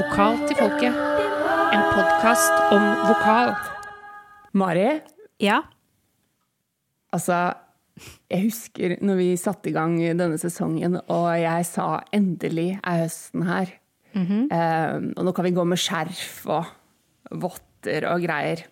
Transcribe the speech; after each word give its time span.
Vokal 0.00 0.38
til 0.48 0.56
folket. 0.56 0.96
En 1.74 1.82
podkast 1.92 2.54
om 2.72 2.84
vokal. 3.08 3.52
Mari, 4.56 5.00
Ja. 5.40 5.60
altså 7.12 7.54
Jeg 8.30 8.42
husker 8.44 8.96
når 9.02 9.16
vi 9.16 9.36
satte 9.36 9.68
i 9.68 9.72
gang 9.72 9.98
denne 9.98 10.38
sesongen, 10.38 11.00
og 11.08 11.38
jeg 11.38 11.66
sa 11.66 12.00
'endelig 12.12 12.80
er 12.82 13.02
høsten 13.04 13.42
her'. 13.44 13.72
Eh, 14.50 14.96
og 15.16 15.24
nå 15.24 15.32
kan 15.34 15.44
vi 15.44 15.50
gå 15.50 15.64
med 15.66 15.76
skjerf 15.78 16.46
og 16.46 16.64
votter 17.30 18.06
og 18.10 18.22
greier. 18.22 18.64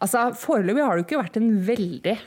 Altså, 0.00 0.34
Foreløpig 0.34 0.84
har 0.84 0.96
det 0.96 1.06
jo 1.06 1.16
ikke 1.16 1.24
vært 1.24 1.36
en 1.36 1.66
veldig 1.66 2.18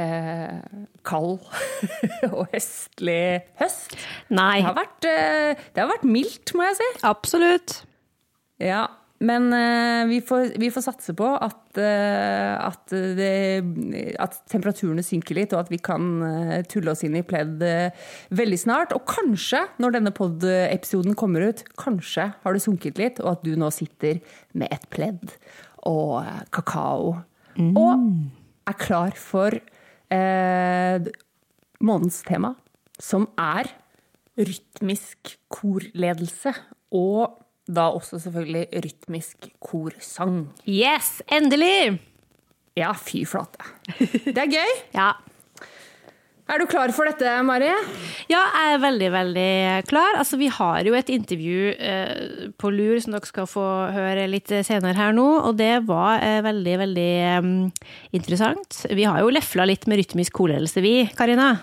eh, 0.00 0.58
kald 1.06 1.40
og 2.32 2.44
høstlig 2.52 3.44
høst. 3.60 3.96
Nei. 4.34 4.58
Det 4.60 4.68
har, 4.68 4.76
vært, 4.80 5.08
eh, 5.10 5.64
det 5.74 5.84
har 5.84 5.90
vært 5.92 6.06
mildt, 6.08 6.54
må 6.56 6.68
jeg 6.70 6.80
si. 6.80 6.90
Absolutt. 7.06 7.80
Ja, 8.62 8.86
men 9.24 9.46
eh, 9.54 10.04
vi, 10.10 10.18
får, 10.26 10.56
vi 10.60 10.68
får 10.74 10.84
satse 10.88 11.14
på 11.16 11.26
at, 11.32 11.78
eh, 11.80 12.52
at, 12.58 12.94
det, 13.18 14.14
at 14.20 14.36
temperaturene 14.50 15.04
synker 15.06 15.38
litt, 15.38 15.54
og 15.54 15.64
at 15.64 15.72
vi 15.72 15.78
kan 15.82 16.08
eh, 16.26 16.56
tulle 16.70 16.92
oss 16.92 17.04
inn 17.06 17.16
i 17.18 17.24
pledd 17.26 17.62
eh, 17.64 18.06
veldig 18.34 18.60
snart. 18.60 18.94
Og 18.96 19.06
kanskje, 19.08 19.62
når 19.82 19.98
denne 19.98 20.14
pod-episoden 20.14 21.16
kommer 21.18 21.46
ut, 21.46 21.62
kanskje 21.80 22.30
har 22.42 22.56
det 22.56 22.64
sunket 22.64 23.00
litt, 23.00 23.22
og 23.22 23.36
at 23.36 23.46
du 23.46 23.54
nå 23.60 23.70
sitter 23.74 24.20
med 24.58 24.74
et 24.74 24.88
pledd 24.92 25.36
og 25.88 26.24
kakao. 26.54 27.14
Og 27.54 28.08
er 28.66 28.76
klar 28.80 29.14
for 29.20 29.54
eh, 30.14 31.08
månedens 31.84 32.22
tema, 32.26 32.54
som 33.02 33.26
er 33.40 33.70
rytmisk 34.38 35.36
korledelse. 35.52 36.54
Og 36.94 37.40
da 37.66 37.88
også 37.96 38.20
selvfølgelig 38.22 38.84
rytmisk 38.84 39.48
korsang. 39.62 40.48
Yes, 40.68 41.22
endelig! 41.32 42.00
Ja, 42.76 42.90
fy 42.98 43.22
flate. 43.28 43.62
Det 44.26 44.38
er 44.38 44.50
gøy. 44.50 44.72
Ja. 44.96 45.12
Er 46.44 46.60
du 46.60 46.66
klar 46.68 46.90
for 46.92 47.08
dette, 47.08 47.30
Mari? 47.40 47.70
ja, 48.28 48.40
jeg 48.52 48.72
er 48.74 48.80
veldig, 48.82 49.06
veldig 49.14 49.52
klar. 49.88 50.18
Altså, 50.20 50.36
vi 50.36 50.50
har 50.52 50.84
jo 50.84 50.92
et 50.98 51.08
intervju 51.14 51.70
eh, 51.72 52.50
på 52.60 52.72
lur 52.74 52.98
som 53.00 53.14
dere 53.16 53.30
skal 53.30 53.48
få 53.48 53.64
høre 53.94 54.26
litt 54.28 54.52
senere 54.52 54.92
her 54.98 55.16
nå, 55.16 55.24
og 55.48 55.56
det 55.56 55.86
var 55.88 56.20
eh, 56.20 56.42
veldig, 56.44 56.74
veldig 56.82 57.12
um, 57.40 57.54
interessant. 58.12 58.82
Vi 58.92 59.06
har 59.08 59.22
jo 59.24 59.32
lefla 59.32 59.64
litt 59.70 59.88
med 59.88 60.02
rytmisk 60.02 60.36
korledelse, 60.36 60.84
vi, 60.84 60.98
Karina. 61.16 61.54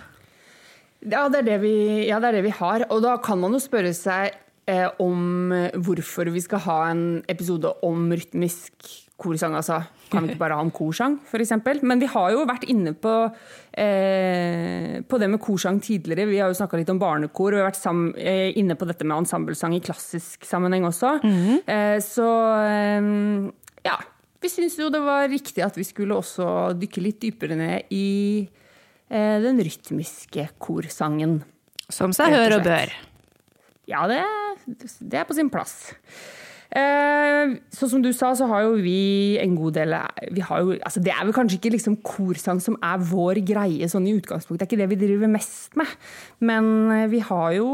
Ja 1.06 1.28
det, 1.30 1.44
er 1.44 1.50
det 1.52 1.59
vi, 1.62 1.76
ja, 2.09 2.18
det 2.18 2.32
er 2.32 2.40
det 2.40 2.48
vi 2.50 2.58
har. 2.58 2.88
Og 2.90 3.06
da 3.06 3.20
kan 3.22 3.38
man 3.42 3.54
jo 3.54 3.62
spørre 3.62 3.94
seg 3.94 4.34
eh, 4.66 4.90
om 4.98 5.54
hvorfor 5.78 6.34
vi 6.34 6.42
skal 6.42 6.66
ha 6.66 6.82
en 6.90 7.06
episode 7.30 7.70
om 7.86 8.09
rytmisk 8.09 8.96
korsang. 9.22 9.53
Altså, 9.58 9.77
kan 10.11 10.25
vi 10.25 10.33
ikke 10.33 10.41
bare 10.41 10.58
ha 10.58 10.64
en 10.66 10.73
korsang, 10.75 11.19
f.eks.? 11.30 11.53
Men 11.86 12.02
vi 12.02 12.09
har 12.11 12.31
jo 12.33 12.45
vært 12.50 12.66
inne 12.72 12.94
på, 12.97 13.14
eh, 13.80 15.02
på 15.08 15.19
det 15.22 15.30
med 15.31 15.41
korsang 15.44 15.80
tidligere. 15.83 16.28
Vi 16.30 16.39
har 16.41 16.52
jo 16.52 16.58
snakka 16.58 16.80
litt 16.80 16.91
om 16.94 17.00
barnekor, 17.02 17.53
og 17.53 17.59
vi 17.59 17.61
har 17.63 17.69
vært 17.69 17.80
sam, 17.81 18.08
eh, 18.17 18.50
inne 18.59 18.75
på 18.75 18.88
dette 18.89 19.05
med 19.08 19.22
ensemblesang 19.23 19.75
i 19.78 19.83
klassisk 19.83 20.47
sammenheng 20.47 20.88
også. 20.89 21.19
eh, 21.67 22.00
så 22.03 22.31
eh, 22.66 23.52
ja. 23.86 24.00
Vi 24.41 24.50
syns 24.50 24.73
jo 24.80 24.89
det 24.89 25.03
var 25.05 25.28
riktig 25.30 25.61
at 25.61 25.75
vi 25.78 25.83
skulle 25.85 26.17
også 26.17 26.73
dykke 26.73 27.02
litt 27.06 27.19
dypere 27.22 27.53
ned 27.59 27.91
i 27.94 28.50
eh, 29.09 29.38
den 29.44 29.61
rytmiske 29.61 30.47
korsangen. 30.58 31.44
Som 31.91 32.16
seg 32.16 32.33
hør 32.33 32.58
og 32.58 32.63
bør. 32.66 32.89
Ja, 33.91 34.08
det, 34.09 34.23
det 35.03 35.19
er 35.19 35.28
på 35.30 35.35
sin 35.38 35.52
plass. 35.53 35.91
Sånn 36.72 37.89
som 37.91 38.03
du 38.03 38.11
sa, 38.16 38.30
så 38.38 38.45
har 38.47 38.61
jo 38.64 38.77
vi 38.80 39.36
en 39.41 39.55
god 39.58 39.73
del 39.75 39.95
vi 40.31 40.44
har 40.45 40.61
jo, 40.64 40.75
altså 40.80 41.02
Det 41.03 41.11
er 41.11 41.25
vel 41.28 41.33
kanskje 41.36 41.58
ikke 41.58 41.73
liksom 41.73 41.97
korsang 42.05 42.61
som 42.63 42.78
er 42.86 43.02
vår 43.09 43.41
greie 43.44 43.90
sånn 43.91 44.07
i 44.07 44.13
utgangspunktet. 44.16 44.62
Det 44.62 44.68
er 44.68 44.69
ikke 44.69 44.81
det 44.84 44.90
vi 44.94 45.00
driver 45.07 45.31
mest 45.34 45.75
med. 45.79 45.91
Men 46.40 46.69
eh, 46.96 47.07
vi 47.12 47.19
har 47.28 47.51
jo 47.57 47.68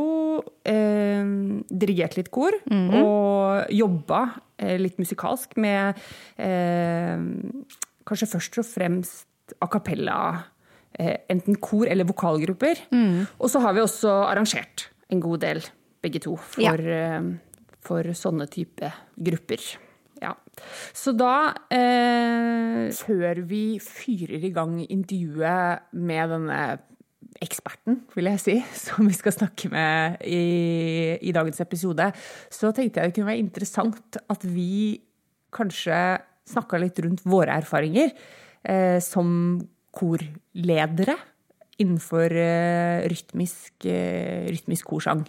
eh, 0.66 1.29
dirigert 1.69 2.17
litt 2.17 2.31
kor 2.33 2.57
og 3.03 3.69
jobba 3.73 4.22
eh, 4.57 4.77
litt 4.81 4.97
musikalsk 4.97 5.57
med 5.61 5.97
eh, 6.41 7.17
kanskje 8.07 8.31
først 8.33 8.61
og 8.63 8.66
fremst 8.66 9.27
a 9.61 9.67
cappella. 9.67 10.19
Eh, 10.97 11.17
enten 11.29 11.55
kor 11.61 11.85
eller 11.88 12.07
vokalgrupper. 12.09 12.88
Og 13.39 13.49
så 13.51 13.59
har 13.61 13.73
vi 13.77 13.81
også 13.83 14.09
arrangert 14.31 14.89
en 15.11 15.19
god 15.22 15.39
del, 15.43 15.61
begge 16.01 16.19
to, 16.23 16.35
for, 16.35 16.61
Ja. 16.63 17.22
For 17.87 18.15
sånne 18.17 18.47
type 18.51 18.91
grupper. 19.15 19.63
Ja. 20.21 20.33
Så 20.95 21.13
da, 21.13 21.53
eh, 21.69 22.89
før 22.97 23.41
vi 23.47 23.79
fyrer 23.83 24.43
i 24.43 24.53
gang 24.53 24.79
intervjuet 24.83 25.93
med 25.93 26.33
denne 26.33 26.61
eksperten, 27.43 28.01
vil 28.15 28.29
jeg 28.31 28.41
si, 28.41 28.55
som 28.85 29.07
vi 29.07 29.15
skal 29.17 29.35
snakke 29.35 29.69
med 29.73 30.23
i, 30.25 31.17
i 31.21 31.35
dagens 31.35 31.61
episode, 31.63 32.09
så 32.49 32.73
tenkte 32.73 33.01
jeg 33.01 33.11
det 33.11 33.17
kunne 33.17 33.31
være 33.31 33.45
interessant 33.45 34.19
at 34.27 34.45
vi 34.47 34.97
kanskje 35.53 36.19
snakka 36.47 36.79
litt 36.81 36.99
rundt 37.03 37.25
våre 37.27 37.57
erfaringer 37.59 38.11
eh, 38.63 38.99
som 39.03 39.59
korledere 39.97 41.17
innenfor 41.81 42.33
eh, 42.33 43.05
rytmisk, 43.11 43.85
eh, 43.85 44.47
rytmisk 44.49 44.87
korsang. 44.89 45.25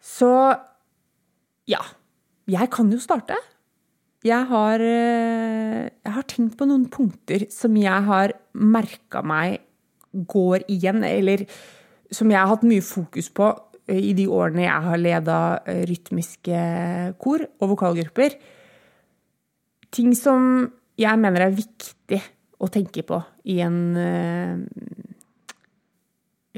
Så 0.00 0.30
ja, 1.70 1.80
jeg 2.50 2.70
kan 2.74 2.90
jo 2.92 2.98
starte. 3.02 3.38
Jeg 4.26 4.44
har, 4.50 4.82
eh, 4.84 5.88
jeg 5.88 6.12
har 6.12 6.26
tenkt 6.28 6.58
på 6.58 6.66
noen 6.68 6.88
punkter 6.92 7.46
som 7.52 7.76
jeg 7.78 8.06
har 8.08 8.34
merka 8.52 9.22
meg 9.24 9.60
går 10.12 10.66
igjen, 10.68 11.04
eller 11.06 11.46
som 12.12 12.28
jeg 12.28 12.40
har 12.40 12.50
hatt 12.50 12.66
mye 12.66 12.82
fokus 12.84 13.30
på 13.32 13.48
eh, 13.88 14.10
i 14.10 14.12
de 14.18 14.26
årene 14.26 14.66
jeg 14.66 14.88
har 14.88 15.00
leda 15.00 15.38
rytmiske 15.88 16.64
kor 17.22 17.46
og 17.60 17.72
vokalgrupper. 17.76 18.36
Ting 19.90 20.12
som 20.18 20.68
jeg 21.00 21.16
mener 21.18 21.46
er 21.46 21.56
viktig 21.56 22.20
å 22.60 22.68
tenke 22.68 23.02
på 23.06 23.18
i 23.48 23.60
en 23.64 23.78
uh, 23.96 24.60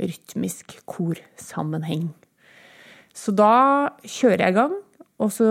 rytmisk 0.02 0.74
korsammenheng. 0.88 2.08
Så 3.14 3.34
da 3.36 3.92
kjører 4.02 4.46
jeg 4.46 4.54
i 4.54 4.58
gang, 4.58 4.74
og 5.22 5.31
så 5.31 5.47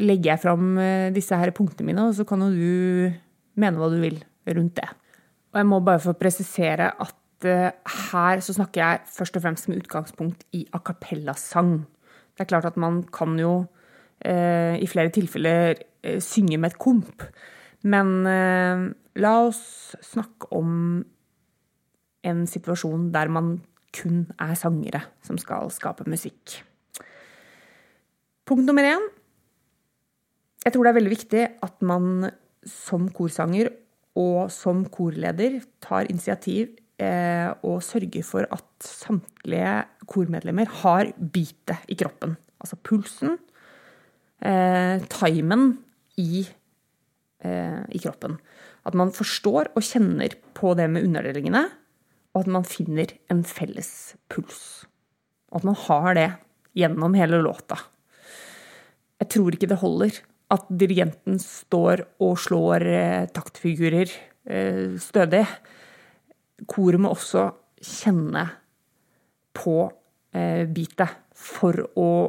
legger 0.00 0.32
jeg 0.32 0.42
fram 0.42 0.76
eh, 0.80 1.12
disse 1.14 1.36
her 1.36 1.52
punktene 1.56 1.90
mine, 1.90 2.08
og 2.08 2.16
så 2.16 2.26
kan 2.28 2.42
jo 2.44 2.50
du 2.54 3.60
mene 3.60 3.80
hva 3.80 3.90
du 3.92 3.98
vil 4.00 4.18
rundt 4.46 4.76
det. 4.78 4.88
Og 5.52 5.60
jeg 5.60 5.68
må 5.68 5.80
bare 5.84 6.02
få 6.02 6.16
presisere 6.18 6.90
at 7.02 7.48
eh, 7.48 7.72
her 8.10 8.44
så 8.44 8.56
snakker 8.56 8.82
jeg 8.82 9.10
først 9.16 9.38
og 9.38 9.44
fremst 9.44 9.68
med 9.70 9.82
utgangspunkt 9.82 10.46
i 10.56 10.64
a 10.72 10.80
cappella-sang. 10.80 11.78
Det 12.36 12.44
er 12.44 12.50
klart 12.52 12.68
at 12.68 12.78
man 12.80 13.02
kan 13.12 13.36
jo 13.40 13.58
eh, 14.24 14.76
i 14.80 14.88
flere 14.90 15.12
tilfeller 15.14 15.76
synge 16.22 16.58
med 16.60 16.70
et 16.70 16.78
komp, 16.78 17.24
men 17.88 18.10
eh, 18.30 18.86
la 19.18 19.32
oss 19.46 19.96
snakke 20.04 20.50
om 20.54 20.70
en 22.26 22.46
situasjon 22.50 23.10
der 23.14 23.30
man 23.32 23.56
kun 23.96 24.26
er 24.42 24.54
sangere 24.58 25.02
som 25.24 25.38
skal 25.40 25.70
skape 25.72 26.06
musikk. 26.10 26.60
Punkt 28.46 28.62
nummer 28.62 28.86
én. 28.86 29.02
Jeg 30.62 30.70
tror 30.74 30.86
det 30.86 30.90
er 30.92 30.98
veldig 31.00 31.10
viktig 31.10 31.40
at 31.66 31.80
man 31.82 32.28
som 32.66 33.08
korsanger 33.10 33.72
og 34.18 34.52
som 34.54 34.84
korleder 34.90 35.56
tar 35.82 36.06
initiativ 36.06 36.76
eh, 37.02 37.50
og 37.66 37.82
sørger 37.82 38.22
for 38.26 38.46
at 38.54 38.68
samtlige 38.86 39.72
kormedlemmer 40.06 40.70
har 40.82 41.10
bitet 41.18 41.90
i 41.90 41.96
kroppen. 41.98 42.36
Altså 42.62 42.78
pulsen, 42.86 43.34
eh, 44.38 45.02
timen 45.10 45.66
i, 46.22 46.46
eh, 47.42 47.82
i 47.90 48.02
kroppen. 48.06 48.38
At 48.86 48.94
man 48.94 49.10
forstår 49.10 49.72
og 49.74 49.82
kjenner 49.82 50.38
på 50.54 50.76
det 50.78 50.86
med 50.94 51.02
underdelingene, 51.02 51.66
og 52.30 52.46
at 52.46 52.54
man 52.60 52.70
finner 52.70 53.10
en 53.26 53.42
felles 53.42 54.14
puls. 54.30 54.86
Og 55.50 55.64
at 55.64 55.68
man 55.72 55.82
har 55.82 56.14
det 56.14 56.30
gjennom 56.78 57.18
hele 57.18 57.42
låta. 57.42 57.82
Jeg 59.22 59.30
tror 59.32 59.56
ikke 59.56 59.70
det 59.70 59.80
holder 59.80 60.18
at 60.54 60.66
dirigenten 60.70 61.40
står 61.42 62.04
og 62.22 62.36
slår 62.38 62.86
eh, 62.86 63.28
taktfigurer 63.34 64.10
eh, 64.46 64.96
stødig. 65.02 65.44
Koret 66.70 67.02
må 67.02 67.12
også 67.16 67.48
kjenne 67.82 68.46
på 69.56 69.78
bitet 70.36 70.68
beatet 70.76 71.26
for, 71.36 71.76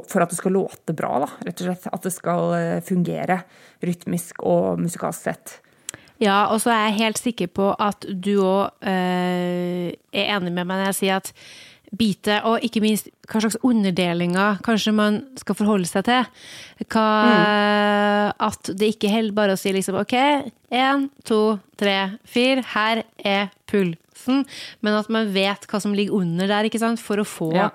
for 0.07 0.23
at 0.23 0.31
det 0.31 0.37
skal 0.37 0.55
låte 0.57 0.95
bra, 0.95 1.13
da, 1.23 1.29
rett 1.47 1.61
og 1.63 1.69
slett. 1.69 1.87
At 1.93 2.03
det 2.03 2.13
skal 2.15 2.51
eh, 2.57 2.83
fungere 2.85 3.41
rytmisk 3.85 4.43
og 4.45 4.81
musikalsk 4.81 5.29
sett. 5.29 5.55
Ja, 6.19 6.47
og 6.49 6.59
så 6.63 6.73
er 6.73 6.87
jeg 6.87 6.97
helt 6.97 7.21
sikker 7.21 7.49
på 7.53 7.69
at 7.77 8.07
du 8.09 8.39
òg 8.41 8.73
øh, 8.89 9.91
er 9.93 10.31
enig 10.33 10.51
med 10.51 10.65
meg 10.65 10.73
når 10.73 10.87
jeg 10.89 10.99
sier 10.99 11.21
at 11.21 11.31
bitet, 11.95 12.43
og 12.43 12.59
ikke 12.65 12.81
minst 12.83 13.07
hva 13.31 13.39
slags 13.39 13.55
underdelinger 13.63 14.57
kanskje 14.65 14.91
man 14.95 15.21
skal 15.39 15.55
forholde 15.55 15.87
seg 15.87 16.03
til. 16.07 16.25
Hva, 16.91 17.05
At 18.47 18.71
det 18.75 18.89
ikke 18.95 19.11
holder 19.13 19.35
bare 19.37 19.55
å 19.55 19.59
si 19.59 19.71
liksom 19.75 19.95
OK, 20.01 20.15
én, 20.73 21.07
to, 21.27 21.39
tre, 21.79 21.95
fire, 22.27 22.63
her 22.73 23.03
er 23.23 23.49
pulsen. 23.71 24.43
Men 24.83 24.99
at 24.99 25.09
man 25.13 25.31
vet 25.35 25.67
hva 25.71 25.79
som 25.83 25.95
ligger 25.95 26.19
under 26.19 26.47
der, 26.51 26.67
ikke 26.67 26.81
sant, 26.83 26.99
for 27.03 27.23
å 27.23 27.27
få 27.27 27.53
Ja. 27.55 27.69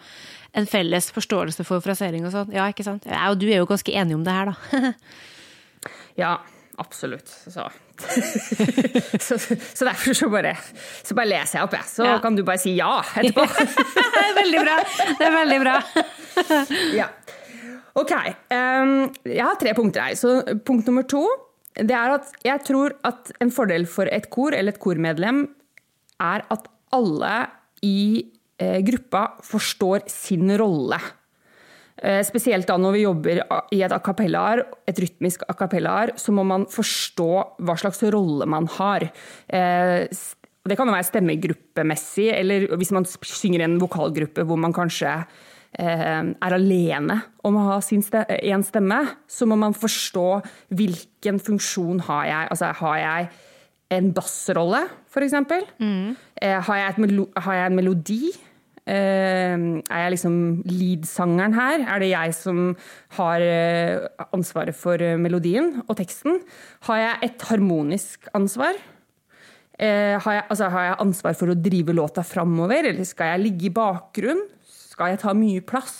en 0.54 0.66
felles 0.68 1.08
forståelse 1.10 1.64
for 1.64 1.80
frasering 1.80 2.26
og 2.28 2.32
sånn. 2.34 2.52
Ja, 2.52 2.66
ikke 2.68 2.84
sant? 2.84 3.06
Ja, 3.08 3.30
og 3.32 3.38
du 3.40 3.46
er 3.48 3.62
jo 3.62 3.66
ganske 3.70 3.92
enig 3.96 4.14
om 4.18 4.24
det 4.24 4.32
her, 4.36 4.52
da. 4.52 4.92
Ja, 6.20 6.34
absolutt. 6.82 7.30
Så. 7.30 7.64
så, 9.26 9.38
så 9.38 9.86
derfor 9.86 10.16
så 10.18 10.28
bare, 10.32 10.56
så 11.06 11.16
bare 11.18 11.30
leser 11.30 11.58
jeg 11.60 11.68
opp, 11.68 11.76
jeg. 11.78 11.88
Så 11.92 12.06
Ja. 12.08 12.18
kan 12.24 12.36
du 12.38 12.42
bare 12.46 12.60
si 12.62 12.74
ja 12.76 12.96
etterpå. 13.16 13.46
det 14.16 14.24
er 14.26 14.36
veldig 14.40 14.64
bra. 14.66 14.76
Det 15.20 15.28
er 15.28 15.36
veldig 15.38 15.60
bra. 15.62 15.76
ja. 17.00 17.08
Ok. 17.98 18.12
Um, 18.52 18.92
jeg 19.28 19.44
har 19.44 19.58
tre 19.60 19.74
punkter 19.78 20.08
her. 20.08 20.18
Så 20.18 20.40
punkt 20.66 20.88
nummer 20.90 21.06
to 21.08 21.24
det 21.72 21.94
er 21.96 22.12
at 22.18 22.28
jeg 22.44 22.60
tror 22.68 22.92
at 23.08 23.30
en 23.40 23.50
fordel 23.54 23.86
for 23.88 24.08
et 24.12 24.26
kor 24.32 24.52
eller 24.52 24.74
et 24.74 24.80
kormedlem 24.82 25.46
er 26.20 26.44
at 26.52 26.66
alle 26.92 27.30
i 27.82 28.26
eh, 28.60 28.80
gruppa 28.84 29.22
forstår 29.46 30.04
sin 30.12 30.52
rolle. 30.60 30.98
Eh, 32.00 32.22
Spesielt 32.24 32.66
da 32.68 32.78
når 32.80 32.96
vi 32.96 33.04
jobber 33.04 33.42
i 33.74 33.82
et 33.84 33.92
a 33.92 34.00
et 34.00 34.98
rytmisk 34.98 35.42
acapellar, 35.48 36.14
så 36.16 36.32
må 36.32 36.44
man 36.44 36.66
forstå 36.66 37.30
hva 37.60 37.76
slags 37.76 38.02
rolle 38.12 38.46
man 38.46 38.66
har. 38.78 39.10
Eh, 39.48 40.08
Det 40.64 40.76
kan 40.76 40.86
jo 40.86 40.94
være 40.94 41.10
stemmegruppemessig, 41.10 42.32
eller 42.38 42.68
hvis 42.78 42.92
man 42.92 43.04
synger 43.04 43.60
i 43.60 43.64
en 43.64 43.80
vokalgruppe 43.80 44.44
hvor 44.46 44.56
man 44.56 44.72
kanskje 44.72 45.26
eh, 45.78 46.22
er 46.22 46.54
alene 46.54 47.20
om 47.42 47.56
å 47.56 47.64
ha 47.72 47.78
én 47.80 48.62
stemme, 48.62 49.00
så 49.26 49.44
må 49.44 49.58
man 49.58 49.74
forstå 49.74 50.42
hvilken 50.70 51.40
funksjon 51.42 52.04
har 52.06 52.26
jeg. 52.26 52.48
Altså 52.50 52.70
har 52.78 52.96
jeg 52.96 53.28
en 53.90 54.12
bassrolle, 54.14 54.86
f.eks.? 55.10 55.34
Mm. 55.82 56.14
Har, 56.40 56.62
har 57.42 57.54
jeg 57.58 57.66
en 57.66 57.76
melodi? 57.76 58.32
Eh, 58.82 59.54
er 59.54 60.00
jeg 60.02 60.14
liksom 60.16 60.36
leadsangeren 60.66 61.54
her? 61.54 61.84
Er 61.86 62.02
det 62.02 62.10
jeg 62.10 62.34
som 62.34 62.72
har 63.18 63.44
eh, 63.46 64.08
ansvaret 64.34 64.74
for 64.74 64.98
eh, 64.98 65.18
melodien 65.20 65.76
og 65.86 65.94
teksten? 66.00 66.40
Har 66.88 66.98
jeg 66.98 67.28
et 67.28 67.46
harmonisk 67.50 68.26
ansvar? 68.34 68.74
Eh, 69.78 70.18
har, 70.18 70.32
jeg, 70.34 70.44
altså, 70.48 70.68
har 70.74 70.88
jeg 70.88 71.00
ansvar 71.06 71.38
for 71.38 71.52
å 71.52 71.58
drive 71.58 71.94
låta 71.94 72.26
framover, 72.26 72.90
eller 72.90 73.06
skal 73.08 73.32
jeg 73.32 73.44
ligge 73.46 73.70
i 73.70 73.74
bakgrunn? 73.74 74.42
Skal 74.66 75.14
jeg 75.14 75.22
ta 75.22 75.32
mye 75.36 75.62
plass? 75.64 75.96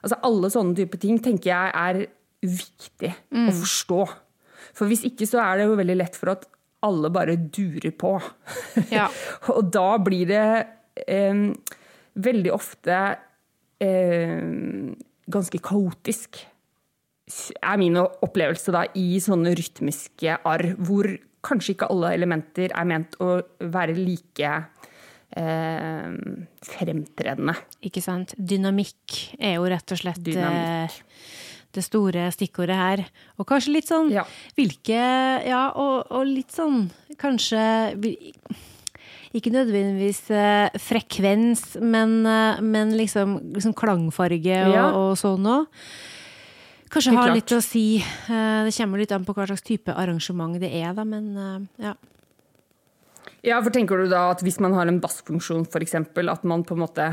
Altså, 0.00 0.18
alle 0.26 0.50
sånne 0.52 0.76
type 0.80 1.00
ting 1.00 1.20
tenker 1.22 1.52
jeg 1.52 1.76
er 1.76 2.02
viktig 2.44 3.12
å 3.48 3.52
forstå. 3.60 4.02
For 4.74 4.90
hvis 4.90 5.04
ikke 5.08 5.28
så 5.28 5.40
er 5.44 5.60
det 5.60 5.68
jo 5.68 5.78
veldig 5.78 5.96
lett 6.00 6.18
for 6.18 6.34
at 6.34 6.48
alle 6.84 7.08
bare 7.12 7.36
durer 7.38 7.94
på. 7.96 8.16
Ja. 8.92 9.06
og 9.54 9.70
da 9.72 9.94
blir 10.04 10.28
det 10.28 10.44
eh, 11.06 11.52
veldig 12.14 12.52
ofte 12.54 12.98
eh, 13.82 14.42
ganske 15.30 15.60
kaotisk, 15.64 16.42
er 17.64 17.78
min 17.80 17.96
opplevelse 17.96 18.72
da, 18.74 18.82
i 19.00 19.16
sånne 19.24 19.54
rytmiske 19.56 20.34
arr, 20.44 20.74
hvor 20.76 21.08
kanskje 21.44 21.72
ikke 21.74 21.88
alle 21.92 22.10
elementer 22.16 22.72
er 22.76 22.84
ment 22.88 23.16
å 23.24 23.38
være 23.72 23.94
like 23.96 24.50
eh, 25.36 26.12
fremtredende. 26.68 27.56
Ikke 27.88 28.02
sant. 28.04 28.36
Dynamikk 28.36 29.18
er 29.40 29.56
jo 29.58 29.66
rett 29.72 29.96
og 29.96 30.00
slett 30.00 30.20
eh, 30.20 30.28
Dynamikk. 30.30 31.00
det 31.74 31.84
store 31.84 32.28
stikkordet 32.36 32.76
her. 32.78 33.04
Og 33.40 33.48
kanskje 33.48 33.74
litt 33.78 33.88
sånn 33.90 34.12
Ja. 34.12 34.24
hvilke 34.56 35.00
Ja, 35.48 35.64
og, 35.74 36.12
og 36.12 36.28
litt 36.28 36.52
sånn 36.54 36.86
kanskje 37.20 37.64
ikke 39.34 39.52
nødvendigvis 39.54 40.22
eh, 40.30 40.74
frekvens, 40.80 41.74
men, 41.82 42.20
eh, 42.26 42.60
men 42.62 42.94
liksom, 42.98 43.36
liksom 43.56 43.74
klangfarge 43.76 44.60
og, 44.68 44.74
Ja. 44.74 44.88
og 44.94 45.16
sånn 45.18 45.44
òg. 45.50 45.66
Kanskje 46.94 47.14
har 47.16 47.32
litt 47.34 47.50
å 47.50 47.58
si. 47.64 47.98
Eh, 47.98 48.64
det 48.64 48.74
kommer 48.76 48.98
litt 49.02 49.12
an 49.12 49.24
på 49.26 49.34
hva 49.34 49.48
slags 49.48 49.64
type 49.66 49.90
arrangement 49.90 50.60
det 50.62 50.70
er, 50.70 50.92
da, 50.94 51.02
men 51.04 51.68
ja. 51.82 51.94
Ja, 53.44 53.58
for 53.60 53.70
tenker 53.74 54.00
du 54.00 54.08
da 54.08 54.30
at 54.30 54.40
hvis 54.40 54.60
man 54.62 54.72
har 54.72 54.86
en 54.88 55.00
bassfunksjon, 55.02 55.66
f.eks., 55.68 55.94
at 55.94 56.44
man 56.44 56.62
på 56.64 56.72
en 56.76 56.80
måte 56.80 57.08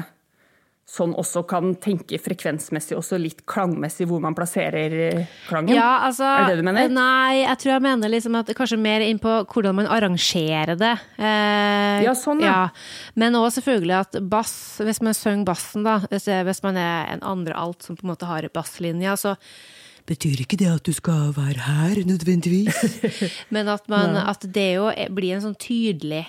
sånn 0.91 1.13
også 1.15 1.45
kan 1.47 1.71
tenke 1.79 2.17
frekvensmessig, 2.19 2.97
også 2.99 3.15
litt 3.21 3.45
klangmessig, 3.47 4.07
hvor 4.09 4.19
man 4.23 4.35
plasserer 4.35 4.95
eh, 5.05 5.35
klangen? 5.47 5.71
Ja, 5.77 6.01
altså 6.09 6.27
Er 6.27 6.49
det 6.49 6.57
det 6.57 6.63
du 6.63 6.67
mener? 6.67 6.91
Nei, 6.91 7.41
jeg 7.45 7.61
tror 7.61 7.73
jeg 7.77 7.85
mener 7.85 8.11
liksom 8.11 8.35
at 8.41 8.51
kanskje 8.57 8.79
mer 8.81 9.05
inn 9.05 9.21
på 9.23 9.37
hvordan 9.53 9.77
man 9.79 9.87
arrangerer 9.87 10.75
det. 10.79 10.93
Eh, 11.15 12.03
Ja, 12.03 12.15
sånn, 12.17 12.43
ja. 12.43 12.69
Men 13.15 13.37
òg 13.39 13.51
selvfølgelig 13.55 13.97
at 14.01 14.19
bass, 14.31 14.55
hvis 14.83 14.99
man 15.05 15.15
synger 15.15 15.47
bassen, 15.53 15.87
da, 15.87 16.01
hvis, 16.11 16.27
hvis 16.27 16.63
man 16.65 16.79
er 16.81 17.13
en 17.15 17.23
andre 17.23 17.55
alt 17.55 17.87
som 17.87 17.95
på 17.95 18.03
en 18.05 18.11
måte 18.11 18.27
har 18.27 18.49
basslinja, 18.51 19.15
så 19.19 19.37
Betyr 20.09 20.39
ikke 20.41 20.57
det 20.57 20.65
at 20.65 20.81
du 20.83 20.95
skal 20.97 21.29
være 21.35 21.61
her, 21.61 21.99
nødvendigvis? 22.09 22.73
Men 23.53 23.69
at, 23.69 23.85
man, 23.87 24.17
at 24.17 24.41
det 24.49 24.71
jo 24.79 24.89
blir 25.13 25.35
en 25.37 25.43
sånn 25.45 25.57
tydelig 25.61 26.25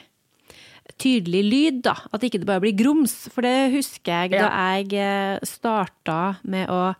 Tydelig 1.02 1.42
lyd, 1.46 1.80
da. 1.86 1.96
At 2.14 2.22
ikke 2.22 2.42
det 2.42 2.48
bare 2.48 2.62
blir 2.62 2.76
grums. 2.78 3.14
For 3.32 3.44
det 3.46 3.72
husker 3.74 4.24
jeg 4.24 4.36
da 4.36 4.50
jeg 4.76 4.92
eh, 5.02 5.42
starta 5.48 6.36
med 6.46 6.70
å 6.70 6.92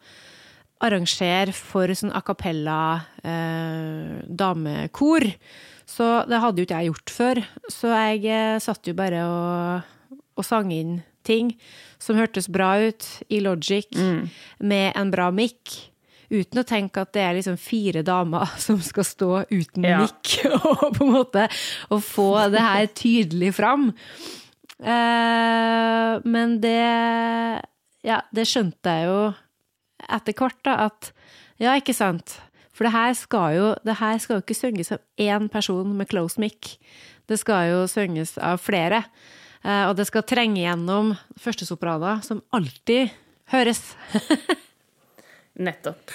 arrangere 0.83 1.55
for 1.55 1.93
sånn 1.95 2.11
a 2.11 2.23
cappella 2.27 2.81
eh, 3.23 4.19
damekor. 4.27 5.29
Så 5.87 6.09
det 6.27 6.41
hadde 6.43 6.63
jo 6.63 6.67
ikke 6.67 6.83
jeg 6.83 6.91
gjort 6.91 7.15
før. 7.15 7.43
Så 7.71 7.95
jeg 7.95 8.27
eh, 8.27 8.59
satt 8.63 8.91
jo 8.91 8.97
bare 8.99 9.23
og, 9.29 10.19
og 10.35 10.47
sang 10.47 10.75
inn 10.75 11.01
ting 11.23 11.55
som 12.03 12.19
hørtes 12.19 12.49
bra 12.51 12.75
ut 12.83 13.07
i 13.31 13.39
Logic, 13.45 13.87
med 14.59 14.89
en 14.99 15.13
bra 15.15 15.29
mic. 15.31 15.92
Uten 16.33 16.63
å 16.63 16.65
tenke 16.65 17.03
at 17.05 17.11
det 17.13 17.23
er 17.27 17.35
liksom 17.37 17.59
fire 17.61 18.01
damer 18.07 18.49
som 18.65 18.79
skal 18.85 19.05
stå 19.05 19.31
uten 19.53 19.85
Ja. 19.85 19.99
mic 20.01 20.39
og 20.57 20.87
på 20.97 21.05
en 21.05 21.13
måte 21.19 21.47
og 21.93 22.01
få 22.07 22.31
det 22.55 22.63
her 22.65 22.87
tydelig 22.97 23.53
fram. 23.59 23.91
Uh, 24.83 26.19
men 26.27 26.57
det 26.63 27.63
Ja, 28.03 28.23
det 28.35 28.49
skjønte 28.51 28.91
jeg 28.97 29.07
jo 29.07 29.19
etter 30.11 30.35
hvert, 30.35 30.59
da, 30.67 30.89
at 30.91 31.13
ja, 31.63 31.77
ikke 31.79 31.95
sant. 31.95 32.41
For 32.75 32.89
det 32.89 32.91
her 32.97 33.13
skal 33.15 33.53
jo, 33.55 33.67
det 33.87 33.95
her 34.01 34.17
skal 34.19 34.41
jo 34.41 34.43
ikke 34.43 34.57
synges 34.59 34.91
av 34.97 34.99
én 35.21 35.47
person 35.53 35.93
med 35.95 36.09
close 36.11 36.41
mic. 36.43 36.73
Det 37.31 37.39
skal 37.39 37.69
jo 37.71 37.85
synges 37.87 38.35
av 38.43 38.59
flere. 38.59 39.05
Uh, 39.63 39.87
og 39.93 39.95
det 40.01 40.09
skal 40.09 40.25
trenge 40.27 40.65
gjennom 40.65 41.13
førstesopraner, 41.39 42.25
som 42.27 42.43
alltid 42.57 43.13
høres. 43.55 43.85
Nettopp. 45.61 46.13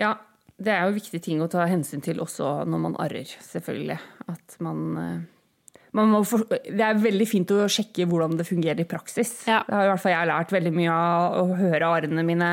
Ja, 0.00 0.16
det 0.56 0.72
er 0.72 0.86
jo 0.86 0.96
viktige 0.96 1.22
ting 1.22 1.42
å 1.44 1.50
ta 1.52 1.66
hensyn 1.68 2.02
til 2.04 2.20
også 2.24 2.64
når 2.68 2.82
man 2.82 2.96
arrer, 3.02 3.28
selvfølgelig. 3.44 3.98
At 4.32 4.56
man, 4.64 4.80
eh, 5.00 5.82
man 5.96 6.10
må 6.12 6.22
for, 6.26 6.46
Det 6.48 6.80
er 6.80 6.98
veldig 6.98 7.28
fint 7.28 7.52
å 7.54 7.68
sjekke 7.68 8.08
hvordan 8.08 8.36
det 8.38 8.48
fungerer 8.48 8.80
i 8.80 8.88
praksis. 8.88 9.46
Ja. 9.46 9.62
Det 9.66 9.74
har 9.74 9.84
i 9.84 9.92
hvert 9.92 10.02
fall 10.02 10.16
jeg 10.16 10.32
lært 10.32 10.56
veldig 10.56 10.74
mye 10.74 10.96
av 10.96 11.38
å 11.42 11.56
høre 11.60 11.92
arrene 11.92 12.24
mine 12.24 12.50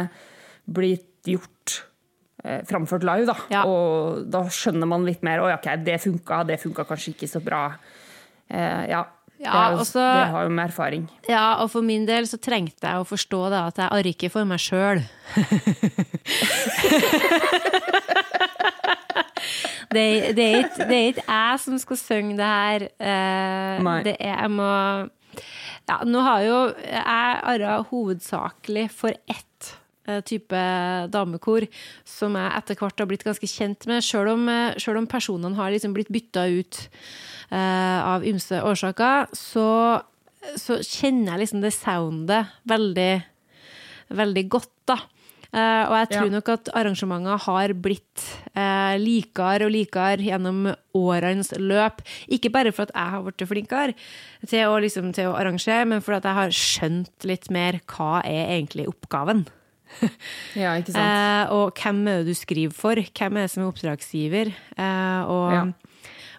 blitt 0.68 1.26
gjort. 1.26 1.84
Eh, 2.44 2.62
framført 2.68 3.06
live, 3.08 3.26
da. 3.26 3.36
Ja. 3.50 3.64
Og 3.64 4.28
da 4.28 4.44
skjønner 4.52 4.88
man 4.88 5.06
litt 5.08 5.24
mer. 5.24 5.40
Å 5.40 5.50
ja, 5.54 5.60
okay, 5.62 5.80
det 5.80 6.02
funka, 6.04 6.44
det 6.48 6.60
funka 6.60 6.84
kanskje 6.88 7.16
ikke 7.16 7.32
så 7.32 7.40
bra. 7.44 7.66
Eh, 8.50 8.90
ja. 8.92 9.06
Ja, 9.44 9.52
det, 9.52 9.76
jo, 9.76 9.80
og 9.84 9.88
det 9.94 10.32
har 10.32 10.44
jo 10.48 10.52
med 10.56 10.64
erfaring. 10.70 11.04
Ja, 11.28 11.48
og 11.64 11.72
for 11.74 11.82
min 11.86 12.06
del 12.08 12.28
så 12.30 12.38
trengte 12.40 12.88
jeg 12.88 12.96
å 13.02 13.08
forstå 13.08 13.42
da 13.52 13.60
at 13.72 13.78
jeg 13.82 13.92
arker 14.00 14.30
for 14.32 14.44
meg 14.48 14.60
sjøl. 14.64 15.04
det, 19.94 20.06
det, 20.38 20.46
er 20.46 20.58
ikke, 20.64 20.88
det 20.88 20.98
er 20.98 21.08
ikke 21.12 21.28
jeg 21.28 21.62
som 21.66 21.76
skal 21.82 22.00
synge 22.00 22.38
det 22.40 22.50
her. 22.50 22.88
Eh, 22.98 23.78
det 24.08 24.16
er 24.18 24.36
jeg 24.46 24.52
må 24.54 24.72
Ja, 25.84 26.00
nå 26.08 26.20
har 26.24 26.40
jo 26.48 26.60
jeg 26.80 27.04
arra 27.04 27.82
hovedsakelig 27.90 28.88
for 28.96 29.12
ett 29.28 29.74
eh, 30.08 30.22
type 30.24 30.60
damekor, 31.12 31.68
som 32.08 32.40
jeg 32.40 32.56
etter 32.62 32.80
hvert 32.80 33.04
har 33.04 33.10
blitt 33.12 33.28
ganske 33.28 33.50
kjent 33.50 33.88
med, 33.92 34.06
sjøl 34.06 34.32
om, 34.38 34.48
eh, 34.48 34.80
selv 34.80 35.04
om 35.04 35.10
personene 35.10 35.60
har 35.60 35.76
liksom 35.76 35.96
blitt 35.98 36.14
bytta 36.14 36.48
ut 36.56 36.88
av 37.58 38.24
ymse 38.26 38.62
årsaker, 38.66 39.28
så, 39.38 39.68
så 40.58 40.80
kjenner 40.82 41.34
jeg 41.36 41.44
liksom 41.46 41.62
det 41.64 41.74
soundet 41.76 42.54
veldig, 42.70 43.12
veldig 44.14 44.46
godt, 44.54 44.72
da. 44.90 44.98
Eh, 45.54 45.84
og 45.86 45.94
jeg 46.00 46.08
tror 46.16 46.26
Ja. 46.26 46.34
nok 46.34 46.48
at 46.50 46.70
arrangementer 46.74 47.38
har 47.46 47.74
blitt 47.78 48.24
eh, 48.58 48.96
likere 48.98 49.68
og 49.68 49.72
likere 49.76 50.18
gjennom 50.26 50.72
årenes 50.98 51.52
løp. 51.62 52.02
Ikke 52.28 52.50
bare 52.50 52.72
for 52.74 52.88
at 52.88 52.94
jeg 52.96 53.12
har 53.14 53.22
blitt 53.28 53.46
flinkere 53.52 53.94
til 54.50 54.66
å, 54.66 54.80
liksom, 54.82 55.12
til 55.14 55.30
å 55.30 55.36
arrangere, 55.38 55.86
men 55.86 56.02
for 56.02 56.18
at 56.18 56.26
jeg 56.26 56.34
har 56.40 56.50
skjønt 56.58 57.28
litt 57.30 57.52
mer 57.54 57.78
hva 57.86 58.24
er 58.26 58.56
egentlig 58.58 58.88
oppgaven. 58.90 59.46
Ja, 60.58 60.74
ikke 60.82 60.96
sant? 60.96 61.06
Eh, 61.06 61.54
og 61.54 61.78
hvem 61.78 62.02
er 62.10 62.24
det 62.24 62.34
du 62.34 62.38
skriver 62.40 62.74
for? 62.74 62.98
Hvem 62.98 63.38
er 63.38 63.46
det 63.46 63.52
som 63.54 63.62
er 63.62 63.70
oppdragsgiver? 63.70 64.50
Eh, 64.74 65.22
og, 65.30 65.54
Ja. 65.54 65.66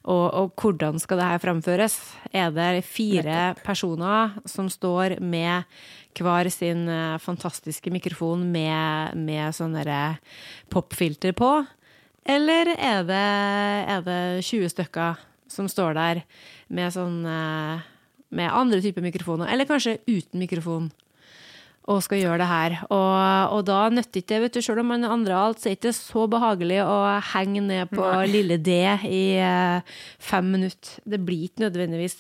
Og, 0.05 0.25
og 0.37 0.51
hvordan 0.61 0.99
skal 1.01 1.21
det 1.21 1.29
her 1.31 1.41
fremføres? 1.41 1.97
Er 2.33 2.51
det 2.53 2.85
fire 2.85 3.55
personer 3.65 4.35
som 4.45 4.69
står 4.69 5.17
med 5.25 5.65
hver 6.15 6.51
sin 6.53 6.85
eh, 6.89 7.17
fantastiske 7.19 7.91
mikrofon 7.91 8.45
med, 8.53 9.17
med 9.17 9.57
sånne 9.57 10.19
popfilter 10.73 11.33
på? 11.37 11.51
Eller 12.25 12.75
er 12.77 13.01
det, 13.09 13.25
er 13.95 14.05
det 14.05 14.21
20 14.45 14.71
stykker 14.77 15.25
som 15.51 15.69
står 15.69 15.97
der 15.97 16.23
med 16.69 16.93
sånn 16.93 17.25
eh, 17.29 17.91
med 18.35 18.51
andre 18.51 18.81
typer 18.83 19.05
mikrofoner, 19.05 19.49
eller 19.53 19.69
kanskje 19.69 20.01
uten 20.09 20.43
mikrofon? 20.43 20.91
Og 21.91 22.01
skal 22.05 22.23
gjøre 22.23 22.39
det 22.41 22.49
her. 22.49 22.77
Og, 22.89 23.57
og 23.59 23.65
da 23.69 23.81
nytter 23.93 24.23
ikke 24.23 24.33
det, 24.33 24.41
vet 24.47 24.57
du, 24.57 24.63
selv 24.65 24.81
om 24.81 24.89
man 24.95 25.05
andre 25.05 25.37
alt, 25.37 25.61
så 25.61 25.69
er 25.69 25.75
det 25.75 25.83
ikke 25.83 25.97
så 25.99 26.25
behagelig 26.33 26.79
å 26.87 26.97
henge 27.35 27.65
ned 27.67 27.93
på 27.93 28.07
Nei. 28.07 28.31
lille 28.31 28.57
D 28.65 28.79
i 29.11 29.25
eh, 29.37 29.99
fem 30.23 30.49
minutter. 30.57 30.97
Det 31.05 31.21
blir 31.21 31.51
ikke 31.51 31.67
nødvendigvis 31.67 32.17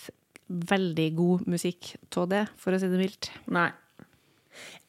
veldig 0.75 1.09
god 1.17 1.49
musikk 1.49 1.95
av 2.21 2.29
det, 2.35 2.45
for 2.61 2.77
å 2.77 2.81
si 2.81 2.93
det 2.93 3.01
mildt. 3.01 3.31
Nei. 3.57 3.71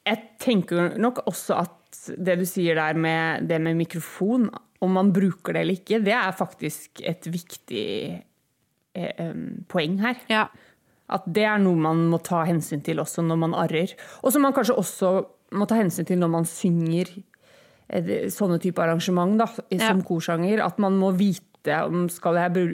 Jeg 0.06 0.22
tenker 0.44 1.00
nok 1.02 1.24
også 1.32 1.64
at 1.64 2.04
det 2.20 2.36
du 2.42 2.46
sier 2.46 2.78
der 2.78 3.00
med 3.00 3.48
det 3.50 3.58
med 3.64 3.80
mikrofon, 3.80 4.50
om 4.84 4.92
man 4.94 5.10
bruker 5.16 5.56
det 5.56 5.64
eller 5.64 5.80
ikke, 5.80 6.04
det 6.04 6.14
er 6.14 6.36
faktisk 6.36 7.02
et 7.08 7.26
viktig 7.32 7.88
eh, 8.94 9.36
poeng 9.72 9.98
her. 10.04 10.20
Ja. 10.30 10.50
At 11.10 11.24
det 11.28 11.44
er 11.46 11.60
noe 11.62 11.76
man 11.78 12.06
må 12.10 12.18
ta 12.24 12.44
hensyn 12.48 12.82
til 12.84 12.98
også 13.04 13.22
når 13.26 13.38
man 13.38 13.54
arrer. 13.54 13.94
Og 14.24 14.32
som 14.34 14.42
man 14.42 14.54
kanskje 14.54 14.76
også 14.78 15.12
må 15.54 15.68
ta 15.70 15.76
hensyn 15.78 16.06
til 16.10 16.18
når 16.18 16.32
man 16.34 16.46
synger 16.50 17.12
eh, 17.90 18.30
sånne 18.34 18.58
type 18.64 18.82
arrangement 18.82 19.38
da, 19.38 19.46
som 19.46 19.68
Ja. 19.78 19.94
korsanger. 20.08 20.64
At 20.66 20.80
man 20.80 20.98
må 20.98 21.12
vite 21.14 21.44
om 21.86 22.06
skal 22.12 22.38
jeg, 22.40 22.66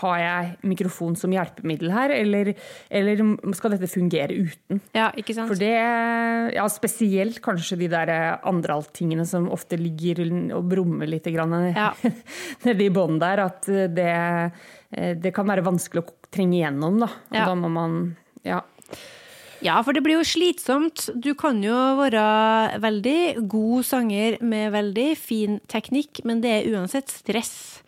har 0.00 0.18
jeg 0.22 0.52
mikrofon 0.68 1.16
som 1.18 1.32
hjelpemiddel 1.34 1.92
her, 1.94 2.14
eller, 2.16 2.52
eller 2.90 3.22
skal 3.56 3.74
dette 3.74 3.90
fungere 3.90 4.36
uten. 4.48 4.80
ja, 4.96 5.08
ikke 5.18 5.36
sant? 5.36 5.50
For 5.50 5.60
det, 5.60 5.72
ja, 6.56 6.66
spesielt 6.72 7.40
kanskje 7.44 7.80
de 7.80 7.90
der 7.92 8.12
andre 8.46 8.78
tingene 8.94 9.26
som 9.28 9.48
ofte 9.52 9.78
ligger 9.80 10.24
og 10.56 10.68
brummer 10.70 11.08
litt 11.10 11.28
grann 11.32 11.56
Ja. 11.78 11.92
nede 12.66 12.84
i 12.84 12.90
bånn 12.92 13.18
der, 13.22 13.44
at 13.48 13.66
det, 13.66 14.10
det 15.22 15.32
kan 15.36 15.48
være 15.48 15.64
vanskelig 15.66 16.04
å 16.04 16.10
trenge 16.34 16.58
igjennom, 16.60 17.00
da. 17.02 17.08
Ja. 17.32 17.46
da 17.48 17.54
må 17.58 17.70
man, 17.72 18.00
ja. 18.46 18.60
Ja, 19.64 19.80
for 19.82 19.96
det 19.96 20.04
blir 20.06 20.20
jo 20.20 20.26
slitsomt. 20.26 21.08
Du 21.18 21.32
kan 21.38 21.58
jo 21.64 21.74
være 21.98 22.78
veldig 22.82 23.48
god 23.50 23.86
sanger 23.88 24.36
med 24.44 24.70
veldig 24.74 25.08
fin 25.18 25.58
teknikk, 25.70 26.22
men 26.28 26.42
det 26.44 26.52
er 26.60 26.68
uansett 26.76 27.10
stress 27.10 27.54
eh, 27.82 27.87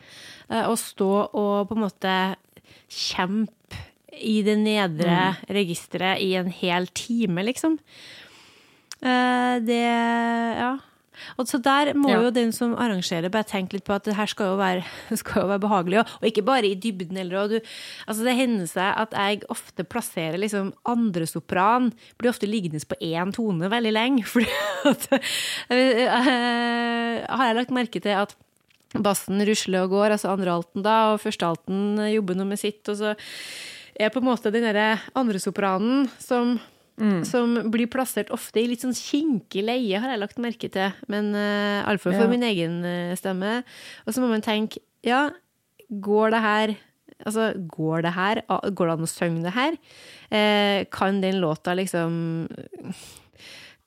å 0.51 0.75
stå 0.79 1.11
og 1.31 1.69
på 1.71 1.77
en 1.79 1.85
måte 1.87 2.15
kjempe 2.91 3.79
i 4.21 4.41
det 4.43 4.57
nedre 4.59 5.37
registeret 5.49 6.21
i 6.25 6.33
en 6.41 6.51
hel 6.51 6.87
time, 6.97 7.45
liksom. 7.47 7.79
Eh, 9.03 9.59
Det 9.61 9.83
Ja. 10.61 10.79
Og 11.39 11.45
så 11.47 11.61
der 11.61 11.93
må 11.93 12.09
Ja. 12.09 12.23
jo 12.23 12.31
den 12.31 12.51
som 12.51 12.75
arrangerer 12.75 13.31
bare 13.31 13.45
tenke 13.45 13.75
litt 13.75 13.85
på 13.85 13.95
at 13.95 14.05
det 14.05 14.15
her 14.17 14.27
skal 14.27 14.47
jo 14.47 14.57
være, 14.57 14.85
skal 15.17 15.43
jo 15.43 15.49
være 15.49 15.61
behagelig, 15.61 15.99
og, 16.01 16.07
ikke 16.25 16.45
bare 16.45 16.65
i 16.65 16.75
dybden 16.75 17.17
heller. 17.17 17.43
Og 17.45 17.51
du, 17.51 17.61
altså 18.09 18.25
det 18.25 18.37
hender 18.37 18.67
seg 18.67 18.95
at 18.97 19.11
jeg 19.13 19.43
ofte 19.51 19.85
plasserer 19.85 20.39
liksom 20.41 20.73
andresopran, 20.89 21.93
blir 22.19 22.31
ofte 22.31 22.49
liggende 22.49 22.81
på 22.89 22.97
én 23.03 23.33
tone 23.33 23.69
veldig 23.69 23.93
lenge. 23.93 24.25
Fordi 24.33 24.49
at 24.87 25.09
eh, 25.71 27.27
Har 27.29 27.47
jeg 27.47 27.57
lagt 27.57 27.71
merke 27.71 28.01
til 28.01 28.17
at 28.17 28.35
bassen 28.99 29.43
rusler 29.47 29.85
og 29.87 29.91
går, 29.95 30.17
altså 30.17 30.33
andrealten 30.33 30.83
da, 30.83 31.13
og 31.15 31.21
førstealten 31.23 32.01
jobber 32.11 32.35
noe 32.39 32.49
med 32.51 32.59
sitt, 32.59 32.83
og 32.91 32.97
så 32.99 33.15
er 34.01 34.11
på 34.11 34.19
en 34.23 34.27
måte 34.31 34.51
den 34.55 34.65
derre 34.67 34.99
andresopranen 35.15 36.09
som 36.19 36.59
som 37.25 37.55
blir 37.73 37.89
plassert 37.89 38.29
ofte 38.29 38.61
i 38.61 38.67
litt 38.69 38.83
sånn 38.85 38.93
kinkig 38.93 39.63
leie, 39.65 39.97
har 40.03 40.11
jeg 40.13 40.21
lagt 40.21 40.37
merke 40.37 40.69
til. 40.69 40.91
Men 41.09 41.31
uh, 41.33 41.81
iallfall 41.89 42.13
for 42.13 42.27
Ja. 42.27 42.29
min 42.29 42.43
egen 42.45 42.75
eh, 42.85 43.15
stemme. 43.17 43.63
Og 44.05 44.13
så 44.13 44.21
må 44.21 44.29
man 44.29 44.43
tenke, 44.45 44.83
ja, 45.01 45.31
går 45.89 46.31
det 46.37 46.43
her 46.45 46.75
Altså, 47.25 47.55
går 47.57 48.03
det 48.05 48.13
her? 48.13 48.43
Går 48.49 48.87
det 48.87 48.93
an 48.99 49.05
å 49.05 49.09
synge 49.09 49.43
det 49.45 49.53
her? 49.53 49.75
Eh, 50.33 50.85
kan 50.93 51.23
den 51.25 51.41
låta 51.41 51.73
liksom 51.77 52.49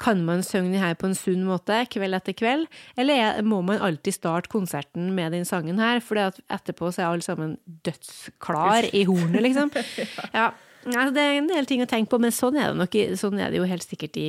Kan 0.04 0.26
man 0.28 0.44
synge 0.44 0.74
den 0.74 0.84
her 0.84 0.98
på 1.00 1.08
en 1.08 1.16
sunn 1.16 1.46
måte, 1.48 1.78
kveld 1.94 2.18
etter 2.18 2.36
kveld? 2.36 2.68
Eller 3.00 3.22
er, 3.24 3.42
må 3.48 3.62
man 3.64 3.80
alltid 3.84 4.18
starte 4.18 4.52
konserten 4.52 5.14
med 5.16 5.32
den 5.36 5.48
sangen 5.48 5.80
her, 5.80 6.04
for 6.04 6.20
etterpå 6.20 6.92
så 6.92 7.06
er 7.06 7.10
alle 7.10 7.26
sammen 7.26 7.58
dødsklar 7.88 8.90
i 8.92 9.06
hornet, 9.10 9.42
liksom? 9.48 9.74
Ja. 10.36 10.52
Nei, 10.84 11.06
det 11.16 11.22
er 11.24 11.38
en 11.38 11.48
del 11.48 11.68
ting 11.68 11.80
å 11.80 11.88
tenke 11.88 12.12
på, 12.12 12.20
men 12.20 12.34
sånn 12.36 12.58
er 12.60 12.74
det, 12.74 12.76
nok, 12.82 12.96
sånn 13.16 13.40
er 13.40 13.54
det 13.54 13.62
jo 13.62 13.68
helt 13.70 13.86
sikkert 13.88 14.18
i 14.20 14.26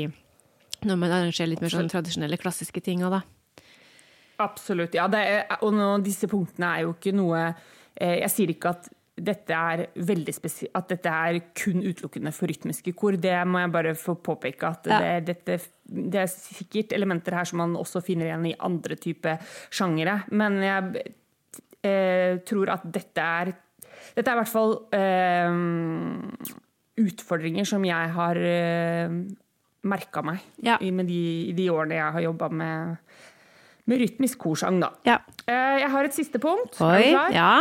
når 0.85 0.99
man 1.01 1.15
arrangerer 1.17 1.51
litt 1.51 1.63
mer 1.65 1.73
sånn 1.73 1.89
tradisjonelle, 1.91 2.39
klassiske 2.39 2.83
ting 2.85 3.03
òg, 3.03 3.17
da. 3.17 3.65
Absolutt. 4.45 4.95
Ja, 4.95 5.07
det 5.11 5.23
er, 5.31 5.57
og 5.63 5.75
nå, 5.75 5.89
disse 6.05 6.29
punktene 6.31 6.71
er 6.75 6.85
jo 6.85 6.95
ikke 6.97 7.13
noe 7.15 7.41
eh, 7.47 8.21
Jeg 8.21 8.31
sier 8.33 8.53
ikke 8.55 8.73
at 8.75 8.89
dette 9.17 9.55
er 9.55 9.85
at 10.75 10.89
dette 10.91 11.07
er 11.13 11.37
kun 11.55 11.83
utelukkende 11.87 12.33
for 12.35 12.51
rytmiske 12.51 12.95
kor. 12.99 13.13
Det 13.17 13.35
må 13.47 13.61
jeg 13.63 13.71
bare 13.73 13.95
få 13.95 14.15
påpeke. 14.17 14.63
at 14.67 14.87
Ja. 14.91 14.99
det, 15.21 15.27
dette, 15.47 15.61
det 15.87 16.21
er 16.25 16.27
sikkert 16.27 16.93
elementer 16.93 17.33
her 17.39 17.45
som 17.45 17.59
man 17.59 17.77
også 17.77 18.03
finner 18.03 18.27
igjen 18.27 18.47
i 18.51 18.57
andre 18.59 18.97
typer 18.97 19.39
sjangere. 19.71 20.25
Men 20.33 20.59
jeg 20.63 21.05
eh, 21.85 22.39
tror 22.45 22.71
at 22.75 22.83
dette 22.91 23.21
er 23.23 23.53
Dette 24.15 24.29
er 24.31 24.35
i 24.35 24.41
hvert 24.43 24.51
fall 24.51 24.75
eh, 24.93 25.55
utfordringer 27.01 27.67
som 27.67 27.85
jeg 27.87 28.11
har 28.15 28.37
eh, 28.39 29.15
merka 29.85 30.23
meg 30.27 30.43
Ja. 30.63 30.77
i, 30.81 30.91
med 30.95 31.07
de, 31.11 31.21
i 31.51 31.55
de 31.57 31.69
årene 31.73 31.97
jeg 31.99 32.13
har 32.17 32.25
jobba 32.27 32.49
med, 32.51 32.97
med 33.91 34.03
rytmisk 34.03 34.39
korsang, 34.45 34.79
da. 34.83 34.91
Ja. 35.07 35.19
Eh, 35.47 35.81
Jeg 35.85 35.91
har 35.91 36.05
et 36.05 36.15
siste 36.17 36.39
punkt. 36.43 36.79
Er 36.81 36.85
Oi. 36.85 37.03
du 37.03 37.11
klar? 37.17 37.33
Ja. 37.35 37.55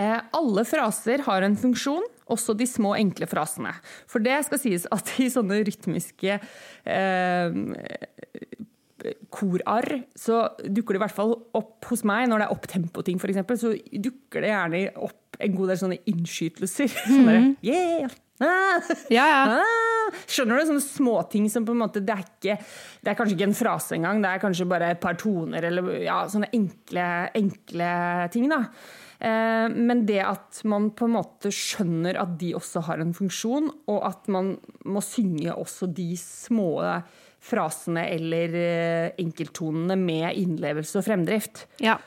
Eh, 0.00 0.20
Alle 0.32 0.64
fraser 0.64 1.24
har 1.26 1.44
en 1.44 1.56
funksjon, 1.58 2.04
også 2.32 2.54
de 2.56 2.66
små, 2.68 2.94
enkle 2.96 3.26
frasene. 3.28 3.74
For 4.08 4.24
det 4.24 4.38
skal 4.46 4.60
sies 4.62 4.86
at 4.94 5.10
i 5.20 5.28
sånne 5.32 5.58
rytmiske 5.68 6.38
eh, 6.38 7.58
korarr, 9.34 10.02
så 10.16 10.44
dukker 10.62 10.94
det 10.94 11.00
i 11.00 11.04
hvert 11.04 11.16
fall 11.16 11.34
opp 11.58 11.88
hos 11.90 12.04
meg, 12.08 12.28
når 12.30 12.42
det 12.42 12.46
er 12.46 12.54
opptempo-ting 12.56 13.18
f.eks., 13.20 13.42
så 13.60 13.72
dukker 14.06 14.44
det 14.44 14.52
gjerne 14.52 14.82
opp 15.08 15.18
en 15.42 15.56
god 15.58 15.72
del 15.72 15.80
sånne 15.80 16.00
innskytelser. 16.12 16.92
Sånn 17.08 17.28
der, 17.28 17.48
yeah! 17.66 18.12
Ah! 18.42 18.82
Ja, 19.12 19.24
ja. 19.28 19.42
Ah, 19.60 20.16
skjønner 20.26 20.58
du? 20.58 20.64
Sånne 20.66 20.82
småting 20.82 21.44
som 21.52 21.66
på 21.66 21.74
en 21.76 21.82
måte 21.82 22.00
det 22.02 22.14
er, 22.14 22.24
ikke, 22.26 22.56
det 23.04 23.12
er 23.12 23.18
kanskje 23.18 23.36
ikke 23.36 23.46
en 23.50 23.58
frase 23.58 23.94
engang, 23.98 24.22
det 24.24 24.32
er 24.32 24.42
kanskje 24.42 24.66
bare 24.70 24.88
et 24.96 25.02
par 25.02 25.14
toner 25.20 25.68
eller 25.68 25.92
ja, 26.02 26.22
sånne 26.32 26.48
enkle, 26.56 27.06
enkle 27.38 27.90
ting. 28.34 28.48
da. 28.50 28.64
Eh, 29.22 29.68
men 29.70 30.04
det 30.08 30.18
at 30.26 30.62
man 30.66 30.88
på 30.98 31.06
en 31.06 31.14
måte 31.14 31.52
skjønner 31.54 32.18
at 32.18 32.34
de 32.40 32.52
også 32.58 32.82
har 32.88 33.02
en 33.02 33.14
funksjon, 33.14 33.68
og 33.92 34.00
at 34.08 34.26
man 34.32 34.56
må 34.84 35.02
synge 35.04 35.54
også 35.54 35.86
de 35.94 36.10
små 36.18 36.72
frasene 37.42 38.04
eller 38.14 38.56
eh, 38.58 39.12
enkelttonene 39.22 39.96
med 39.98 40.38
innlevelse 40.42 41.00
og 41.00 41.06
fremdrift. 41.06 41.66
ja. 41.82 41.98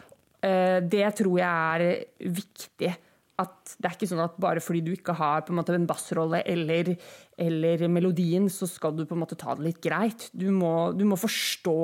Eh, 0.45 0.79
Det 0.83 1.07
tror 1.17 1.39
jeg 1.39 1.49
er 1.49 2.29
viktig. 2.29 2.91
At 3.41 3.73
det 3.79 3.87
er 3.89 3.95
ikke 3.97 4.07
sånn 4.07 4.23
at 4.23 4.35
bare 4.39 4.61
fordi 4.63 4.81
du 4.85 4.91
ikke 4.93 5.15
har 5.17 5.41
på 5.43 5.51
en 5.51 5.57
måte 5.57 5.73
en 5.75 5.87
bassrolle 5.89 6.39
eller, 6.47 6.93
eller 7.35 7.87
melodien, 7.91 8.45
så 8.47 8.67
skal 8.69 8.93
du 8.95 9.03
på 9.05 9.15
en 9.17 9.23
måte 9.25 9.35
ta 9.35 9.55
det 9.57 9.65
litt 9.65 9.81
greit. 9.83 10.29
Du 10.31 10.51
må, 10.55 10.93
du 10.95 11.03
må 11.03 11.17
forstå 11.19 11.75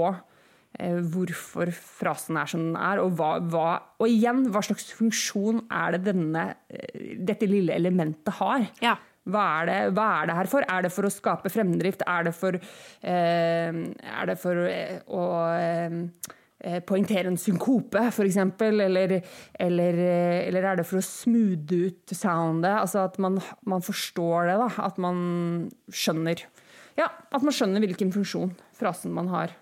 hvorfor 1.13 1.69
frasen 1.75 2.39
er 2.41 2.49
som 2.49 2.63
den 2.63 2.75
er, 2.79 3.01
og, 3.03 3.13
hva, 3.19 3.35
hva, 3.51 3.69
og 4.01 4.09
igjen, 4.09 4.47
hva 4.53 4.63
slags 4.65 4.89
funksjon 4.97 5.65
er 5.69 5.95
det 5.95 6.03
denne, 6.09 6.45
eh, 6.73 7.15
dette 7.21 7.49
lille 7.49 7.75
elementet 7.77 8.33
har. 8.39 8.67
Ja. 8.83 8.97
Hva 9.29 9.43
er, 9.61 9.67
det, 9.69 9.79
hva 9.93 10.07
er 10.17 10.29
det 10.29 10.35
her 10.39 10.49
for? 10.49 10.65
Er 10.65 10.85
det 10.85 10.93
for 10.93 11.05
å 11.05 11.13
skape 11.13 11.51
fremdrift? 11.53 12.01
Er 12.09 12.25
det 12.25 12.33
for, 12.33 12.57
eh, 12.57 13.81
er 14.17 14.29
det 14.31 14.37
for 14.41 14.63
eh, 14.65 14.95
å 15.05 15.25
eh, 15.53 15.99
eh, 16.57 16.79
poengtere 16.81 17.29
en 17.29 17.37
synkope, 17.37 18.01
f.eks.? 18.09 18.39
Eller, 18.65 19.19
eller, 19.61 20.01
eh, 20.07 20.39
eller 20.47 20.69
er 20.71 20.81
det 20.81 20.87
for 20.89 20.97
å 20.97 21.05
smoothe 21.05 21.83
ut 21.85 22.15
soundet? 22.17 22.73
Altså 22.73 23.05
at 23.05 23.21
man, 23.21 23.37
man 23.61 23.85
forstår 23.85 24.49
det, 24.49 24.57
da. 24.63 24.71
At 24.89 24.97
man 25.01 25.69
skjønner 25.93 26.47
Ja, 26.97 27.07
at 27.07 27.45
man 27.45 27.53
skjønner 27.55 27.85
hvilken 27.85 28.09
funksjon 28.11 28.55
frasen 28.75 29.13
man 29.13 29.29
har. 29.31 29.53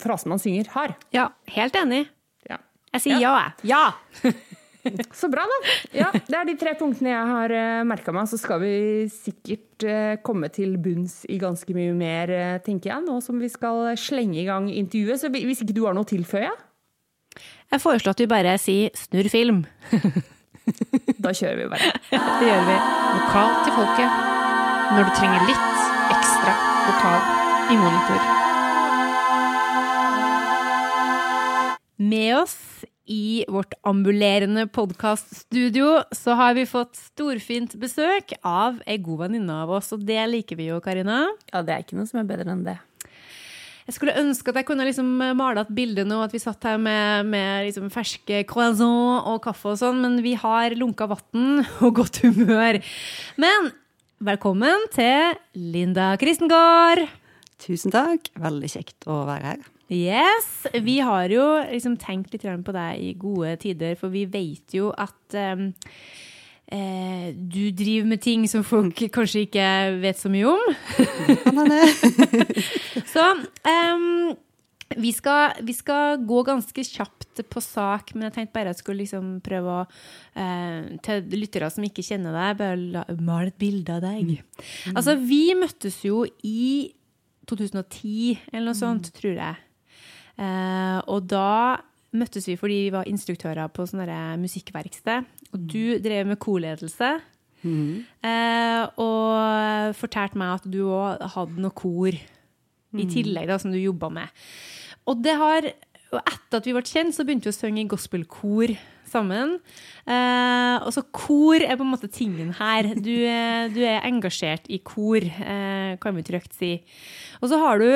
Frasen 0.00 0.32
man 0.32 0.42
synger, 0.42 0.68
har. 0.74 0.96
Ja, 1.14 1.28
helt 1.54 1.76
enig. 1.78 2.04
Ja. 2.48 2.58
Jeg 2.94 3.06
sier 3.06 3.22
ja, 3.22 3.32
jeg. 3.38 3.72
Ja! 3.74 4.32
Så 5.16 5.30
bra, 5.32 5.46
da. 5.48 5.74
Ja, 5.96 6.10
Det 6.12 6.36
er 6.36 6.48
de 6.48 6.56
tre 6.60 6.74
punktene 6.76 7.12
jeg 7.12 7.28
har 7.30 7.54
uh, 7.54 7.84
merka 7.88 8.12
meg. 8.12 8.28
Så 8.28 8.38
skal 8.40 8.60
vi 8.60 8.74
sikkert 9.12 9.86
uh, 9.88 10.16
komme 10.24 10.50
til 10.52 10.76
bunns 10.82 11.22
i 11.32 11.38
ganske 11.40 11.76
mye 11.76 11.94
mer, 11.96 12.32
uh, 12.32 12.58
tenker 12.64 12.92
jeg, 12.92 13.06
nå 13.06 13.16
som 13.24 13.40
vi 13.40 13.48
skal 13.52 13.94
slenge 14.00 14.42
i 14.42 14.46
gang 14.48 14.68
intervjuet. 14.68 15.22
Så 15.22 15.32
hvis 15.32 15.64
ikke 15.64 15.76
du 15.76 15.84
har 15.86 15.96
noe 15.96 16.06
å 16.06 16.12
tilføye, 16.12 16.52
Jeg 17.72 17.80
foreslår 17.82 18.14
at 18.14 18.20
vi 18.20 18.26
bare 18.30 18.58
sier 18.58 18.90
'snurr 18.94 19.28
film'. 19.32 19.64
da 21.24 21.32
kjører 21.32 21.56
vi 21.64 21.66
bare. 21.72 21.90
Det 22.12 22.46
gjør 22.46 22.64
vi. 22.68 22.76
Lokalt 23.16 23.64
til 23.64 23.76
folket. 23.80 24.22
Når 24.94 25.08
du 25.08 25.12
trenger 25.18 25.48
litt 25.48 25.84
ekstra 26.14 26.54
lokal 26.86 27.20
i 27.72 27.76
monitor. 27.80 28.43
Med 31.96 32.38
oss 32.40 32.84
i 33.06 33.44
vårt 33.48 33.74
ambulerende 33.86 34.66
podkaststudio 34.66 36.00
så 36.10 36.34
har 36.34 36.56
vi 36.56 36.64
fått 36.66 36.96
storfint 36.98 37.76
besøk 37.78 38.32
av 38.42 38.80
ei 38.88 38.96
god 38.98 39.26
venninne 39.26 39.58
av 39.62 39.70
oss, 39.76 39.92
og 39.94 40.02
det 40.08 40.18
liker 40.32 40.58
vi 40.58 40.72
jo, 40.72 40.80
Karina. 40.82 41.20
Ja, 41.52 41.62
det 41.62 41.74
er 41.74 41.84
ikke 41.84 41.98
noe 42.00 42.08
som 42.10 42.18
er 42.18 42.26
bedre 42.26 42.50
enn 42.50 42.64
det. 42.66 42.74
Jeg 43.84 43.94
skulle 43.98 44.16
ønske 44.18 44.50
at 44.50 44.58
jeg 44.58 44.66
kunne 44.66 44.86
liksom 44.88 45.06
male 45.38 45.62
et 45.62 45.70
bilde 45.76 46.06
nå, 46.08 46.18
at 46.24 46.34
vi 46.34 46.40
satt 46.42 46.66
her 46.66 46.80
med, 46.82 47.28
med 47.30 47.68
liksom 47.68 47.86
ferske 47.94 48.40
croissant 48.50 49.28
og 49.30 49.38
kaffe 49.44 49.76
og 49.76 49.78
sånn, 49.78 50.00
men 50.02 50.18
vi 50.24 50.32
har 50.40 50.74
lunka 50.74 51.06
vann 51.12 51.60
og 51.84 52.00
godt 52.00 52.24
humør. 52.24 52.80
Men 53.38 53.70
velkommen 54.24 54.88
til 54.96 55.38
Linda 55.54 56.10
Kristengård. 56.18 57.04
Tusen 57.62 57.94
takk. 57.94 58.32
Veldig 58.40 58.72
kjekt 58.72 59.06
å 59.06 59.22
være 59.28 59.52
her. 59.52 59.73
Yes, 59.92 60.66
Vi 60.80 60.98
har 61.04 61.28
jo 61.28 61.44
liksom 61.68 61.98
tenkt 62.00 62.32
litt 62.32 62.44
på 62.44 62.72
deg 62.72 63.00
i 63.00 63.12
gode 63.20 63.56
tider, 63.60 63.96
for 64.00 64.08
vi 64.08 64.24
vet 64.24 64.72
jo 64.72 64.88
at 64.96 65.36
um, 65.36 65.66
eh, 66.72 67.34
du 67.36 67.68
driver 67.70 68.08
med 68.08 68.22
ting 68.24 68.46
som 68.48 68.64
folk 68.64 68.96
kanskje 69.12 69.44
ikke 69.44 69.66
vet 70.00 70.16
så 70.20 70.32
mye 70.32 70.48
om. 70.48 70.64
Så 73.14 73.26
um, 73.28 74.32
vi, 74.96 75.12
skal, 75.12 75.60
vi 75.62 75.74
skal 75.76 76.24
gå 76.24 76.40
ganske 76.48 76.84
kjapt 76.88 77.44
på 77.50 77.60
sak, 77.60 78.14
men 78.14 78.28
jeg 78.28 78.36
tenkte 78.38 78.56
bare 78.56 78.72
jeg 78.72 78.80
skulle 78.80 79.02
liksom 79.04 79.38
prøve 79.44 79.78
å 79.80 79.84
eh, 79.84 80.96
Til 81.04 81.28
lyttere 81.34 81.68
som 81.72 81.84
ikke 81.86 82.04
kjenner 82.06 82.34
deg, 82.36 82.58
bare 82.60 83.20
male 83.20 83.52
et 83.52 83.60
bilde 83.60 83.98
av 83.98 84.04
deg. 84.04 84.38
Altså, 84.94 85.18
vi 85.20 85.44
møttes 85.58 86.00
jo 86.06 86.24
i 86.46 86.94
2010, 87.50 88.48
eller 88.52 88.70
noe 88.70 88.78
sånt, 88.78 89.12
tror 89.16 89.36
jeg. 89.36 89.60
Eh, 90.40 90.98
og 91.10 91.28
da 91.30 91.80
møttes 92.14 92.46
vi 92.46 92.56
fordi 92.58 92.80
vi 92.86 92.92
var 92.94 93.08
instruktører 93.10 93.70
på 93.74 93.86
sånne 93.90 94.34
musikkverksted. 94.42 95.30
Og 95.54 95.64
du 95.70 95.96
drev 96.02 96.28
med 96.30 96.40
korledelse. 96.42 97.16
Eh, 97.64 98.82
og 99.00 99.96
fortalte 99.96 100.38
meg 100.40 100.58
at 100.58 100.68
du 100.68 100.82
òg 100.84 101.22
hadde 101.34 101.64
noe 101.64 101.74
kor 101.74 102.12
i 102.94 103.06
tillegg, 103.10 103.48
da, 103.50 103.58
som 103.58 103.72
du 103.74 103.80
jobba 103.80 104.10
med. 104.12 104.44
Og 105.10 105.22
det 105.24 105.34
har 105.40 105.66
og 106.14 106.20
etter 106.22 106.60
at 106.60 106.66
vi 106.68 106.74
ble 106.76 106.84
kjent, 106.86 107.14
så 107.16 107.24
begynte 107.26 107.48
vi 107.48 107.54
å 107.54 107.56
synge 107.56 107.82
i 107.82 107.90
gospelkor 107.90 108.74
sammen. 109.14 109.56
Eh, 110.04 110.76
og 110.82 110.90
så 110.94 111.04
kor 111.14 111.62
er 111.62 111.78
på 111.78 111.86
en 111.86 111.92
måte 111.94 112.10
tingen 112.12 112.50
her. 112.58 112.90
Du, 112.98 113.12
er- 113.30 113.70
du 113.74 113.80
er 113.86 114.02
engasjert 114.10 114.66
i 114.68 114.82
kor, 114.84 115.22
eh, 115.24 115.94
kan 116.02 116.18
vi 116.18 116.26
trygt 116.26 116.52
si. 116.58 116.74
Og 117.40 117.48
så 117.52 117.58
har 117.62 117.78
du 117.80 117.88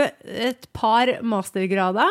et 0.48 0.70
par 0.76 1.16
mastergrader. 1.26 2.08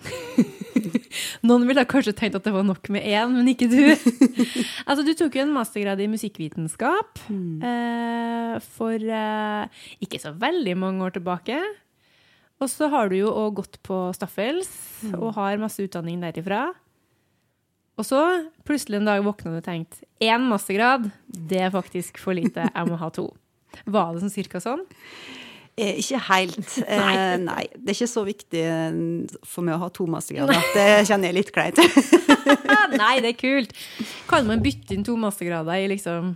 Noen 1.44 1.64
ville 1.68 1.82
kanskje 1.88 2.12
tenkt 2.16 2.36
at 2.38 2.44
det 2.46 2.52
var 2.54 2.64
nok 2.66 2.88
med 2.92 3.04
én, 3.08 3.32
men 3.34 3.48
ikke 3.52 3.66
du. 3.70 3.82
altså, 4.88 5.02
du 5.04 5.12
tok 5.18 5.36
jo 5.36 5.42
en 5.44 5.52
mastergrad 5.54 6.00
i 6.04 6.08
musikkvitenskap 6.10 7.20
eh, 7.30 8.54
for 8.76 8.96
eh, 8.96 9.84
ikke 10.04 10.20
så 10.22 10.32
veldig 10.40 10.76
mange 10.80 11.04
år 11.08 11.16
tilbake. 11.18 11.58
Og 12.60 12.68
så 12.68 12.90
har 12.92 13.08
du 13.08 13.16
jo 13.22 13.30
òg 13.32 13.54
gått 13.62 13.78
på 13.86 13.98
Staffels 14.16 14.68
og 15.16 15.30
har 15.38 15.56
masse 15.62 15.80
utdanning 15.80 16.20
derifra. 16.20 16.66
Og 18.00 18.06
så 18.08 18.20
plutselig 18.64 19.00
en 19.00 19.10
dag 19.10 19.20
våkna 19.24 19.52
du 19.52 19.58
og 19.60 19.66
tenkte 19.66 20.06
én 20.24 20.46
mastergrad, 20.48 21.10
det 21.28 21.60
er 21.66 21.74
faktisk 21.74 22.20
for 22.22 22.36
lite, 22.36 22.64
jeg 22.64 22.88
må 22.88 22.96
ha 23.00 23.10
to. 23.12 23.28
Var 23.84 24.14
det 24.14 24.22
sånn 24.24 24.32
cirka 24.32 24.60
sånn? 24.62 24.86
Eh, 25.80 26.00
ikke 26.00 26.20
helt. 26.26 26.76
Eh, 26.90 27.36
nei. 27.40 27.64
Det 27.76 27.92
er 27.92 27.96
ikke 27.98 28.10
så 28.10 28.24
viktig 28.26 28.62
eh, 28.66 29.00
for 29.46 29.66
meg 29.66 29.76
å 29.76 29.82
ha 29.84 29.90
to 29.94 30.06
mastergrader. 30.10 30.60
Det 30.74 30.86
kjenner 31.08 31.30
jeg 31.30 31.38
litt 31.38 31.52
kleint. 31.54 31.80
Nei, 33.00 33.14
det 33.22 33.34
er 33.34 33.38
kult. 33.38 33.74
Kan 34.28 34.48
man 34.48 34.64
bytte 34.64 34.96
inn 34.96 35.04
to 35.06 35.14
mastergrader 35.20 35.84
i 35.84 35.90
liksom 35.92 36.34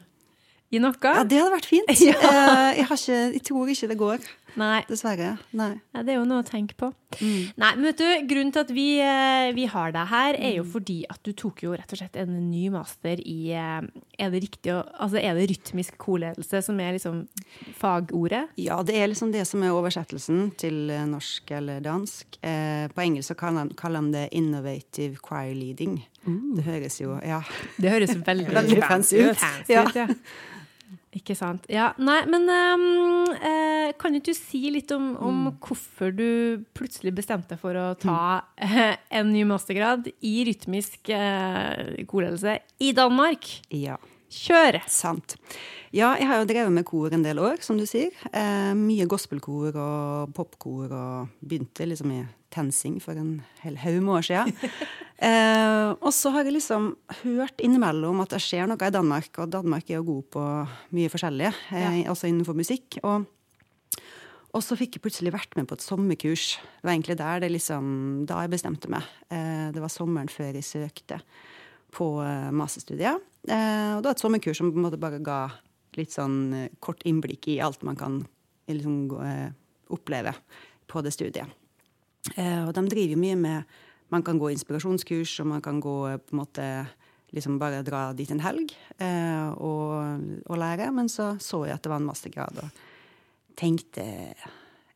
i 0.74 0.81
noe? 0.83 0.94
Ja, 1.03 1.24
det 1.27 1.40
hadde 1.40 1.55
vært 1.55 1.70
fint. 1.70 1.90
Ja. 2.05 2.14
Eh, 2.18 2.81
jeg, 2.81 2.88
har 2.88 3.00
ikke, 3.00 3.20
jeg 3.37 3.44
tror 3.48 3.72
ikke 3.74 3.90
det 3.90 3.98
går. 4.00 4.31
Nei. 4.57 4.85
Dessverre. 4.88 5.38
Nei. 5.53 5.81
Ja, 5.95 6.03
det 6.07 6.12
er 6.14 6.19
jo 6.21 6.25
noe 6.29 6.43
å 6.43 6.47
tenke 6.47 6.75
på. 6.79 6.93
Nei, 7.21 7.71
men 7.77 7.85
vet 7.85 7.99
du, 7.99 8.07
Grunnen 8.27 8.53
til 8.53 8.61
at 8.64 8.71
vi, 8.75 8.87
eh, 9.01 9.53
vi 9.55 9.67
har 9.71 9.93
deg 9.95 10.07
her, 10.11 10.35
er 10.35 10.57
jo 10.57 10.64
fordi 10.67 11.05
at 11.11 11.21
du 11.23 11.33
tok 11.33 11.62
jo 11.62 11.73
rett 11.77 11.93
og 11.95 11.99
slett 12.01 12.17
en 12.17 12.33
ny 12.51 12.69
master 12.75 13.21
i 13.23 13.53
eh, 13.55 13.83
Er 14.19 14.31
det 14.31 14.40
riktig 14.43 14.73
å 14.75 14.81
Altså, 14.99 15.19
er 15.23 15.35
det 15.38 15.49
rytmisk 15.53 15.97
korledelse 15.99 16.62
som 16.67 16.81
er 16.83 16.93
liksom 16.97 17.27
fagordet? 17.79 18.49
Ja, 18.59 18.81
det 18.83 18.97
er 18.99 19.09
liksom 19.12 19.31
det 19.35 19.45
som 19.47 19.62
er 19.62 19.75
oversettelsen 19.75 20.51
til 20.61 20.90
eh, 20.90 21.05
norsk 21.07 21.51
eller 21.55 21.81
dansk. 21.85 22.38
Eh, 22.43 22.87
på 22.95 23.05
engelsk 23.07 23.31
så 23.35 23.38
kaller 23.38 23.69
de- 23.71 23.75
kaller 23.79 24.01
de 24.03 24.12
det 24.12 24.29
'innovative 24.33 25.17
choir 25.23 25.55
leading'. 25.55 26.03
Det 26.57 26.64
høres 26.64 27.01
jo 27.01 27.21
Ja. 27.23 27.43
Det 27.79 27.90
høres 27.90 28.14
veldig, 28.17 28.49
Veldig 28.49 28.83
fancy 28.83 29.17
ut. 29.31 29.37
Fancy 29.37 29.73
Ja. 29.73 29.85
ja. 29.95 30.07
Ikke 31.14 31.37
sant. 31.38 31.66
Ja, 31.70 31.92
nei, 32.03 32.20
men 32.27 32.48
um, 32.50 33.35
eh, 33.38 33.92
kan 34.00 34.16
ikke 34.16 34.33
du 34.33 34.38
si 34.38 34.64
litt 34.74 34.90
om, 34.94 35.12
om 35.22 35.44
hvorfor 35.62 36.11
du 36.14 36.64
plutselig 36.74 37.14
bestemte 37.14 37.59
for 37.61 37.79
å 37.79 37.92
ta 38.00 38.42
eh, 38.59 38.96
en 39.14 39.31
ny 39.31 39.44
mastergrad 39.46 40.11
i 40.27 40.35
rytmisk 40.48 41.12
eh, 41.14 42.03
korledelse 42.11 42.59
i 42.83 42.90
Danmark? 42.96 43.48
ja. 43.70 44.00
Kjør! 44.35 44.81
Sant. 44.90 45.37
Ja, 45.94 46.14
jeg 46.18 46.27
har 46.27 46.40
jo 46.40 46.46
drevet 46.48 46.72
med 46.74 46.87
kor 46.88 47.12
en 47.14 47.22
del 47.22 47.38
år, 47.38 47.61
som 47.62 47.79
du 47.79 47.85
sier. 47.87 48.11
Eh, 48.35 48.72
mye 48.74 49.07
gospelkor 49.07 49.77
og 49.79 50.33
popkor, 50.35 50.90
og 50.90 51.37
begynte 51.38 51.87
liksom 51.87 52.11
i 52.16 52.22
TenSing 52.55 53.01
for 53.03 53.19
en 53.19 53.40
hel 53.64 53.77
haug 53.83 54.01
med 54.03 54.21
år 54.21 54.31
siden. 54.31 54.55
Eh, 55.25 55.90
og 56.03 56.11
så 56.12 56.33
har 56.35 56.43
jeg 56.45 56.57
liksom 56.57 56.88
hørt 57.23 57.61
innimellom 57.62 58.19
at 58.21 58.33
det 58.35 58.40
skjer 58.43 58.67
noe 58.69 58.83
i 58.83 58.93
Danmark, 58.93 59.38
og 59.40 59.53
Danmark 59.53 59.87
er 59.87 60.01
jo 60.01 60.09
god 60.09 60.25
på 60.35 60.43
mye 60.99 61.12
forskjellig, 61.12 61.53
eh, 61.71 62.01
også 62.11 62.27
innenfor 62.29 62.59
musikk. 62.59 62.99
Og, 63.07 63.23
og 64.51 64.64
så 64.67 64.77
fikk 64.77 64.99
jeg 64.99 65.05
plutselig 65.07 65.33
vært 65.33 65.55
med 65.57 65.71
på 65.71 65.79
et 65.79 65.87
sommerkurs. 65.87 66.59
Det 66.59 66.90
var 66.90 66.97
egentlig 66.97 67.17
der 67.23 67.45
det 67.47 67.53
liksom, 67.55 67.87
da 68.29 68.43
jeg 68.43 68.53
bestemte 68.57 68.90
meg. 68.93 69.07
Eh, 69.31 69.71
det 69.73 69.87
var 69.87 69.95
sommeren 69.95 70.29
før 70.29 70.51
jeg 70.51 70.67
søkte 70.67 71.23
på 71.95 72.09
eh, 72.23 72.51
masterstudiet. 72.55 73.23
Eh, 73.49 73.90
og 73.95 74.03
det 74.03 74.09
var 74.11 74.14
et 74.17 74.25
sommerkurs 74.25 74.61
som 74.61 74.73
på 74.73 74.81
en 74.81 74.87
måte 74.88 75.01
bare 75.01 75.23
ga 75.25 75.47
litt 75.99 76.14
sånn 76.14 76.38
eh, 76.57 76.71
kort 76.85 77.05
innblikk 77.09 77.49
i 77.55 77.61
alt 77.64 77.85
man 77.87 77.99
kan 77.99 78.23
liksom, 78.71 79.14
oppleve 79.95 80.35
på 80.90 81.05
det 81.05 81.14
studiet. 81.14 81.61
Eh, 82.33 82.63
og 82.65 82.73
de 82.77 82.87
driver 82.89 83.21
mye 83.21 83.37
med 83.37 83.81
Man 84.13 84.23
kan 84.23 84.39
gå 84.39 84.51
inspirasjonskurs, 84.53 85.41
og 85.41 85.47
man 85.49 85.63
kan 85.65 85.81
gå 85.83 85.95
eh, 86.11 86.21
på 86.21 86.35
en 86.35 86.41
måte 86.43 86.65
liksom 87.35 87.57
bare 87.59 87.83
dra 87.83 88.13
dit 88.15 88.31
en 88.31 88.43
helg 88.45 88.71
eh, 89.03 89.49
og, 89.59 90.21
og 90.47 90.59
lære. 90.61 90.91
Men 90.95 91.09
så 91.11 91.35
så 91.43 91.65
jeg 91.67 91.75
at 91.75 91.83
det 91.83 91.91
var 91.91 92.03
en 92.03 92.07
mastergrad, 92.07 92.61
og 92.63 93.57
tenkte 93.59 94.05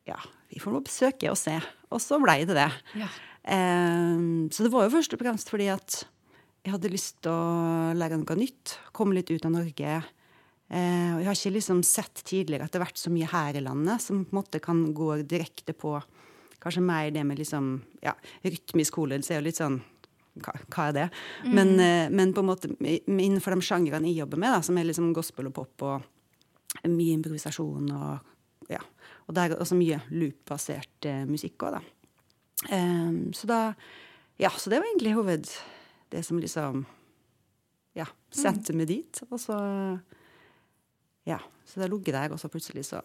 ja, 0.07 0.17
vi 0.49 0.61
får 0.61 0.73
nå 0.73 0.83
besøke 0.85 1.31
og 1.31 1.39
se. 1.41 1.57
Og 1.89 1.99
så 2.01 2.19
blei 2.21 2.45
det 2.47 2.55
det. 2.57 2.69
Ja. 3.01 3.09
Eh, 3.43 4.15
så 4.53 4.63
det 4.63 4.71
var 4.71 4.87
jo 4.87 4.95
først 4.95 5.17
og 5.17 5.21
fremst 5.25 5.51
fordi 5.51 5.67
at 5.73 6.03
jeg 6.63 6.75
hadde 6.75 6.91
lyst 6.91 7.21
til 7.23 7.33
å 7.33 7.97
lære 7.97 8.19
noe 8.19 8.39
nytt. 8.39 8.77
Komme 8.95 9.17
litt 9.17 9.31
ut 9.31 9.45
av 9.47 9.53
Norge. 9.57 9.99
Eh, 10.69 11.11
og 11.15 11.21
jeg 11.21 11.27
har 11.29 11.37
ikke 11.37 11.55
liksom 11.55 11.83
sett 11.87 12.21
tidligere 12.27 12.67
at 12.67 12.73
det 12.73 12.77
har 12.77 12.87
vært 12.87 13.01
så 13.01 13.11
mye 13.13 13.29
her 13.31 13.57
i 13.57 13.63
landet 13.65 14.03
som 14.03 14.21
på 14.21 14.35
en 14.35 14.37
måte 14.37 14.61
kan 14.61 14.83
gå 14.93 15.15
direkte 15.25 15.73
på 15.73 15.95
kanskje 16.63 16.83
mer 16.83 17.11
det 17.15 17.23
med 17.27 17.39
liksom 17.39 17.71
ja, 18.03 18.13
rytmisk 18.43 18.99
holdelse 18.99 19.33
er 19.33 19.41
jo 19.41 19.47
litt 19.47 19.59
sånn 19.59 19.79
hva, 20.39 20.53
hva 20.71 20.87
er 20.89 20.95
det? 20.95 21.07
Men, 21.51 21.73
eh, 21.83 22.07
men 22.13 22.33
på 22.35 22.43
en 22.43 22.49
måte 22.49 22.69
innenfor 22.79 23.55
de 23.55 23.65
sjangrene 23.65 24.07
jeg 24.11 24.21
jobber 24.21 24.39
med, 24.39 24.53
da, 24.55 24.61
som 24.63 24.77
er 24.79 24.87
liksom 24.87 25.11
gospel 25.15 25.49
og 25.49 25.55
pop 25.57 25.85
og 25.87 26.85
mye 26.87 27.15
improvisasjon 27.17 27.89
og 27.95 28.69
ja, 28.69 28.81
og 29.25 29.33
der 29.35 29.55
er 29.55 29.61
også 29.63 29.77
mye 29.77 29.97
loop-basert 30.13 31.07
eh, 31.09 31.25
musikk 31.27 31.65
òg, 31.65 31.79
da. 31.79 31.81
Um, 32.69 33.31
så 33.33 33.47
da 33.47 33.59
Ja, 34.39 34.49
så 34.51 34.69
det 34.71 34.81
var 34.81 34.87
egentlig 34.89 35.13
hoved 35.15 35.47
det 36.11 36.25
som 36.27 36.39
liksom 36.39 36.85
Ja, 37.95 38.05
sendte 38.31 38.75
meg 38.75 38.87
dit. 38.87 39.21
Og 39.29 39.39
så 39.39 39.55
Ja. 41.25 41.39
Så 41.65 41.79
det 41.79 41.89
lå 41.91 41.99
der, 42.01 42.31
og 42.31 42.39
så 42.39 42.49
plutselig 42.49 42.85
så 42.85 42.99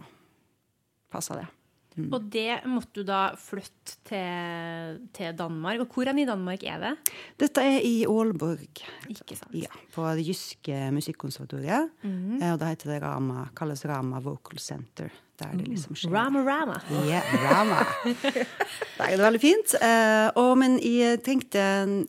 passa 1.11 1.35
det. 1.37 1.47
Og 1.95 2.25
det 2.33 2.57
måtte 2.67 3.01
du 3.01 3.07
da 3.07 3.21
flytte 3.39 3.99
til, 4.09 5.03
til 5.15 5.37
Danmark. 5.39 5.85
Og 5.85 5.95
hvor 5.95 6.11
i 6.11 6.27
Danmark 6.27 6.65
er 6.67 6.81
det? 6.83 6.95
Dette 7.39 7.63
er 7.63 7.85
i 7.87 7.95
Aalborg. 8.09 8.83
Ikke 9.11 9.39
sant? 9.39 9.55
Ja, 9.55 9.71
på 9.95 10.07
det 10.19 10.27
jyske 10.27 10.89
musikkonservatoriet. 10.95 11.93
Mm. 12.03 12.41
Og 12.43 12.59
da 12.59 12.73
heter 12.73 12.95
det 12.95 13.03
Rama, 13.05 13.47
kalles 13.57 13.87
Rama 13.87 14.19
Vocal 14.25 14.59
Center. 14.59 15.13
Der 15.41 15.55
det 15.59 15.67
liksom 15.67 15.97
skjer. 15.99 16.13
Rama 16.15 16.45
Rama. 16.47 16.77
Ja, 17.09 17.21
Rama. 17.43 17.81
det 18.99 19.09
er 19.09 19.19
veldig 19.19 19.41
fint. 19.43 19.75
Eh, 19.83 20.29
og, 20.39 20.53
men 20.61 20.77
jeg 20.79 21.25
tenkte 21.27 21.65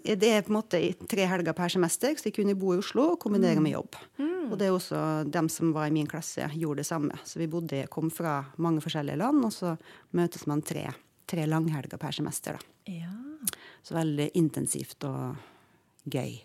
Det 0.05 0.29
er 0.29 0.45
på 0.45 0.53
en 0.53 0.59
måte 0.59 0.81
tre 1.09 1.25
helger 1.31 1.57
per 1.57 1.73
semester, 1.73 2.13
så 2.13 2.29
jeg 2.29 2.35
kunne 2.37 2.57
bo 2.59 2.75
i 2.75 2.81
Oslo 2.83 3.07
og 3.15 3.19
kombinere 3.23 3.63
med 3.63 3.73
jobb. 3.73 3.97
Og 4.51 4.57
det 4.59 4.67
er 4.67 4.75
også 4.75 4.99
dem 5.25 5.49
som 5.49 5.73
var 5.73 5.89
i 5.89 5.95
min 5.95 6.09
klasse, 6.09 6.45
gjorde 6.53 6.83
det 6.83 6.89
samme. 6.89 7.17
Så 7.25 7.41
vi 7.41 7.49
bodde, 7.49 7.85
kom 7.89 8.11
fra 8.13 8.43
mange 8.61 8.83
forskjellige 8.85 9.17
land, 9.21 9.41
og 9.47 9.53
så 9.53 9.73
møtes 10.17 10.45
man 10.49 10.61
tre, 10.65 10.85
tre 11.25 11.47
langhelger 11.49 11.97
per 12.01 12.13
semester. 12.15 12.59
Da. 12.59 12.93
Ja. 12.93 13.13
Så 13.85 13.97
veldig 13.97 14.29
intensivt 14.37 15.05
og 15.09 15.39
gøy. 16.05 16.37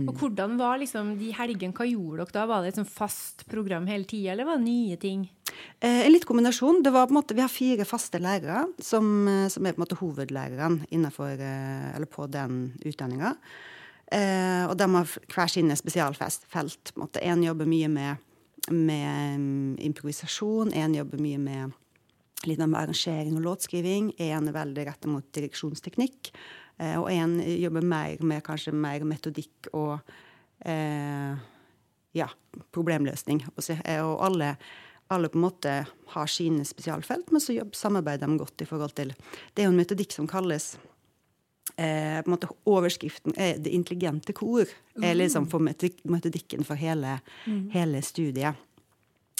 Og 0.00 0.14
hvordan 0.16 0.56
var 0.56 0.78
liksom 0.80 1.12
de 1.20 1.32
helgene? 1.36 1.74
Hva 1.76 1.84
gjorde 1.88 2.24
dere 2.24 2.36
da? 2.38 2.46
Var 2.48 2.62
det 2.62 2.72
et 2.72 2.78
sånn 2.80 2.88
fast 2.88 3.44
program 3.50 3.88
hele 3.90 4.08
tida, 4.08 4.32
eller 4.32 4.48
var 4.48 4.60
det 4.60 4.68
nye 4.68 4.96
ting? 5.00 5.26
Eh, 5.80 6.06
en 6.06 6.12
litt 6.12 6.26
kombinasjon. 6.28 6.82
Det 6.84 6.92
var 6.92 7.08
på 7.08 7.14
en 7.14 7.20
måte, 7.20 7.34
vi 7.34 7.44
har 7.44 7.52
fire 7.52 7.86
faste 7.88 8.20
lærere 8.20 8.66
som, 8.78 9.28
eh, 9.28 9.48
som 9.48 9.66
er 9.66 9.72
på 9.72 9.80
en 9.80 9.86
måte 9.86 10.00
hovedlærerne 10.00 10.86
innenfor, 10.90 11.40
eh, 11.40 11.96
eller 11.96 12.06
på 12.06 12.30
den 12.30 12.72
utdanninga. 12.84 13.36
Og 14.12 14.76
de 14.76 14.86
har 14.90 15.06
hver 15.06 15.46
sine 15.46 15.76
spesialfelt. 15.76 16.42
Én 17.22 17.44
jobber 17.44 17.64
mye 17.64 17.88
med, 17.88 18.16
med 18.68 19.38
mm, 19.38 19.76
improvisasjon, 19.78 20.72
en 20.74 20.94
jobber 20.94 21.18
mye 21.18 21.38
med 21.38 21.72
litt 22.44 22.58
med 22.58 22.74
arrangering 22.74 23.36
og 23.36 23.44
låtskriving. 23.44 24.12
En 24.18 24.48
er 24.48 24.52
veldig 24.52 24.86
retta 24.86 25.06
mot 25.06 25.22
direksjonsteknikk. 25.32 26.32
Og 26.98 27.08
en 27.12 27.38
jobber 27.38 27.82
mer 27.82 28.16
med 28.20 28.42
kanskje 28.42 28.72
mer 28.72 29.04
metodikk 29.04 29.68
og 29.72 30.00
eh, 30.66 31.36
ja, 32.16 32.28
problemløsning. 32.74 33.44
Og 33.56 34.24
alle, 34.24 34.54
alle 35.10 35.28
på 35.28 35.38
en 35.38 35.46
måte 35.46 35.72
har 36.14 36.30
sine 36.30 36.64
spesialfelt, 36.66 37.30
men 37.34 37.42
så 37.42 37.56
samarbeider 37.76 38.26
de 38.26 38.38
godt 38.38 38.62
i 38.62 38.68
forhold 38.68 38.94
til 38.94 39.12
Det 39.54 39.62
er 39.62 39.68
jo 39.68 39.74
en 39.74 39.80
metodikk 39.80 40.14
som 40.14 40.28
kalles 40.30 40.76
eh, 41.76 42.20
på 42.22 42.28
en 42.28 42.34
måte 42.34 42.50
Overskriften 42.64 43.34
er 43.36 43.58
'Det 43.58 43.70
intelligente 43.70 44.32
kor'. 44.32 44.68
er 45.02 45.14
liksom 45.14 45.46
for 45.46 45.58
metodikken 45.58 46.64
for 46.64 46.74
hele, 46.74 47.20
hele 47.72 48.02
studiet. 48.02 48.54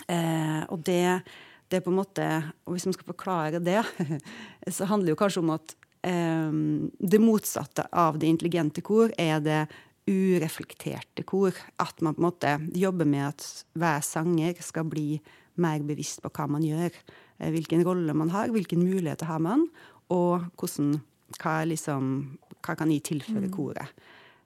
Eh, 0.09 0.65
og 0.69 0.85
det, 0.85 1.23
det 1.69 1.77
er 1.77 1.81
på 1.81 1.91
en 1.91 2.01
måte 2.03 2.53
Og 2.67 2.73
hvis 2.73 2.87
man 2.87 2.95
skal 2.95 3.07
forklare 3.07 3.59
det, 3.59 3.85
så 4.69 4.85
handler 4.85 5.07
det 5.07 5.11
jo 5.11 5.25
kanskje 5.25 5.43
om 5.43 5.51
at 5.51 5.77
eh, 6.03 6.53
det 6.99 7.21
motsatte 7.21 7.87
av 7.93 8.19
det 8.19 8.27
intelligente 8.27 8.81
kor 8.81 9.11
er 9.19 9.41
det 9.41 9.69
ureflekterte 10.09 11.23
kor. 11.23 11.55
At 11.79 12.01
man 12.01 12.15
på 12.15 12.21
en 12.21 12.27
måte 12.27 12.61
jobber 12.75 13.05
med 13.05 13.29
at 13.29 13.65
hver 13.75 14.01
sanger 14.01 14.55
skal 14.61 14.85
bli 14.85 15.21
mer 15.61 15.85
bevisst 15.87 16.23
på 16.25 16.33
hva 16.35 16.49
man 16.51 16.65
gjør. 16.67 16.91
eh, 17.39 17.51
Hvilken 17.55 17.85
rolle 17.87 18.15
man 18.17 18.33
har, 18.35 18.53
hvilke 18.53 18.79
muligheter 18.79 19.29
har 19.31 19.41
man, 19.45 19.67
og 20.11 20.49
hvordan, 20.59 20.97
hva, 21.39 21.61
liksom, 21.69 22.13
hva 22.61 22.77
kan 22.77 22.91
jeg 22.91 23.05
tilføre 23.07 23.51
koret. 23.53 23.93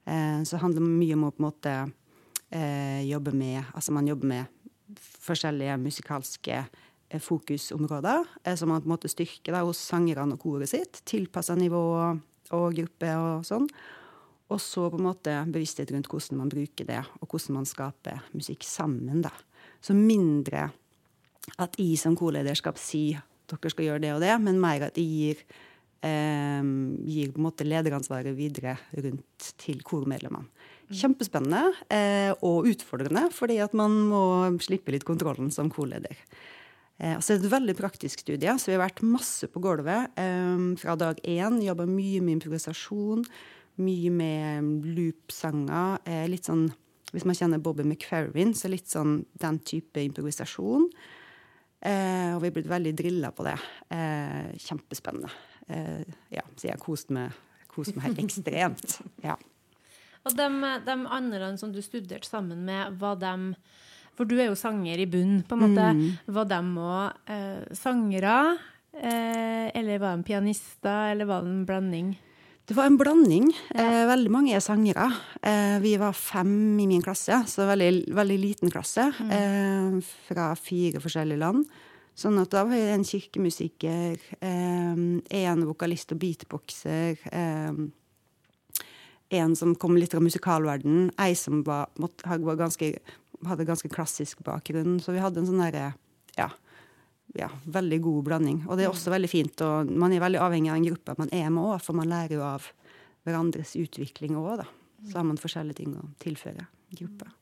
Eh, 0.06 0.42
så 0.44 0.56
det 0.56 0.62
handler 0.64 0.84
mye 0.84 1.16
om 1.16 1.28
å 1.28 1.32
på 1.32 1.40
en 1.42 1.48
måte 1.48 1.74
eh, 2.52 3.02
jobbe 3.08 3.32
med 3.32 3.64
Altså 3.72 3.94
man 3.96 4.08
jobber 4.10 4.28
med 4.28 4.98
forskjellige 5.24 5.78
musikalske 5.80 6.64
fokusområder, 7.24 8.24
som 8.58 8.68
man 8.68 8.82
på 8.82 8.88
en 8.88 8.94
måte 8.96 9.08
styrker 9.08 9.54
da, 9.54 9.62
hos 9.64 9.78
sangerne 9.78 10.34
og 10.34 10.42
koret 10.42 10.70
sitt. 10.70 11.00
Tilpassa 11.06 11.54
nivå 11.56 11.80
og 12.52 12.74
gruppe 12.76 13.12
og 13.16 13.44
sånn. 13.46 13.68
Og 14.52 14.60
så 14.60 14.88
på 14.92 14.98
en 15.00 15.06
måte 15.06 15.34
bevissthet 15.48 15.92
rundt 15.94 16.08
hvordan 16.10 16.42
man 16.42 16.50
bruker 16.52 16.88
det, 16.88 17.00
og 17.20 17.28
hvordan 17.30 17.60
man 17.60 17.68
skaper 17.68 18.20
musikk 18.34 18.66
sammen. 18.66 19.22
da. 19.24 19.32
Så 19.80 19.96
mindre 19.96 20.68
at 21.58 21.78
jeg 21.80 21.98
som 22.00 22.16
korlederskap 22.18 22.80
sier 22.80 23.22
at 23.44 23.54
dere 23.60 23.72
skal 23.72 23.88
gjøre 23.88 24.02
det 24.02 24.12
og 24.14 24.24
det, 24.24 24.34
men 24.42 24.60
mer 24.62 24.86
at 24.88 24.98
jeg 24.98 25.06
gir, 25.06 25.42
eh, 26.06 26.64
gir 27.04 27.34
lederansvaret 27.68 28.34
videre 28.36 28.78
rundt 28.96 29.52
til 29.60 29.82
kormedlemmene. 29.82 30.48
Kjempespennende 30.94 31.72
eh, 31.88 32.32
og 32.44 32.68
utfordrende, 32.68 33.30
fordi 33.32 33.56
at 33.64 33.72
man 33.74 33.94
må 34.10 34.24
slippe 34.60 34.92
litt 34.92 35.06
kontrollen 35.08 35.50
som 35.50 35.70
korleder. 35.72 36.18
Eh, 36.98 37.16
altså 37.16 37.32
så 37.32 37.38
er 37.38 37.42
et 37.42 37.54
veldig 37.54 37.74
praktisk 37.78 38.22
studie, 38.22 38.54
så 38.58 38.70
vi 38.70 38.76
har 38.76 38.84
vært 38.84 39.02
masse 39.06 39.48
på 39.50 39.62
gulvet 39.64 40.14
eh, 40.20 40.64
fra 40.80 40.94
dag 40.98 41.18
én. 41.24 41.58
Jobba 41.64 41.88
mye 41.90 42.22
med 42.22 42.38
improvisasjon, 42.38 43.24
mye 43.82 44.14
med 44.14 44.86
loop-sanger. 44.94 45.98
Eh, 46.06 46.24
litt 46.30 46.46
sånn, 46.50 46.68
hvis 47.12 47.26
man 47.26 47.38
kjenner 47.38 47.62
Bobby 47.62 47.86
McFerrin, 47.86 48.54
så 48.54 48.70
litt 48.70 48.90
sånn 48.92 49.22
den 49.42 49.60
type 49.66 50.02
improvisasjon. 50.04 50.88
Eh, 51.84 52.30
og 52.32 52.40
vi 52.42 52.48
er 52.48 52.54
blitt 52.56 52.70
veldig 52.70 52.92
drilla 52.96 53.30
på 53.36 53.44
det. 53.44 53.56
Eh, 53.92 54.54
kjempespennende. 54.64 55.32
Eh, 55.68 56.04
ja, 56.32 56.44
så 56.56 56.68
jeg 56.68 56.76
har 56.76 56.82
kost 56.82 57.12
meg, 57.12 57.34
kost 57.72 57.96
meg 57.96 58.08
helt 58.10 58.22
ekstremt. 58.24 59.00
Ja. 59.26 59.36
Og 60.24 60.32
de, 60.32 60.46
de 60.86 60.94
andre 61.12 61.50
som 61.60 61.72
du 61.72 61.82
studerte 61.84 62.24
sammen 62.24 62.62
med, 62.64 62.94
var 62.96 63.18
de 63.20 63.52
For 64.16 64.24
du 64.24 64.38
er 64.38 64.46
jo 64.46 64.56
sanger 64.56 65.00
i 65.02 65.08
bunn, 65.10 65.42
på 65.44 65.56
en 65.58 65.64
måte. 65.66 65.88
Var 66.32 66.46
de 66.48 66.60
òg 66.80 67.32
eh, 67.34 67.64
sangere? 67.76 68.36
Eh, 68.94 69.68
eller 69.74 69.98
var 69.98 70.16
de 70.16 70.24
pianister, 70.28 71.10
eller 71.10 71.26
var 71.28 71.42
det 71.42 71.50
en 71.50 71.66
blanding? 71.66 72.14
Det 72.64 72.74
var 72.76 72.88
en 72.88 72.96
blanding. 72.96 73.50
Ja. 73.76 74.06
veldig 74.08 74.30
mange 74.32 74.54
er 74.56 74.62
sangere. 74.64 75.10
Eh, 75.44 75.76
vi 75.84 75.98
var 76.00 76.14
fem 76.16 76.78
i 76.80 76.86
min 76.88 77.02
klasse, 77.04 77.42
så 77.46 77.66
veldig, 77.68 78.14
veldig 78.16 78.38
liten 78.40 78.72
klasse. 78.72 79.10
Mm. 79.20 80.00
fra 80.28 80.54
fire 80.56 81.00
forskjellige 81.00 81.38
land. 81.38 81.66
Sånn 82.16 82.38
at 82.38 82.52
da 82.54 82.62
var 82.62 82.72
vi 82.72 82.80
en 82.94 83.04
kirkemusiker, 83.04 84.16
eh, 84.40 85.02
en 85.42 85.66
vokalist 85.66 86.14
og 86.14 86.20
beatboxer, 86.22 87.18
eh, 87.32 87.72
en 89.30 89.56
som 89.56 89.74
kom 89.74 89.96
litt 89.96 90.12
fra 90.12 90.20
musikalverdenen, 90.20 91.10
ei 91.18 91.34
som 91.34 91.62
var, 91.66 91.90
måtte, 91.98 92.22
var 92.24 92.56
ganske, 92.56 92.98
hadde 93.44 93.66
ganske 93.66 93.90
klassisk 93.90 94.44
bakgrunn. 94.46 95.00
Så 95.00 95.12
vi 95.12 95.18
hadde 95.18 95.42
en 95.42 95.46
sånn 95.46 95.64
derre 95.64 95.94
ja, 96.38 96.48
ja, 97.34 97.48
veldig 97.64 98.00
god 98.04 98.24
blanding. 98.28 98.58
Og 98.68 98.78
det 98.78 98.86
er 98.86 98.92
også 98.92 99.12
veldig 99.14 99.30
fint. 99.30 99.64
Og 99.66 99.90
man 99.90 100.12
er 100.14 100.22
veldig 100.22 100.42
avhengig 100.44 100.72
av 100.72 100.78
en 100.78 100.88
gruppe 100.88 101.16
man 101.18 101.32
er 101.34 101.48
med 101.50 101.64
òg, 101.64 101.78
for 101.82 101.98
man 101.98 102.10
lærer 102.10 102.36
jo 102.36 102.44
av 102.46 102.68
hverandres 103.24 103.74
utvikling 103.80 104.36
òg, 104.38 104.58
da. 104.62 104.68
Så 105.04 105.18
har 105.18 105.26
man 105.28 105.40
forskjellige 105.40 105.82
ting 105.82 105.96
å 106.00 106.04
tilføre 106.22 106.66
gruppa. 106.94 107.32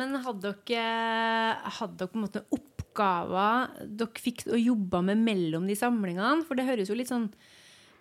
Men 0.00 0.14
hadde 0.24 0.54
dere, 0.64 1.72
hadde 1.78 1.98
dere 2.00 2.12
på 2.12 2.16
en 2.16 2.24
måte 2.24 2.44
oppgaver 2.56 3.74
dere 3.84 4.22
fikk 4.24 4.46
å 4.48 4.60
jobbe 4.60 5.02
med 5.10 5.20
mellom 5.20 5.66
de 5.68 5.76
samlingene? 5.76 6.46
For 6.48 6.56
det 6.56 6.68
høres 6.68 6.92
jo 6.92 6.96
litt 6.96 7.12
sånn 7.12 7.28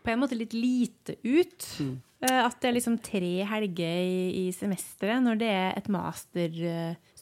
på 0.02 0.10
en 0.10 0.22
måte 0.22 0.38
litt 0.38 0.56
lite 0.56 1.18
ut. 1.26 1.68
Mm. 1.84 1.98
At 2.22 2.60
det 2.62 2.70
er 2.70 2.76
liksom 2.78 2.98
tre 3.04 3.34
helger 3.50 4.00
i, 4.06 4.46
i 4.46 4.56
semesteret 4.56 5.24
når 5.26 5.42
det 5.42 5.52
er 5.52 5.72
et 5.76 5.90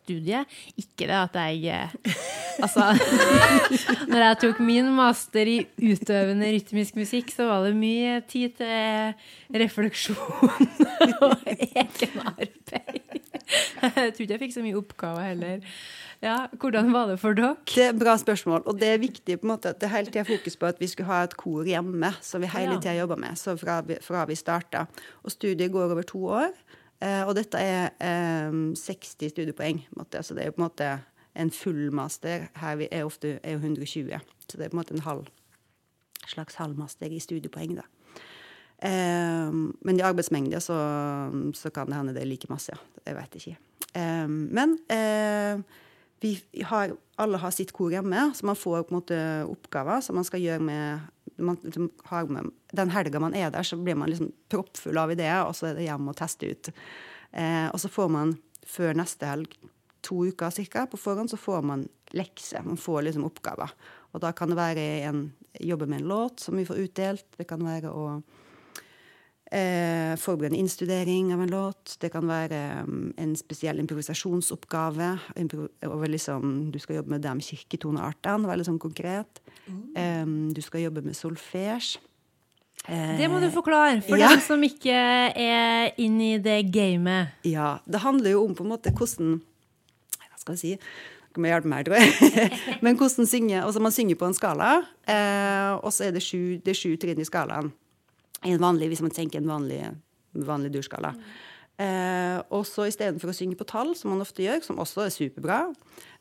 masterstudie. 0.09 0.45
Ikke 0.77 1.07
det 1.07 1.17
at 1.17 1.35
jeg 1.35 1.65
eh, 1.67 1.89
Altså 2.59 2.89
Når 4.11 4.19
jeg 4.25 4.37
tok 4.41 4.59
min 4.59 4.89
master 4.95 5.47
i 5.47 5.59
utøvende 5.79 6.49
rytmisk 6.51 6.95
musikk, 6.99 7.31
så 7.31 7.45
var 7.47 7.63
det 7.67 7.75
mye 7.77 8.21
tid 8.27 8.57
til 8.57 9.13
refleksjon 9.55 10.17
og 11.23 11.37
egenarbeid. 11.47 12.49
Jeg 12.69 14.13
tror 14.13 14.21
ikke 14.21 14.33
jeg 14.35 14.41
fikk 14.43 14.53
så 14.53 14.61
mye 14.65 14.77
oppgaver 14.77 15.23
heller. 15.31 15.63
Ja, 16.21 16.35
Hvordan 16.59 16.91
var 16.91 17.07
det 17.07 17.15
for 17.21 17.33
dere? 17.37 17.55
Det 17.71 17.85
er 17.87 17.95
bra 17.97 18.17
spørsmål, 18.19 18.65
og 18.67 18.75
det 18.81 18.89
er 18.91 18.99
viktig 19.01 19.37
på 19.39 19.47
en 19.47 19.53
måte 19.53 19.71
at 19.71 19.79
det 19.79 19.89
hele 19.93 20.11
tida 20.11 20.25
fokus 20.27 20.57
på 20.59 20.67
at 20.67 20.81
vi 20.83 20.89
skulle 20.91 21.07
ha 21.07 21.21
et 21.23 21.37
kor 21.39 21.63
hjemme, 21.63 22.11
som 22.21 22.43
vi 22.43 22.49
hele 22.51 22.75
tida 22.81 22.97
jobber 22.99 23.15
med, 23.23 23.39
så 23.39 23.55
fra, 23.57 23.79
vi- 23.87 24.01
fra 24.03 24.25
vi 24.27 24.35
starta. 24.35 24.83
Og 25.23 25.31
studiet 25.31 25.71
går 25.71 25.87
over 25.95 26.03
to 26.03 26.25
år, 26.27 26.51
og 26.99 27.31
dette 27.37 27.59
er 27.63 27.93
eh, 28.03 28.55
60 28.75 29.29
studiepoeng. 29.31 29.83
på 29.87 29.95
en 29.95 30.01
måte. 30.03 30.23
Så 30.23 30.35
det 30.35 30.43
er 30.43 30.51
jo 30.51 30.57
på 30.57 30.61
en 30.63 30.67
måte 30.67 30.89
en 31.39 31.51
full 31.51 31.93
master. 31.95 32.49
Her 32.59 32.87
er 32.91 33.05
ofte 33.05 33.39
er 33.43 33.55
120, 33.55 34.19
så 34.47 34.57
det 34.57 34.65
er 34.65 34.69
på 34.69 34.77
en 34.77 34.81
måte 34.81 34.93
en 34.93 35.05
halv, 35.05 35.27
slags 36.27 36.59
halvmaster 36.59 37.11
i 37.11 37.19
studiepoeng. 37.19 37.77
da. 37.79 37.87
Eh, 38.83 39.51
men 39.81 39.99
i 39.99 40.05
arbeidsmengde 40.05 40.59
så, 40.63 40.77
så 41.53 41.69
kan 41.69 41.87
det 41.87 41.95
hende 41.95 42.13
det 42.15 42.23
er 42.23 42.31
like 42.31 42.47
masse. 42.49 42.71
ja. 42.71 42.79
Jeg 43.05 43.15
vet 43.15 43.35
ikke. 43.35 43.57
Eh, 43.95 44.27
men 44.29 44.77
eh, 44.91 45.61
vi 46.21 46.63
har, 46.63 46.93
alle 47.17 47.37
har 47.37 47.51
sitt 47.55 47.71
kor 47.73 47.89
hjemme, 47.89 48.31
så 48.35 48.45
man 48.45 48.59
får 48.59 48.83
på 48.83 48.93
en 48.93 48.99
måte 48.99 49.19
oppgaver 49.47 50.01
som 50.03 50.19
man 50.19 50.27
skal 50.27 50.43
gjøre 50.43 50.59
med, 50.59 50.99
man, 51.45 51.57
liksom 51.63 51.89
har 52.09 52.29
med 52.29 52.51
Den 52.71 52.91
helga 52.93 53.19
man 53.19 53.35
er 53.35 53.51
der, 53.51 53.63
så 53.63 53.77
blir 53.77 53.95
man 53.95 54.09
liksom 54.11 54.31
proppfull 54.49 54.97
av 54.97 55.11
ideer, 55.11 55.43
og 55.47 55.55
så 55.57 55.69
er 55.69 55.77
det 55.77 55.87
hjem 55.87 56.11
og 56.11 56.17
teste 56.19 56.49
ut. 56.49 56.71
Eh, 57.31 57.67
og 57.69 57.79
så 57.81 57.89
får 57.89 58.09
man 58.13 58.35
før 58.69 58.97
neste 58.97 59.25
helg 59.25 59.55
to 60.05 60.21
uker 60.29 60.53
cirka, 60.53 60.85
på 60.87 60.97
forhånd, 60.97 61.31
så 61.31 61.37
får 61.37 61.65
man 61.65 61.87
lekser. 62.15 62.63
Man 62.63 62.79
får 62.79 63.07
liksom 63.07 63.25
oppgaver. 63.27 63.73
Og 64.13 64.21
da 64.23 64.31
kan 64.33 64.51
det 64.51 64.59
være 64.59 64.85
en, 65.09 65.25
jobbe 65.59 65.87
med 65.89 66.01
en 66.01 66.11
låt 66.11 66.39
som 66.39 66.57
vi 66.57 66.65
får 66.65 66.85
utdelt. 66.85 67.25
Det 67.37 67.47
kan 67.49 67.63
være 67.65 67.91
å 67.91 68.21
eh, 69.51 70.15
forberede 70.19 70.57
innstudering 70.59 71.31
av 71.33 71.41
en 71.41 71.49
låt. 71.53 71.95
Det 72.01 72.11
kan 72.13 72.27
være 72.29 72.83
um, 72.85 73.13
en 73.17 73.35
spesiell 73.39 73.79
improvisasjonsoppgave. 73.81 75.19
Impro 75.41 75.67
over 75.87 76.07
liksom, 76.11 76.69
du 76.71 76.79
skal 76.79 76.99
jobbe 76.99 77.15
med 77.15 77.21
de 77.25 77.33
kirketoneartene, 77.49 78.47
veldig 78.49 78.67
sånn 78.69 78.79
konkret. 78.81 79.41
Em, 79.97 80.49
du 80.53 80.61
skal 80.65 80.85
jobbe 80.87 81.03
med 81.05 81.17
solfège. 81.17 81.97
Eh, 82.87 83.17
Det 83.19 83.27
må 83.29 83.39
du 83.43 83.49
forklare 83.51 84.01
for 84.01 84.17
Ja. 84.17 84.29
dem 84.29 84.39
som 84.41 84.61
ikke 84.63 84.93
er 85.35 85.91
inn 85.97 86.19
i 86.21 86.37
det 86.39 86.71
gamet. 86.71 87.33
Ja, 87.43 87.79
det 87.85 87.99
handler 88.01 88.31
jo 88.31 88.45
om 88.45 88.55
på 88.55 88.63
en 88.63 88.69
måte 88.71 88.91
hvordan 88.95 89.41
Hva 90.19 90.37
skal 90.39 90.55
jeg 90.55 90.59
si? 90.59 90.79
Dere 91.35 91.41
må 91.43 91.49
hjelpe 91.51 91.67
meg, 91.69 91.85
tror 91.85 91.97
jeg. 91.99 92.51
Men 92.81 92.95
hvordan 92.97 93.27
synge 93.27 93.59
Altså, 93.61 93.79
man 93.83 93.91
synger 93.91 94.15
på 94.15 94.25
en 94.25 94.33
skala, 94.33 94.69
eh, 95.05 95.75
og 95.83 95.91
så 95.93 96.07
er 96.07 96.11
det 96.15 96.23
sju, 96.23 96.57
det 96.63 96.71
er 96.71 96.79
sju 96.79 96.95
trinn 96.97 97.19
i 97.19 97.27
skalaen. 97.27 97.71
I 98.45 98.55
en 98.55 98.63
vanlig, 98.63 98.91
hvis 98.93 99.03
man 99.03 99.13
tenker 99.13 99.41
en 99.41 99.49
vanlig, 99.49 99.81
vanlig 100.47 100.71
durskala. 100.73 101.13
Eh, 101.79 102.37
og 102.51 102.65
så 102.67 102.89
istedenfor 102.89 103.31
å 103.31 103.35
synge 103.35 103.57
på 103.59 103.67
tall, 103.67 103.93
som 103.95 104.11
man 104.13 104.23
ofte 104.23 104.43
gjør, 104.43 104.61
som 104.65 104.79
også 104.83 105.05
er 105.05 105.13
superbra, 105.15 105.59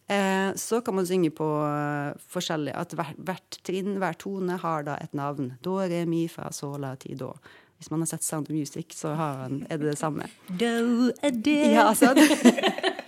eh, 0.06 0.50
så 0.58 0.80
kan 0.86 0.94
man 0.98 1.06
synge 1.08 1.32
på 1.34 1.46
eh, 1.66 2.18
forskjellig 2.30 2.76
At 2.78 2.94
hvert, 2.98 3.18
hvert 3.18 3.58
trinn, 3.66 3.96
hver 3.98 4.18
tone, 4.18 4.58
har 4.62 4.86
da 4.86 4.98
et 5.02 5.16
navn. 5.18 5.56
Do, 5.62 5.78
re, 5.82 6.04
mi, 6.06 6.26
fa, 6.30 6.52
sol, 6.54 6.78
la, 6.84 6.94
ti, 7.00 7.16
do. 7.18 7.32
Hvis 7.78 7.90
man 7.90 8.02
har 8.02 8.10
sett 8.10 8.26
Sound 8.26 8.50
of 8.50 8.54
Music, 8.54 8.94
så 8.98 9.14
har 9.18 9.44
han, 9.44 9.60
er 9.70 9.78
det 9.78 9.92
det 9.92 9.98
samme. 9.98 10.26
Do 10.48 11.12
a 11.22 11.30
day. 11.30 11.74
Ja, 11.74 11.90
altså. 11.90 12.14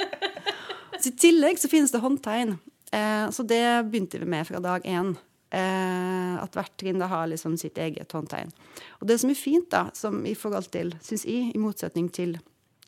så 1.00 1.10
I 1.10 1.16
tillegg 1.18 1.58
så 1.58 1.70
finnes 1.70 1.90
det 1.94 2.02
håndtegn. 2.02 2.58
Eh, 2.94 3.30
så 3.30 3.46
det 3.46 3.64
begynte 3.90 4.18
vi 4.18 4.30
med 4.30 4.46
fra 4.46 4.62
dag 4.62 4.86
én. 4.86 5.14
Eh, 5.50 6.34
at 6.38 6.54
hvert 6.54 6.74
trinn 6.78 7.00
da 7.02 7.08
har 7.10 7.26
liksom 7.26 7.56
sitt 7.58 7.78
eget 7.82 8.12
håndtegn. 8.14 8.52
Og 9.00 9.08
det 9.10 9.16
som 9.18 9.32
er 9.32 9.38
fint, 9.38 9.66
da, 9.72 9.88
som 9.98 10.20
i 10.26 10.36
forhold 10.38 10.70
til, 10.70 10.92
syns 11.02 11.26
jeg, 11.26 11.50
i 11.50 11.58
motsetning 11.58 12.06
til 12.14 12.36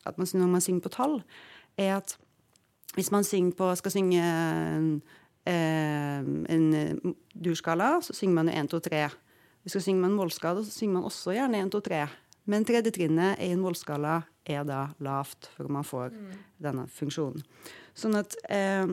at 0.07 0.19
man, 0.19 0.29
når 0.35 0.53
man 0.53 0.63
synger 0.63 0.85
på 0.85 0.93
tall, 0.95 1.17
er 1.77 1.97
at 1.97 2.15
hvis 2.95 3.11
man 3.11 3.25
synger 3.25 3.57
på, 3.59 3.75
skal 3.75 3.95
synge 3.95 4.23
en, 4.23 5.03
eh, 5.47 6.23
en 6.55 6.75
eh, 6.75 7.13
durskala, 7.35 7.97
så 8.03 8.15
synger 8.15 8.35
man 8.35 8.49
jo 8.53 8.61
1, 8.61 8.71
2, 8.71 8.79
3. 8.79 9.09
Hvis 9.63 9.75
man 9.75 9.83
synger 9.83 10.01
med 10.01 10.11
en 10.11 10.17
målskala, 10.17 10.65
så 10.65 10.71
synger 10.71 10.95
man 10.95 11.05
også 11.05 11.35
gjerne 11.35 11.63
1, 11.63 11.73
2, 11.73 11.81
3. 11.81 12.07
Men 12.45 12.65
tredje 12.67 12.91
trinnet 12.91 13.39
i 13.41 13.53
en 13.55 13.63
målskala 13.63 14.21
er 14.47 14.65
da 14.67 14.89
lavt, 14.99 15.51
for 15.57 15.71
man 15.71 15.87
får 15.87 16.15
denne 16.63 16.89
funksjonen. 16.91 17.43
Sånn 17.95 18.19
at 18.19 18.37
eh, 18.51 18.87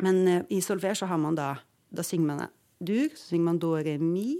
Men 0.00 0.28
eh, 0.28 0.44
i 0.50 0.60
solver 0.60 0.94
så 0.94 1.06
har 1.06 1.18
man 1.18 1.34
da 1.36 1.58
Da 1.90 2.02
synger 2.02 2.26
man 2.26 2.48
dur, 2.78 3.08
så 3.14 3.32
synger 3.32 3.48
man 3.50 3.62
do, 3.62 3.74
re, 3.76 3.98
mi. 4.02 4.38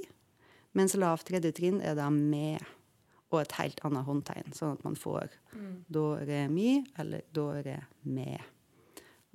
Mens 0.79 0.95
lavt 0.99 1.29
tredje 1.31 1.53
trinn 1.57 1.81
er 1.83 1.97
da 1.99 2.11
med 2.13 2.63
og 3.29 3.43
et 3.43 3.57
helt 3.59 3.81
annet 3.85 4.07
håndtegn, 4.07 4.55
sånn 4.57 4.79
at 4.79 4.85
man 4.87 4.95
får 4.97 5.35
do, 5.93 6.15
re, 6.25 6.47
mi 6.49 6.79
eller 7.01 7.27
do, 7.37 7.51
re, 7.65 7.83
me. 8.09 8.39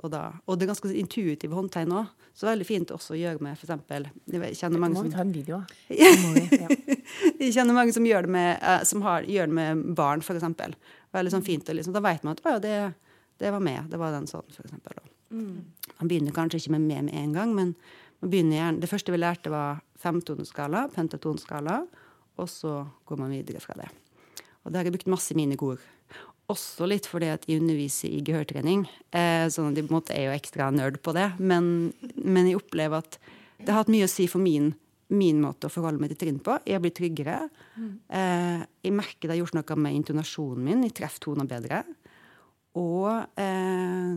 Og, 0.01 0.09
da, 0.09 0.23
og 0.49 0.57
det 0.57 0.65
er 0.65 0.71
ganske 0.71 0.89
intuitive 0.97 1.53
håndtegn 1.55 1.93
òg, 1.93 2.09
så 2.33 2.47
veldig 2.49 2.65
fint 2.65 2.91
også 2.91 3.13
å 3.13 3.19
gjøre 3.19 3.43
med 3.45 3.53
f.eks. 3.53 4.09
Jeg 4.33 4.57
kjenner 4.57 4.81
mange 4.81 4.97
Må 4.97 5.05
vi 5.05 5.13
ta 5.13 5.21
en 5.21 5.35
video? 5.35 5.61
Ja. 5.93 6.09
jeg 7.37 7.53
kjenner 7.53 7.77
mange 7.77 7.93
som 7.93 8.07
gjør 8.07 8.25
det 8.25 8.33
med, 8.33 8.57
eh, 8.57 8.81
som 8.89 9.05
har, 9.05 9.27
gjør 9.29 9.51
det 9.51 9.57
med 9.59 9.83
barn, 9.99 10.25
for 10.25 10.39
eksempel. 10.39 10.73
Veldig 11.13 11.35
sånn 11.35 11.45
fint, 11.45 11.69
og 11.69 11.77
liksom, 11.77 11.93
da 11.93 12.01
vet 12.03 12.25
man 12.25 12.33
at 12.33 12.41
å, 12.41 12.55
ja, 12.55 12.63
det, 12.63 12.77
det 13.43 13.53
var 13.53 13.63
med. 13.63 13.91
Det 13.93 14.01
var 14.01 14.15
den 14.15 14.25
sånn, 14.29 14.49
for 14.49 14.65
eksempel. 14.65 14.97
Og 14.97 15.37
Man 15.37 16.09
begynner 16.09 16.33
kanskje 16.35 16.63
ikke 16.63 16.73
med 16.75 16.89
med 16.89 17.11
med 17.11 17.19
en 17.21 17.37
gang, 17.37 17.53
men 17.53 17.75
Det 18.23 18.89
første 18.89 19.11
vi 19.11 19.19
lærte, 19.19 19.51
var 19.51 19.81
femtoneskala, 19.99 20.87
pentatonskala, 20.93 21.81
og 22.39 22.49
så 22.49 22.85
går 23.05 23.19
man 23.19 23.33
videre 23.35 23.59
fra 23.59 23.75
det. 23.77 23.89
Og 24.63 24.71
der 24.71 24.79
har 24.79 24.87
jeg 24.87 24.95
brukt 24.95 25.11
masse 25.11 25.35
mine 25.35 25.57
ord. 25.59 25.81
Også 26.51 26.87
litt 26.87 27.07
fordi 27.07 27.29
at 27.31 27.45
jeg 27.47 27.61
underviser 27.61 28.11
i 28.11 28.21
gehørtrening, 28.25 28.85
eh, 29.15 29.47
sånn 29.51 29.71
at 29.71 29.79
jeg 29.79 29.87
på 29.87 29.93
en 29.93 29.99
måte 29.99 30.15
er 30.15 30.27
jo 30.27 30.35
ekstra 30.35 30.69
nerd 30.75 30.99
på 31.03 31.13
det. 31.15 31.29
Men, 31.39 31.93
men 32.15 32.49
jeg 32.49 32.59
opplever 32.59 33.03
at 33.03 33.19
det 33.59 33.71
har 33.71 33.83
hatt 33.83 33.91
mye 33.93 34.07
å 34.07 34.11
si 34.11 34.27
for 34.27 34.43
min, 34.43 34.73
min 35.13 35.39
måte 35.43 35.69
å 35.69 35.73
forholde 35.73 36.01
meg 36.03 36.11
til 36.13 36.21
trinn 36.25 36.41
på. 36.43 36.57
Jeg 36.67 36.83
blir 36.83 36.95
tryggere. 36.95 37.37
Eh, 37.79 38.63
jeg 38.83 38.95
merker 38.95 39.27
det 39.27 39.37
har 39.37 39.41
gjort 39.43 39.59
noe 39.59 39.79
med 39.85 39.99
intonasjonen 40.01 40.67
min. 40.67 40.83
Jeg 40.87 40.97
treffer 40.99 41.27
toner 41.27 41.47
bedre. 41.47 41.83
Og, 42.73 43.09
eh, 43.37 44.13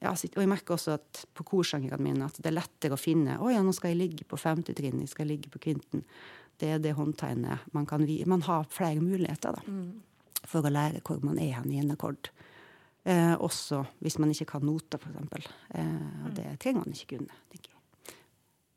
ja, 0.00 0.12
og 0.14 0.40
jeg 0.40 0.48
merker 0.48 0.76
også 0.76 0.94
at 0.96 1.24
på 1.36 1.44
korsangerne 1.50 2.00
mine 2.00 2.24
at 2.24 2.38
det 2.40 2.48
er 2.48 2.56
lettere 2.56 2.96
å 2.96 3.00
finne 3.00 3.36
Å 3.36 3.50
ja, 3.52 3.60
nå 3.60 3.74
skal 3.76 3.92
jeg 3.92 4.00
ligge 4.00 4.24
på 4.28 4.38
femte 4.40 4.72
trinn, 4.76 5.02
jeg 5.04 5.12
skal 5.12 5.28
ligge 5.28 5.52
på 5.52 5.60
kvinten. 5.60 6.06
Det 6.60 6.74
er 6.76 6.80
det 6.80 6.94
håndtegnet 6.96 7.68
man 7.76 7.86
kan 7.88 8.06
vi 8.08 8.22
Man 8.28 8.42
har 8.48 8.64
flere 8.72 9.04
muligheter, 9.04 9.58
da. 9.58 9.60
For 10.48 10.64
å 10.64 10.72
lære 10.72 11.02
hvor 11.04 11.20
man 11.24 11.38
er 11.38 11.58
hen 11.58 11.72
i 11.72 11.82
en 11.82 11.92
akkord. 11.92 12.32
Eh, 13.04 13.36
også 13.36 13.84
hvis 14.00 14.18
man 14.20 14.32
ikke 14.32 14.48
kan 14.54 14.64
noter, 14.64 15.00
for 15.00 15.12
eksempel. 15.12 15.44
Eh, 15.76 16.24
og 16.24 16.34
det 16.36 16.56
trenger 16.60 16.84
man 16.84 16.96
ikke 16.96 17.16
kunne. 17.18 17.40
tenker 17.52 17.72
jeg. 17.72 18.14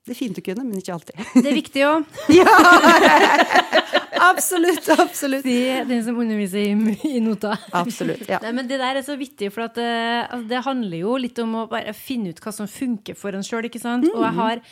Det 0.03 0.11
er 0.11 0.19
fint 0.19 0.39
å 0.39 0.43
kunne, 0.43 0.63
men 0.67 0.79
ikke 0.83 0.95
alltid. 0.99 1.15
Det 1.39 1.47
er 1.47 1.61
viktig 1.63 1.87
òg. 1.87 2.03
absolutt, 4.29 4.87
absolutt. 4.95 5.45
Si 5.45 5.57
den 5.89 6.01
som 6.05 6.17
underviser 6.23 6.63
i, 6.63 6.95
i 7.17 7.21
nota. 7.23 7.57
Absolutt, 7.75 8.25
ja. 8.29 8.39
Nei, 8.43 8.53
men 8.57 8.69
Det 8.69 8.79
der 8.81 8.99
er 8.99 9.05
så 9.05 9.17
vittig, 9.19 9.51
for 9.53 9.67
at, 9.67 9.77
eh, 9.81 10.23
altså, 10.23 10.47
det 10.49 10.63
handler 10.67 11.03
jo 11.03 11.19
litt 11.21 11.43
om 11.43 11.59
å 11.61 11.67
bare 11.71 11.93
finne 11.97 12.33
ut 12.33 12.41
hva 12.43 12.55
som 12.55 12.69
funker 12.69 13.17
for 13.19 13.35
en 13.35 13.45
sjøl. 13.45 13.67
Og 13.67 14.25
jeg 14.25 14.35
har 14.39 14.63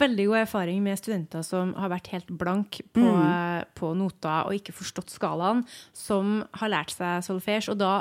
veldig 0.00 0.26
god 0.30 0.42
erfaring 0.44 0.80
med 0.84 0.98
studenter 1.00 1.44
som 1.44 1.74
har 1.76 1.92
vært 1.92 2.10
helt 2.14 2.30
blank 2.40 2.80
på, 2.94 3.04
mm. 3.04 3.70
på 3.76 3.92
nota 3.98 4.42
og 4.48 4.56
ikke 4.56 4.74
forstått 4.76 5.12
skalaen, 5.12 5.64
som 5.96 6.40
har 6.60 6.72
lært 6.72 6.94
seg 6.94 7.26
solfège, 7.26 7.72
og 7.72 7.80
da 7.82 7.94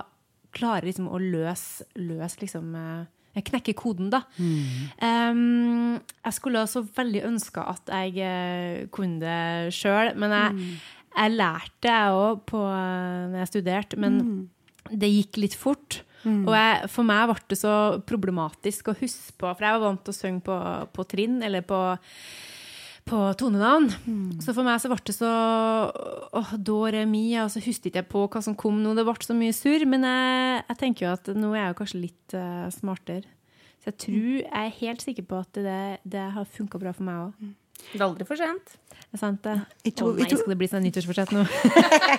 klarer 0.56 0.88
liksom 0.90 1.10
å 1.12 1.20
løse, 1.22 1.86
løse 2.00 2.42
liksom 2.42 2.72
eh, 2.78 3.08
Knekke 3.46 3.76
koden, 3.78 4.12
da. 4.14 4.24
Um, 4.40 6.00
jeg 6.26 6.36
skulle 6.38 6.66
så 6.70 6.84
veldig 6.84 7.24
ønske 7.30 7.64
at 7.64 7.92
jeg 7.94 8.16
eh, 8.26 8.88
kunne 8.94 9.20
det 9.24 9.76
sjøl, 9.76 10.14
men 10.20 10.36
jeg, 10.36 10.70
jeg 11.16 11.36
lærte 11.38 11.88
det 11.88 11.98
òg 12.20 12.54
når 12.54 13.42
jeg 13.42 13.52
studerte, 13.54 14.00
men 14.00 14.22
det 14.90 15.12
gikk 15.14 15.42
litt 15.44 15.58
fort. 15.58 16.02
Og 16.28 16.52
jeg, 16.52 16.90
for 16.92 17.08
meg 17.08 17.30
ble 17.30 17.40
det 17.52 17.58
så 17.62 17.74
problematisk 18.08 18.92
å 18.92 18.98
huske 19.00 19.38
på, 19.40 19.48
for 19.48 19.66
jeg 19.66 19.76
var 19.78 19.86
vant 19.86 20.02
til 20.04 20.16
å 20.16 20.18
synge 20.18 20.44
på, 20.48 20.58
på 20.96 21.06
trinn, 21.08 21.40
eller 21.46 21.64
på, 21.68 21.80
på 23.10 23.20
tonenavn. 23.40 23.90
Så 24.44 24.54
for 24.54 24.68
meg 24.68 24.80
så 24.82 24.92
ble 24.92 25.00
det 25.10 25.16
så 25.18 25.30
åh, 26.40 26.52
do, 26.58 26.78
re, 26.94 27.06
mi, 27.10 27.24
og 27.42 27.50
så 27.54 27.62
husket 27.64 27.90
ikke 27.90 28.04
jeg 28.04 28.10
på 28.12 28.26
hva 28.30 28.42
som 28.46 28.58
kom 28.60 28.82
nå. 28.84 28.94
Det 28.98 29.06
ble 29.08 29.26
så 29.26 29.36
mye 29.38 29.56
surr. 29.56 29.86
Men 29.90 30.06
jeg, 30.08 30.60
jeg 30.70 30.80
tenker 30.84 31.08
jo 31.08 31.14
at 31.16 31.32
nå 31.36 31.54
er 31.56 31.64
jeg 31.64 31.74
jo 31.74 31.80
kanskje 31.82 32.04
litt 32.04 32.38
uh, 32.38 32.68
smartere. 32.74 33.26
Så 33.80 33.94
jeg 33.94 33.98
tror, 34.04 34.36
jeg 34.44 34.68
er 34.68 34.78
helt 34.82 35.06
sikker 35.06 35.26
på 35.30 35.40
at 35.40 35.56
det, 35.56 35.80
det 36.04 36.26
har 36.36 36.48
funka 36.58 36.82
bra 36.82 36.92
for 36.96 37.08
meg 37.08 37.30
òg. 37.30 37.50
Det 37.80 37.96
er 37.96 38.04
aldri 38.10 38.26
for 38.28 38.36
sent. 38.36 38.74
Det 38.92 39.16
Er 39.16 39.22
sant, 39.22 39.40
det? 39.46 39.54
Jeg 39.88 39.94
tror- 39.96 40.18
nei, 40.20 40.28
skal 40.28 40.52
det 40.52 40.58
bli 40.60 40.68
sånn 40.68 40.84
nyttårsforsett 40.84 41.32
nå? 41.32 41.46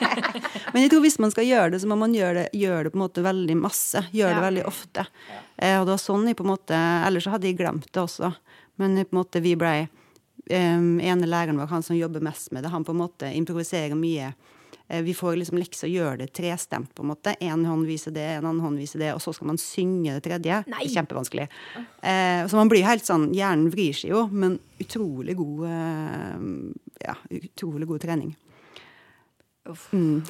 Men 0.73 0.83
jeg 0.87 0.91
tror 0.91 1.05
hvis 1.05 1.19
man 1.21 1.31
skal 1.35 1.47
gjøre 1.47 1.75
det, 1.75 1.83
så 1.83 1.91
må 1.91 1.99
man 2.01 2.17
gjøre 2.17 2.41
det, 2.41 2.47
gjøre 2.57 2.87
det 2.89 2.93
på 2.95 2.99
en 2.99 3.05
måte 3.05 3.23
veldig 3.27 3.57
masse. 3.61 4.01
Gjøre 4.17 4.39
det 4.39 4.47
veldig 4.47 4.65
ofte. 4.71 5.05
Eh, 5.61 5.77
og 5.77 5.85
det 5.85 5.93
var 5.95 6.01
sånn 6.03 6.27
jeg 6.31 6.39
på 6.41 6.47
en 6.47 6.53
måte 6.55 6.81
Ellers 7.07 7.29
så 7.29 7.35
hadde 7.37 7.51
jeg 7.51 7.61
glemt 7.61 7.91
det 7.93 8.03
også. 8.03 8.33
Men 8.81 8.97
på 9.05 9.13
en 9.13 9.21
måte 9.21 9.45
vi 9.45 9.53
blei 9.61 9.77
ene 10.57 11.29
læreren 11.29 11.61
vår, 11.61 11.71
han 11.71 11.85
som 11.87 11.99
jobber 11.99 12.25
mest 12.25 12.51
med 12.53 12.65
det, 12.65 12.73
han 12.73 12.87
på 12.87 12.95
en 12.95 13.03
måte 13.03 13.31
improviserer 13.37 13.99
mye. 13.99 14.33
Eh, 14.91 15.03
vi 15.03 15.15
får 15.15 15.37
liksom 15.39 15.59
lekser 15.61 15.87
å 15.87 15.93
gjøre 15.93 16.25
det 16.25 16.33
trestemt, 16.35 16.91
på 16.95 17.05
en 17.05 17.13
måte. 17.13 17.37
En 17.47 17.63
hånd 17.69 17.87
viser 17.87 18.15
det, 18.15 18.27
en 18.37 18.49
annen 18.49 18.63
hånd 18.65 18.81
viser 18.81 19.03
det, 19.05 19.13
og 19.15 19.23
så 19.23 19.35
skal 19.37 19.53
man 19.53 19.61
synge 19.63 20.17
det 20.17 20.25
tredje. 20.27 20.63
Nei! 20.67 20.83
Det 20.83 20.91
er 20.91 20.97
kjempevanskelig. 20.99 21.47
Eh, 21.79 22.43
så 22.51 22.59
man 22.59 22.73
blir 22.73 22.87
helt 22.89 23.07
sånn 23.07 23.29
Hjernen 23.37 23.71
vrir 23.71 23.95
seg 23.95 24.11
jo, 24.11 24.25
men 24.33 24.59
utrolig 24.83 25.37
god 25.39 25.67
eh, 25.71 26.47
Ja, 27.07 27.15
utrolig 27.39 27.87
god 27.87 28.03
trening. 28.03 28.35
Mm. 29.69 30.23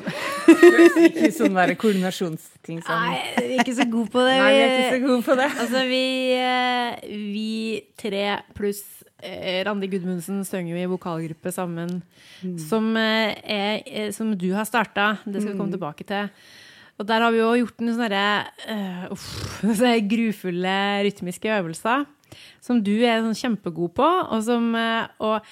Ikke 1.07 1.31
sånn 1.33 1.55
der 1.55 1.73
koordinasjonsting 1.79 2.81
som 2.83 3.05
Nei, 3.07 3.21
vi 3.37 3.45
er 3.55 3.61
ikke 3.63 3.77
så 3.79 3.87
gode 3.89 4.11
på 4.13 4.25
det. 4.27 4.39
Nei, 4.41 4.49
vi 4.51 4.63
er 4.63 4.73
ikke 4.75 4.97
så 4.97 5.03
gode 5.05 5.27
på 5.29 5.37
det. 5.39 5.47
Altså, 5.65 5.83
vi, 5.89 6.01
eh, 6.35 7.05
vi 7.31 7.53
tre 8.01 8.25
pluss 8.59 8.83
eh, 9.23 9.61
Randi 9.69 9.89
Gudmundsen 9.93 10.43
synger 10.49 10.75
jo 10.75 10.83
i 10.83 10.91
vokalgruppe 10.91 11.55
sammen, 11.55 12.01
som, 12.67 12.91
eh, 12.99 13.39
er, 13.47 14.11
som 14.17 14.35
du 14.35 14.51
har 14.57 14.67
starta. 14.69 15.13
Det 15.25 15.39
skal 15.39 15.55
vi 15.55 15.61
komme 15.63 15.79
tilbake 15.79 16.09
til. 16.11 16.29
Og 17.01 17.07
der 17.09 17.25
har 17.25 17.33
vi 17.33 17.41
jo 17.41 17.53
gjort 17.63 17.81
noen 17.81 17.97
sånne 17.97 18.25
uh, 18.69 19.05
uff, 19.15 19.29
sånne 19.63 19.95
grufulle 20.11 20.77
rytmiske 21.07 21.49
øvelser 21.55 22.05
som 22.63 22.83
du 22.85 22.93
er 23.01 23.23
sånn 23.25 23.39
kjempegod 23.39 23.95
på, 23.97 24.05
og 24.05 24.43
som 24.45 24.75
uh, 24.77 25.09
og 25.25 25.47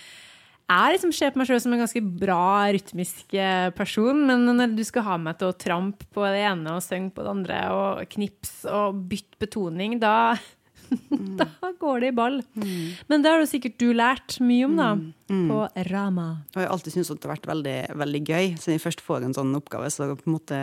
Jeg 0.68 0.92
liksom 0.94 1.12
ser 1.16 1.33
på 1.33 1.40
meg 1.40 1.48
sjøl 1.48 1.62
som 1.64 1.72
en 1.72 1.81
ganske 1.81 2.02
bra 2.20 2.68
rytmisk 2.76 3.33
eh, 3.40 3.70
person, 3.72 4.20
men 4.28 4.44
når 4.44 4.74
du 4.76 4.83
skal 4.85 5.07
ha 5.07 5.16
meg 5.20 5.38
til 5.40 5.48
å 5.48 5.57
trampe 5.57 6.04
på 6.12 6.26
det 6.28 6.42
ene 6.44 6.74
og 6.76 6.85
synge 6.85 7.14
på 7.16 7.24
det 7.24 7.33
andre, 7.33 7.61
og 7.72 8.02
knips 8.12 8.52
og 8.68 9.00
bytte 9.09 9.40
betoning, 9.40 9.96
da 10.02 10.37
da 11.40 11.72
går 11.81 12.00
det 12.00 12.11
i 12.12 12.16
ball. 12.16 12.38
Men 13.09 13.24
det 13.24 13.33
har 13.33 13.42
jo 13.42 13.48
sikkert 13.48 13.78
du 13.81 13.90
lært 13.96 14.38
mye 14.44 14.68
om, 14.68 14.76
da, 14.78 14.90
på 15.28 15.59
Rama. 15.90 16.28
Og 16.54 16.61
jeg 16.61 16.68
har 16.68 16.76
alltid 16.76 16.94
syntes 16.94 17.12
at 17.12 17.20
det 17.20 17.28
har 17.28 17.35
vært 17.37 17.50
veldig, 17.50 17.78
veldig 18.04 18.22
gøy. 18.24 18.46
Siden 18.57 18.76
jeg 18.76 18.85
først 18.85 19.04
får 19.04 19.26
en 19.26 19.37
sånn 19.37 19.57
oppgave, 19.59 19.90
så 19.92 20.09
på 20.14 20.28
en 20.28 20.37
måte 20.37 20.62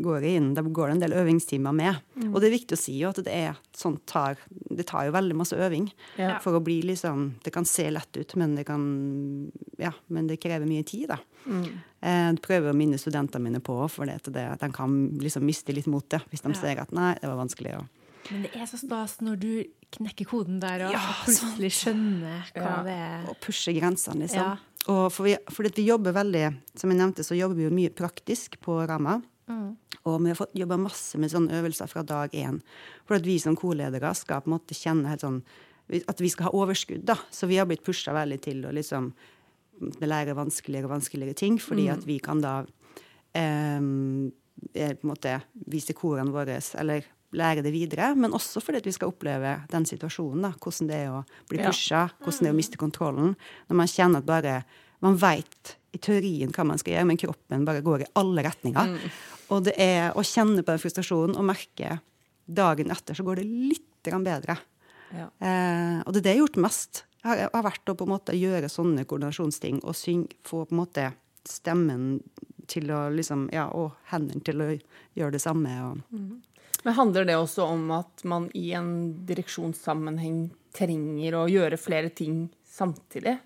går 0.00 0.22
jeg 0.22 0.36
inn. 0.40 0.54
Da 0.54 0.62
går 0.62 0.88
det 0.88 0.94
en 0.96 1.02
del 1.04 1.12
øvingstimer 1.20 1.72
med. 1.74 1.96
Og 2.32 2.40
det 2.40 2.48
er 2.48 2.56
viktig 2.58 2.74
å 2.74 2.80
si 2.80 2.96
jo 2.98 3.08
at 3.12 3.20
det 3.22 3.30
er 3.32 3.56
sånn 3.76 4.00
tar 4.06 4.36
Det 4.50 4.86
tar 4.86 5.04
jo 5.06 5.12
veldig 5.14 5.36
masse 5.38 5.54
øving 5.54 5.90
Ja. 6.18 6.38
for 6.40 6.52
å 6.58 6.62
bli 6.64 6.80
liksom 6.82 7.34
Det 7.44 7.52
kan 7.52 7.64
se 7.64 7.88
lett 7.90 8.16
ut, 8.16 8.34
men 8.36 8.56
det 8.56 8.66
kan 8.66 9.52
Ja, 9.78 9.92
men 10.08 10.26
det 10.26 10.40
krever 10.40 10.66
mye 10.66 10.84
tid, 10.84 11.08
da. 11.08 11.18
Mm. 11.46 11.68
Jeg 12.02 12.42
prøver 12.42 12.72
å 12.72 12.76
minne 12.76 12.98
studentene 12.98 13.40
mine 13.42 13.60
på 13.60 13.88
for 13.90 14.04
det, 14.06 14.20
det, 14.32 14.44
at 14.52 14.60
de 14.60 14.68
kan 14.72 15.10
liksom 15.20 15.44
miste 15.46 15.72
litt 15.72 15.86
motet 15.86 16.22
hvis 16.30 16.42
de 16.42 16.48
Ja. 16.52 16.60
ser 16.60 16.80
at 16.80 16.92
nei, 16.92 17.14
det 17.20 17.28
var 17.28 17.36
vanskelig. 17.46 17.76
å 17.78 17.86
Men 18.30 18.42
det 18.42 18.54
er 18.56 18.66
så 18.66 18.78
stas 18.78 19.18
når 19.20 19.38
du 19.38 19.64
knekker 19.92 20.24
koden 20.26 20.58
der 20.60 20.86
og 20.86 20.92
Ja, 20.92 20.98
plutselig 21.24 21.70
skjønner 21.70 22.50
hva 22.54 22.82
det 22.82 22.92
er. 22.98 23.24
og 23.28 23.36
pusher 23.40 23.72
grensene, 23.78 24.22
liksom. 24.26 24.38
Ja. 24.42 24.56
Og 24.88 25.10
for 25.12 25.24
vi, 25.24 25.36
fordi 25.50 25.70
vi 25.76 25.86
jobber 25.88 26.12
veldig, 26.12 26.56
som 26.76 26.90
jeg 26.90 26.98
nevnte, 26.98 27.24
så 27.24 27.36
jobber 27.38 27.54
vi 27.56 27.64
jo 27.64 27.70
mye 27.70 27.90
praktisk 27.94 28.58
på 28.60 28.86
Rama. 29.48 29.74
Og 30.04 30.18
vi 30.20 30.32
har 30.32 30.36
fått 30.36 30.56
jobba 30.58 30.76
masse 30.80 31.18
med 31.20 31.32
sånne 31.32 31.56
øvelser 31.58 31.88
fra 31.88 32.02
dag 32.04 32.34
én. 32.36 32.60
For 33.08 33.16
at 33.16 33.24
vi 33.24 33.38
som 33.40 33.56
korledere 33.56 34.10
skal 34.16 34.42
på 34.44 34.50
en 34.50 34.56
måte 34.58 34.76
kjenne 34.76 35.08
helt 35.08 35.24
sånn 35.24 35.40
at 35.84 36.20
vi 36.20 36.30
skal 36.32 36.48
ha 36.48 36.56
overskudd, 36.56 37.04
da. 37.04 37.16
Så 37.32 37.48
vi 37.48 37.58
har 37.60 37.68
blitt 37.68 37.84
pusha 37.84 38.14
veldig 38.16 38.38
til 38.44 38.62
å 38.64 38.72
liksom 38.72 39.10
lære 40.00 40.36
vanskeligere 40.36 40.88
og 40.88 40.94
vanskeligere 40.94 41.36
ting, 41.36 41.58
fordi 41.60 41.90
at 41.92 42.06
vi 42.08 42.16
kan 42.24 42.40
da 42.40 42.54
eh, 43.36 43.76
eh, 43.76 44.94
på 44.96 45.04
en 45.04 45.10
måte 45.10 45.34
vise 45.68 45.96
korene 45.96 46.32
våre, 46.32 46.56
eller 46.80 47.04
lære 47.34 47.64
det 47.66 47.74
videre. 47.74 48.14
Men 48.16 48.36
også 48.36 48.62
fordi 48.64 48.80
at 48.80 48.88
vi 48.88 48.94
skal 48.96 49.12
oppleve 49.12 49.58
den 49.72 49.88
situasjonen, 49.88 50.48
da. 50.48 50.54
Hvordan 50.56 50.88
det 50.88 51.00
er 51.02 51.12
å 51.18 51.22
bli 51.50 51.60
pusha, 51.60 52.06
hvordan 52.22 52.46
det 52.46 52.52
er 52.52 52.56
å 52.56 52.60
miste 52.62 52.80
kontrollen. 52.80 53.36
Når 53.68 53.80
man 53.82 53.90
kjenner 53.90 54.24
at 54.24 54.30
bare 54.30 54.62
Man 55.04 55.18
veit 55.20 55.74
i 55.92 55.98
teorien 56.00 56.48
hva 56.54 56.64
man 56.64 56.78
skal 56.80 56.94
gjøre, 56.94 57.06
men 57.10 57.18
kroppen 57.20 57.64
bare 57.66 57.82
går 57.84 58.04
i 58.04 58.06
alle 58.16 58.44
retninger. 58.46 58.94
Og 59.52 59.64
det 59.66 59.74
er 59.80 60.14
å 60.16 60.24
kjenne 60.24 60.62
på 60.62 60.72
den 60.72 60.82
frustrasjonen 60.82 61.36
og 61.38 61.48
merke 61.48 61.98
dagen 62.44 62.92
etter 62.92 63.16
så 63.16 63.24
går 63.24 63.40
det 63.40 63.48
litt 63.48 63.90
bedre. 64.04 64.56
Ja. 65.14 65.28
Eh, 65.40 66.00
og 66.04 66.12
det 66.12 66.20
er 66.20 66.24
det 66.24 66.32
jeg 66.32 66.38
har 66.38 66.42
gjort 66.42 66.62
mest. 66.64 67.04
Jeg 67.24 67.48
har, 67.48 67.64
vært 67.64 67.88
å 67.88 67.94
på 67.96 68.04
en 68.04 68.12
måte 68.12 68.36
gjøre 68.36 68.68
sånne 68.68 69.06
koordinasjonsting 69.08 69.78
og 69.80 69.96
syng, 69.96 70.26
få 70.44 70.66
på 70.68 70.74
en 70.74 70.80
måte 70.82 71.06
stemmen 71.48 72.18
til 72.68 72.90
å 72.92 73.06
liksom 73.12 73.48
Ja, 73.52 73.68
og 73.72 73.96
hendene 74.12 74.44
til 74.44 74.60
å 74.60 74.68
gjøre 75.16 75.36
det 75.36 75.40
samme. 75.40 75.72
Og, 75.88 76.20
Men 76.84 76.98
handler 76.98 77.24
det 77.28 77.38
også 77.40 77.64
om 77.68 77.88
at 77.96 78.24
man 78.28 78.50
i 78.56 78.70
en 78.76 78.92
direksjonssammenheng 79.28 80.46
trenger 80.76 81.38
å 81.38 81.48
gjøre 81.48 81.80
flere 81.80 82.12
ting 82.12 82.48
samtidig? 82.68 83.38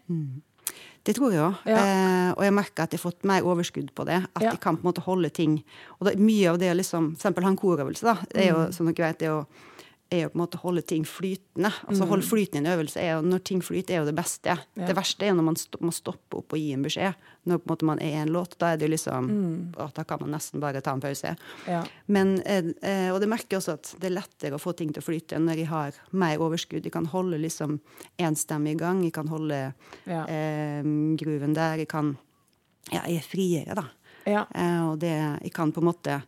Det 1.09 1.15
tror 1.17 1.33
jeg 1.33 1.41
òg. 1.41 1.55
Ja. 1.65 1.79
Eh, 1.81 2.31
og 2.37 2.43
jeg 2.45 2.53
merker 2.53 2.85
at 2.85 2.93
jeg 2.93 3.01
har 3.01 3.07
fått 3.09 3.25
mer 3.25 3.47
overskudd 3.49 3.89
på 3.97 4.05
det. 4.05 4.19
At 4.37 4.43
Ja. 4.45 4.51
jeg 4.53 4.61
kan 4.61 4.77
på 4.77 4.85
en 4.85 4.91
måte 4.93 5.01
holde 5.07 5.31
ting 5.33 5.65
Og 6.01 6.07
det, 6.07 6.19
mye 6.21 6.51
av 6.53 6.59
det 6.61 6.69
liksom, 6.77 7.17
for 7.17 7.23
eksempel 7.31 7.45
han 7.49 7.57
en 7.57 7.59
korøvelse, 7.59 8.05
da, 8.05 8.15
det 8.35 8.45
er 8.45 8.51
jo, 8.53 8.59
Mm. 8.69 8.73
som 8.75 8.87
dere 8.93 9.07
vet, 9.09 9.19
det 9.19 9.27
er 9.27 9.33
jo 9.33 9.47
er 10.11 10.23
jo 10.23 10.29
på 10.33 10.39
en 10.39 10.41
måte 10.41 10.57
å 10.57 10.63
holde 10.63 10.83
ting 10.89 11.03
flytende. 11.05 11.69
Altså 11.87 12.07
Holde 12.09 12.25
flyten 12.25 12.57
i 12.57 12.59
en 12.63 12.71
øvelse 12.79 12.97
er 13.03 13.11
jo, 13.13 13.21
Når 13.29 13.43
ting 13.45 13.61
flyter, 13.61 13.95
er 13.95 13.99
jo 14.01 14.07
det 14.09 14.15
beste. 14.17 14.55
Mm. 14.57 14.81
Ja. 14.81 14.87
Det 14.89 14.97
verste 14.97 15.27
er 15.29 15.35
når 15.37 15.45
man 15.45 15.57
sto, 15.61 15.79
må 15.85 15.93
stoppe 15.93 16.39
opp 16.41 16.53
og 16.57 16.59
gi 16.59 16.73
en 16.73 16.83
beskjed. 16.87 17.15
Når 17.49 17.59
på 17.61 17.69
en 17.69 17.73
måte 17.75 17.85
man 17.91 17.99
er 18.01 18.15
i 18.15 18.21
en 18.23 18.33
låt. 18.33 18.57
Da 18.59 18.73
er 18.73 18.77
det 18.81 18.89
jo 18.89 18.93
liksom 18.95 19.29
Mm. 19.29 19.75
å, 19.77 19.93
Da 19.93 20.05
kan 20.05 20.19
man 20.21 20.31
nesten 20.33 20.61
bare 20.61 20.81
ta 20.81 20.93
en 20.93 21.01
pause. 21.01 21.37
Ja. 21.67 21.85
Men, 22.07 22.41
eh, 22.47 22.73
eh, 22.83 23.11
og 23.13 23.21
det 23.21 23.29
merker 23.29 23.57
jeg 23.57 23.61
også 23.61 23.73
at 23.75 23.95
det 24.01 24.11
er 24.11 24.17
lettere 24.21 24.55
å 24.57 24.61
få 24.63 24.75
ting 24.77 24.93
til 24.93 25.03
å 25.03 25.07
flyte 25.07 25.37
når 25.39 25.57
jeg 25.57 25.67
har 25.67 25.93
mer 26.13 26.39
overskudd. 26.39 26.83
Jeg 26.85 26.93
kan 26.93 27.05
holde 27.07 27.39
liksom 27.39 27.79
én 28.19 28.35
stemme 28.37 28.71
i 28.71 28.75
gang. 28.77 29.03
Jeg 29.05 29.13
kan 29.13 29.29
holde 29.29 29.75
Ja. 30.07 30.25
eh, 30.25 30.83
gruven 31.17 31.53
der. 31.55 31.77
Jeg 31.79 31.89
kan 31.89 32.17
Ja, 32.91 33.03
jeg 33.07 33.17
er 33.19 33.21
friere, 33.29 33.75
da. 33.75 33.85
Ja. 34.27 34.47
Eh, 34.55 34.89
og 34.91 34.99
det, 35.01 35.43
jeg 35.43 35.53
kan 35.53 35.71
på 35.73 35.79
en 35.83 35.93
måte 35.93 36.23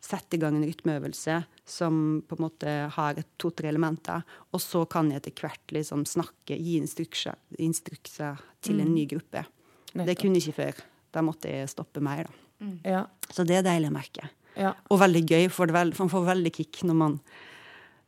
sette 0.00 0.34
i 0.34 0.38
gang 0.38 0.56
en 0.56 0.64
rytmeøvelse 0.68 1.44
som 1.64 2.22
på 2.28 2.36
en 2.36 2.44
måte 2.44 2.72
har 2.92 3.20
to-tre 3.40 3.70
elementer, 3.70 4.24
og 4.52 4.60
så 4.60 4.84
kan 4.90 5.08
jeg 5.10 5.22
etter 5.22 5.44
hvert 5.44 5.72
liksom 5.72 6.04
snakke, 6.08 6.58
gi 6.58 6.76
instrukser, 6.80 7.38
instrukser 7.58 8.40
til 8.64 8.82
en 8.84 8.92
ny 8.92 9.06
gruppe. 9.08 9.46
Det 9.94 10.16
kunne 10.20 10.40
jeg 10.40 10.50
ikke 10.50 10.58
før. 10.58 10.82
Da 11.14 11.22
måtte 11.24 11.52
jeg 11.52 11.70
stoppe 11.72 12.02
mer, 12.04 12.28
da. 12.28 12.40
Ja. 12.84 13.02
Så 13.30 13.44
det 13.46 13.58
er 13.58 13.66
deilig 13.66 13.90
å 13.90 13.94
merke. 13.94 14.28
Ja. 14.58 14.74
Og 14.92 15.00
veldig 15.02 15.24
gøy, 15.26 15.48
for 15.52 15.68
det 15.68 15.76
vel, 15.76 15.92
man 15.98 16.12
får 16.12 16.28
veldig 16.28 16.52
kick 16.54 16.82
når 16.86 16.98
man, 17.00 17.16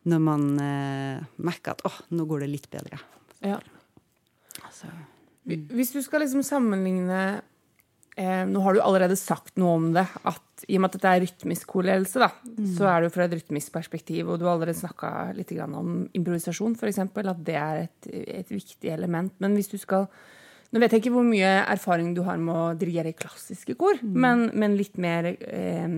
når 0.07 0.23
man 0.23 0.47
eh, 0.63 1.25
merker 1.49 1.75
at 1.75 1.85
åh, 1.89 1.99
nå 2.15 2.27
går 2.29 2.45
det 2.45 2.53
litt 2.53 2.71
bedre. 2.73 3.01
ja. 3.45 3.59
Altså, 4.65 4.89
Hvis 5.45 5.93
du 5.93 6.01
skal 6.03 6.25
liksom 6.25 6.43
sammenligne 6.43 7.43
Nå 8.17 8.63
har 8.65 8.73
du 8.73 8.81
allerede 8.81 9.17
sagt 9.21 9.59
noe 9.61 9.75
om 9.77 9.91
det. 9.93 10.07
at 10.25 10.65
I 10.73 10.79
og 10.79 10.83
med 10.83 10.89
at 10.89 10.95
dette 10.97 11.11
er 11.13 11.21
rytmisk 11.27 11.69
korledelse, 11.69 12.23
da, 12.23 12.31
så 12.77 12.87
er 12.89 13.03
det 13.03 13.11
jo 13.11 13.15
fra 13.17 13.27
et 13.27 13.35
rytmisk 13.37 13.75
perspektiv. 13.75 14.31
Og 14.31 14.41
du 14.41 14.47
har 14.47 14.55
allerede 14.55 14.79
snakka 14.79 15.11
litt 15.37 15.53
grann 15.53 15.75
om 15.77 15.99
improvisasjon, 16.17 16.79
f.eks. 16.81 17.03
At 17.05 17.43
det 17.45 17.59
er 17.61 17.83
et, 17.83 18.09
et 18.41 18.55
viktig 18.55 18.93
element. 18.95 19.35
Men 19.45 19.59
hvis 19.59 19.69
du 19.73 19.77
skal 19.83 20.09
Nå 20.75 20.81
vet 20.83 20.93
jeg 20.93 21.05
ikke 21.05 21.13
hvor 21.15 21.23
mye 21.23 21.51
erfaring 21.63 22.09
du 22.17 22.25
har 22.27 22.41
med 22.43 22.51
å 22.51 22.63
dirigere 22.77 23.13
klassiske 23.15 23.77
kor, 23.79 24.01
men, 24.03 24.49
men 24.59 24.75
litt 24.75 24.97
mer 24.99 25.29
eh, 25.31 25.93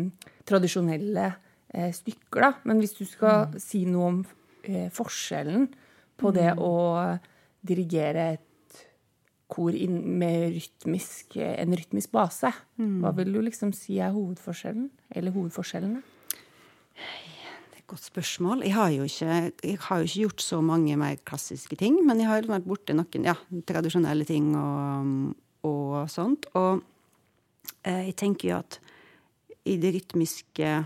tradisjonelle 0.46 1.24
eh, 1.72 1.88
stykker, 1.96 2.42
da. 2.44 2.50
Men 2.68 2.82
hvis 2.82 2.92
du 2.98 3.06
skal 3.08 3.56
si 3.62 3.86
noe 3.88 4.10
om 4.10 4.18
eh, 4.68 4.90
forskjellen 4.92 5.64
på 6.20 6.34
det 6.36 6.52
å 6.60 6.74
dirigere 7.64 8.28
et 8.34 8.44
kor 9.48 9.72
med 9.72 10.52
rytmisk, 10.54 11.38
en 11.40 11.74
rytmisk 11.76 12.12
base. 12.12 12.50
Hva 12.76 13.12
vil 13.16 13.32
du 13.32 13.40
liksom 13.46 13.72
si 13.76 13.98
er 14.02 14.12
hovedforskjellen? 14.14 14.90
Eller 15.16 15.34
hovedforskjellene? 15.34 16.02
det 16.98 17.76
er 17.76 17.80
et 17.80 17.90
godt 17.90 18.04
spørsmål. 18.04 18.64
Jeg 18.66 18.74
har, 18.74 18.90
jo 18.90 19.06
ikke, 19.08 19.78
har 19.86 20.02
jo 20.02 20.08
ikke 20.08 20.24
gjort 20.26 20.44
så 20.44 20.60
mange 20.60 20.96
mer 21.00 21.16
klassiske 21.24 21.78
ting, 21.78 22.00
men 22.06 22.20
jeg 22.20 22.28
har 22.28 22.48
vært 22.50 22.68
borti 22.68 22.96
noen 22.96 23.28
ja, 23.28 23.36
tradisjonelle 23.68 24.26
ting 24.28 24.50
og, 24.58 25.32
og 25.68 26.10
sånt. 26.12 26.50
Og 26.58 26.82
eh, 27.84 28.08
jeg 28.10 28.18
tenker 28.20 28.52
jo 28.52 28.60
at 28.60 28.80
i 29.68 29.76
det 29.80 29.94
rytmiske 29.98 30.76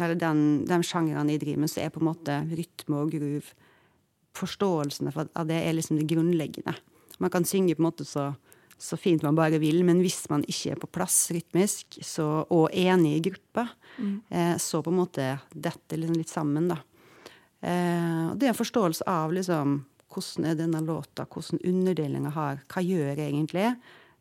Eller 0.00 0.16
den, 0.16 0.64
de 0.64 0.76
sjangrene 0.86 1.34
jeg 1.34 1.42
driver 1.42 1.60
med, 1.60 1.70
så 1.70 1.82
er 1.82 1.90
på 1.92 2.00
en 2.00 2.06
måte 2.08 2.38
rytme 2.48 3.02
og 3.02 3.10
groove 3.12 3.58
Forståelsen 4.38 5.10
av 5.10 5.18
av 5.34 5.48
det 5.48 5.58
er 5.58 5.74
liksom 5.74 5.98
det 5.98 6.06
grunnleggende. 6.08 6.72
Man 7.20 7.32
kan 7.32 7.46
synge 7.48 7.76
på 7.76 7.84
en 7.84 7.88
måte 7.88 8.06
så, 8.08 8.30
så 8.80 8.96
fint 9.00 9.24
man 9.26 9.38
bare 9.38 9.60
vil, 9.62 9.82
men 9.86 10.00
hvis 10.04 10.24
man 10.32 10.44
ikke 10.48 10.74
er 10.74 10.80
på 10.80 10.90
plass 10.98 11.18
rytmisk 11.34 12.00
så, 12.06 12.28
og 12.48 12.72
enig 12.72 13.16
i 13.18 13.24
gruppa, 13.30 13.68
eh, 14.32 14.56
så 14.60 14.80
på 14.84 14.92
en 14.92 15.00
måte 15.02 15.26
detter 15.52 16.00
liksom 16.00 16.18
litt 16.18 16.32
sammen, 16.32 16.70
da. 16.72 16.80
Eh, 17.60 18.30
og 18.30 18.40
det 18.40 18.48
er 18.48 18.54
en 18.54 18.62
forståelse 18.62 19.04
av 19.10 19.34
liksom 19.36 19.82
hvordan 20.10 20.48
er 20.48 20.56
denne 20.58 20.80
låta, 20.82 21.26
hvordan 21.28 21.60
underdelinga 21.62 22.32
har 22.34 22.64
Hva 22.72 22.82
gjør 22.82 23.12
jeg 23.12 23.28
egentlig? 23.28 23.68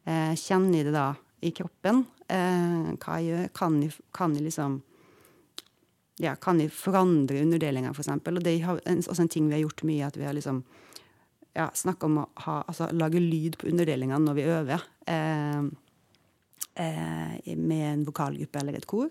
Eh, 0.05 0.35
kjenner 0.37 0.77
jeg 0.77 0.89
det 0.89 0.93
da 0.93 1.07
i 1.41 1.51
kroppen? 1.55 2.03
Eh, 2.27 2.91
hva 2.99 3.17
jeg 3.17 3.31
gjør? 3.31 3.49
Kan 3.57 3.81
jeg, 3.81 3.95
kan 4.13 4.35
jeg 4.37 4.45
liksom 4.45 4.81
ja, 6.19 6.35
kan 6.35 6.59
vi 6.59 6.67
forandre 6.67 7.39
underdelinga, 7.41 7.93
f.eks.? 7.95 8.11
Og 8.11 8.43
det 8.43 8.57
er 8.59 8.67
også 8.75 9.23
en 9.23 9.31
ting 9.31 9.47
vi 9.47 9.55
har 9.55 9.63
gjort 9.63 9.85
mye, 9.87 10.07
at 10.09 10.17
vi 10.19 10.27
har 10.27 10.35
liksom 10.35 10.61
ja, 11.59 11.67
snakka 11.75 12.07
om 12.07 12.21
å 12.23 12.25
ha, 12.45 12.61
altså, 12.71 12.87
lage 12.95 13.19
lyd 13.19 13.57
på 13.59 13.67
underdelingene 13.71 14.23
når 14.23 14.37
vi 14.37 14.47
øver. 14.47 14.85
Eh, 15.11 15.61
eh, 16.85 17.55
med 17.59 17.85
en 17.93 18.05
vokalgruppe 18.07 18.61
eller 18.61 18.79
et 18.79 18.87
kor. 18.89 19.09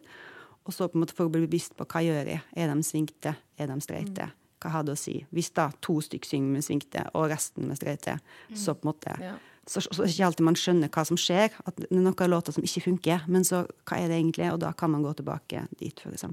Og 0.68 0.74
så 0.74 0.88
på 0.88 0.98
en 0.98 1.04
måte 1.04 1.16
for 1.16 1.28
å 1.28 1.32
bli 1.32 1.44
bevisst 1.46 1.76
på 1.78 1.86
hva 1.88 2.02
gjør 2.04 2.28
jeg. 2.34 2.44
Er 2.56 2.72
de 2.72 2.84
svingte? 2.84 3.34
Er 3.60 3.70
de 3.70 3.78
streite? 3.84 4.30
Hva 4.60 4.72
har 4.74 4.84
det 4.84 4.96
å 4.96 5.00
si? 5.00 5.20
Hvis 5.32 5.52
da 5.56 5.68
to 5.84 6.00
stykker 6.04 6.28
synger 6.28 6.56
med 6.56 6.66
svingte, 6.66 7.04
og 7.16 7.28
resten 7.30 7.68
med 7.70 7.78
streite, 7.78 8.18
så 8.58 8.74
på 8.74 8.84
en 8.84 8.90
måte 8.90 9.14
Ja. 9.22 9.36
så, 9.68 9.80
så 9.80 10.02
er 10.02 10.06
det 10.08 10.14
ikke 10.16 10.26
alltid 10.26 10.44
man 10.48 10.58
skjønner 10.58 10.90
hva 10.92 11.04
som 11.06 11.20
skjer. 11.20 11.54
At 11.64 11.76
det 11.78 11.86
er 11.90 12.00
noe 12.02 12.12
av 12.24 12.32
låta 12.32 12.52
som 12.52 12.64
ikke 12.66 12.84
funker. 12.88 13.24
Men 13.28 13.44
så 13.48 13.62
hva 13.86 14.00
er 14.00 14.08
det 14.10 14.18
egentlig? 14.18 14.50
Og 14.52 14.60
da 14.64 14.72
kan 14.72 14.90
man 14.92 15.04
gå 15.06 15.14
tilbake 15.20 15.66
dit, 15.78 16.00
f.eks. 16.04 16.24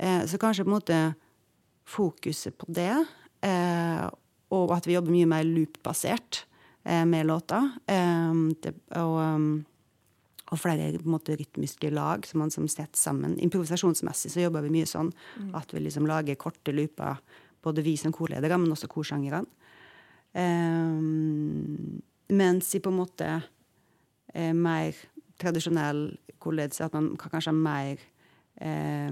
Eh, 0.00 0.22
så 0.26 0.40
kanskje 0.40 0.64
på 0.64 0.70
en 0.72 0.78
måte 0.78 1.00
fokuset 1.90 2.56
på 2.58 2.66
det, 2.72 3.06
eh, 3.42 4.08
og 4.50 4.74
at 4.74 4.86
vi 4.88 4.96
jobber 4.96 5.14
mye 5.14 5.28
mer 5.30 5.46
loop-basert 5.46 6.44
eh, 6.84 7.04
med 7.08 7.28
låta. 7.28 7.62
Um, 7.86 8.48
det, 8.62 8.74
og, 8.98 9.16
um, 9.20 9.50
og 10.50 10.58
flere 10.58 10.90
måte, 11.06 11.36
rytmiske 11.38 11.92
lag 11.94 12.26
som 12.26 12.42
man 12.42 12.50
som 12.50 12.66
setter 12.70 12.98
sammen. 12.98 13.38
Improvisasjonsmessig 13.42 14.32
så 14.34 14.44
jobber 14.44 14.66
vi 14.66 14.74
mye 14.74 14.88
sånn 14.90 15.12
at 15.54 15.70
vi 15.70 15.84
liksom 15.84 16.08
lager 16.10 16.38
korte 16.40 16.74
looper, 16.74 17.20
både 17.62 17.84
vi 17.86 17.94
som 18.00 18.14
korledere, 18.14 18.58
men 18.58 18.74
også 18.74 18.90
korsangerne. 18.90 19.44
Um, 20.34 22.00
Mens 22.30 22.74
i 22.74 22.80
på 22.82 22.92
en 22.92 23.00
måte 23.00 23.28
eh, 24.34 24.54
mer 24.54 24.94
tradisjonell 25.40 26.04
korledelse, 26.40 26.86
at 26.86 26.94
man 26.94 27.14
kan 27.18 27.32
kanskje 27.32 27.50
ha 27.50 27.56
mer 27.56 28.02
eh, 28.62 29.10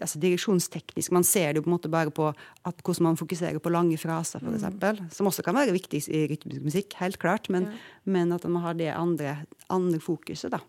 altså 0.00 0.18
direksjonsteknisk. 0.20 1.12
Man 1.14 1.24
ser 1.24 1.52
det 1.52 1.60
jo 1.60 1.64
på 1.66 1.70
en 1.70 1.76
måte 1.76 1.90
bare 1.92 2.12
på 2.14 2.26
at, 2.30 2.82
hvordan 2.82 3.08
man 3.08 3.16
fokuserer 3.20 3.58
på 3.62 3.72
lange 3.72 3.96
fraser, 4.00 4.42
Mm. 4.42 4.56
f.eks. 4.58 5.16
Som 5.16 5.26
også 5.26 5.42
kan 5.42 5.54
være 5.54 5.72
viktig 5.72 6.02
i 6.08 6.26
rytmisk 6.28 6.62
musikk, 6.62 6.94
helt 7.00 7.18
klart. 7.18 7.48
Men, 7.48 7.68
men 8.04 8.32
at 8.32 8.44
man 8.44 8.62
har 8.62 8.74
det 8.74 8.90
andre, 8.92 9.46
andre 9.70 10.00
fokuset, 10.00 10.52
da. 10.52 10.60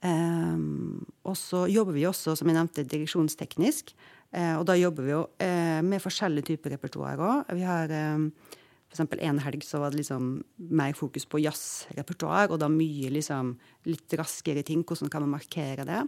Um, 0.00 1.04
og 1.28 1.36
så 1.36 1.66
jobber 1.68 1.92
vi 1.92 2.06
også, 2.08 2.32
som 2.38 2.48
jeg 2.48 2.56
nevnte, 2.56 2.86
direksjonsteknisk. 2.88 3.92
Uh, 4.32 4.56
og 4.60 4.64
da 4.70 4.78
jobber 4.78 5.04
vi 5.04 5.12
jo 5.12 5.26
uh, 5.26 5.80
med 5.84 6.00
forskjellige 6.00 6.54
typer 6.54 6.76
repertoar 6.76 7.20
òg. 7.20 7.52
Vi 7.58 7.66
har 7.66 7.90
eh, 7.92 8.56
eksempel 8.96 9.20
en 9.22 9.38
helg 9.38 9.62
så 9.64 9.78
var 9.78 9.92
det 9.92 10.00
liksom 10.00 10.30
mer 10.74 10.94
fokus 10.98 11.26
på 11.30 11.38
jazzrepertoar, 11.44 12.50
og 12.50 12.58
da 12.58 12.66
mye 12.72 13.12
liksom 13.14 13.52
litt 13.86 14.14
raskere 14.18 14.64
ting. 14.66 14.82
Hvordan 14.86 15.12
kan 15.12 15.22
man 15.24 15.36
markere 15.36 15.86
det? 15.86 16.00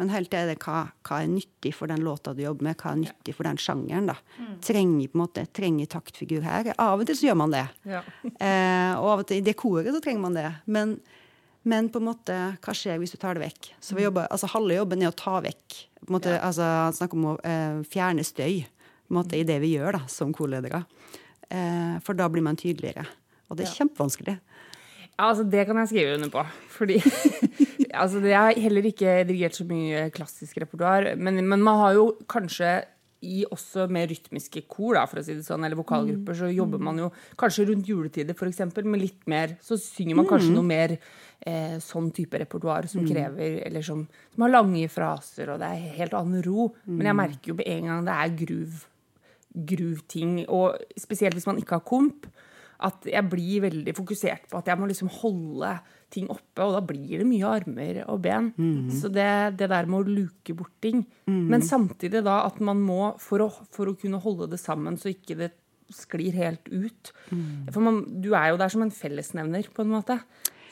Men 0.00 0.12
helt 0.14 0.30
til 0.32 0.48
det 0.48 0.56
hva, 0.64 0.86
hva 1.06 1.20
er 1.20 1.30
nyttig 1.30 1.74
for 1.76 1.92
den 1.92 2.04
låta 2.06 2.32
du 2.34 2.42
jobber 2.46 2.70
med, 2.70 2.78
hva 2.80 2.94
er 2.94 3.02
nyttig 3.02 3.36
for 3.36 3.48
den 3.48 3.60
sjangeren, 3.60 4.08
da. 4.08 4.16
Trenger 4.64 5.12
på 5.12 5.18
en 5.18 5.24
måte, 5.24 5.44
trenger 5.56 5.92
taktfigur 5.92 6.44
her. 6.46 6.72
Av 6.80 7.00
og 7.00 7.08
til 7.08 7.20
så 7.20 7.28
gjør 7.28 7.40
man 7.44 7.56
det. 7.56 7.66
Ja. 7.88 8.04
Eh, 8.40 8.92
og 8.96 9.06
av 9.10 9.20
og 9.20 9.26
til 9.28 9.40
i 9.40 9.44
det 9.44 9.52
koret 9.58 9.90
så 9.92 10.00
trenger 10.00 10.22
man 10.22 10.36
det. 10.36 10.46
Men, 10.70 10.94
men 11.68 11.90
på 11.92 12.00
en 12.00 12.06
måte, 12.08 12.36
hva 12.64 12.74
skjer 12.76 12.96
hvis 13.02 13.12
du 13.12 13.18
tar 13.20 13.36
det 13.36 13.44
vekk? 13.44 13.72
Så 13.84 13.96
vi 13.98 14.06
jobber, 14.06 14.30
altså 14.32 14.48
Halve 14.54 14.78
jobben 14.78 15.04
er 15.04 15.10
å 15.10 15.16
ta 15.16 15.42
vekk. 15.44 15.76
på 16.00 16.08
en 16.08 16.16
måte, 16.16 16.36
altså 16.40 16.64
Snakk 16.96 17.16
om 17.18 17.26
å 17.34 17.38
eh, 17.44 17.82
fjerne 17.90 18.24
støy 18.24 18.62
på 18.64 19.12
en 19.12 19.18
måte, 19.18 19.36
i 19.36 19.44
det 19.44 19.58
vi 19.60 19.74
gjør 19.74 19.98
da, 19.98 20.02
som 20.08 20.32
korledere. 20.36 20.84
Eh, 20.86 21.19
for 22.06 22.14
da 22.14 22.28
blir 22.30 22.44
man 22.46 22.58
tydeligere. 22.58 23.06
Og 23.50 23.58
det 23.58 23.66
er 23.66 23.72
kjempevanskelig. 23.80 24.36
Ja, 25.20 25.28
altså 25.28 25.44
Det 25.44 25.66
kan 25.66 25.76
jeg 25.82 25.90
skrive 25.90 26.14
under 26.16 26.30
på. 26.32 26.44
Fordi 26.78 27.00
altså, 28.02 28.22
Jeg 28.24 28.38
har 28.38 28.60
heller 28.60 28.86
ikke 28.88 29.18
dirigert 29.28 29.58
så 29.58 29.66
mye 29.68 30.08
klassisk 30.14 30.62
repertoar. 30.62 31.14
Men, 31.16 31.42
men 31.44 31.60
man 31.60 31.76
har 31.82 31.98
jo 31.98 32.06
kanskje 32.28 32.80
i 33.20 33.42
også 33.44 33.84
mer 33.92 34.06
rytmiske 34.08 34.62
kor, 34.64 34.94
da, 34.96 35.02
for 35.04 35.20
å 35.20 35.22
si 35.24 35.34
det 35.36 35.44
sånn, 35.44 35.66
eller 35.66 35.76
vokalgrupper, 35.76 36.38
så 36.38 36.48
jobber 36.48 36.80
man 36.80 37.02
jo 37.02 37.10
kanskje 37.36 37.66
rundt 37.68 37.90
juletider 37.90 38.32
for 38.38 38.48
eksempel, 38.48 38.86
med 38.88 39.02
litt 39.02 39.26
mer 39.28 39.58
Så 39.60 39.76
synger 39.76 40.16
man 40.16 40.28
kanskje 40.30 40.54
noe 40.54 40.64
mer 40.64 40.94
eh, 40.96 41.74
sånn 41.84 42.08
type 42.16 42.40
repertoar 42.40 42.88
som 42.88 43.04
krever 43.04 43.58
Eller 43.66 43.84
som, 43.84 44.06
som 44.32 44.46
har 44.46 44.54
lange 44.54 44.88
fraser, 44.88 45.52
og 45.52 45.60
det 45.60 45.68
er 45.68 45.98
helt 45.98 46.16
annen 46.16 46.40
ro. 46.46 46.70
Men 46.88 47.10
jeg 47.10 47.18
merker 47.20 47.52
jo 47.52 47.58
med 47.60 47.68
en 47.68 47.90
gang 47.90 48.08
det 48.08 48.16
er 48.16 48.38
groove 48.40 48.86
groove-ting, 49.54 50.44
og 50.48 50.78
spesielt 50.98 51.34
hvis 51.34 51.46
man 51.48 51.58
ikke 51.58 51.78
har 51.80 51.86
komp, 51.86 52.26
at 52.80 53.04
jeg 53.04 53.28
blir 53.28 53.60
veldig 53.66 53.92
fokusert 53.92 54.46
på 54.48 54.56
at 54.56 54.68
jeg 54.70 54.78
må 54.80 54.86
liksom 54.88 55.10
holde 55.12 55.74
ting 56.10 56.30
oppe, 56.32 56.64
og 56.64 56.72
da 56.78 56.80
blir 56.80 57.20
det 57.20 57.26
mye 57.28 57.44
armer 57.44 57.98
og 58.08 58.22
ben. 58.24 58.48
Så 58.88 59.10
det, 59.12 59.58
det 59.60 59.68
der 59.68 59.86
med 59.86 60.00
å 60.00 60.14
luke 60.16 60.54
bort 60.56 60.72
ting. 60.80 61.02
Men 61.28 61.60
samtidig 61.62 62.22
da 62.24 62.38
at 62.46 62.56
man 62.64 62.80
må, 62.80 63.12
for 63.20 63.44
å, 63.44 63.50
for 63.70 63.90
å 63.92 63.96
kunne 64.00 64.22
holde 64.22 64.48
det 64.54 64.58
sammen 64.62 64.96
så 64.98 65.12
ikke 65.12 65.36
det 65.42 65.50
sklir 65.90 66.30
helt 66.38 66.68
ut 66.70 67.08
For 67.74 67.82
man, 67.82 68.04
du 68.22 68.28
er 68.38 68.52
jo 68.52 68.58
der 68.60 68.70
som 68.70 68.82
en 68.84 68.92
fellesnevner, 68.94 69.66
på 69.74 69.82
en 69.82 69.90
måte. 69.90 70.16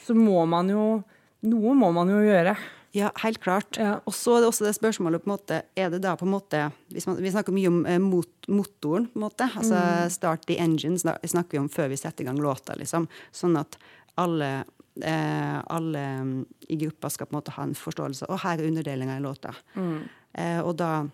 Så 0.06 0.14
må 0.14 0.44
man 0.46 0.70
jo 0.70 1.02
Noe 1.46 1.70
må 1.78 1.92
man 1.94 2.08
jo 2.10 2.18
gjøre. 2.18 2.56
Ja, 2.96 3.10
helt 3.22 3.40
klart. 3.44 3.76
Ja. 3.76 3.98
Og 4.08 4.14
så 4.16 4.36
er 4.36 4.40
det 4.40 4.48
også 4.48 4.64
det 4.64 4.74
spørsmålet 4.78 5.22
på 5.22 5.28
en 5.28 5.34
måte, 5.34 5.58
er 5.76 5.90
det 5.92 6.00
da 6.02 6.14
på 6.16 6.24
en 6.24 6.32
måte, 6.32 6.62
hvis 6.94 7.06
man, 7.06 7.18
Vi 7.22 7.30
snakker 7.34 7.52
mye 7.52 7.68
om 7.68 7.82
eh, 7.86 7.98
mot, 8.00 8.48
motoren, 8.48 9.06
på 9.12 9.20
en 9.20 9.26
måte. 9.26 9.50
altså 9.56 10.08
Start 10.10 10.46
the 10.48 10.56
engine 10.58 10.98
snakker 10.98 11.50
vi 11.52 11.58
om 11.58 11.68
før 11.68 11.88
vi 11.92 12.00
setter 12.00 12.24
i 12.24 12.28
gang 12.30 12.40
låta. 12.40 12.74
liksom, 12.74 13.08
Sånn 13.32 13.58
at 13.60 13.76
alle, 14.16 14.64
eh, 15.02 15.58
alle 15.68 16.06
mm, 16.24 16.46
i 16.68 16.76
gruppa 16.80 17.10
skal 17.10 17.26
på 17.28 17.36
en 17.36 17.40
måte 17.42 17.54
ha 17.58 17.62
en 17.68 17.76
forståelse. 17.76 18.30
Og 18.30 18.40
her 18.40 18.58
er 18.58 18.70
underdelinga 18.70 19.18
i 19.18 19.22
låta. 19.22 19.54
Eh, 20.34 20.60
og 20.60 20.76
da 20.76 21.06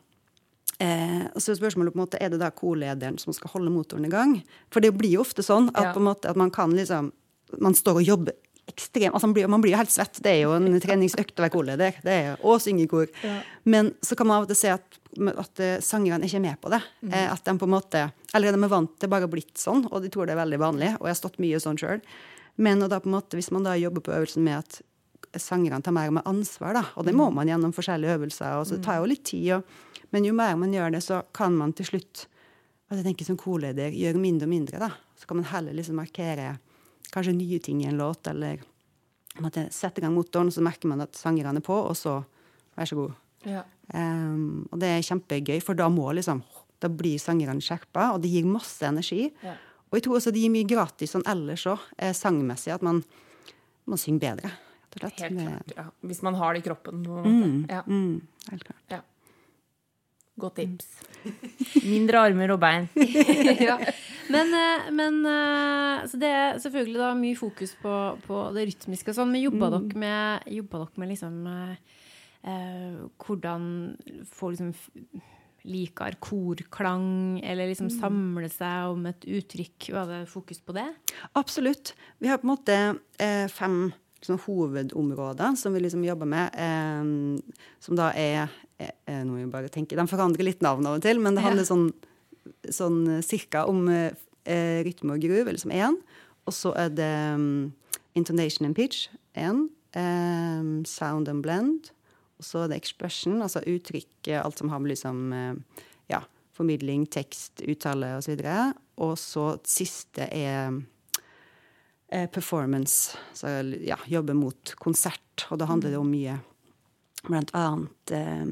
Eh, 0.83 1.27
og 1.31 1.39
så 1.39 1.53
er 1.53 1.59
spørsmålet 1.61 1.95
på 1.95 2.01
en 2.01 2.03
måte, 2.03 2.19
Er 2.21 2.31
det 2.31 2.41
da 2.41 2.49
korlederen 2.51 3.17
som 3.19 3.33
skal 3.33 3.53
holde 3.53 3.71
motoren 3.71 4.07
i 4.07 4.11
gang? 4.11 4.43
For 4.75 4.81
det 4.81 4.91
blir 4.99 5.13
jo 5.13 5.21
ofte 5.23 5.43
sånn 5.47 5.69
at, 5.75 5.95
Ja. 5.95 6.01
måte, 6.03 6.29
at 6.29 6.37
man 6.37 6.51
kan 6.51 6.73
liksom 6.75 7.13
Man 7.61 7.75
står 7.75 8.01
og 8.01 8.03
jobber 8.03 8.33
ekstremt 8.71 9.13
altså 9.13 9.29
man, 9.29 9.35
blir, 9.37 9.49
man 9.51 9.63
blir 9.65 9.75
jo 9.75 9.81
helt 9.81 9.93
svett. 9.93 10.21
Det 10.25 10.31
er 10.33 10.43
jo 10.45 10.55
en 10.57 10.81
treningsøkt 10.81 11.39
å 11.39 11.45
være 11.45 11.55
korleder. 11.55 11.99
Det 12.05 12.15
er, 12.15 12.37
og 12.43 12.63
synge 12.63 12.87
i 12.87 12.91
kor. 12.91 13.11
Men 13.69 13.93
så 14.05 14.17
kan 14.19 14.29
man 14.29 14.41
av 14.41 14.47
og 14.47 14.53
til 14.53 14.61
se 14.63 14.73
at, 14.75 14.99
at 15.35 15.65
sangerne 15.85 16.29
ikke 16.29 16.41
er 16.41 16.47
med 16.47 16.61
på 16.63 16.73
det. 16.73 16.81
Mm. 17.05 17.13
at 17.35 17.45
de 17.45 17.57
på 17.61 17.69
en 17.69 17.75
måte 17.75 18.07
Eller 18.35 18.55
de 18.55 18.65
er 18.65 18.73
vant 18.73 18.97
til 18.99 19.13
bare 19.13 19.29
å 19.29 19.31
blitt 19.31 19.61
sånn, 19.61 19.85
og 19.91 20.03
de 20.03 20.11
tror 20.13 20.27
det 20.27 20.35
er 20.35 20.43
veldig 20.43 20.63
vanlig. 20.63 20.91
Og 20.99 21.09
jeg 21.09 21.17
har 21.17 21.21
stått 21.21 21.39
mye 21.45 21.61
sånn 21.63 21.79
sjøl. 21.81 22.03
Men 22.57 22.83
og 22.83 22.91
da 22.91 23.01
på 23.03 23.11
en 23.11 23.17
måte, 23.19 23.39
hvis 23.39 23.53
man 23.55 23.67
da 23.67 23.77
jobber 23.79 24.05
på 24.05 24.15
øvelsen 24.15 24.45
med 24.47 24.63
at 24.63 24.81
sangerne 25.41 25.83
tar 25.83 25.95
mer 25.95 26.11
og 26.11 26.19
mer 26.19 26.29
ansvar, 26.31 26.77
da, 26.77 26.85
og 26.95 27.09
det 27.09 27.15
må 27.17 27.27
man 27.35 27.49
gjennom 27.51 27.73
forskjellige 27.75 28.19
øvelser, 28.21 28.61
og 28.61 28.69
så 28.69 28.77
det 28.77 28.85
tar 28.87 29.01
jo 29.01 29.09
litt 29.11 29.25
tid, 29.27 29.49
og, 29.57 30.05
men 30.15 30.29
jo 30.29 30.35
mer 30.37 30.55
man 30.61 30.75
gjør 30.75 30.95
det, 30.95 31.01
så 31.03 31.25
kan 31.35 31.57
man 31.59 31.75
til 31.75 31.89
slutt 31.89 32.29
altså 32.85 33.01
jeg 33.01 33.09
tenker 33.09 33.27
som 33.27 33.39
korleder 33.41 33.97
gjøre 33.97 34.21
mindre 34.21 34.47
og 34.47 34.53
mindre. 34.53 34.79
da. 34.83 34.91
Så 35.19 35.27
kan 35.27 35.41
man 35.41 35.49
heller 35.51 35.75
liksom 35.75 35.99
markere 35.99 36.55
kanskje 37.15 37.37
nye 37.37 37.61
ting 37.63 37.83
i 37.85 37.89
en 37.91 38.01
låt, 38.01 38.27
eller 38.31 38.63
måtte 39.43 39.69
sette 39.75 40.01
i 40.01 40.05
gang 40.05 40.15
motoren, 40.15 40.51
så 40.55 40.63
merker 40.65 40.91
man 40.91 41.05
at 41.07 41.17
sangerne 41.19 41.63
er 41.63 41.67
på, 41.67 41.77
og 41.77 41.97
så 41.99 42.21
vær 42.75 42.91
så 42.91 42.99
god. 42.99 43.15
Um, 43.95 44.65
og 44.73 44.79
det 44.81 44.91
er 44.91 45.07
kjempegøy, 45.07 45.59
for 45.63 45.79
da 45.79 45.91
må 45.93 46.09
liksom 46.17 46.43
da 46.83 46.91
blir 46.93 47.21
sangerne 47.23 47.63
skjerpa, 47.65 48.11
og 48.15 48.21
det 48.25 48.33
gir 48.33 48.49
masse 48.49 48.85
energi. 48.85 49.31
Ja. 49.45 49.55
Og 49.89 49.99
jeg 49.99 50.07
tror 50.07 50.19
også 50.19 50.33
det 50.35 50.43
gir 50.43 50.53
mye 50.53 50.69
gratis 50.69 51.15
sånn 51.15 51.25
ellers 51.31 51.65
òg, 51.71 51.83
eh, 51.97 52.13
sangmessig, 52.17 52.75
at 52.75 52.85
man, 52.85 53.01
man 53.89 54.01
synger 54.01 54.27
bedre. 54.27 54.51
og. 54.51 54.61
Helt 54.95 55.19
klart, 55.19 55.73
ja. 55.75 55.89
Hvis 56.07 56.21
man 56.23 56.37
har 56.39 56.55
det 56.55 56.63
i 56.63 56.67
kroppen. 56.69 57.03
på 57.03 57.17
en 57.19 57.41
måte. 57.41 57.73
Ja. 57.73 57.83
Mm, 57.87 58.21
helt 58.51 58.65
klart. 58.69 59.05
Godt 60.39 60.57
tips. 60.59 60.87
Mindre 61.87 62.21
armer 62.27 62.53
og 62.55 62.61
bein. 62.63 62.89
ja. 63.69 63.79
Men, 64.33 64.55
eh, 64.57 64.87
men 64.95 65.21
eh, 65.29 66.07
Så 66.09 66.21
det 66.21 66.31
er 66.31 66.59
selvfølgelig 66.63 67.01
da 67.01 67.11
mye 67.19 67.37
fokus 67.39 67.75
på, 67.81 67.95
på 68.25 68.41
det 68.57 68.69
rytmiske 68.71 69.13
og 69.13 69.19
sånn, 69.19 69.33
men 69.35 69.45
jobba 69.45 69.71
dere 69.77 70.01
med, 70.01 70.49
jobba 70.61 70.85
dere 70.85 71.03
med 71.03 71.13
liksom 71.13 71.39
eh, 71.51 72.01
eh, 72.51 72.99
hvordan 73.25 73.69
få 74.31 74.55
liksom 74.55 74.75
liker 75.65 76.19
korklang, 76.21 77.41
eller 77.41 77.71
liksom 77.71 77.89
samle 77.93 78.51
seg 78.53 78.93
om 78.93 79.07
et 79.09 79.25
uttrykk? 79.25 79.91
Var 79.97 80.11
det 80.11 80.23
fokus 80.29 80.61
på 80.61 80.75
det? 80.77 80.87
Absolutt. 81.41 81.95
Vi 82.21 82.29
har 82.29 82.41
på 82.41 82.49
en 82.49 82.53
måte 82.53 82.77
eh, 83.17 83.47
fem 83.49 83.87
liksom, 84.21 84.43
hovedområder 84.45 85.57
som 85.57 85.73
vi 85.73 85.81
liksom 85.87 86.05
jobber 86.05 86.29
med. 86.29 86.53
Eh, 86.53 87.65
som 87.81 87.97
da 87.97 88.11
er 88.13 88.45
eh, 88.79 88.93
Nå 89.25 89.33
må 89.33 89.41
jeg 89.41 89.53
bare 89.53 89.73
tenke, 89.73 89.97
De 89.97 90.05
forandrer 90.11 90.45
litt 90.45 90.65
navn 90.65 90.85
av 90.89 90.99
og 90.99 91.05
til, 91.05 91.21
men 91.23 91.37
det 91.37 91.45
handler 91.47 91.65
sånn, 91.69 91.89
sånn 92.73 93.03
eh, 93.17 93.25
cirka 93.25 93.65
om 93.71 93.87
eh, 93.93 94.15
eh, 94.49 94.83
rytme 94.87 95.17
og 95.17 95.25
groove, 95.25 95.55
liksom 95.55 95.75
én. 95.75 95.99
Og 96.45 96.55
så 96.55 96.75
er 96.77 96.93
det 96.93 97.13
um, 97.35 97.73
intonation 98.19 98.69
and 98.69 98.77
pitch 98.77 99.09
én. 99.39 99.69
Um, 99.95 100.85
sound 100.89 101.31
and 101.31 101.45
blend. 101.45 101.93
Og 102.39 102.49
så 102.49 102.65
er 102.65 102.73
det 102.73 102.81
expression, 102.83 103.41
altså 103.43 103.63
uttrykk, 103.71 104.33
alt 104.43 104.59
som 104.59 104.73
har 104.73 104.81
med 104.83 104.91
liksom 104.91 105.31
ja, 106.11 106.19
formidling, 106.53 107.07
tekst, 107.07 107.63
uttale 107.63 108.17
osv. 108.19 108.43
Og 109.07 109.15
så 109.23 109.45
siste 109.63 110.27
er 110.35 110.75
performance. 112.35 113.15
Så 113.39 113.55
ja, 113.87 113.97
jobbe 114.11 114.35
mot 114.35 114.75
konsert. 114.83 115.47
Og 115.55 115.63
da 115.63 115.71
handler 115.71 115.95
det 115.95 116.03
om 116.03 116.11
mye 116.11 116.41
blant 117.29 117.53
annet 117.57 118.13
eh, 118.15 118.45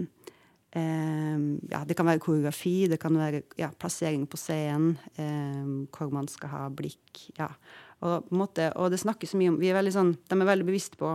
Ja, 0.73 1.83
det 1.85 1.95
kan 1.99 2.09
være 2.09 2.23
koreografi, 2.23 2.87
det 2.89 2.97
kan 3.01 3.17
være 3.19 3.43
ja, 3.61 3.69
plassering 3.77 4.25
på 4.31 4.39
scenen, 4.41 4.95
eh, 5.21 5.67
hvor 5.93 6.09
man 6.15 6.29
skal 6.33 6.49
ha 6.49 6.63
blikk. 6.73 7.27
Ja. 7.37 7.51
Og, 8.01 8.25
på 8.25 8.33
en 8.33 8.41
måte, 8.41 8.71
og 8.81 8.91
det 8.91 9.03
snakkes 9.03 9.35
så 9.35 9.41
mye 9.41 9.53
om 9.53 9.61
vi 9.61 9.69
er 9.69 9.91
sånn, 9.93 10.17
De 10.17 10.39
er 10.39 10.49
veldig 10.49 10.67
bevisst 10.67 10.97
på 10.97 11.13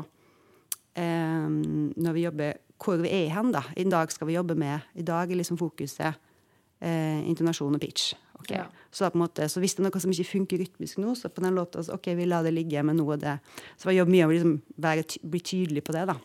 eh, 0.93 1.49
når 1.49 2.13
vi 2.13 2.27
jobber 2.27 2.61
hvor 2.77 3.01
vi 3.01 3.09
er 3.09 3.33
hen. 3.33 3.51
da. 3.51 3.63
I 3.75 3.87
dag 3.89 4.13
skal 4.13 4.29
vi 4.29 4.37
jobbe 4.37 4.55
med 4.55 4.79
I 4.93 5.01
dag 5.01 5.31
er 5.31 5.39
liksom 5.39 5.57
fokuset 5.57 6.13
eh, 6.79 7.25
intonasjon 7.25 7.73
og 7.73 7.81
pitch. 7.81 8.13
Ok. 8.37 8.51
Ja. 8.53 8.67
Så, 8.93 9.09
måte, 9.17 9.49
så 9.49 9.59
hvis 9.59 9.73
det 9.73 9.81
er 9.81 9.89
noe 9.89 10.01
som 10.01 10.13
ikke 10.13 10.31
funker 10.35 10.61
rytmisk 10.61 11.01
nå, 11.01 11.15
så 11.17 11.33
på 11.33 11.41
den 11.41 11.57
låta 11.57 11.81
så 11.81 11.97
ok, 11.97 12.13
vi 12.13 12.29
lar 12.29 12.45
det 12.45 12.53
ligge 12.53 12.83
med 12.85 12.99
noe 12.99 13.17
av 13.17 13.23
det. 13.25 13.37
Så 13.75 13.89
jeg 13.89 14.03
jobber 14.03 14.13
mye 14.13 14.27
med 14.27 14.29
å 14.29 14.37
liksom 14.37 15.31
bli 15.33 15.41
tydelig 15.41 15.83
på 15.83 15.97
det. 15.97 16.05
da. 16.13 16.19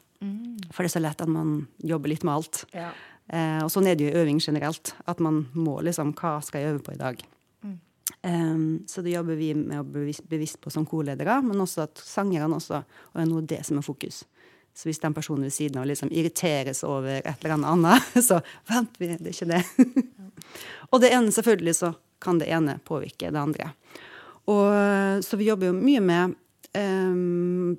For 0.73 0.85
det 0.85 0.93
er 0.93 0.95
så 0.95 1.03
lett 1.03 1.25
at 1.25 1.31
man 1.31 1.65
jobber 1.83 2.13
litt 2.13 2.23
med 2.27 2.37
alt. 2.37 2.63
Ja. 2.77 2.93
Eh, 3.33 3.61
og 3.65 3.71
sånn 3.73 3.89
er 3.89 3.97
det 3.97 4.07
jo 4.07 4.13
i 4.13 4.23
øving 4.23 4.41
generelt. 4.45 4.95
At 5.09 5.23
man 5.25 5.47
må 5.57 5.79
liksom 5.85 6.13
Hva 6.19 6.39
skal 6.45 6.63
jeg 6.63 6.75
øve 6.75 6.85
på 6.85 6.97
i 6.97 7.01
dag? 7.01 7.23
Um, 8.23 8.85
så 8.87 9.03
det 9.03 9.15
jobber 9.15 9.35
vi 9.39 9.53
med 9.55 9.81
å 9.81 9.87
bevisst, 9.87 10.25
bevisst 10.31 10.61
på 10.63 10.71
som 10.71 10.85
korledere, 10.87 11.41
men 11.43 11.59
også 11.63 11.85
at 11.87 12.03
sangerne 12.03 12.59
også 12.59 12.83
Og 12.83 13.17
det 13.17 13.23
er 13.25 13.31
noe 13.31 13.47
det 13.47 13.61
som 13.67 13.79
er 13.79 13.87
fokus. 13.87 14.23
Så 14.75 14.89
hvis 14.89 15.03
den 15.03 15.15
personen 15.15 15.47
ved 15.47 15.55
siden 15.55 15.81
av 15.81 15.89
liksom 15.89 16.13
irriteres 16.13 16.83
over 16.87 17.21
et 17.21 17.45
eller 17.45 17.67
annet 17.69 18.15
så 18.29 18.41
vent, 18.69 18.95
vi, 18.99 19.11
det 19.19 19.33
er 19.33 19.35
ikke 19.35 19.51
det. 19.51 19.63
og 20.91 21.03
det 21.03 21.13
ene, 21.13 21.35
selvfølgelig, 21.35 21.75
så 21.77 21.93
kan 22.23 22.39
det 22.39 22.51
ene 22.55 22.79
påvirke 22.87 23.33
det 23.33 23.43
andre. 23.43 23.73
Og, 24.51 25.23
så 25.23 25.39
vi 25.39 25.51
jobber 25.51 25.71
jo 25.71 25.77
mye 25.77 26.01
med 26.03 26.39
eh, 26.79 27.17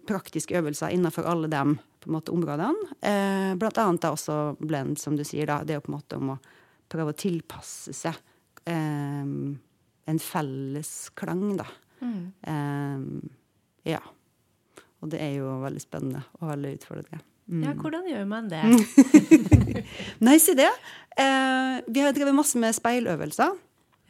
praktiske 0.09 0.57
øvelser 0.59 0.93
innenfor 0.95 1.27
alle 1.29 1.49
de 1.51 1.63
måte, 2.11 2.33
områdene. 2.35 2.89
Uh, 2.99 3.53
blant 3.55 3.77
annet 3.79 4.03
da 4.03 4.11
også 4.11 4.57
blend, 4.59 4.97
som 4.99 5.15
du 5.15 5.23
sier. 5.23 5.47
da, 5.47 5.61
Det 5.63 5.75
er 5.75 5.79
jo 5.79 5.85
på 5.85 5.93
en 5.93 5.97
måte 5.97 6.19
om 6.19 6.33
å 6.33 6.41
prøve 6.91 7.13
å 7.13 7.17
tilpasse 7.17 7.93
seg 7.95 8.17
um, 8.67 9.55
en 10.05 10.19
felles 10.19 10.91
klang, 11.15 11.45
da. 11.61 11.67
Eh, 12.03 12.99
ja. 13.93 14.01
Og 15.03 15.11
det 15.11 15.19
er 15.19 15.37
jo 15.39 15.59
veldig 15.63 15.83
spennende 15.83 16.23
og 16.39 16.49
veldig 16.53 16.73
utfordrende. 16.77 17.23
Mm. 17.51 17.63
Ja, 17.65 17.73
hvordan 17.75 18.05
gjør 18.07 18.27
man 18.29 18.47
det? 18.51 18.61
Nei, 20.25 20.37
si 20.39 20.55
det. 20.55 20.69
Eh, 21.19 21.81
vi 21.91 22.03
har 22.05 22.15
drevet 22.15 22.35
masse 22.35 22.59
med 22.59 22.75
speiløvelser. 22.75 23.57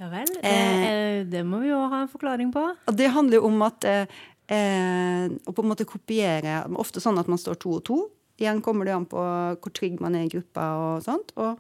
Ja 0.01 0.09
vel, 0.09 0.29
det, 0.35 0.49
eh, 0.49 1.17
det 1.29 1.43
må 1.45 1.59
vi 1.61 1.69
jo 1.69 1.79
ha 1.89 2.03
en 2.03 2.11
forklaring 2.11 2.49
på. 2.53 2.61
Det 2.97 3.11
handler 3.13 3.39
jo 3.39 3.47
om 3.49 3.61
at 3.65 3.85
eh, 3.87 4.21
eh, 4.51 5.29
og 5.45 5.55
på 5.55 5.63
en 5.63 5.69
måte 5.71 5.87
kopiere 5.87 6.63
Ofte 6.79 7.03
sånn 7.03 7.19
at 7.21 7.29
man 7.31 7.41
står 7.41 7.59
to 7.61 7.77
og 7.77 7.85
to. 7.87 7.99
Igjen 8.41 8.61
kommer 8.65 8.87
det 8.87 8.95
an 8.95 9.07
på 9.09 9.21
hvor 9.21 9.73
trygg 9.75 9.99
man 10.03 10.17
er 10.17 10.27
i 10.27 10.31
gruppa 10.31 10.67
og 10.79 11.03
sånt. 11.05 11.31
Og, 11.37 11.59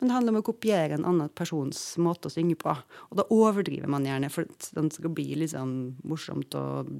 men 0.00 0.08
det 0.08 0.16
handler 0.16 0.34
om 0.34 0.40
å 0.40 0.46
kopiere 0.46 0.96
en 0.96 1.06
annen 1.08 1.32
persons 1.36 1.80
måte 2.00 2.28
å 2.28 2.32
synge 2.32 2.58
på. 2.60 2.72
Og 3.10 3.20
da 3.20 3.26
overdriver 3.34 3.90
man 3.90 4.06
gjerne, 4.08 4.30
for 4.32 4.48
den 4.76 4.90
skal 4.92 5.12
bli 5.16 5.26
liksom 5.42 5.72
morsomt 6.08 6.56
og 6.56 6.92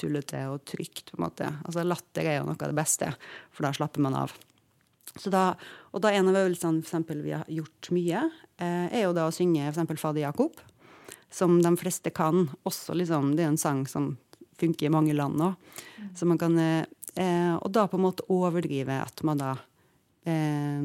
tullete 0.00 0.44
og 0.52 0.64
trygt. 0.68 1.10
på 1.10 1.18
en 1.18 1.26
måte. 1.26 1.50
Altså 1.64 1.84
Latter 1.84 2.28
er 2.28 2.38
jo 2.38 2.46
noe 2.48 2.56
av 2.60 2.72
det 2.72 2.78
beste, 2.78 3.10
for 3.52 3.68
da 3.68 3.72
slapper 3.76 4.04
man 4.04 4.16
av. 4.24 4.36
Så 5.16 5.32
da, 5.32 5.54
og 5.96 6.02
da 6.04 6.12
en 6.12 6.28
av 6.28 6.36
øvelsene 6.36 6.82
for 6.82 6.90
eksempel, 6.90 7.22
vi 7.24 7.32
har 7.36 7.46
gjort 7.48 7.90
mye, 7.94 8.24
eh, 8.60 8.86
er 8.92 9.06
jo 9.06 9.14
da 9.16 9.28
å 9.28 9.34
synge 9.34 9.68
eksempel 9.68 9.98
Fader 10.00 10.26
Jakob, 10.26 10.60
som 11.32 11.60
de 11.62 11.72
fleste 11.80 12.12
kan. 12.12 12.50
Også 12.68 12.94
liksom, 12.94 13.36
Det 13.36 13.44
er 13.44 13.48
en 13.48 13.60
sang 13.60 13.86
som 13.86 14.16
funker 14.60 14.86
i 14.86 14.92
mange 14.92 15.14
land 15.16 15.38
nå. 15.38 15.52
Så 16.16 16.26
eh, 16.26 17.54
og 17.56 17.70
da 17.72 17.86
på 17.88 17.96
en 17.96 18.06
måte 18.06 18.26
overdrive 18.28 19.00
at 19.02 19.22
man 19.22 19.38
da 19.38 19.56
eh, 20.24 20.80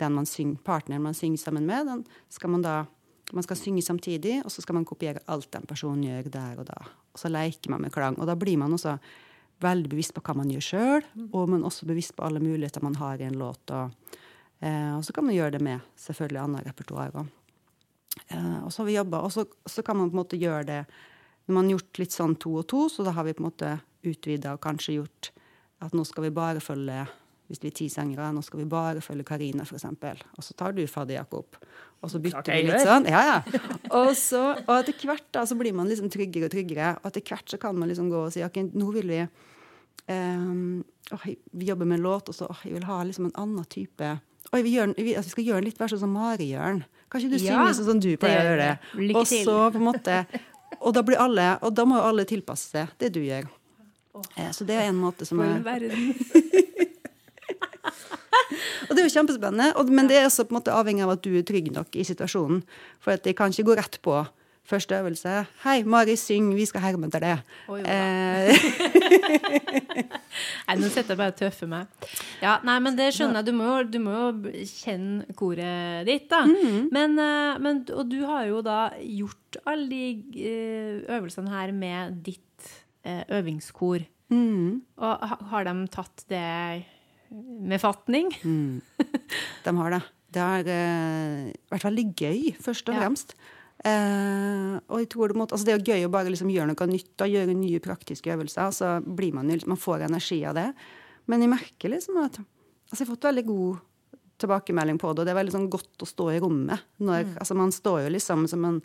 Den 0.00 0.14
man 0.14 0.26
syng, 0.26 0.56
partneren 0.56 1.02
man 1.02 1.14
synger 1.14 1.38
sammen 1.38 1.66
med, 1.66 1.86
den 1.86 2.04
skal 2.28 2.50
man 2.50 2.62
da 2.62 2.86
man 3.32 3.46
skal 3.46 3.56
synge 3.56 3.82
samtidig, 3.82 4.40
og 4.44 4.50
så 4.50 4.62
skal 4.62 4.74
man 4.74 4.84
kopiere 4.84 5.22
alt 5.30 5.50
den 5.52 5.66
personen 5.68 6.02
gjør 6.02 6.30
der 6.34 6.58
og 6.58 6.66
da. 6.66 6.78
Og 7.12 7.20
så 7.22 7.30
leker 7.30 7.70
man 7.70 7.84
med 7.84 7.92
klang. 7.94 8.16
Og 8.18 8.26
da 8.26 8.34
blir 8.34 8.58
man 8.58 8.74
også 8.74 8.96
veldig 9.60 9.90
bevisst 9.92 10.14
på 10.16 10.22
hva 10.24 10.34
man 10.40 10.50
gjør 10.50 10.64
sjøl, 10.66 11.06
og 11.30 11.52
man 11.52 11.66
også 11.68 11.88
bevisst 11.88 12.16
på 12.16 12.24
alle 12.26 12.42
muligheter 12.42 12.82
man 12.82 12.96
har 12.98 13.20
i 13.20 13.28
en 13.28 13.38
låt. 13.38 13.70
Og, 13.70 14.16
eh, 14.60 14.96
og 14.96 15.04
så 15.04 15.14
kan 15.14 15.28
man 15.28 15.36
gjøre 15.36 15.58
det 15.58 15.62
med 15.62 15.86
selvfølgelig 16.00 16.42
annet 16.42 16.66
repertoar 16.66 17.14
òg. 17.20 17.30
Eh, 18.28 18.58
og 18.64 18.72
så 18.72 18.82
har 18.82 18.88
vi 18.88 18.96
jobbet, 18.96 19.20
og 19.20 19.32
så, 19.32 19.44
så 19.66 19.82
kan 19.82 19.96
man 19.96 20.10
på 20.10 20.16
en 20.16 20.22
måte 20.22 20.40
gjøre 20.40 20.64
det 20.66 20.80
når 21.50 21.56
man 21.56 21.68
har 21.68 21.78
gjort 21.78 22.02
litt 22.02 22.14
sånn 22.14 22.36
to 22.40 22.56
og 22.62 22.66
to, 22.70 22.84
så 22.92 23.04
da 23.06 23.14
har 23.16 23.26
vi 23.26 23.34
på 23.34 23.42
en 23.42 23.50
måte 23.50 23.76
utvida 24.06 24.54
og 24.54 24.62
kanskje 24.62 25.00
gjort 25.00 25.32
at 25.82 25.96
nå 25.96 26.04
skal 26.06 26.28
vi 26.28 26.36
bare 26.36 26.62
følge 26.62 27.02
hvis 27.50 27.58
vi 27.64 27.70
er 27.72 27.74
ti 27.74 27.88
sengere, 27.90 28.28
nå 28.30 28.44
skal 28.46 28.60
vi 28.60 28.68
bare 28.70 29.00
følge 29.02 29.26
Karina, 29.26 29.64
f.eks. 29.66 29.88
Og 30.38 30.44
så 30.46 30.54
tar 30.54 30.76
du 30.76 30.84
Fader 30.86 31.16
Jakob. 31.16 31.56
Og 31.98 32.12
så 32.12 32.20
bytter 32.22 32.46
vi 32.46 32.68
litt 32.68 32.84
sånn. 32.86 33.08
Ja, 33.10 33.22
ja. 33.26 33.62
Og, 33.98 34.12
så, 34.14 34.38
og 34.54 34.70
etter 34.76 34.94
hvert 35.02 35.26
da, 35.34 35.42
så 35.50 35.56
blir 35.58 35.74
man 35.74 35.90
liksom 35.90 36.06
tryggere 36.14 36.46
og 36.46 36.52
tryggere. 36.54 36.92
Og 37.00 37.08
etter 37.10 37.24
hvert 37.26 37.50
så 37.50 37.58
kan 37.58 37.74
man 37.74 37.90
liksom 37.90 38.06
gå 38.12 38.20
og 38.28 38.30
si 38.30 38.44
ok, 38.46 38.60
nå 38.70 38.92
vil 38.94 39.10
vi 39.10 39.18
um, 40.14 40.78
oh, 41.10 41.26
Vi 41.26 41.66
jobber 41.66 41.90
med 41.90 41.98
en 41.98 42.06
låt, 42.06 42.30
og 42.30 42.38
så 42.38 42.46
oh, 42.46 42.62
jeg 42.62 42.76
vil 42.78 42.86
ha 42.86 43.00
liksom 43.02 43.26
en 43.28 43.38
annen 43.42 43.66
type 43.66 44.14
Oi, 44.50 44.62
vi, 44.64 44.72
gjør, 44.74 44.94
vi, 44.96 45.12
altså, 45.14 45.28
vi 45.28 45.34
skal 45.34 45.48
gjøre 45.50 45.60
den 45.60 45.68
litt 45.68 45.78
være 45.78 45.92
sånn 45.92 46.02
som 46.06 46.14
Mari 46.16 46.48
gjør 46.50 46.72
den. 46.72 46.80
Kan 47.10 47.20
ikke 47.20 47.34
du 47.34 47.42
Ja, 47.42 47.58
synge 47.58 47.74
sånn 47.76 47.88
som 47.90 48.00
du 48.02 48.08
pleier 48.18 48.40
å 48.40 48.48
gjøre 48.48 48.70
det? 48.70 49.14
Og 49.18 49.28
så 49.28 49.56
på 49.74 49.78
en 49.78 49.84
måte 49.84 50.16
Og 50.78 50.94
da 50.94 51.02
blir 51.02 51.18
alle 51.20 51.58
Og 51.66 51.74
da 51.74 51.84
må 51.88 51.98
jo 51.98 52.06
alle 52.06 52.24
tilpasse 52.28 52.70
seg 52.70 52.92
det 53.02 53.10
du 53.16 53.20
gjør. 53.24 53.48
Så 54.54 54.66
det 54.68 54.76
er 54.76 54.88
en 54.90 54.98
måte 55.00 55.26
som 55.26 55.40
er. 55.42 55.62
Og 58.88 58.96
det 58.96 59.02
er 59.02 59.06
jo 59.06 59.14
kjempespennende, 59.14 59.84
men 59.94 60.08
det 60.10 60.16
er 60.18 60.26
også 60.26 60.44
på 60.48 60.54
en 60.54 60.58
måte 60.58 60.74
avhengig 60.74 61.04
av 61.04 61.12
at 61.14 61.22
du 61.22 61.30
er 61.38 61.44
trygg 61.46 61.70
nok 61.72 61.94
i 61.94 62.02
situasjonen. 62.06 62.64
For 63.02 63.14
at 63.14 63.22
de 63.22 63.34
kan 63.38 63.54
ikke 63.54 63.68
gå 63.68 63.76
rett 63.78 64.00
på 64.02 64.16
første 64.70 64.94
øvelse. 65.00 65.32
'Hei, 65.64 65.82
Mari, 65.84 66.14
syng, 66.16 66.52
vi 66.56 66.64
skal 66.68 66.80
herme 66.84 67.06
etter 67.10 67.20
det'. 67.20 67.42
Eh, 67.84 68.50
Nei, 70.68 70.76
nå 70.78 70.88
setter 70.92 71.14
jeg 71.14 71.18
bare 71.20 71.32
og 71.34 71.38
tøffer 71.40 71.68
meg. 71.70 71.84
Ja, 72.42 72.52
nei, 72.66 72.76
men 72.82 72.96
det 72.98 73.10
skjønner 73.16 73.40
jeg. 73.40 73.48
Du 73.50 73.54
må 73.58 73.64
jo, 73.70 73.76
du 73.90 73.98
må 74.02 74.12
jo 74.14 74.26
kjenne 74.70 75.34
koret 75.38 76.06
ditt, 76.08 76.28
da. 76.30 76.40
Men, 76.46 77.10
eh, 77.18 77.58
men, 77.62 77.74
og 77.96 78.04
du 78.12 78.18
har 78.28 78.44
jo 78.50 78.58
da 78.66 78.78
gjort 79.02 79.58
alle 79.66 79.88
de 79.90 80.02
eh, 80.38 80.94
øvelsene 81.16 81.50
her 81.52 81.70
med 81.76 82.20
ditt 82.26 82.46
øvingskor. 83.32 84.00
mm, 84.28 84.82
Og 85.00 85.14
har 85.50 85.64
de 85.64 85.72
tatt 85.88 86.24
det 86.28 86.84
med 87.32 87.80
fatning? 87.80 88.28
de 89.64 89.70
har 89.78 89.90
det. 89.96 90.02
Det 90.30 90.42
har 90.42 90.62
vært 91.72 91.86
veldig 91.88 92.04
gøy, 92.14 92.52
først 92.62 92.88
og 92.92 92.94
Ja. 92.94 93.00
Eh, 93.80 94.72
og 94.92 95.00
jeg 95.00 95.08
tror 95.12 95.32
det, 95.32 95.38
måtte, 95.40 95.56
altså 95.56 95.68
det 95.68 95.74
er 95.74 95.92
gøy 95.94 96.06
å 96.06 96.12
bare 96.12 96.32
liksom 96.32 96.50
gjøre 96.52 96.68
noe 96.72 96.88
nytt 96.90 97.24
og 97.24 97.34
gjøre 97.34 97.56
nye 97.56 97.82
praktiske 97.84 98.32
øvelser. 98.34 98.72
Så 98.76 98.94
blir 99.04 99.36
man 99.36 99.50
jo 99.50 99.60
man 99.70 99.80
får 99.80 100.06
energi 100.08 100.42
av 100.48 100.58
det. 100.58 100.68
Men 101.30 101.44
jeg 101.44 101.52
merker 101.52 101.94
liksom 101.94 102.18
at 102.22 102.40
altså 102.40 103.04
Jeg 103.04 103.06
har 103.06 103.14
fått 103.14 103.28
veldig 103.30 103.46
god 103.46 103.86
tilbakemelding 104.40 104.98
på 104.98 105.12
det, 105.12 105.20
og 105.20 105.28
det 105.28 105.32
er 105.34 105.38
veldig 105.38 105.54
sånn 105.54 105.70
godt 105.70 106.02
å 106.02 106.08
stå 106.08 106.30
i 106.32 106.40
rommet. 106.42 106.82
Når, 107.04 107.36
altså 107.38 107.54
Man 107.54 107.72
står 107.72 108.06
jo 108.06 108.12
liksom 108.16 108.48
som 108.50 108.64
en 108.66 108.80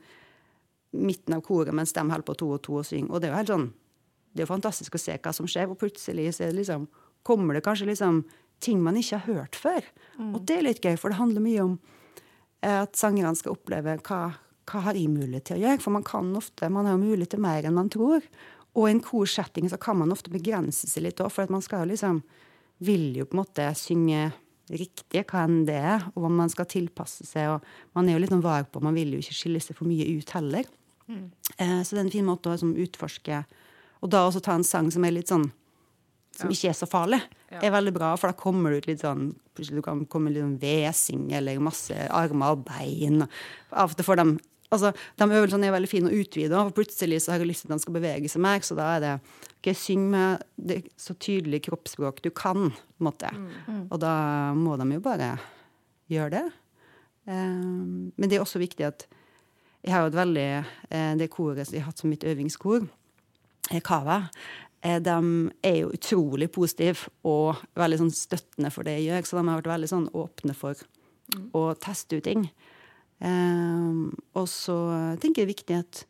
midten 0.96 1.36
av 1.36 1.41
koret 1.43 1.76
mens 1.76 1.91
de 1.96 2.04
holder 2.04 2.28
på 2.28 2.38
to 2.39 2.52
og 2.56 2.62
to 2.64 2.78
og 2.80 2.88
synger. 2.88 3.12
Og 3.12 3.22
det 3.22 3.30
er 3.30 3.34
jo 3.34 3.39
helt 3.41 3.54
sånn 3.54 3.68
Det 4.36 4.43
er 4.43 4.48
jo 4.48 4.52
fantastisk 4.52 4.96
å 4.96 5.00
se 5.00 5.14
hva 5.16 5.32
som 5.32 5.48
skjer, 5.48 5.70
og 5.72 5.80
plutselig 5.80 6.34
så 6.36 6.50
det 6.50 6.58
liksom, 6.58 6.89
kommer 7.24 7.56
det 7.56 7.64
kanskje 7.64 7.88
liksom 7.88 8.26
ting 8.60 8.82
man 8.84 8.98
ikke 9.00 9.20
har 9.20 9.39
hørt 9.39 9.56
før. 9.56 9.86
Og 10.36 10.41
det 10.48 10.58
er 10.58 10.66
litt 10.66 10.84
gøy, 10.84 10.98
for 11.00 11.12
det 11.12 11.20
handler 11.20 11.43
mye 11.43 11.62
om 11.64 11.78
eh, 12.60 12.82
at 12.82 13.00
sangerne 13.00 13.36
skal 13.36 13.56
oppleve 13.56 13.96
hva, 14.04 14.20
hva 14.70 14.82
har 14.88 14.97
jeg 14.97 15.11
mulighet 15.13 15.49
til 15.49 15.59
å 15.59 15.63
gjøre. 15.63 15.82
For 15.84 15.95
man 15.95 16.05
kan 16.05 16.32
ofte, 16.38 16.70
man 16.74 16.88
har 16.88 16.97
jo 16.97 17.03
mulighet 17.03 17.36
til 17.36 17.43
mer 17.45 17.68
enn 17.68 17.78
man 17.78 17.91
tror. 17.93 18.26
Og 18.76 18.88
i 18.88 18.95
en 18.95 19.03
korsetting 19.03 19.70
så 19.72 19.80
kan 19.82 19.99
man 20.01 20.13
ofte 20.13 20.34
begrense 20.34 20.89
seg 20.89 21.05
litt 21.05 21.22
òg, 21.24 21.32
for 21.34 21.45
at 21.45 21.53
man 21.53 21.63
skal 21.66 21.86
jo 21.86 21.93
liksom 21.93 22.24
Vil 22.84 23.13
jo 23.16 23.24
på 23.24 23.38
en 23.38 23.39
måte 23.39 23.66
synge 23.80 24.34
riktig, 24.68 25.22
hva 25.30 25.45
enn 25.45 25.61
det 25.63 25.78
er, 25.80 26.01
og 26.11 26.26
man 26.28 26.49
skal 26.51 26.68
tilpasse 26.68 27.24
seg. 27.24 27.53
og 27.53 27.95
Man 27.95 28.09
er 28.09 28.18
jo 28.18 28.20
litt 28.20 28.34
sånn 28.34 28.43
var 28.43 28.66
på, 28.68 28.82
man 28.84 28.97
vil 28.97 29.13
jo 29.16 29.22
ikke 29.22 29.38
skille 29.38 29.61
seg 29.63 29.78
for 29.78 29.88
mye 29.88 30.03
ut 30.18 30.34
heller. 30.36 30.68
Eh, 31.55 31.80
så 31.86 31.95
det 31.95 32.01
er 32.01 32.03
en 32.03 32.11
fin 32.11 32.28
måte 32.28 32.49
å 32.49 32.55
liksom, 32.55 32.74
utforske 32.82 33.43
Og 34.01 34.09
da 34.09 34.24
også 34.26 34.41
ta 34.43 34.55
en 34.57 34.66
sang 34.66 34.89
som 34.91 35.05
er 35.05 35.13
litt 35.13 35.30
sånn 35.30 35.45
som 36.36 36.51
ikke 36.51 36.68
er 36.68 36.76
så 36.76 36.88
farlig, 36.89 37.22
er 37.61 37.72
veldig 37.72 37.93
bra. 37.95 38.09
For 38.20 38.28
da 38.28 38.36
kommer 38.36 38.74
det 38.74 38.82
ut 38.82 38.89
litt 38.89 39.03
sånn 39.05 39.30
Plutselig 39.55 39.80
du 39.80 39.86
kan 39.86 40.01
komme 40.11 40.34
litt 40.34 40.43
sånn 40.43 40.57
hvesing 40.59 41.30
eller 41.38 41.61
masse 41.63 41.95
armer 42.11 42.57
og 42.57 42.66
bein. 42.68 43.24
Av 43.72 43.93
og 43.93 43.95
til 43.95 44.03
får 44.03 44.20
de 44.20 44.26
Altså, 44.76 44.91
De 45.17 45.26
øvelsene 45.26 45.67
er 45.67 45.76
veldig 45.76 45.89
fine 45.91 46.11
å 46.11 46.21
utvide, 46.21 46.59
og 46.59 46.76
plutselig 46.78 47.23
så 47.23 47.34
har 47.34 47.43
jeg 47.43 47.49
lyst 47.49 47.65
til 47.65 47.71
at 47.71 47.80
de 47.80 47.86
skal 47.86 47.97
bevege 47.97 48.32
seg 48.32 48.43
mer. 48.45 48.63
Så 48.65 48.78
da 48.78 48.91
er 48.95 49.03
det 49.03 49.13
ok, 49.57 49.71
syng 49.80 50.05
med 50.13 50.45
det 50.55 50.82
så 50.99 51.17
tydelig 51.17 51.63
kroppsspråk 51.69 52.21
du 52.26 52.30
kan. 52.36 52.69
på 52.69 53.03
en 53.03 53.09
måte. 53.09 53.32
Og 53.89 53.99
da 54.03 54.15
må 54.57 54.78
de 54.80 54.89
jo 54.93 55.03
bare 55.03 55.36
gjøre 56.11 56.32
det. 56.38 56.45
Um, 57.26 58.11
men 58.13 58.30
det 58.30 58.38
er 58.38 58.43
også 58.43 58.61
viktig 58.61 58.86
at 58.86 59.07
jeg 59.86 59.93
har 59.93 60.05
jo 60.05 60.11
et 60.11 60.17
veldig 60.17 60.45
eh, 60.89 61.11
Det 61.19 61.32
koret 61.34 61.67
som 61.67 61.78
jeg 61.78 61.84
har 61.84 61.91
hatt 61.91 62.01
som 62.01 62.09
mitt 62.09 62.26
øvingskor, 62.26 62.88
eh, 63.69 63.82
Kava, 63.86 64.23
eh, 64.82 64.97
de 64.97 65.17
er 65.61 65.76
jo 65.84 65.91
utrolig 65.93 66.49
positive 66.53 67.11
og 67.23 67.61
veldig 67.78 67.99
sånn 68.01 68.15
støttende 68.15 68.71
for 68.73 68.88
det 68.88 68.97
jeg 68.97 69.11
gjør. 69.11 69.28
Så 69.28 69.38
de 69.38 69.43
har 69.45 69.61
vært 69.61 69.73
veldig 69.76 69.91
sånn 69.91 70.07
åpne 70.09 70.57
for 70.57 70.82
å 71.53 71.67
teste 71.82 72.17
ut 72.17 72.26
ting. 72.26 72.47
Eh, 73.22 74.11
og 74.36 74.47
så 74.51 74.76
tenker 75.22 75.43
jeg 75.43 75.47
det 75.47 75.47
er 75.47 75.53
viktig 75.53 75.78
at 75.80 76.01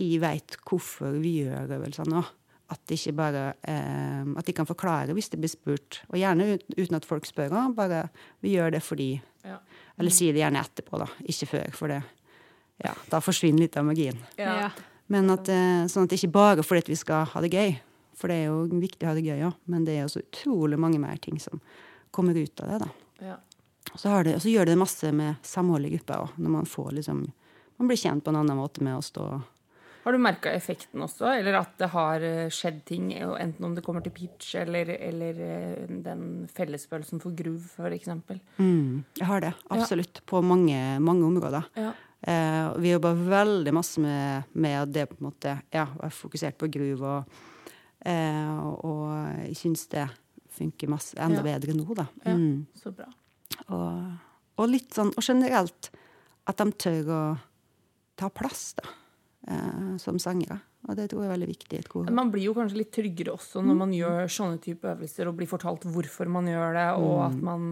jeg 0.00 0.20
vet 0.22 0.56
hvorfor 0.68 1.16
vi 1.20 1.40
gjør 1.44 1.72
øvelsene 1.78 2.20
òg. 2.20 2.28
At 2.70 2.78
de 2.86 2.94
ikke 2.94 3.12
bare 3.18 3.40
eh, 3.66 4.28
At 4.38 4.46
de 4.46 4.52
kan 4.54 4.66
forklare 4.68 5.10
hvis 5.16 5.28
de 5.32 5.36
blir 5.40 5.50
spurt. 5.50 6.02
Og 6.12 6.18
gjerne 6.20 6.54
ut- 6.54 6.76
uten 6.78 6.94
at 6.96 7.04
folk 7.08 7.26
spør. 7.26 7.50
også, 7.50 7.74
Bare 7.74 8.08
vi 8.42 8.52
gjør 8.54 8.70
det 8.76 8.82
fordi 8.82 9.20
Eller 9.98 10.10
si 10.14 10.30
det 10.32 10.40
gjerne 10.40 10.60
etterpå, 10.62 10.98
da. 10.98 11.06
Ikke 11.26 11.46
før. 11.50 11.72
For 11.74 11.88
det 11.88 12.02
ja, 12.84 12.94
da 13.10 13.18
forsvinner 13.20 13.60
litt 13.60 13.76
av 13.76 13.84
magien. 13.84 14.16
Ja. 14.38 14.70
Men 15.08 15.28
at, 15.30 15.48
eh, 15.48 15.84
sånn 15.90 16.04
at 16.06 16.08
det 16.14 16.16
ikke 16.22 16.32
bare 16.32 16.62
fordi 16.64 16.86
vi 16.94 16.96
skal 16.96 17.26
ha 17.26 17.40
det 17.42 17.50
gøy. 17.52 17.74
For 18.16 18.28
det 18.28 18.36
er 18.36 18.46
jo 18.46 18.66
viktig 18.68 19.04
å 19.04 19.10
ha 19.10 19.14
det 19.14 19.24
gøy 19.26 19.42
òg, 19.48 19.54
men 19.66 19.84
det 19.84 19.98
er 19.98 20.04
også 20.06 20.22
utrolig 20.22 20.78
mange 20.78 20.98
mer 21.00 21.16
ting 21.16 21.38
som 21.40 21.60
kommer 22.12 22.32
ut 22.36 22.60
av 22.60 22.68
det. 22.68 22.78
da. 22.78 22.88
Ja. 23.26 23.36
Og 23.92 23.98
så, 23.98 24.08
har 24.12 24.24
det, 24.24 24.34
og 24.36 24.42
så 24.44 24.50
gjør 24.52 24.66
det 24.70 24.78
masse 24.78 25.08
med 25.12 25.34
samhold 25.42 25.86
i 25.88 25.94
gruppa 25.96 26.20
òg, 26.24 26.34
når 26.38 26.50
man 26.60 26.66
får 26.68 26.92
liksom 27.00 27.24
Man 27.80 27.88
blir 27.88 27.96
kjent 27.96 28.22
på 28.24 28.28
en 28.30 28.36
annen 28.36 28.58
måte 28.60 28.82
med 28.84 28.98
å 28.98 29.00
stå 29.02 29.24
Har 30.04 30.12
du 30.12 30.18
merka 30.20 30.52
effekten 30.52 31.00
også, 31.02 31.30
eller 31.32 31.56
at 31.62 31.72
det 31.80 31.88
har 31.94 32.20
eh, 32.20 32.50
skjedd 32.52 32.82
ting, 32.88 33.08
enten 33.16 33.64
om 33.64 33.74
det 33.74 33.82
kommer 33.84 34.04
til 34.04 34.12
pitch 34.12 34.54
eller, 34.60 34.88
eller 34.96 35.40
eh, 35.44 35.88
den 36.04 36.46
fellesfølelsen 36.52 37.20
for 37.20 37.32
groove, 37.36 37.90
eksempel? 37.92 38.38
mm, 38.58 39.02
Jeg 39.18 39.26
har 39.26 39.40
det, 39.40 39.52
absolutt. 39.70 40.22
På 40.26 40.40
mange, 40.44 40.78
mange 41.00 41.24
områder. 41.26 41.68
Ja. 41.76 41.92
Eh, 42.22 42.70
vi 42.80 42.92
jobber 42.94 43.12
veldig 43.28 43.74
masse 43.76 44.00
med, 44.00 44.48
med 44.52 44.88
det 44.92 45.06
på 45.10 45.16
en 45.20 45.28
måte, 45.30 45.56
ja, 45.72 45.86
være 46.00 46.10
fokusert 46.16 46.56
på 46.60 46.68
groove. 46.72 47.02
Og, 47.02 47.24
eh, 48.04 48.58
og 48.84 49.04
jeg 49.48 49.56
syns 49.56 49.86
det 49.92 50.06
funker 50.56 50.88
masse, 50.88 51.16
enda 51.20 51.40
Ja. 51.44 51.48
bedre 51.52 51.76
nå, 51.76 51.86
da. 51.96 52.06
Ja. 52.24 52.36
Mm. 52.36 52.66
Så 52.76 52.92
bra. 52.92 53.08
Og, 53.68 54.16
og 54.60 54.70
litt 54.70 54.96
sånn, 54.96 55.12
og 55.14 55.24
generelt 55.24 55.90
at 56.50 56.60
de 56.60 56.72
tør 56.80 57.12
å 57.14 57.22
ta 58.20 58.30
plass, 58.32 58.72
da. 58.80 58.96
Eh, 59.50 59.96
som 59.98 60.18
sangere. 60.20 60.58
Og 60.88 60.96
det 60.96 61.10
tror 61.10 61.24
jeg 61.24 61.28
er 61.28 61.34
veldig 61.34 61.48
viktig. 61.48 61.80
Man 62.12 62.30
blir 62.32 62.44
jo 62.48 62.54
kanskje 62.56 62.80
litt 62.80 62.92
tryggere 62.94 63.34
også 63.34 63.62
når 63.64 63.76
man 63.76 63.92
gjør 63.92 64.30
sånne 64.32 64.60
type 64.64 64.88
øvelser 64.88 65.28
og 65.28 65.36
blir 65.36 65.48
fortalt 65.48 65.84
hvorfor 65.88 66.28
man 66.32 66.48
gjør 66.48 66.76
det, 66.76 66.88
og 67.00 67.16
at 67.28 67.38
man 67.44 67.70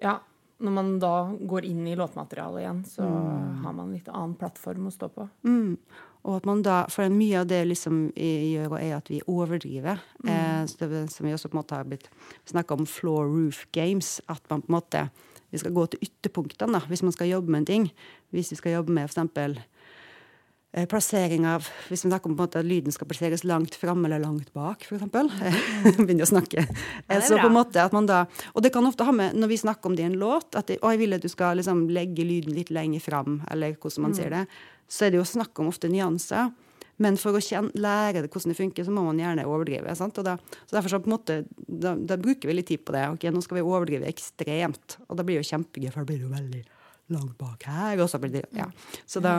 Ja, 0.00 0.16
når 0.58 0.72
man 0.72 0.92
da 1.00 1.14
går 1.34 1.66
inn 1.68 1.82
i 1.88 1.96
låtmaterialet 1.96 2.62
igjen, 2.62 2.80
så 2.88 3.04
har 3.62 3.74
man 3.76 3.92
litt 3.92 4.08
annen 4.08 4.34
plattform 4.40 4.88
å 4.88 4.94
stå 4.94 5.10
på. 5.12 5.26
Mm. 5.44 5.76
Og 6.28 6.36
at 6.36 6.46
man 6.48 6.60
da, 6.64 6.82
for 6.92 7.08
mye 7.12 7.40
av 7.40 7.48
det 7.48 7.62
liksom 7.70 8.10
gjør, 8.12 8.76
er 8.76 8.98
at 8.98 9.08
vi 9.08 9.22
overdriver. 9.24 10.02
Eh, 10.28 10.62
det, 10.68 11.04
som 11.14 11.26
vi 11.26 11.32
også 11.32 11.48
på 11.48 11.56
en 11.56 11.62
måte 11.62 11.78
har 11.78 11.88
blitt 11.88 12.10
snakka 12.50 12.76
om 12.76 12.86
floor 12.88 13.30
roof 13.30 13.64
games. 13.72 14.18
At 14.28 14.44
man 14.52 14.64
på 14.64 14.72
en 14.72 14.76
måte 14.76 15.06
vi 15.50 15.58
skal 15.58 15.74
gå 15.74 15.86
til 15.90 16.04
ytterpunktene 16.06 16.78
da, 16.78 16.84
hvis 16.86 17.02
man 17.02 17.14
skal 17.14 17.32
jobbe 17.32 17.50
med 17.50 17.64
en 17.64 17.70
ting. 17.72 17.90
Hvis 18.34 18.52
vi 18.52 18.60
skal 18.60 18.78
jobbe 18.78 18.94
med 18.94 19.10
f.eks. 19.10 19.58
Eh, 20.72 20.86
plassering 20.86 21.48
av 21.50 21.64
Hvis 21.88 22.04
vi 22.04 22.10
snakker 22.12 22.30
om 22.30 22.36
på 22.36 22.44
en 22.44 22.46
måte 22.46 22.60
at 22.60 22.66
lyden 22.66 22.94
skal 22.94 23.08
plasseres 23.10 23.42
langt 23.42 23.74
fram 23.74 24.04
eller 24.06 24.22
langt 24.22 24.52
bak, 24.54 24.84
f.eks. 24.86 25.08
Begynner 25.98 26.22
å 26.22 26.30
snakke. 26.30 26.62
det 26.62 27.16
er 27.16 27.24
så 27.26 27.40
på 27.40 27.48
en 27.48 27.56
måte 27.56 27.82
at 27.82 27.96
man 27.96 28.06
da 28.06 28.20
Og 28.54 28.62
det 28.62 28.70
kan 28.70 28.86
ofte 28.86 29.08
ha 29.08 29.14
med, 29.14 29.34
når 29.34 29.50
vi 29.50 29.58
snakker 29.64 29.90
om 29.90 29.96
det 29.98 30.04
i 30.04 30.10
en 30.12 30.20
låt, 30.20 30.54
at 30.54 30.70
det, 30.70 30.78
å, 30.78 30.92
jeg 30.94 31.02
vil 31.02 31.18
at 31.18 31.26
du 31.26 31.32
skal 31.32 31.58
liksom 31.58 31.88
legge 31.90 32.22
lyden 32.22 32.54
litt 32.54 32.70
lenger 32.70 33.02
fram, 33.02 33.40
eller 33.50 33.74
hvordan 33.74 34.06
man 34.06 34.14
sier 34.14 34.30
det, 34.30 34.44
så 34.90 35.06
er 35.06 35.14
det 35.14 35.20
jo 35.20 35.28
snakk 35.28 35.58
om 35.62 35.70
ofte 35.70 35.90
nyanser. 35.90 36.50
Men 37.00 37.16
for 37.16 37.36
å 37.36 37.40
kjenne, 37.40 37.72
lære 37.80 38.24
det 38.24 38.28
hvordan 38.28 38.52
det 38.52 38.58
funker, 38.58 38.84
så 38.84 38.92
må 38.92 39.06
man 39.06 39.20
gjerne 39.20 39.46
overdrive. 39.48 39.88
Da, 39.88 40.36
så 40.36 40.74
derfor 40.74 40.92
så 40.92 41.00
måte, 41.08 41.38
da, 41.56 41.94
da 41.96 42.18
bruker 42.20 42.50
vi 42.50 42.58
litt 42.58 42.68
tid 42.68 42.84
på 42.84 42.92
det. 42.96 43.06
Ok, 43.14 43.24
Nå 43.32 43.40
skal 43.44 43.60
vi 43.60 43.64
overdrive 43.64 44.10
ekstremt. 44.10 44.98
Og 45.08 45.16
da 45.16 45.24
blir 45.24 45.38
det 45.38 45.46
jo 45.46 45.50
kjempegøy, 45.54 45.88
for 45.94 46.02
da 46.02 46.10
blir 46.10 46.20
det 46.20 46.28
jo 46.28 46.34
veldig 46.34 46.62
langt 47.16 47.38
bak 47.40 47.64
her. 47.70 48.02
Og 48.04 48.10
så 48.12 48.20
blir 48.20 48.34
det, 48.36 48.44
ja. 48.56 48.68
Så 49.08 49.24
da, 49.24 49.38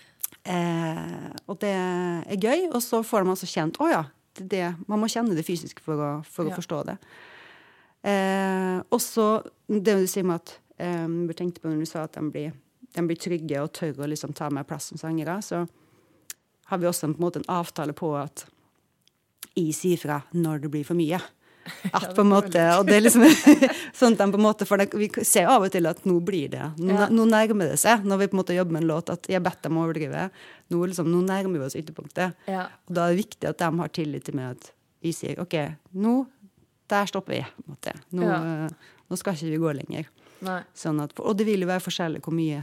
eh, 0.54 1.28
og 1.44 1.60
det 1.60 1.74
er 1.76 2.40
gøy. 2.40 2.70
Og 2.70 2.80
så 2.84 3.02
får 3.04 3.26
man 3.26 3.36
altså 3.36 3.50
kjent 3.52 3.80
Å 3.84 3.90
ja, 3.92 4.02
det, 4.38 4.48
det, 4.54 4.64
man 4.88 5.02
må 5.02 5.10
kjenne 5.12 5.36
det 5.36 5.44
fysisk 5.46 5.84
for 5.84 6.00
å, 6.00 6.10
for 6.24 6.48
å 6.48 6.56
forstå 6.56 6.82
det. 6.88 6.98
Eh, 8.04 8.78
og 8.88 9.00
så 9.00 9.28
det 9.68 10.00
du 10.00 10.08
sier 10.08 10.26
med 10.28 10.42
at 10.42 10.58
eh, 10.76 11.06
Jeg 11.08 11.36
tenkte 11.38 11.62
på 11.62 11.70
når 11.70 11.84
du 11.84 11.88
sa 11.88 12.02
at 12.04 12.16
de 12.16 12.24
blir, 12.32 12.56
de 12.94 13.02
blir 13.08 13.18
trygge 13.18 13.60
og 13.62 13.72
tør 13.74 14.04
å 14.04 14.08
liksom 14.10 14.32
ta 14.36 14.48
mer 14.54 14.64
plass 14.68 14.90
som 14.92 14.98
sangere, 15.00 15.38
så 15.42 15.64
har 16.70 16.78
vi 16.80 16.86
også 16.88 17.08
en, 17.08 17.14
på 17.14 17.20
en 17.20 17.26
måte 17.26 17.40
en 17.42 17.50
avtale 17.60 17.92
på 17.96 18.12
at 18.16 18.46
jeg 19.54 19.74
sier 19.76 20.00
fra 20.00 20.20
når 20.34 20.62
det 20.64 20.70
blir 20.74 20.84
for 20.86 20.98
mye. 20.98 21.18
At 21.96 22.10
på 22.12 22.20
en 22.20 22.28
måte, 22.28 22.60
og 22.76 22.84
det 22.84 22.96
er 22.98 23.04
liksom 23.06 23.22
sånn 23.98 24.12
at 24.12 24.20
de 24.20 24.26
på 24.34 24.36
en 24.36 24.44
måte, 24.44 24.66
for 24.68 24.76
det, 24.76 24.90
Vi 25.00 25.06
ser 25.24 25.46
av 25.48 25.62
og 25.64 25.70
til 25.72 25.86
at 25.88 26.02
nå 26.04 26.18
blir 26.20 26.50
det, 26.52 26.64
nå, 26.76 26.92
Ja. 26.92 27.06
nå 27.08 27.24
nærmer 27.30 27.70
det 27.72 27.78
seg. 27.80 28.02
Når 28.04 28.20
vi 28.20 28.26
på 28.28 28.36
en 28.36 28.40
måte 28.42 28.56
jobber 28.56 28.76
med 28.76 28.82
en 28.84 28.90
låt, 28.90 29.08
at 29.14 29.24
jeg 29.30 29.38
har 29.38 29.44
bedt 29.46 29.62
dem 29.64 29.78
overdrive. 29.80 30.26
Nå, 30.74 30.82
liksom, 30.90 31.08
nå 31.08 31.22
nærmer 31.24 31.56
vi 31.62 31.64
oss 31.64 31.78
ytterpunktet. 31.80 32.34
Ja. 32.52 32.66
Og 32.84 32.98
da 32.98 33.06
er 33.08 33.14
det 33.14 33.22
viktig 33.22 33.48
at 33.48 33.62
de 33.64 33.70
har 33.80 33.94
tillit 33.96 34.26
til 34.28 34.36
meg, 34.36 34.58
at 34.58 34.68
vi 35.04 35.14
sier 35.16 35.40
OK, 35.40 35.56
nå 35.96 36.14
der 36.92 37.08
stopper 37.08 37.38
vi. 37.38 37.40
på. 37.64 37.96
Nå, 38.12 38.28
Ja. 38.28 38.66
eh, 38.68 38.92
nå 39.08 39.16
skal 39.16 39.32
ikke 39.38 39.54
vi 39.54 39.62
gå 39.64 39.72
lenger. 39.80 40.10
Sånn 40.76 41.00
at, 41.00 41.16
og 41.16 41.32
det 41.38 41.46
vil 41.48 41.64
jo 41.64 41.70
være 41.70 41.80
forskjellig 41.80 42.20
hvor 42.20 42.34
mye 42.36 42.60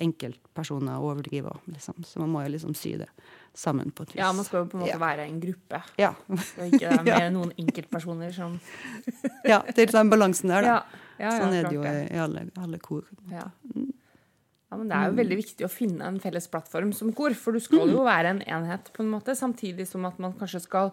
enkeltpersoner 0.00 0.98
overdriver. 1.00 1.56
Liksom. 1.70 2.02
Så 2.04 2.18
man 2.22 2.30
må 2.32 2.42
jo 2.42 2.52
liksom 2.54 2.74
sy 2.74 2.96
det 2.98 3.08
sammen 3.54 3.90
på 3.92 4.02
et 4.02 4.14
vis. 4.14 4.20
Ja, 4.20 4.32
man 4.32 4.44
skal 4.44 4.64
jo 4.64 4.70
på 4.72 4.78
en 4.78 4.84
måte 4.84 4.94
Ja. 4.94 4.98
være 4.98 5.26
en 5.28 5.40
gruppe, 5.40 5.82
Ja. 5.98 6.14
og 6.58 6.66
ikke 6.66 6.78
det 7.04 7.12
er 7.12 7.20
mer 7.20 7.30
noen 7.30 7.52
enkeltpersoner 7.58 8.32
som 8.34 8.58
ja, 9.44 9.60
det 9.68 9.78
er 9.88 9.92
den 9.92 10.10
balansen 10.10 10.48
der, 10.52 10.62
da. 10.62 10.82
Ja, 11.20 11.30
sånn 11.38 11.54
er 11.54 11.68
det 11.68 11.74
jo 11.76 11.82
i 11.84 12.18
alle, 12.18 12.46
alle 12.58 12.78
kor. 12.82 13.04
Ja. 13.30 13.44
ja, 13.76 14.76
men 14.76 14.88
det 14.88 14.96
er 14.96 15.10
jo 15.10 15.16
veldig 15.20 15.36
viktig 15.38 15.66
å 15.66 15.70
finne 15.70 16.08
en 16.08 16.18
felles 16.20 16.48
plattform 16.50 16.92
som 16.96 17.12
kor, 17.12 17.34
for 17.38 17.52
du 17.54 17.60
skal 17.62 17.92
jo 17.92 18.02
være 18.08 18.32
en 18.34 18.42
enhet 18.42 18.90
på 18.96 19.04
en 19.04 19.12
måte, 19.12 19.36
samtidig 19.38 19.86
som 19.86 20.04
at 20.08 20.18
man 20.18 20.34
kanskje 20.38 20.64
skal 20.66 20.92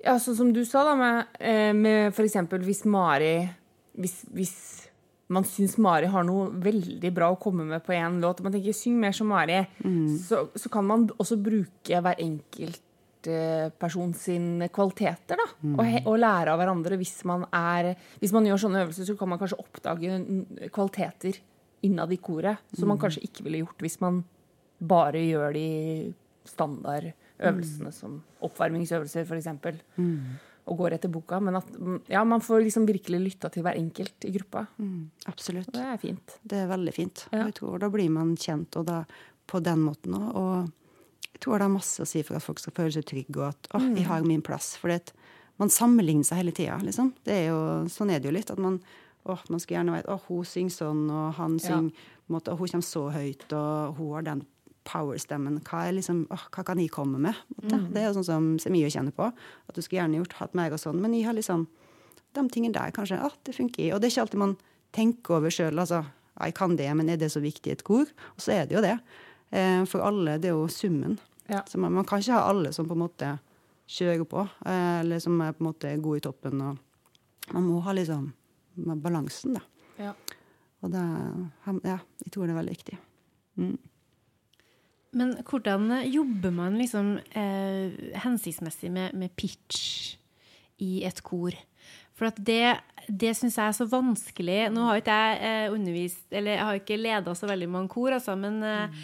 Ja, 0.00 0.14
sånn 0.16 0.36
som 0.38 0.52
du 0.56 0.62
sa, 0.64 0.80
da, 0.86 0.94
med, 0.96 1.26
eh, 1.44 1.74
med 1.76 2.16
eksempel 2.16 2.62
hvis 2.64 2.86
Mari 2.88 3.50
hvis, 4.00 4.22
hvis 4.32 4.54
man 5.30 5.46
syns 5.46 5.76
Mari 5.78 6.10
har 6.10 6.24
noe 6.26 6.50
veldig 6.62 7.10
bra 7.14 7.30
å 7.30 7.38
komme 7.40 7.64
med 7.68 7.84
på 7.86 7.94
én 7.94 8.20
låt, 8.22 8.40
og 8.40 8.48
man 8.48 8.54
tenker 8.56 8.74
'syng 8.74 8.98
mer 8.98 9.12
som 9.16 9.30
Mari', 9.30 9.66
så, 10.18 10.48
så 10.54 10.68
kan 10.68 10.84
man 10.86 11.08
også 11.18 11.38
bruke 11.40 12.00
hver 12.02 12.18
enkelt 12.18 13.28
eh, 13.30 13.70
person 13.70 14.12
sin 14.14 14.68
kvaliteter, 14.74 15.38
da. 15.38 15.46
Og, 15.76 15.84
he, 15.86 16.02
og 16.04 16.18
lære 16.18 16.50
av 16.50 16.58
hverandre. 16.58 16.98
Hvis 16.98 17.24
man, 17.24 17.46
er, 17.52 17.94
hvis 18.18 18.32
man 18.32 18.44
gjør 18.44 18.64
sånne 18.64 18.82
øvelser, 18.84 19.06
så 19.06 19.16
kan 19.16 19.28
man 19.28 19.38
kanskje 19.38 19.60
oppdage 19.62 20.18
kvaliteter 20.74 21.38
innad 21.82 22.12
i 22.12 22.18
koret 22.20 22.58
som 22.76 22.88
man 22.88 22.98
kanskje 23.00 23.22
ikke 23.24 23.44
ville 23.46 23.62
gjort 23.62 23.80
hvis 23.80 24.00
man 24.02 24.24
bare 24.80 25.22
gjør 25.24 25.54
de 25.56 26.12
standardøvelsene 26.48 27.92
som 27.92 28.18
oppvarmingsøvelser, 28.44 29.24
f.eks. 29.28 29.48
Og 30.70 30.78
går 30.78 30.94
etter 30.96 31.10
boka. 31.12 31.40
Men 31.42 31.58
at 31.58 31.70
mm, 31.74 32.02
ja, 32.12 32.22
man 32.24 32.42
får 32.44 32.62
liksom 32.62 32.86
virkelig 32.88 33.20
lytta 33.24 33.50
til 33.50 33.64
hver 33.66 33.78
enkelt 33.80 34.26
i 34.28 34.34
gruppa. 34.34 34.66
Absolutt. 35.30 35.70
Og 35.72 35.74
det 35.74 35.86
er 35.86 35.98
fint. 36.02 36.36
Det 36.42 36.60
er 36.62 36.70
veldig 36.70 36.94
fint. 36.94 37.24
Ja. 37.32 37.46
Jeg 37.48 37.56
tror 37.58 37.82
Da 37.82 37.90
blir 37.90 38.12
man 38.14 38.36
kjent 38.38 38.78
og 38.78 38.86
da, 38.86 39.02
på 39.50 39.62
den 39.66 39.82
måten 39.82 40.14
òg. 40.14 40.30
Og 40.38 41.26
jeg 41.32 41.42
tror 41.42 41.58
det 41.58 41.66
har 41.66 41.74
masse 41.74 42.04
å 42.04 42.08
si 42.08 42.22
for 42.26 42.38
at 42.38 42.44
folk 42.44 42.62
skal 42.62 42.76
føle 42.76 42.94
seg 42.94 43.06
trygge, 43.08 43.36
og 43.40 43.48
at 43.48 43.68
'å, 43.72 43.82
jeg 43.96 44.06
har 44.06 44.22
min 44.26 44.42
plass'. 44.42 44.76
For 44.76 44.92
man 45.58 45.70
sammenligner 45.72 46.24
seg 46.24 46.42
hele 46.42 46.52
tida, 46.52 46.78
liksom. 46.84 47.14
Er 47.26 47.48
jo, 47.48 47.60
sånn 47.88 48.10
er 48.10 48.20
det 48.20 48.28
jo 48.28 48.36
litt. 48.36 48.50
At 48.50 48.58
man, 48.58 48.80
Oh, 49.28 49.40
man 49.50 49.60
skulle 49.60 49.76
gjerne 49.80 49.98
vite 49.98 50.08
'å, 50.08 50.20
hun 50.28 50.44
synger 50.48 50.72
sånn', 50.72 51.10
og 51.12 51.34
han 51.34 51.58
synger 51.58 51.92
ja. 51.92 52.36
og 52.36 52.58
'hun 52.58 52.68
kommer 52.68 52.88
så 52.88 53.10
høyt', 53.12 53.52
og 53.52 53.96
'hun 53.96 54.14
har 54.14 54.22
den 54.22 54.46
powerstemmen'. 54.84 55.60
Hva, 55.66 55.90
liksom, 55.92 56.26
åh, 56.30 56.46
hva 56.50 56.64
kan 56.64 56.78
jeg 56.78 56.90
komme 56.90 57.18
med? 57.18 57.34
en? 57.62 57.92
Det 57.92 58.02
er 58.02 58.08
jo 58.08 58.16
sånn 58.20 58.28
som 58.28 58.58
Semio 58.58 58.88
kjenner 58.88 59.12
på. 59.12 59.32
At 59.68 59.74
du 59.74 59.82
skulle 59.82 60.02
gjerne 60.02 60.20
gjort 60.20 60.38
hatt 60.40 60.54
mer 60.54 60.72
og 60.72 60.80
sånn. 60.80 61.00
Men 61.00 61.12
jeg 61.14 61.26
har 61.26 61.34
liksom 61.34 61.66
de 62.34 62.48
tingene 62.48 62.74
der 62.74 62.90
kanskje, 62.94 63.18
ah, 63.20 63.34
det 63.44 63.54
funker. 63.54 63.94
Og 63.94 64.00
det 64.00 64.08
er 64.08 64.14
ikke 64.14 64.24
alltid 64.26 64.38
man 64.38 64.56
tenker 64.92 65.36
over 65.38 65.50
sjøl. 65.50 65.78
Altså, 65.78 66.04
jeg 66.40 66.54
kan 66.54 66.76
det, 66.76 66.88
men 66.96 67.08
er 67.08 67.16
det 67.16 67.30
så 67.32 67.42
viktig 67.42 67.66
i 67.66 67.72
et 67.76 67.84
kor? 67.84 68.06
Og 68.36 68.40
så 68.40 68.52
er 68.52 68.66
det 68.66 68.76
jo 68.76 68.82
det. 68.84 68.98
Eh, 69.50 69.84
for 69.90 70.00
alle, 70.06 70.38
det 70.38 70.50
er 70.50 70.56
jo 70.56 70.68
summen. 70.68 71.18
Ja. 71.50 71.64
Så 71.66 71.78
man, 71.78 71.92
man 71.92 72.06
kan 72.06 72.22
ikke 72.22 72.38
ha 72.38 72.48
alle 72.48 72.72
som 72.72 72.88
på 72.88 72.94
en 72.94 73.02
måte 73.02 73.38
kjører 73.90 74.24
på, 74.30 74.46
eh, 74.66 75.00
eller 75.02 75.18
som 75.22 75.40
er 75.42 75.52
på 75.56 75.64
en 75.64 75.70
måte 75.72 75.94
gode 76.02 76.22
i 76.22 76.24
toppen. 76.24 76.62
Og 76.62 77.52
man 77.52 77.66
må 77.66 77.80
ha 77.82 77.94
liksom 77.96 78.30
balansen, 79.02 79.58
da. 79.58 79.64
Ja. 79.98 80.14
Og 80.80 80.92
det, 80.94 81.02
ja, 81.84 81.98
jeg 82.24 82.32
tror 82.32 82.46
det 82.46 82.54
er 82.54 82.60
veldig 82.60 82.76
viktig. 82.78 82.98
Men 85.16 85.34
hvordan 85.42 85.90
jobber 86.06 86.52
man 86.54 86.76
liksom 86.78 87.16
eh, 87.34 88.14
hensiktsmessig 88.22 88.92
med, 88.94 89.16
med 89.18 89.34
pitch 89.38 90.14
i 90.80 91.00
et 91.06 91.18
kor? 91.26 91.56
For 92.14 92.30
det, 92.36 92.76
det 93.08 93.32
syns 93.38 93.56
jeg 93.56 93.64
er 93.64 93.74
så 93.74 93.86
vanskelig. 93.90 94.60
Nå 94.74 94.84
har 94.86 95.00
ikke 95.00 95.16
jeg 95.16 95.40
eh, 95.48 95.72
undervist, 95.74 96.26
eller 96.30 96.54
jeg 96.54 96.68
har 96.68 96.80
ikke 96.82 97.00
leda 97.00 97.34
så 97.34 97.48
veldig 97.50 97.68
mange 97.72 97.90
kor, 97.90 98.12
altså, 98.12 98.36
men 98.38 98.60
eh, 98.62 99.02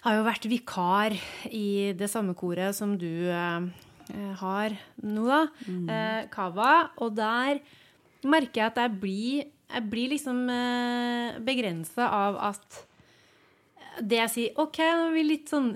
jeg 0.00 0.06
har 0.08 0.16
jo 0.16 0.26
vært 0.26 0.48
vikar 0.48 1.16
i 1.52 1.92
det 2.00 2.08
samme 2.10 2.32
koret 2.38 2.74
som 2.78 2.96
du 2.98 3.28
eh, 3.28 3.68
har 4.40 4.76
nå, 5.04 5.26
da. 5.28 5.42
Eh, 5.68 6.22
Kava. 6.32 6.74
Og 7.04 7.12
der 7.18 7.60
merker 8.24 8.64
jeg 8.64 8.70
at 8.72 8.80
jeg 8.82 8.96
blir, 9.02 9.50
jeg 9.70 9.90
blir 9.92 10.14
liksom 10.16 10.40
eh, 10.50 11.36
begrensa 11.44 12.08
av 12.08 12.40
at 12.50 12.80
det 14.02 14.20
jeg 14.24 14.32
sier 14.34 14.60
OK, 14.60 14.78
nå 14.82 15.08
er 15.08 15.16
vi 15.16 15.24
litt 15.26 15.50
sånn 15.52 15.70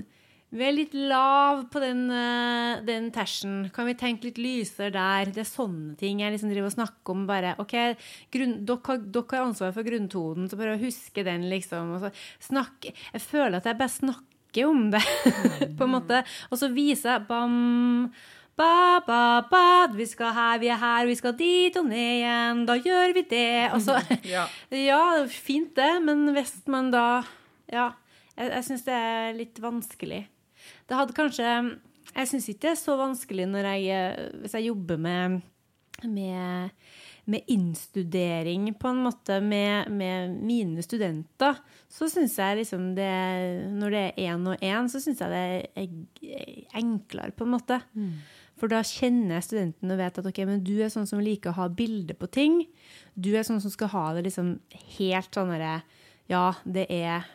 Vi 0.55 0.63
er 0.63 0.75
litt 0.77 0.93
lav 0.95 1.65
på 1.73 1.81
den, 1.83 2.05
eh, 2.15 2.83
den 2.87 3.09
tersen. 3.11 3.73
Kan 3.75 3.89
vi 3.89 3.97
tenke 3.99 4.29
litt 4.29 4.39
lysere 4.39 4.93
der? 4.95 5.33
Det 5.35 5.43
er 5.43 5.49
sånne 5.49 5.97
ting 5.99 6.21
jeg 6.23 6.31
liksom 6.31 6.53
driver 6.53 6.69
og 6.71 6.77
snakker 6.77 7.11
om. 7.11 7.25
bare, 7.27 7.57
ok, 7.59 7.75
grunn, 8.31 8.53
dere, 8.69 8.97
dere 9.03 9.35
har 9.35 9.49
ansvar 9.49 9.75
for 9.75 9.83
grunntonen, 9.83 10.47
så 10.47 10.57
bare 10.61 10.79
huske 10.79 11.25
den, 11.27 11.49
liksom. 11.51 11.97
og 11.97 12.05
så 12.07 12.13
snakke, 12.39 12.95
Jeg 13.13 13.21
føler 13.25 13.59
at 13.59 13.67
jeg 13.67 13.81
bare 13.81 13.97
snakker 13.97 14.71
om 14.71 14.91
det, 14.95 15.03
på 15.79 15.89
en 15.89 15.95
måte. 15.97 16.23
Og 16.53 16.63
så 16.63 16.71
viser 16.71 17.17
jeg 17.17 17.27
bam, 17.27 18.13
ba, 18.55 19.03
ba, 19.07 19.43
ba, 19.51 19.65
vi 19.91 20.07
skal 20.07 20.31
her, 20.35 20.59
vi 20.63 20.71
er 20.71 20.79
her, 20.79 21.07
vi 21.11 21.17
skal 21.19 21.35
dit 21.35 21.75
og 21.81 21.89
ned 21.91 22.21
igjen. 22.21 22.63
Da 22.69 22.79
gjør 22.79 23.15
vi 23.17 23.27
det. 23.31 23.73
Og 23.75 23.83
så, 23.83 23.99
Ja. 24.35 24.47
ja, 24.71 25.03
fint 25.27 25.75
det, 25.75 25.99
men 26.07 26.29
hvis 26.37 26.61
man 26.71 26.93
da 26.95 27.25
Ja, 27.73 27.91
jeg, 28.35 28.51
jeg 28.51 28.67
syns 28.69 28.87
det 28.87 28.99
er 28.99 29.35
litt 29.39 29.59
vanskelig. 29.63 30.23
Det 30.89 30.97
hadde 30.97 31.17
kanskje 31.17 31.49
Jeg 32.15 32.31
syns 32.31 32.47
ikke 32.49 32.63
det 32.67 32.71
er 32.75 32.79
så 32.79 32.95
vanskelig 33.01 33.49
når 33.51 33.67
jeg, 33.73 33.89
eh, 33.91 34.39
hvis 34.43 34.55
jeg 34.55 34.69
jobber 34.69 35.01
med, 35.01 35.41
med, 36.05 36.71
med 37.27 37.51
innstudering, 37.51 38.69
på 38.79 38.93
en 38.93 39.03
måte, 39.07 39.41
med, 39.41 39.91
med 39.91 40.37
mine 40.45 40.85
studenter, 40.85 41.59
så 41.91 42.09
syns 42.13 42.37
jeg 42.39 42.61
liksom 42.61 42.93
det 42.99 43.11
Når 43.73 43.97
det 43.97 44.05
er 44.05 44.31
én 44.31 44.47
og 44.53 44.63
én, 44.63 44.89
så 44.93 45.01
syns 45.03 45.25
jeg 45.25 45.33
det 45.33 45.43
er 45.75 46.79
enklere, 46.79 47.35
på 47.35 47.49
en 47.49 47.55
måte. 47.57 47.81
For 48.61 48.71
da 48.71 48.85
kjenner 48.87 49.39
jeg 49.39 49.49
studenten 49.49 49.91
og 49.91 49.99
vet 49.99 50.19
at 50.21 50.27
ok, 50.31 50.39
men 50.47 50.63
du 50.65 50.77
er 50.79 50.93
sånn 50.93 51.09
som 51.11 51.23
liker 51.25 51.51
å 51.51 51.59
ha 51.59 51.69
bilder 51.69 52.15
på 52.15 52.29
ting. 52.31 52.61
Du 53.15 53.33
er 53.35 53.43
sånn 53.43 53.61
som 53.61 53.73
skal 53.73 53.91
ha 53.91 54.05
det 54.15 54.29
liksom 54.29 54.61
helt 54.99 55.35
sånn 55.35 55.51
derre 55.51 55.81
Ja, 56.31 56.55
det 56.65 56.87
er 56.89 57.27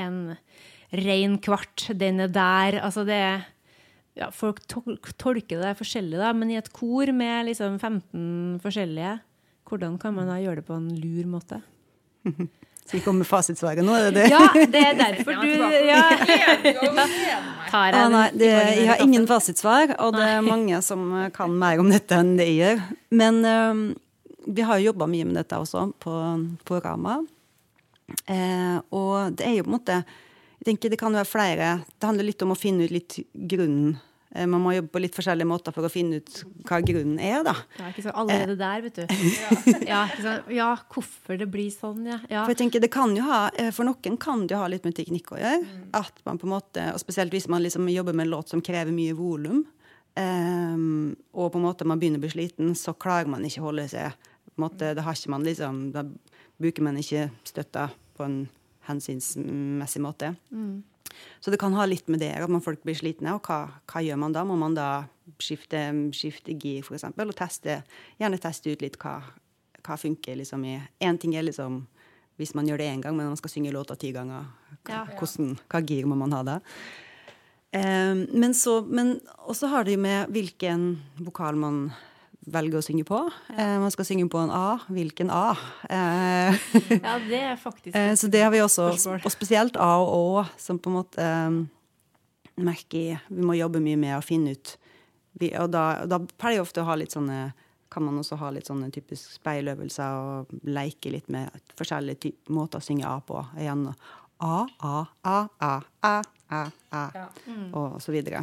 en 0.00 0.36
ren 0.96 1.38
kvart, 1.42 1.88
den 1.98 2.22
er 2.24 2.32
der. 2.32 2.80
Altså 2.84 3.04
det 3.06 3.20
er 3.20 3.46
ja, 4.16 4.30
Folk 4.32 4.62
tolker 4.70 5.60
det 5.60 5.74
forskjellig, 5.76 6.16
da, 6.20 6.32
men 6.32 6.50
i 6.52 6.56
et 6.56 6.70
kor 6.72 7.10
med 7.12 7.50
liksom 7.50 7.76
15 7.76 8.60
forskjellige, 8.64 9.18
hvordan 9.68 9.98
kan 10.00 10.14
man 10.16 10.30
da 10.30 10.38
gjøre 10.40 10.62
det 10.62 10.68
på 10.70 10.78
en 10.78 10.88
lur 10.96 11.26
måte? 11.36 11.60
Så 12.86 12.94
vi 12.94 13.00
kommer 13.02 13.24
med 13.24 13.26
fasitsvaret 13.26 13.82
nå, 13.82 13.96
er 13.98 14.12
det 14.14 14.20
det? 14.20 14.26
Ja, 14.30 14.44
det 14.54 14.80
er 14.92 14.98
derfor 15.00 15.38
du 15.42 15.48
ja. 15.50 16.02
Ah, 17.74 18.06
nei, 18.08 18.28
det, 18.38 18.50
jeg 18.78 18.86
har 18.92 19.02
ingen 19.02 19.26
fasitsvar, 19.26 19.96
og 19.98 20.14
det 20.14 20.26
er 20.36 20.44
mange 20.46 20.78
som 20.86 21.08
kan 21.34 21.56
mer 21.58 21.82
om 21.82 21.90
dette 21.90 22.14
enn 22.14 22.36
det 22.38 22.46
jeg 22.46 22.60
gjør. 22.60 22.84
Men 23.18 23.40
um, 23.42 23.80
vi 24.46 24.62
har 24.62 24.78
jo 24.78 24.92
jobba 24.92 25.10
mye 25.10 25.26
med 25.26 25.40
dette 25.40 25.58
også 25.58 25.88
på, 26.02 26.14
på 26.62 26.78
Rama. 26.84 27.18
Eh, 28.30 28.78
og 28.94 29.36
det 29.38 29.46
er 29.48 29.56
jo 29.56 29.64
på 29.66 29.70
en 29.72 29.74
måte 29.80 29.94
Jeg 30.60 30.66
tenker 30.68 30.92
det 30.92 30.98
kan 31.00 31.14
være 31.16 31.26
flere 31.26 31.70
Det 31.90 32.06
handler 32.06 32.28
litt 32.28 32.44
om 32.46 32.52
å 32.54 32.58
finne 32.58 32.86
ut 32.86 32.92
litt 32.94 33.16
grunnen. 33.34 33.96
Eh, 34.30 34.46
man 34.46 34.62
må 34.62 34.76
jobbe 34.76 34.92
på 34.94 35.02
litt 35.02 35.16
forskjellige 35.16 35.48
måter 35.50 35.74
for 35.74 35.88
å 35.88 35.90
finne 35.90 36.20
ut 36.20 36.38
hva 36.68 36.78
grunnen 36.86 37.18
er, 37.18 37.40
da. 37.46 37.56
Ja, 37.80 37.90
ikke 37.90 38.04
sant. 38.06 38.18
Allerede 38.22 38.56
der, 38.60 38.84
vet 38.86 39.00
du. 39.00 39.04
Ja, 39.90 40.04
ja, 40.22 40.36
ja, 40.52 40.70
hvorfor 40.92 41.38
det 41.40 41.48
blir 41.50 41.70
sånn, 41.74 42.04
ja. 42.06 42.20
ja. 42.30 42.44
For 42.44 42.54
jeg 42.54 42.62
tenker 42.62 42.82
det 42.82 42.92
kan 42.94 43.14
jo 43.16 43.26
ha, 43.26 43.46
eh, 43.58 43.72
for 43.74 43.88
noen 43.88 44.18
kan 44.22 44.46
det 44.46 44.54
jo 44.56 44.62
ha 44.62 44.70
litt 44.70 44.86
med 44.86 44.96
teknikk 44.98 45.34
å 45.34 45.40
gjøre. 45.40 45.78
At 45.98 46.22
man 46.28 46.38
på 46.42 46.48
en 46.48 46.56
måte, 46.56 46.90
og 46.92 47.02
Spesielt 47.02 47.34
hvis 47.34 47.50
man 47.50 47.64
liksom 47.66 47.90
jobber 47.90 48.14
med 48.16 48.28
en 48.28 48.36
låt 48.36 48.54
som 48.54 48.62
krever 48.62 48.94
mye 48.94 49.16
volum, 49.18 49.64
Um, 50.16 51.12
og 51.36 51.50
på 51.52 51.58
en 51.60 51.66
måte 51.66 51.84
man 51.84 52.00
begynner 52.00 52.16
å 52.16 52.24
bli 52.24 52.30
sliten, 52.32 52.70
så 52.72 52.94
klarer 52.96 53.28
man 53.28 53.42
ikke 53.44 53.60
å 53.60 53.66
holde 53.66 53.84
seg 53.92 54.14
på 54.16 54.54
en 54.56 54.62
måte, 54.64 54.94
Da 54.96 55.02
har 55.04 55.12
ikke 55.12 55.32
man 55.34 55.44
liksom, 55.44 55.80
da 55.92 56.06
bruker 56.60 56.82
man 56.86 56.98
ikke 57.00 57.28
støtta 57.46 57.88
på 58.16 58.26
en 58.26 58.36
hensynsmessig 58.88 60.02
måte. 60.02 60.34
Så 61.40 61.50
det 61.52 61.58
kan 61.60 61.74
ha 61.76 61.86
litt 61.88 62.08
med 62.12 62.20
det 62.22 62.32
at 62.38 62.50
man 62.52 62.62
folk 62.64 62.82
blir 62.84 62.96
slitne. 62.98 63.34
Og 63.36 63.46
hva, 63.48 63.80
hva 63.88 64.02
gjør 64.04 64.20
man 64.20 64.34
da? 64.34 64.44
Må 64.46 64.56
man 64.58 64.76
da 64.76 65.06
skifte, 65.42 65.80
skifte 66.14 66.54
gir, 66.54 66.86
eksempel, 66.86 67.32
og 67.32 67.38
teste, 67.38 67.80
gjerne 68.20 68.40
teste 68.42 68.72
ut 68.72 68.84
litt 68.84 68.98
hva, 69.02 69.18
hva 69.82 69.98
funker 70.00 70.38
liksom 70.38 70.64
i 70.66 70.78
Én 71.02 71.18
ting 71.20 71.34
er 71.36 71.46
liksom 71.46 71.84
hvis 72.36 72.52
man 72.52 72.68
gjør 72.68 72.82
det 72.82 72.90
én 72.92 73.00
gang, 73.00 73.16
men 73.16 73.30
man 73.30 73.38
skal 73.40 73.48
synge 73.48 73.72
låta 73.72 73.96
ti 73.96 74.10
ganger, 74.12 74.44
hva, 74.84 74.92
Ja. 74.92 75.04
hvordan, 75.18 75.54
hva 75.72 75.80
gir 75.80 76.04
må 76.04 76.18
man 76.20 76.34
ha 76.36 76.42
da? 76.44 76.56
Um, 77.72 78.26
men 78.32 78.52
så, 78.54 78.82
men 78.84 79.20
også 79.48 79.68
har 79.72 79.84
det 79.84 79.96
jo 79.96 80.02
med 80.04 80.28
hvilken 80.32 80.84
vokal 81.18 81.56
man 81.56 81.78
velger 82.46 82.78
å 82.78 82.84
synge 82.84 83.04
på. 83.08 83.18
Eh, 83.56 83.76
man 83.82 83.90
skal 83.90 84.06
synge 84.06 84.28
på 84.30 84.38
en 84.38 84.52
A. 84.54 84.78
Hvilken 84.92 85.30
A? 85.34 85.56
Eh, 85.90 86.58
ja, 87.02 87.16
det 87.26 87.40
er 87.52 87.56
faktisk 87.60 87.96
Eh, 87.96 88.14
Så 88.14 88.30
det 88.30 88.42
har 88.44 88.52
vi 88.54 88.62
også, 88.62 88.90
og 89.18 89.32
spesielt 89.34 89.76
A 89.76 89.96
og 89.98 90.14
Å, 90.14 90.44
som 90.60 90.78
på 90.78 90.90
en 90.92 90.98
måte 91.00 91.22
eh, 91.22 91.56
merker 92.62 93.18
Vi 93.28 93.42
må 93.44 93.56
jobbe 93.58 93.82
mye 93.84 93.98
med 94.00 94.14
å 94.16 94.22
finne 94.24 94.54
ut 94.56 94.76
vi, 95.36 95.50
Og 95.58 95.68
da, 95.74 96.06
da 96.08 96.20
pleier 96.38 96.60
jeg 96.60 96.66
ofte 96.68 96.80
å 96.84 96.88
ha 96.88 96.96
litt 96.96 97.12
sånne 97.12 97.52
kan 97.92 98.02
man 98.02 98.18
også 98.18 98.36
ha 98.40 98.48
litt 98.50 98.66
sånne 98.66 98.88
typisk 98.92 99.36
speiløvelser 99.38 100.16
og 100.18 100.50
leke 100.66 101.08
litt 101.14 101.28
med 101.32 101.54
forskjellige 101.78 102.32
måter 102.52 102.82
å 102.82 102.84
synge 102.84 103.06
A 103.08 103.20
på. 103.24 103.38
Igjen 103.62 103.84
A, 103.86 104.56
A, 104.82 104.96
A, 105.22 105.36
A, 105.62 105.70
A, 106.02 106.10
A, 106.50 106.64
A, 106.90 107.04
og 107.78 107.94
så 108.02 108.12
videre. 108.12 108.42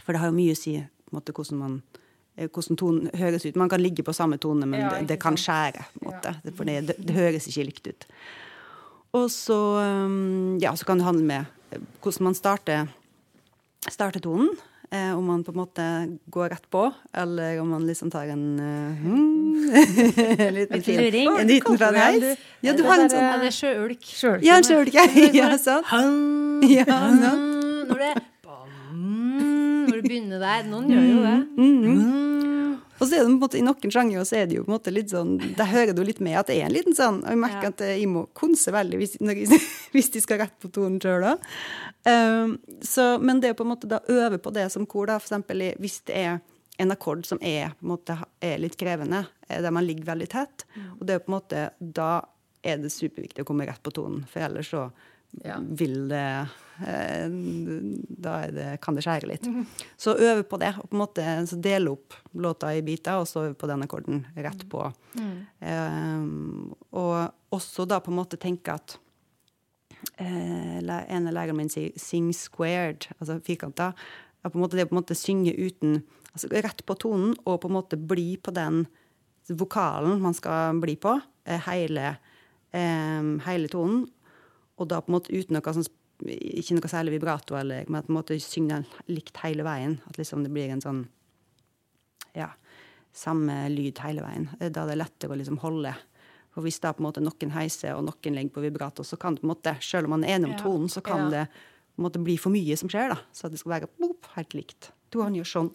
For 0.00 0.16
det 0.16 0.22
har 0.24 0.32
jo 0.32 0.38
mye 0.38 0.56
å 0.56 0.58
si 0.58 0.78
på 0.80 1.12
en 1.12 1.18
måte, 1.20 1.36
hvordan 1.36 1.60
man 1.60 1.76
hvordan 2.34 2.78
tonen 2.80 3.10
høres 3.14 3.44
ut. 3.46 3.56
Man 3.56 3.70
kan 3.70 3.82
ligge 3.82 4.02
på 4.02 4.14
samme 4.16 4.38
tone, 4.42 4.66
men 4.66 4.88
det, 4.90 5.04
det 5.12 5.20
kan 5.22 5.36
skjære. 5.38 5.84
For 6.56 6.66
det, 6.66 6.80
det, 6.88 6.96
det 6.98 7.14
høres 7.14 7.46
ikke 7.50 7.68
likt 7.68 7.92
ut. 7.92 8.08
Og 9.14 9.30
så, 9.30 9.58
um, 9.78 10.58
ja, 10.62 10.74
så 10.74 10.86
kan 10.86 10.98
det 10.98 11.06
handle 11.06 11.24
med 11.24 11.44
eh, 11.70 11.82
hvordan 12.02 12.30
man 12.30 12.34
starter, 12.34 12.88
starter 13.86 14.22
tonen. 14.24 14.50
Eh, 14.90 15.10
om 15.16 15.24
man 15.26 15.44
på 15.44 15.50
en 15.50 15.58
måte 15.58 15.84
går 16.30 16.50
rett 16.52 16.66
på, 16.70 16.84
eller 17.12 17.60
om 17.60 17.70
man 17.74 17.86
liksom 17.86 18.10
tar 18.10 18.28
en 18.30 18.44
uh, 18.60 19.04
hmm, 19.04 19.70
en 20.46 20.54
liten 20.54 20.82
fin. 20.82 21.00
En 21.30 21.48
liten 21.48 21.78
fra 21.78 21.90
deg. 21.94 22.28
Ja, 22.62 22.76
du 22.76 22.84
har 22.86 23.02
en 23.02 23.10
sånn 23.10 23.24
Ja, 23.24 23.32
det 23.42 23.50
er 23.50 23.56
sjøulk. 23.58 24.12
Ja, 24.44 24.60
en 24.60 24.68
sjøulk. 24.68 24.94
Ja, 25.34 25.50
sant. 25.66 25.90
Ja, 26.70 26.86
sant. 26.90 28.30
Mm, 30.04 30.08
begynner 30.10 30.40
der. 30.44 30.64
Noen 30.68 30.90
gjør 30.92 31.06
jo 31.08 31.22
det. 31.24 31.38
Mm. 31.58 32.80
Og 33.00 33.08
så 33.10 33.16
er 33.16 33.24
det 33.24 33.26
på 33.26 33.32
en 33.32 33.40
måte, 33.40 33.58
I 33.58 33.64
noen 33.66 33.90
sjangere 33.90 34.24
så 34.28 34.36
er 34.38 34.46
det 34.46 34.54
jo 34.58 34.62
på 34.64 34.70
en 34.70 34.76
måte 34.76 34.92
litt 34.94 35.10
sånn 35.10 35.32
Der 35.58 35.66
hører 35.66 35.94
du 35.96 36.02
litt 36.06 36.20
med 36.22 36.36
at 36.38 36.46
det 36.46 36.60
er 36.60 36.68
en 36.68 36.72
liten 36.76 36.94
sånn 36.94 37.16
Og 37.24 37.32
jeg 37.32 37.40
merker 37.42 37.66
Ja. 37.66 37.72
at 37.74 37.82
jeg 37.90 38.06
må 38.08 38.22
konse 38.38 38.70
veldig 38.72 39.00
hvis, 39.00 39.16
jeg- 39.18 39.60
hvis 39.96 40.10
de 40.14 40.20
skal 40.22 40.38
rett 40.44 40.54
på 40.62 40.70
tonen 40.70 41.00
sjøl 41.02 41.26
òg. 41.32 41.42
Um, 42.06 42.58
så- 42.80 43.18
men 43.20 43.40
det 43.40 43.50
å 43.54 43.58
på 43.58 43.64
en 43.66 43.72
måte 43.74 43.88
da 43.90 43.98
øve 44.08 44.38
på 44.38 44.52
det 44.54 44.70
som 44.72 44.86
kor, 44.86 45.06
da, 45.10 45.18
eksempel 45.18 45.74
hvis 45.80 46.00
det 46.06 46.14
er 46.16 46.40
en 46.78 46.90
akkord 46.90 47.24
som 47.26 47.38
er, 47.42 47.70
på 47.80 47.82
en 47.86 47.92
måte, 47.96 48.16
er 48.42 48.58
litt 48.58 48.76
krevende, 48.76 49.26
eh, 49.48 49.60
der 49.62 49.70
man 49.70 49.86
ligger 49.86 50.04
veldig 50.14 50.28
tett, 50.28 50.64
og 51.00 51.06
det 51.06 51.14
er 51.14 51.18
på 51.22 51.30
en 51.32 51.40
måte 51.40 51.70
Da 51.80 52.22
er 52.64 52.76
det 52.78 52.90
superviktig 52.90 53.42
å 53.42 53.46
komme 53.46 53.66
rett 53.66 53.82
på 53.82 53.92
tonen, 53.92 54.24
for 54.28 54.40
ellers 54.40 54.70
så 54.70 54.90
Ja. 55.44 55.58
vil 55.58 56.08
det 56.08 56.14
eh, 56.16 56.46
Da 56.78 58.32
er 58.46 58.54
det, 58.54 58.68
kan 58.82 58.96
det 58.96 59.04
skjære 59.06 59.28
litt. 59.30 59.46
Så 60.00 60.16
øve 60.16 60.42
på 60.48 60.58
det, 60.62 60.72
og 60.80 60.88
på 60.90 60.96
en 60.96 61.02
måte 61.04 61.26
så 61.50 61.58
dele 61.62 61.92
opp 61.94 62.16
låta 62.34 62.72
i 62.74 62.82
biter, 62.86 63.20
og 63.20 63.28
så 63.30 63.46
øve 63.48 63.56
på 63.58 63.70
den 63.70 63.84
akkorden 63.86 64.24
rett 64.34 64.66
på. 64.70 64.88
Eh, 65.14 66.26
og 66.98 67.54
også 67.54 67.86
da 67.86 68.00
på 68.02 68.10
en 68.10 68.18
måte 68.18 68.40
tenke 68.40 68.74
at 68.74 68.98
uh, 70.20 70.80
En 70.84 71.28
av 71.28 71.32
lærerne 71.32 71.56
mine 71.56 71.72
sier 71.72 71.94
'sing 71.96 72.32
squared', 72.34 73.08
altså 73.20 73.38
firkanta. 73.40 73.92
Det 74.42 74.50
å 74.50 74.52
på 74.52 74.60
en 74.60 75.00
måte 75.00 75.16
synge 75.16 75.54
uten 75.54 76.02
altså 76.34 76.50
Rett 76.50 76.82
på 76.84 76.96
tonen, 76.98 77.36
og 77.46 77.60
på 77.62 77.70
en 77.70 77.76
måte 77.76 77.96
bli 77.96 78.36
på 78.36 78.50
den 78.50 78.86
vokalen 79.48 80.20
man 80.20 80.34
skal 80.34 80.80
bli 80.80 80.96
på, 80.96 81.20
eh, 81.46 81.60
hele, 81.68 82.16
um, 82.72 83.38
hele 83.46 83.68
tonen. 83.68 84.08
Og 84.76 84.88
da 84.88 85.00
på 85.00 85.12
en 85.12 85.20
måte 85.20 85.30
uten 85.32 85.54
noe 85.54 85.74
sånn 85.76 85.86
ikke 86.22 86.76
noe 86.78 86.88
særlig 86.90 87.16
vibrato, 87.18 87.56
eller, 87.58 87.84
men 87.90 87.98
at 88.00 88.08
man 88.08 88.22
synger 88.24 88.44
synge 88.46 88.68
den 88.76 88.86
likt 89.16 89.36
hele 89.42 89.64
veien. 89.66 89.98
At 90.08 90.18
liksom 90.18 90.44
det 90.44 90.52
blir 90.54 90.70
en 90.70 90.80
sånn 90.84 91.04
ja, 92.34 92.48
samme 93.14 93.68
lyd 93.70 93.98
hele 94.04 94.22
veien. 94.24 94.48
Da 94.60 94.68
Da 94.70 94.82
er 94.84 94.92
det 94.94 94.98
lettere 95.02 95.34
å 95.34 95.38
liksom 95.38 95.58
holde. 95.62 95.94
For 96.54 96.62
hvis 96.62 96.78
da 96.80 96.92
på 96.94 97.02
en 97.02 97.08
måte 97.08 97.22
noen 97.22 97.50
heiser 97.56 97.94
og 97.98 98.04
noen 98.06 98.34
legger 98.36 98.54
på 98.54 98.62
vibrato, 98.62 99.02
så 99.02 99.18
kan 99.18 99.34
det 99.34 99.42
på 99.42 99.48
en 99.48 99.54
måte, 99.56 99.76
selv 99.82 100.06
om 100.06 100.14
man 100.14 100.24
er 100.24 100.36
enig 100.38 100.52
om 100.52 100.58
tonen, 100.60 100.88
så 100.88 101.02
kan 101.02 101.26
Ja. 101.26 101.30
det 101.30 101.46
på 101.94 102.00
en 102.02 102.04
måte 102.08 102.22
bli 102.22 102.36
for 102.38 102.50
mye 102.50 102.76
som 102.76 102.88
skjer. 102.88 103.08
da. 103.08 103.18
Så 103.32 103.50
det 103.50 103.58
skal 103.58 103.72
være 103.80 103.88
boop, 103.98 104.26
helt 104.36 104.54
likt. 104.54 104.92
Du, 105.10 105.20
han 105.22 105.34
gjør 105.34 105.46
sånn. 105.46 105.72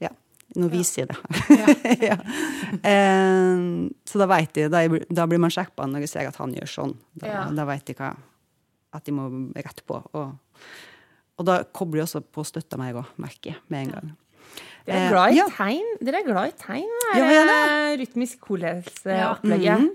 Ja. 0.00 0.10
Nå 0.56 0.68
viser 0.70 1.06
jeg 1.06 1.08
det. 1.08 2.02
ja. 2.08 2.16
um, 3.54 3.90
så 4.06 4.18
da 4.18 4.26
vet 4.30 4.56
jeg, 4.56 4.70
da, 4.70 4.82
da 5.10 5.26
blir 5.26 5.38
man 5.42 5.50
skjerpa 5.50 5.86
når 5.86 6.00
jeg 6.06 6.08
ser 6.14 6.28
at 6.30 6.36
han 6.40 6.54
gjør 6.54 6.70
sånn. 6.72 6.94
Da, 7.14 7.26
Ja. 7.26 7.44
da 7.50 7.64
vet 7.68 7.86
jeg 7.90 7.96
hva, 7.98 8.12
at 8.94 9.04
de 9.04 9.12
må 9.12 9.28
rett 9.56 9.82
på. 9.86 10.00
Og, 10.14 10.32
og 11.38 11.46
da 11.46 11.60
kobler 11.64 12.00
de 12.00 12.06
også 12.06 12.22
på 12.24 12.44
støtta 12.46 12.78
meg 12.80 12.94
òg, 12.96 13.06
merker 13.20 13.52
jeg 13.52 13.60
med 13.68 13.86
en 13.86 13.92
gang. 13.96 14.16
Dere 14.88 14.96
er 14.96 15.04
Eh, 15.04 15.10
glad 15.12 15.32
i 15.32 15.36
ja. 15.36 15.46
tegn? 15.52 15.88
Dere 16.00 16.20
er 16.22 16.24
glad 16.26 16.48
i 16.48 16.56
tegn, 16.56 16.92
Ja, 17.14 17.18
er 17.18 17.28
vi 17.28 17.34
er 17.36 17.48
det 17.50 18.00
rytmisk 18.00 18.38
Ja. 18.38 18.44
korleseopplegget? 18.46 19.90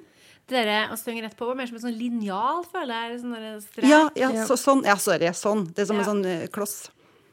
Dere 0.48 0.90
å 0.92 0.98
stønge 1.00 1.24
rett 1.24 1.38
på 1.40 1.48
var 1.48 1.56
mer 1.56 1.66
som 1.68 1.78
en 1.80 1.86
sånn 1.88 1.98
linjal, 1.98 2.66
føler 2.70 3.10
jeg. 3.10 3.22
Sånn. 3.22 3.88
Ja, 3.88 4.10
ja, 4.16 4.30
Ja. 4.30 4.46
så, 4.46 4.58
sånn. 4.60 4.84
Ja, 4.86 4.96
sorry. 4.96 5.26
Sånn. 5.34 5.66
Det 5.74 5.80
er 5.84 5.86
som 5.86 5.98
en 6.00 6.06
sånn 6.06 6.26
eh, 6.26 6.48
kloss. 6.48 6.90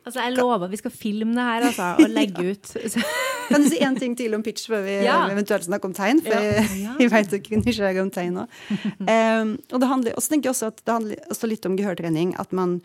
Altså, 0.06 0.20
jeg 0.24 0.32
lover 0.36 0.64
at 0.64 0.70
vi 0.72 0.78
skal 0.80 0.90
filme 0.94 1.34
det 1.36 1.44
her, 1.44 1.66
altså, 1.68 1.88
og 2.00 2.08
legge 2.10 2.44
ut. 2.54 2.70
Kan 3.50 3.64
du 3.64 3.68
si 3.68 3.80
en 3.84 3.96
ting 3.98 4.14
til 4.16 4.32
om 4.34 4.42
pitch 4.46 4.68
før 4.70 4.82
vi 4.86 4.94
Ja. 5.04 5.18
eventuelt 5.28 5.66
snakker 5.66 5.90
om 5.90 5.94
tegn? 5.94 6.22
For 6.24 6.30
Ja. 6.32 6.40
jeg, 6.62 6.86
jeg 7.00 7.10
vet 7.16 7.30
dere 7.34 7.58
er 7.58 7.64
nysgjerrige 7.66 8.02
om 8.06 8.10
tegn 8.14 8.38
òg. 8.44 8.56
um, 9.14 9.52
og 9.72 9.80
det 9.82 9.88
handler, 9.90 10.14
også 10.16 10.32
tenker 10.32 10.48
jeg 10.50 10.54
også 10.56 10.70
at 10.72 10.80
det 10.86 10.94
handler 10.94 11.16
også 11.34 11.50
litt 11.50 11.66
om 11.68 11.76
gehørtrening. 11.76 12.32
At 12.40 12.52
man 12.56 12.78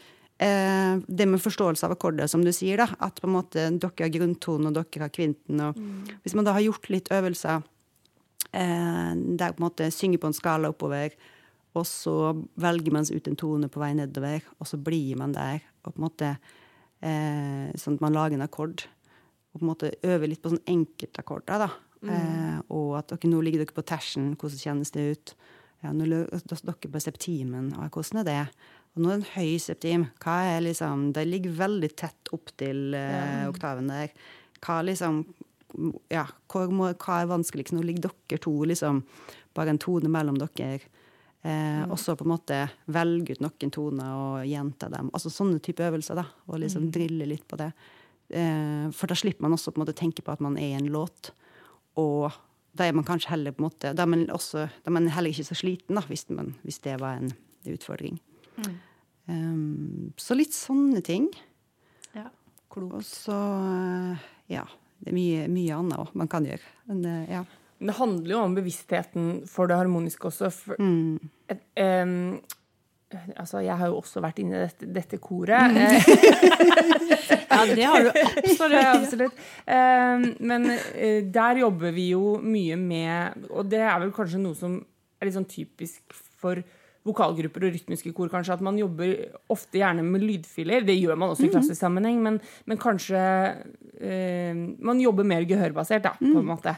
eh, 0.44 0.98
Det 1.08 1.28
med 1.32 1.40
forståelse 1.40 1.86
av 1.88 1.94
akkorder, 1.96 2.28
som 2.28 2.44
du 2.44 2.52
sier. 2.52 2.78
da, 2.84 2.90
At 3.00 3.22
på 3.22 3.30
en 3.30 3.36
måte 3.38 3.70
dere 3.80 4.04
har 4.08 4.12
grunntonen, 4.18 4.68
og 4.68 4.74
dere 4.82 5.06
har 5.08 5.14
kvinten. 5.16 5.62
og 5.70 5.80
Hvis 6.26 6.36
man 6.36 6.44
da 6.46 6.52
har 6.58 6.66
gjort 6.66 6.90
litt 6.92 7.08
øvelser 7.16 7.64
eh, 8.52 9.14
der 9.16 9.54
på 9.56 9.62
en 9.62 9.68
måte 9.70 9.88
synger 9.94 10.20
på 10.22 10.28
en 10.28 10.36
skala 10.38 10.74
oppover, 10.74 11.16
og 11.76 11.84
så 11.88 12.34
velger 12.60 12.92
man 12.96 13.04
ut 13.12 13.28
en 13.28 13.36
tone 13.40 13.68
på 13.72 13.80
vei 13.82 13.94
nedover, 13.98 14.42
og 14.60 14.68
så 14.70 14.78
blir 14.82 15.16
man 15.20 15.34
der. 15.36 15.62
og 15.86 15.94
på 15.94 16.00
en 16.02 16.06
måte 16.10 16.38
eh, 17.06 17.72
Sånn 17.80 17.98
at 18.00 18.04
man 18.06 18.16
lager 18.18 18.38
en 18.40 18.46
akkord. 18.48 18.86
Og 19.54 19.62
på 19.62 19.64
en 19.64 19.70
måte 19.72 19.94
øver 20.04 20.28
litt 20.32 20.42
på 20.44 20.52
sånn 20.54 20.66
enkeltakkorder. 20.68 21.68
da, 21.68 21.72
Eh, 22.06 22.60
og 22.70 22.92
at 23.00 23.12
okay, 23.16 23.26
nå 23.32 23.40
ligger 23.42 23.64
dere 23.64 23.74
på 23.74 23.82
tersen, 23.82 24.36
hvordan 24.38 24.60
kjennes 24.62 24.92
det 24.94 25.06
ut? 25.16 25.32
Ja, 25.82 25.90
nå 25.96 26.06
lø- 26.06 26.28
dere 26.30 26.92
på 26.92 27.02
septimen, 27.02 27.72
og 27.80 27.90
hvordan 27.96 28.20
er 28.22 28.28
det? 28.28 28.50
Og 28.96 29.02
nå 29.02 29.10
er 29.10 29.18
det 29.18 29.26
en 29.26 29.34
høy 29.42 29.56
septim. 29.58 30.04
Hva 30.22 30.36
er 30.52 30.62
liksom 30.68 31.14
Det 31.14 31.24
ligger 31.26 31.56
veldig 31.58 31.90
tett 31.98 32.30
opp 32.32 32.52
til 32.58 32.94
eh, 32.94 33.48
oktaven 33.50 33.88
der. 33.90 34.12
Hva 34.62 34.84
liksom 34.86 35.24
Ja, 36.12 36.28
hva, 36.48 36.68
må, 36.70 36.94
hva 36.94 37.22
er 37.24 37.32
vanskeligst? 37.34 37.74
Nå 37.74 37.82
ligger 37.84 38.12
dere 38.30 38.40
to 38.40 38.54
liksom 38.64 39.02
bare 39.56 39.70
en 39.74 39.80
tone 39.82 40.08
mellom 40.08 40.38
dere. 40.38 40.80
Eh, 41.46 41.84
Og 41.92 42.00
så 42.02 42.16
på 42.18 42.26
en 42.26 42.32
måte 42.34 42.58
velge 42.90 43.36
ut 43.36 43.44
noen 43.44 43.72
toner 43.74 44.16
og 44.18 44.48
gjenta 44.50 44.90
dem. 44.90 45.12
Altså 45.14 45.30
sånne 45.30 45.62
type 45.62 45.84
øvelser, 45.86 46.18
da. 46.18 46.26
Og 46.50 46.60
liksom 46.64 46.88
drille 46.94 47.28
litt 47.30 47.46
på 47.48 47.60
det. 47.62 47.72
Eh, 48.34 48.88
for 48.96 49.12
da 49.12 49.18
slipper 49.20 49.46
man 49.46 49.54
også 49.54 49.72
på 49.72 49.78
en 49.80 49.86
måte 49.86 49.98
tenke 49.98 50.24
på 50.26 50.34
at 50.34 50.42
man 50.42 50.58
er 50.58 50.72
i 50.72 50.78
en 50.80 50.90
låt. 50.90 51.30
Og 52.02 52.32
da 52.76 52.88
er 52.88 52.96
man 52.98 53.06
kanskje 53.08 53.30
heller 53.32 53.54
på 53.56 53.62
en 53.62 53.70
måte 53.70 53.94
Da 53.96 54.04
er 54.04 54.10
man, 54.12 54.26
også, 54.34 54.66
da 54.84 54.90
er 54.90 54.96
man 54.98 55.08
heller 55.08 55.32
ikke 55.32 55.46
så 55.48 55.56
sliten, 55.56 55.96
da, 55.96 56.02
hvis, 56.10 56.26
man, 56.30 56.56
hvis 56.66 56.82
det 56.84 56.98
var 57.00 57.22
en 57.22 57.32
utfordring. 57.72 58.18
Um, 59.28 60.12
så 60.22 60.36
litt 60.38 60.54
sånne 60.54 61.02
ting. 61.06 61.30
Ja. 62.16 62.28
Og 62.76 62.98
så 63.06 63.38
eh, 63.38 64.26
Ja. 64.58 64.66
Det 65.06 65.12
er 65.12 65.16
mye, 65.18 65.48
mye 65.52 65.76
annet 65.76 66.00
òg 66.00 66.14
man 66.18 66.30
kan 66.32 66.46
gjøre. 66.48 66.64
Men 66.90 67.02
eh, 67.06 67.32
ja. 67.36 67.42
Men 67.80 67.92
det 67.92 67.98
handler 67.98 68.36
jo 68.36 68.44
om 68.44 68.54
bevisstheten 68.56 69.32
for 69.52 69.72
det 69.72 69.80
harmoniske 69.80 70.30
også. 70.30 70.52
For, 70.54 70.80
et, 71.52 71.66
um, 71.82 72.40
altså, 73.36 73.60
jeg 73.66 73.76
har 73.80 73.92
jo 73.92 74.00
også 74.00 74.24
vært 74.24 74.40
inne 74.44 74.56
i 74.58 74.64
dette, 74.64 74.90
dette 74.96 75.20
koret. 75.24 75.76
eh, 75.76 76.08
ja, 77.52 77.60
det 77.76 77.90
har 77.90 78.08
du 78.08 78.12
absolutt. 78.16 78.80
Ja, 78.80 78.96
absolutt. 78.96 79.44
Um, 79.68 80.26
men 80.40 80.72
uh, 80.72 81.20
der 81.36 81.62
jobber 81.66 81.96
vi 81.96 82.10
jo 82.14 82.38
mye 82.44 82.80
med 82.80 83.46
Og 83.52 83.68
det 83.72 83.84
er 83.84 84.00
vel 84.04 84.16
kanskje 84.16 84.42
noe 84.42 84.58
som 84.58 84.80
er 85.20 85.28
litt 85.28 85.38
sånn 85.38 85.50
typisk 85.50 86.16
for 86.40 86.64
vokalgrupper 87.06 87.68
og 87.68 87.76
rytmiske 87.76 88.12
kor, 88.18 88.30
kanskje, 88.34 88.56
at 88.58 88.64
man 88.66 88.80
jobber 88.80 89.12
ofte 89.54 89.78
gjerne 89.78 90.02
med 90.06 90.24
lydfiler. 90.26 90.86
Det 90.88 90.96
gjør 90.98 91.20
man 91.22 91.34
også 91.34 91.46
i 91.48 91.52
klassisk 91.54 91.78
sammenheng, 91.78 92.18
men, 92.26 92.40
men 92.66 92.82
kanskje 92.82 93.20
eh, 94.02 94.56
Man 94.56 95.02
jobber 95.04 95.28
mer 95.28 95.46
gehørbasert, 95.46 96.08
da, 96.08 96.16
på 96.18 96.40
en 96.42 96.50
måte. 96.50 96.74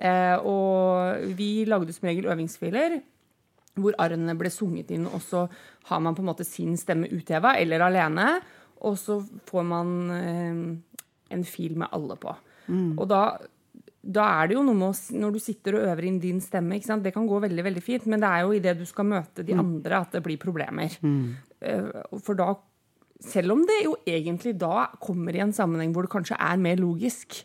Eh, 0.00 0.36
og 0.48 1.26
vi 1.36 1.66
lagde 1.68 1.92
som 1.92 2.08
regel 2.08 2.30
øvingsfiler 2.32 3.00
hvor 3.80 3.94
arrene 4.02 4.34
ble 4.36 4.50
sunget 4.52 4.90
inn, 4.92 5.06
og 5.06 5.20
så 5.24 5.44
har 5.88 6.00
man 6.02 6.16
på 6.16 6.24
en 6.24 6.28
måte 6.32 6.44
sin 6.44 6.74
stemme 6.80 7.08
utheva, 7.12 7.54
eller 7.60 7.84
alene, 7.86 8.26
og 8.84 8.96
så 8.98 9.20
får 9.48 9.64
man 9.68 9.92
eh, 10.16 10.62
en 11.36 11.44
fil 11.46 11.78
med 11.78 11.92
alle 11.96 12.16
på. 12.20 12.34
Og 12.70 13.06
da, 13.10 13.22
da 14.00 14.26
er 14.40 14.50
det 14.50 14.56
jo 14.56 14.64
noe 14.66 14.78
med 14.78 14.90
å, 14.90 15.18
når 15.22 15.36
du 15.36 15.40
sitter 15.42 15.78
og 15.78 15.86
øver 15.92 16.06
inn 16.06 16.18
din 16.22 16.42
stemme, 16.44 16.78
det 17.02 17.14
kan 17.14 17.28
gå 17.30 17.40
veldig 17.46 17.64
veldig 17.66 17.84
fint, 17.84 18.08
men 18.10 18.22
det 18.22 18.30
er 18.30 18.44
jo 18.44 18.56
idet 18.58 18.76
du 18.78 18.84
skal 18.86 19.08
møte 19.10 19.46
de 19.46 19.56
andre 19.58 20.02
at 20.04 20.14
det 20.14 20.22
blir 20.26 20.38
problemer. 20.38 20.94
Mm. 21.02 21.34
For 22.22 22.38
da, 22.38 22.52
selv 23.26 23.56
om 23.56 23.64
det 23.66 23.80
jo 23.84 23.96
egentlig 24.06 24.54
da 24.60 24.88
kommer 25.02 25.34
i 25.34 25.42
en 25.42 25.54
sammenheng 25.56 25.94
hvor 25.94 26.06
det 26.06 26.14
kanskje 26.14 26.38
er 26.38 26.62
mer 26.62 26.78
logisk, 26.80 27.42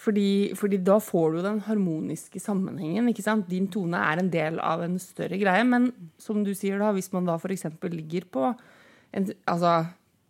fordi, 0.00 0.56
fordi 0.56 0.80
da 0.84 0.96
får 1.02 1.34
du 1.34 1.38
den 1.44 1.60
harmoniske 1.66 2.40
sammenhengen. 2.40 3.10
ikke 3.10 3.24
sant? 3.24 3.48
Din 3.50 3.68
tone 3.72 4.00
er 4.00 4.22
en 4.22 4.30
del 4.32 4.60
av 4.64 4.84
en 4.86 4.96
større 5.02 5.36
greie. 5.40 5.64
Men 5.68 5.90
som 6.20 6.40
du 6.44 6.54
sier, 6.56 6.80
da, 6.80 6.92
hvis 6.96 7.12
man 7.12 7.28
da 7.28 7.36
f.eks. 7.36 7.66
ligger 7.92 8.24
på, 8.32 8.52
en, 9.12 9.26
altså, 9.50 9.74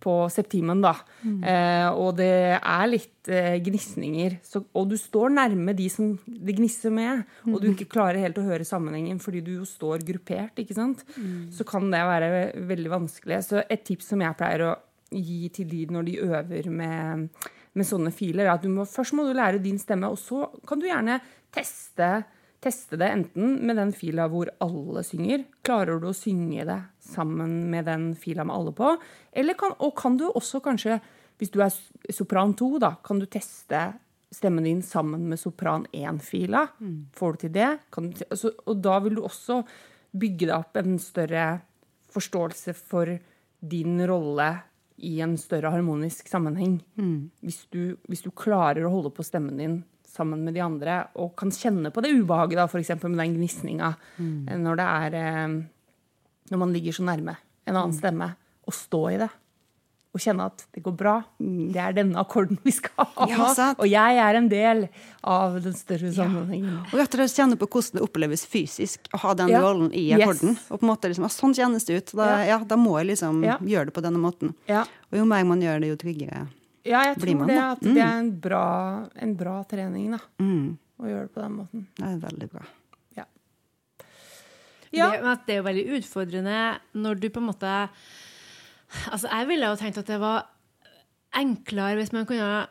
på 0.02 0.14
septimen, 0.32 0.80
da, 0.82 0.94
eh, 1.22 1.86
og 1.92 2.16
det 2.18 2.32
er 2.56 2.88
litt 2.88 3.30
eh, 3.30 3.60
gnisninger, 3.62 4.40
så, 4.42 4.64
og 4.74 4.90
du 4.90 4.96
står 4.98 5.36
nærme 5.36 5.76
de 5.78 5.86
som 5.92 6.16
det 6.24 6.56
gnisser 6.58 6.90
med, 6.94 7.22
og 7.46 7.60
du 7.60 7.68
ikke 7.70 7.90
klarer 7.92 8.24
helt 8.24 8.40
å 8.40 8.46
høre 8.48 8.66
sammenhengen 8.66 9.20
fordi 9.22 9.44
du 9.44 9.52
jo 9.58 9.68
står 9.68 10.02
gruppert, 10.08 10.58
ikke 10.58 10.78
sant? 10.78 11.04
så 11.54 11.68
kan 11.68 11.92
det 11.92 12.02
være 12.10 12.32
veldig 12.72 12.94
vanskelig. 12.96 13.42
Så 13.46 13.62
et 13.68 13.84
tips 13.86 14.10
som 14.14 14.24
jeg 14.24 14.38
pleier 14.40 14.66
å 14.66 14.74
gi 15.14 15.44
til 15.54 15.68
de 15.70 15.84
når 15.92 16.06
de 16.08 16.20
øver 16.26 16.70
med 16.72 17.50
med 17.78 17.86
sånne 17.86 18.10
filer, 18.14 18.46
er 18.46 18.56
at 18.56 18.64
du 18.64 18.70
må, 18.72 18.84
først 18.88 19.14
må 19.16 19.26
du 19.26 19.34
lære 19.36 19.62
din 19.62 19.78
stemme, 19.78 20.10
og 20.10 20.18
så 20.18 20.48
kan 20.66 20.80
du 20.80 20.88
gjerne 20.88 21.20
teste, 21.54 22.10
teste 22.60 22.98
det 23.00 23.08
enten 23.14 23.56
med 23.66 23.78
den 23.78 23.94
fila 23.96 24.26
hvor 24.30 24.50
alle 24.64 25.04
synger. 25.06 25.46
Klarer 25.66 26.02
du 26.02 26.10
å 26.10 26.16
synge 26.16 26.66
det 26.68 26.80
sammen 27.12 27.70
med 27.72 27.86
den 27.88 28.10
fila 28.18 28.44
med 28.46 28.56
alle 28.56 28.74
på? 28.76 28.92
Eller 29.32 29.58
kan, 29.58 29.76
og 29.78 29.94
kan 29.98 30.18
du 30.20 30.26
også 30.28 30.62
kanskje, 30.64 30.98
hvis 31.40 31.54
du 31.54 31.60
er 31.64 31.72
sopran 32.12 32.56
2, 32.58 32.72
da, 32.82 32.94
kan 33.06 33.22
du 33.22 33.28
teste 33.30 33.86
stemmen 34.30 34.66
din 34.66 34.82
sammen 34.82 35.24
med 35.30 35.40
sopran 35.40 35.86
1-fila. 35.90 36.66
Får 37.16 37.32
du 37.32 37.38
til 37.46 37.54
det? 37.54 37.70
Kan 37.90 38.10
du, 38.10 38.20
altså, 38.28 38.52
og 38.66 38.82
da 38.82 38.98
vil 39.02 39.18
du 39.18 39.24
også 39.26 39.62
bygge 40.10 40.46
deg 40.46 40.56
opp 40.58 40.78
en 40.78 40.98
større 41.02 41.46
forståelse 42.10 42.74
for 42.74 43.10
din 43.60 44.00
rolle 44.08 44.50
i 45.06 45.18
en 45.24 45.36
større 45.40 45.72
harmonisk 45.72 46.28
sammenheng. 46.30 46.80
Hvis, 47.44 47.64
du, 47.72 47.96
hvis 48.10 48.24
du 48.24 48.30
klarer 48.36 48.84
å 48.86 48.92
holde 48.92 49.12
på 49.14 49.24
stemmen 49.26 49.58
din 49.60 49.80
sammen 50.10 50.42
med 50.44 50.56
de 50.56 50.62
andre, 50.64 50.96
og 51.22 51.36
kan 51.38 51.52
kjenne 51.54 51.92
på 51.94 52.02
det 52.04 52.12
ubehaget, 52.16 52.58
da, 52.58 52.66
f.eks. 52.66 52.96
med 53.04 53.20
den 53.20 53.36
gnisninga, 53.36 53.92
mm. 54.18 54.50
når 54.64 54.80
det 54.80 54.86
er 54.86 55.18
eh, 55.20 55.60
Når 56.50 56.58
man 56.58 56.72
ligger 56.74 56.96
så 56.96 57.04
nærme 57.06 57.36
en 57.68 57.76
annen 57.76 57.94
stemme, 57.94 58.32
og 58.66 58.74
stå 58.74 59.02
i 59.12 59.18
det. 59.20 59.28
Og 60.10 60.18
kjenne 60.18 60.42
at 60.50 60.64
det 60.74 60.80
går 60.82 60.94
bra. 60.98 61.12
Det 61.38 61.78
er 61.78 61.92
denne 61.94 62.18
akkorden 62.18 62.58
vi 62.64 62.72
skal 62.74 63.06
ha. 63.14 63.26
Ja, 63.30 63.52
sant. 63.54 63.78
og 63.78 63.86
jeg 63.86 64.16
er 64.18 64.34
en 64.40 64.48
del 64.50 64.88
av 65.22 65.60
den 65.62 65.76
større 65.78 66.10
sammenhengen. 66.16 66.80
Og 66.90 66.96
rett 66.98 67.14
og 67.14 67.20
slett 67.22 67.36
kjenne 67.38 67.58
på 67.60 67.68
hvordan 67.70 68.00
det 68.00 68.02
oppleves 68.02 68.42
fysisk 68.50 69.06
å 69.14 69.20
ha 69.22 69.34
den 69.38 69.52
Ja. 69.54 69.60
rollen 69.62 69.92
i 69.94 70.08
Yes. 70.10 70.18
akkorden. 70.24 70.58
Og 70.70 70.80
på 70.80 70.82
en 70.82 70.90
måte 70.90 71.12
liksom, 71.12 71.28
sånn 71.30 71.54
kjennes 71.54 71.86
det 71.86 71.96
ut. 72.00 72.12
Da, 72.18 72.42
ja. 72.42 72.58
da 72.58 72.76
må 72.76 72.98
jeg 72.98 73.12
liksom 73.14 73.44
Ja. 73.44 73.58
gjøre 73.58 73.86
det 73.86 73.94
på 73.94 74.02
denne 74.02 74.18
måten. 74.18 74.54
Ja. 74.66 74.82
Og 75.12 75.18
jo 75.18 75.24
mer 75.24 75.44
man 75.44 75.60
gjør 75.62 75.80
det, 75.80 75.88
jo 75.94 75.96
tryggere. 75.96 76.48
Ja, 76.84 77.04
jeg 77.04 77.16
Blir 77.20 77.34
tror 77.34 77.38
man 77.38 77.48
det, 77.48 77.58
at 77.60 77.80
mm. 77.82 77.94
det 77.94 78.02
er 78.02 78.18
en 78.18 78.30
bra, 78.40 79.08
en 79.14 79.34
bra 79.36 79.64
trening, 79.64 80.10
da. 80.10 80.18
Mm. 80.40 80.78
Å 80.98 81.06
gjøre 81.06 81.22
det 81.28 81.34
på 81.34 81.40
den 81.44 81.52
måten. 81.52 81.86
Det 81.94 82.04
er 82.08 82.16
veldig 82.18 82.50
bra. 82.50 82.62
Ja. 83.16 83.24
Ja. 84.90 85.10
Det, 85.12 85.36
det 85.46 85.54
er 85.54 85.60
jo 85.60 85.66
veldig 85.68 85.86
utfordrende 86.00 86.56
når 86.98 87.20
du 87.20 87.28
på 87.30 87.38
en 87.38 87.46
måte 87.52 87.74
Altså, 89.12 89.28
jeg 89.30 89.48
ville 89.50 89.70
jo 89.70 89.78
tenkt 89.78 90.00
at 90.00 90.10
det 90.10 90.18
var 90.22 90.48
enklere 91.36 91.98
hvis 92.00 92.14
man 92.16 92.28
kunne 92.28 92.68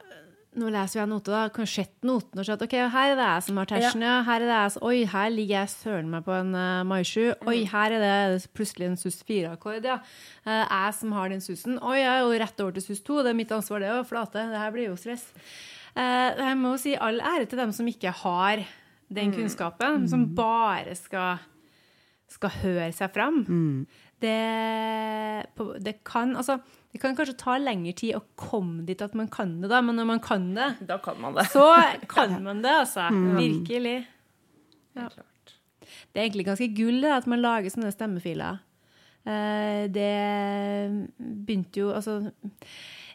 Nå 0.59 0.65
leser 0.73 0.97
jeg 0.97 1.07
noter, 1.11 1.29
da. 1.29 1.51
Kunne 1.53 1.69
sett 1.69 1.93
noten 2.03 2.41
og 2.41 2.45
sett 2.47 2.63
OK, 2.65 2.73
her 2.89 3.11
er 3.11 3.19
det 3.19 3.25
jeg 3.27 3.43
som 3.45 3.59
har 3.61 3.67
tersen, 3.69 4.01
ja. 4.01 4.15
Her 4.25 4.41
er 4.41 4.49
det 4.49 4.55
jeg 4.55 4.71
som 4.73 4.85
Oi, 4.89 4.95
her 5.11 5.27
ligger 5.29 5.53
jeg 5.53 5.71
søren 5.75 6.09
meg 6.09 6.23
på 6.25 6.33
en 6.33 6.49
uh, 6.57 6.81
maisju. 6.89 7.27
Oi, 7.47 7.59
her 7.69 7.93
er 7.95 8.01
det 8.01 8.49
plutselig 8.57 8.87
en 8.89 8.97
sus 8.97 9.19
4-akkord, 9.29 9.85
ja. 9.85 9.99
Uh, 10.47 10.63
jeg 10.65 10.95
som 10.97 11.13
har 11.15 11.29
den 11.29 11.45
susen. 11.45 11.77
Oi, 11.77 11.99
jeg 12.01 12.09
er 12.09 12.25
jo 12.25 12.41
rett 12.41 12.65
over 12.65 12.75
til 12.75 12.87
sus 12.87 13.03
2. 13.05 13.19
Det 13.27 13.31
er 13.31 13.37
mitt 13.37 13.53
ansvar, 13.55 13.85
det 13.85 13.93
Å 13.93 14.01
Flate. 14.09 14.47
Det 14.49 14.63
her 14.63 14.73
blir 14.73 14.89
jo 14.89 14.97
stress. 14.99 15.29
Uh, 15.93 16.33
jeg 16.33 16.57
må 16.59 16.73
jo 16.73 16.81
si 16.81 16.97
all 16.97 17.21
ære 17.21 17.45
til 17.45 17.61
dem 17.61 17.77
som 17.77 17.93
ikke 17.93 18.15
har 18.25 18.65
den 19.21 19.37
kunnskapen, 19.37 20.09
som 20.09 20.25
bare 20.33 20.97
skal 20.97 21.45
skal 22.29 22.53
høre 22.61 22.91
seg 22.93 23.13
fram. 23.13 23.41
Det, 24.19 24.35
det 25.85 25.93
kan 26.07 26.35
altså, 26.35 26.57
det 26.91 26.99
kan 27.01 27.15
kanskje 27.15 27.37
ta 27.39 27.57
lengre 27.61 27.93
tid 27.95 28.17
å 28.17 28.23
komme 28.39 28.83
dit 28.87 29.01
at 29.05 29.13
man 29.15 29.29
kan 29.31 29.53
det, 29.61 29.69
da, 29.71 29.79
men 29.85 29.95
når 29.99 30.07
man 30.09 30.19
kan 30.23 30.49
det, 30.57 30.69
Da 30.89 30.97
kan 31.03 31.19
man 31.21 31.35
det. 31.37 31.45
så 31.53 31.67
kan 32.11 32.37
man 32.47 32.61
det, 32.65 32.73
altså. 32.83 33.07
Virkelig. 33.37 33.97
Ja. 34.99 35.07
Det 36.09 36.19
er 36.19 36.25
egentlig 36.27 36.47
ganske 36.49 36.67
gull 36.75 36.99
det, 37.03 37.11
at 37.21 37.27
man 37.29 37.41
lager 37.43 37.71
sånne 37.73 37.91
stemmefiler. 37.93 38.59
Eh, 39.29 39.87
Det 39.93 40.13
begynte 41.45 41.81
jo 41.83 41.89
Altså 41.93 42.21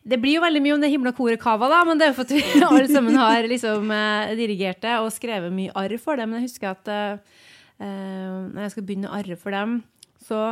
det 0.05 0.19
blir 0.21 0.35
jo 0.37 0.43
veldig 0.45 0.61
mye 0.61 0.75
om 0.77 0.83
det 0.83 0.91
himla 0.93 1.15
koret 1.17 1.41
Kava, 1.41 1.65
da, 1.73 1.79
men 1.89 1.97
det 1.97 2.05
er 2.05 2.11
jo 2.11 2.17
for 2.19 2.27
at 2.29 2.33
vi 2.37 2.61
alle 2.67 2.89
sammen 2.93 3.15
har 3.17 3.47
liksom 3.49 3.89
eh, 3.95 4.35
dirigert 4.37 4.83
det 4.85 4.99
og 5.01 5.09
skrevet 5.15 5.49
mye 5.57 5.73
arr 5.81 5.95
for 5.97 6.21
det. 6.21 6.27
Men 6.29 6.43
jeg 6.43 6.51
husker 6.51 6.75
at 6.75 6.91
eh, 6.93 7.39
eh, 7.81 8.35
når 8.51 8.67
jeg 8.67 8.75
skal 8.75 8.85
begynne 8.91 9.09
å 9.09 9.15
arre 9.17 9.39
for 9.41 9.57
dem, 9.57 9.79
så 10.21 10.43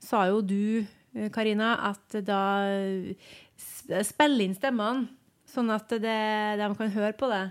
sa 0.00 0.24
jo 0.30 0.40
du, 0.42 0.84
eh, 1.14 1.30
Karina, 1.32 1.74
at 1.92 2.20
da 2.26 2.42
Spill 4.06 4.40
inn 4.40 4.54
stemmene, 4.56 5.10
sånn 5.50 5.68
at 5.74 5.90
det, 6.00 6.20
de 6.56 6.68
kan 6.78 6.92
høre 6.94 7.12
på 7.18 7.28
det. 7.28 7.42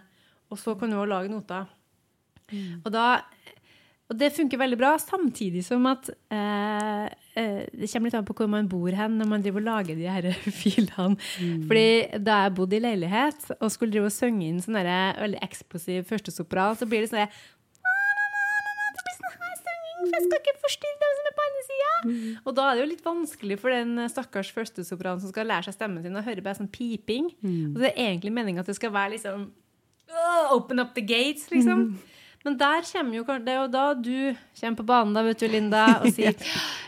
Og 0.49 0.57
så 0.57 0.73
kan 0.79 0.89
du 0.89 0.97
også 0.97 1.11
lage 1.11 1.29
noter. 1.29 1.67
Og 2.81 2.89
da 2.89 3.19
og 4.09 4.17
det 4.17 4.31
funker 4.33 4.57
veldig 4.57 4.77
bra, 4.79 4.95
samtidig 4.97 5.61
som 5.61 5.83
at 5.85 6.07
eh, 6.33 7.03
eh, 7.37 7.59
Det 7.69 7.89
kommer 7.91 8.09
litt 8.09 8.15
an 8.17 8.25
på 8.25 8.33
hvor 8.39 8.49
man 8.49 8.69
bor 8.69 8.89
hen 8.97 9.19
når 9.19 9.29
man 9.29 9.43
driver 9.45 9.61
og 9.61 9.67
lager 9.67 9.99
de 9.99 10.07
her 10.09 10.27
filene. 10.61 11.13
Fordi 11.69 12.17
da 12.25 12.39
jeg 12.47 12.55
bodde 12.57 12.79
i 12.79 12.81
leilighet 12.81 13.51
og 13.59 13.69
skulle 13.69 13.93
drive 13.93 14.09
og 14.09 14.15
synge 14.15 14.47
inn 14.47 14.63
sånn 14.65 14.79
veldig 14.81 15.43
eksplosiv 15.45 16.09
førstesopran, 16.09 16.79
så 16.79 16.89
blir 16.89 17.05
det 17.05 17.11
sånn 17.11 17.37
for 19.99 20.15
jeg 20.15 20.25
skal 20.25 20.39
ikke 20.41 20.55
forstyrre 20.63 20.99
dem 21.03 21.15
som 21.19 21.29
er 21.29 21.35
på 21.37 21.45
andre 21.47 21.63
sida. 21.69 21.89
Og 22.45 22.55
da 22.57 22.67
er 22.69 22.75
det 22.79 22.83
jo 22.85 22.89
litt 22.93 23.05
vanskelig 23.05 23.57
for 23.59 23.69
den 23.75 24.03
stakkars 24.09 24.51
førstesopranen 24.55 25.21
som 25.23 25.29
skal 25.33 25.45
lære 25.51 25.67
seg 25.69 25.75
stemmen 25.77 26.03
sin, 26.05 26.15
å 26.15 26.23
høre 26.25 26.41
bare 26.45 26.59
sånn 26.61 26.71
piping. 26.71 27.31
Og 27.73 27.81
det 27.83 27.91
er 27.93 28.13
egentlig 28.13 28.31
meninga 28.35 28.61
at 28.63 28.71
det 28.71 28.77
skal 28.79 28.91
være 28.95 29.15
liksom 29.17 29.49
«Åh, 30.09 30.55
Open 30.55 30.79
up 30.81 30.95
the 30.95 31.01
gates, 31.05 31.49
liksom. 31.51 31.99
Men 32.45 32.55
der 32.59 32.85
kommer 32.87 33.17
jo 33.17 33.23
Det 33.43 33.51
er 33.51 33.57
jo 33.59 33.67
da 33.67 33.85
du 33.93 34.35
kommer 34.59 34.77
på 34.79 34.87
banen, 34.87 35.13
da, 35.13 35.23
vet 35.27 35.39
du, 35.39 35.47
Linda, 35.51 35.85
og 35.99 36.11
sier 36.15 36.35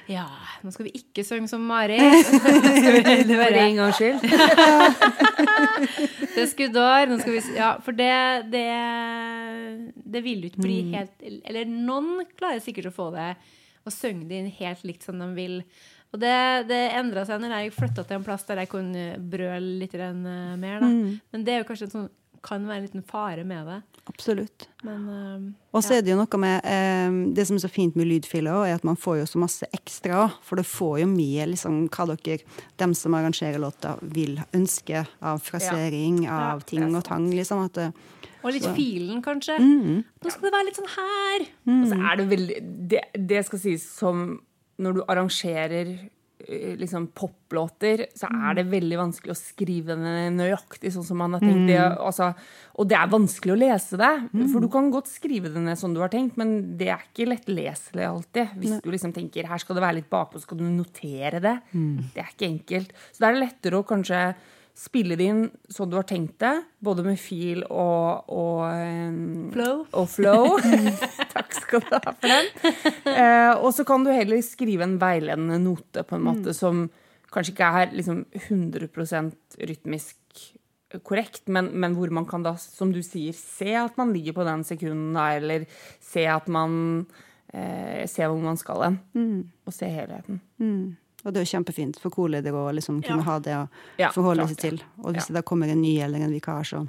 Ja, 0.10 0.26
nå 0.64 0.72
skal 0.74 0.88
vi 0.88 0.94
ikke 1.02 1.24
synge 1.28 1.50
som 1.52 1.64
Mari. 1.68 1.98
Det 3.28 3.38
For 3.38 3.60
en 3.62 3.80
gangs 3.80 4.00
skyld. 4.00 4.20
Det 6.32 6.44
er 6.44 6.52
skuddår. 6.52 7.08
Nå 7.12 7.20
skal 7.22 7.38
vi 7.38 7.42
Ja, 7.58 7.72
for 7.84 7.98
det, 7.98 8.12
det 8.52 8.68
Det 10.16 10.24
vil 10.24 10.46
jo 10.46 10.52
ikke 10.52 10.68
bli 10.68 10.84
helt 10.96 11.26
Eller 11.26 11.66
noen 11.70 12.24
klarer 12.38 12.64
sikkert 12.64 12.92
å 12.92 12.96
få 12.96 13.12
det 13.16 13.34
og 13.82 13.90
synge 13.90 14.28
det 14.30 14.38
inn 14.38 14.50
helt 14.60 14.84
likt 14.86 15.06
som 15.08 15.18
de 15.18 15.26
vil. 15.34 15.54
Og 16.12 16.20
det, 16.22 16.34
det 16.70 16.80
endra 17.00 17.24
seg 17.28 17.40
når 17.42 17.54
jeg 17.56 17.74
flytta 17.74 18.04
til 18.06 18.20
en 18.20 18.26
plass 18.26 18.44
der 18.46 18.62
jeg 18.62 18.70
kunne 18.70 19.06
brøle 19.32 19.78
litt 19.82 19.96
eh, 19.96 20.12
mer. 20.60 20.84
Da. 20.84 20.90
Men 21.34 21.46
det 21.48 21.54
er 21.54 21.64
jo 21.64 21.68
kanskje 21.70 21.88
en 21.88 21.94
sånn, 21.96 22.10
kan 22.44 22.64
være 22.68 22.78
en 22.82 22.86
liten 22.88 23.04
fare 23.06 23.44
med 23.48 23.68
det. 23.70 23.80
Absolutt. 24.10 24.68
Men 24.84 25.02
uh, 25.08 25.44
Og 25.78 25.84
så 25.86 25.94
er 25.98 26.02
det 26.02 26.12
jo 26.12 26.18
noe 26.18 26.40
med 26.42 26.66
eh, 26.66 27.18
Det 27.38 27.44
som 27.48 27.56
er 27.56 27.62
så 27.62 27.70
fint 27.70 27.96
med 27.96 28.08
lydfiler, 28.10 28.64
er 28.66 28.74
at 28.80 28.84
man 28.88 28.98
får 28.98 29.20
jo 29.22 29.26
så 29.30 29.42
masse 29.44 29.68
ekstra. 29.78 30.24
For 30.42 30.58
du 30.58 30.64
får 30.66 31.04
jo 31.04 31.08
med 31.12 31.52
liksom, 31.54 31.84
hva 31.94 32.08
dere, 32.16 32.40
dem 32.82 32.96
som 32.98 33.14
arrangerer 33.14 33.62
låta, 33.62 33.94
vil 34.02 34.40
ønske 34.58 35.04
av 35.22 35.44
frasering, 35.46 36.24
av 36.28 36.64
Ja, 36.64 36.68
ting 36.74 36.88
og 36.98 37.04
tang. 37.06 37.30
Liksom, 37.30 37.62
at 37.66 37.74
det, 37.78 37.92
Og 38.44 38.54
litt 38.56 38.64
Så- 38.66 38.74
filen, 38.74 39.22
kanskje. 39.22 39.60
mm, 39.62 40.04
Nå 40.24 40.30
skal 40.32 40.50
det 40.50 40.54
være 40.58 40.66
litt 40.66 40.80
sånn 40.82 40.96
her. 40.98 41.46
Og 41.78 41.88
så 41.92 42.00
er 42.12 42.16
det 42.18 42.30
veldig 42.30 42.88
Det, 42.90 43.02
det 43.28 43.46
skal 43.46 43.60
sies 43.60 43.86
som 43.86 44.40
når 44.82 44.94
du 44.98 45.02
arrangerer 45.08 46.10
liksom 46.80 47.08
poplåter, 47.18 48.06
så 48.18 48.30
er 48.32 48.58
det 48.58 48.68
veldig 48.72 48.98
vanskelig 49.00 49.34
å 49.34 49.38
skrive 49.40 49.98
den 50.00 50.38
nøyaktig 50.40 50.92
sånn 50.96 51.06
som 51.08 51.20
man 51.22 51.36
har 51.36 51.44
tenkt. 51.44 51.68
Det, 51.70 51.80
altså, 51.82 52.32
og 52.80 52.88
det 52.90 52.98
er 53.00 53.12
vanskelig 53.12 53.54
å 53.56 53.60
lese 53.60 54.00
det. 54.02 54.12
For 54.54 54.64
du 54.64 54.70
kan 54.72 54.90
godt 54.94 55.12
skrive 55.12 55.52
det 55.54 55.62
ned 55.66 55.80
sånn 55.80 55.94
du 55.98 56.02
har 56.04 56.14
tenkt, 56.14 56.40
men 56.42 56.78
det 56.80 56.90
er 56.94 57.04
ikke 57.10 57.30
lettleselig 57.32 58.08
alltid. 58.08 58.56
Hvis 58.62 58.80
du 58.84 58.90
liksom 58.94 59.14
tenker 59.16 59.50
her 59.52 59.62
skal 59.62 59.78
det 59.78 59.86
være 59.86 60.00
litt 60.00 60.10
bakpå, 60.12 60.40
så 60.40 60.48
skal 60.48 60.62
du 60.64 60.66
notere 60.70 61.44
det. 61.44 61.58
Det 62.16 62.24
er 62.24 62.34
ikke 62.34 62.50
enkelt. 62.50 62.98
Så 63.12 63.24
da 63.24 63.30
er 63.30 63.38
det 63.38 63.46
lettere 63.46 63.82
å 63.82 63.88
kanskje 63.88 64.24
spille 64.78 65.18
det 65.20 65.26
inn 65.30 65.42
sånn 65.70 65.90
du 65.92 65.98
har 66.00 66.06
tenkt 66.10 66.38
det, 66.42 66.54
både 66.82 67.04
med 67.06 67.20
fil 67.22 67.62
og, 67.68 68.30
og 68.32 69.52
Flow. 69.54 69.84
og 69.94 70.08
flow. 70.10 70.56
Takk 71.36 71.54
skal 71.60 71.84
du 71.86 71.92
ha 71.94 72.14
for 72.16 72.32
den. 72.32 72.50
Eh, 73.12 73.52
og 73.60 73.70
så 73.76 73.86
kan 73.88 74.06
du 74.08 74.12
heller 74.16 74.42
skrive 74.46 74.88
en 74.88 74.98
veiledende 75.02 75.60
note 75.62 76.06
på 76.08 76.18
en 76.18 76.26
måte 76.30 76.56
som 76.58 76.86
kanskje 77.32 77.54
ikke 77.54 77.70
er 77.82 77.94
liksom 77.96 78.24
100% 78.50 79.60
rytmisk 79.70 80.18
korrekt, 81.08 81.46
men, 81.48 81.70
men 81.80 81.94
hvor 81.96 82.12
man 82.12 82.26
kan 82.28 82.44
da, 82.44 82.56
som 82.60 82.90
du 82.92 83.00
sier, 83.06 83.32
se 83.38 83.76
at 83.80 83.96
man 84.00 84.12
ligger 84.12 84.36
på 84.36 84.44
den 84.44 84.66
sekunden, 84.68 85.14
da, 85.16 85.30
eller 85.38 85.64
se 86.04 86.26
at 86.28 86.50
man 86.52 87.06
eh, 87.54 88.04
Se 88.12 88.28
hvor 88.28 88.40
man 88.44 88.60
skal 88.60 88.84
hen, 88.84 88.98
og 89.68 89.76
se 89.76 89.88
helheten. 89.92 90.42
mm. 90.60 90.98
Og 91.26 91.34
det 91.34 91.42
er 91.42 91.46
jo 91.46 91.52
kjempefint 91.60 92.00
for 92.00 92.10
koleder 92.10 92.52
å 92.54 92.72
liksom 92.74 93.02
kunne 93.04 93.18
Ja. 93.24 93.28
ha 93.30 93.40
det 93.40 93.54
å 93.56 93.68
Ja, 94.00 94.10
forholde 94.10 94.44
klart 94.46 94.50
seg 94.50 94.58
til. 94.58 94.82
Og 95.04 95.14
hvis 95.14 95.28
Ja. 95.30 95.34
det 95.34 95.34
da 95.34 95.42
kommer 95.42 95.70
en 95.70 95.82
ny 95.82 96.00
eller 96.00 96.20
en 96.20 96.32
vikar, 96.32 96.64
så, 96.64 96.88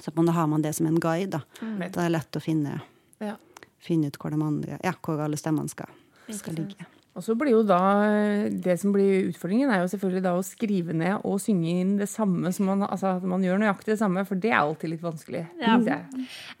så 0.00 0.10
på 0.10 0.18
en 0.20 0.26
måte 0.26 0.34
har 0.34 0.46
man 0.46 0.62
det 0.62 0.74
som 0.74 0.86
en 0.86 0.98
guide. 1.00 1.30
Da, 1.30 1.40
Mm. 1.60 1.78
da 1.92 2.00
er 2.00 2.08
det 2.08 2.12
lett 2.12 2.32
å 2.32 2.40
finne, 2.42 2.80
Ja. 3.20 3.36
finne 3.78 4.06
ut 4.06 4.16
hvor, 4.18 4.30
de 4.30 4.40
andre, 4.42 4.78
ja, 4.82 4.92
hvor 5.02 5.20
alle 5.20 5.36
stemmene 5.36 5.68
skal, 5.68 5.86
skal 6.30 6.54
ligge. 6.54 6.86
Og 7.16 7.22
så 7.24 7.34
blir 7.36 7.50
jo 7.50 7.62
da 7.64 8.48
Det 8.48 8.78
som 8.78 8.92
blir 8.92 9.28
utfordringen, 9.32 9.68
er 9.68 9.80
jo 9.84 9.88
selvfølgelig 9.98 10.22
da 10.22 10.32
å 10.38 10.44
skrive 10.44 10.94
ned 10.94 11.20
og 11.24 11.40
synge 11.40 11.66
inn 11.80 11.96
det 11.98 12.08
samme 12.08 12.52
som 12.54 12.66
man 12.66 12.82
Altså 12.88 13.16
at 13.16 13.22
man 13.24 13.42
gjør 13.42 13.58
nøyaktig 13.58 13.86
det 13.86 13.98
samme, 13.98 14.24
for 14.24 14.36
det 14.36 14.52
er 14.52 14.60
alltid 14.60 14.90
litt 14.90 15.02
vanskelig. 15.02 15.48
Ja. 15.60 15.76
jeg. 15.78 16.06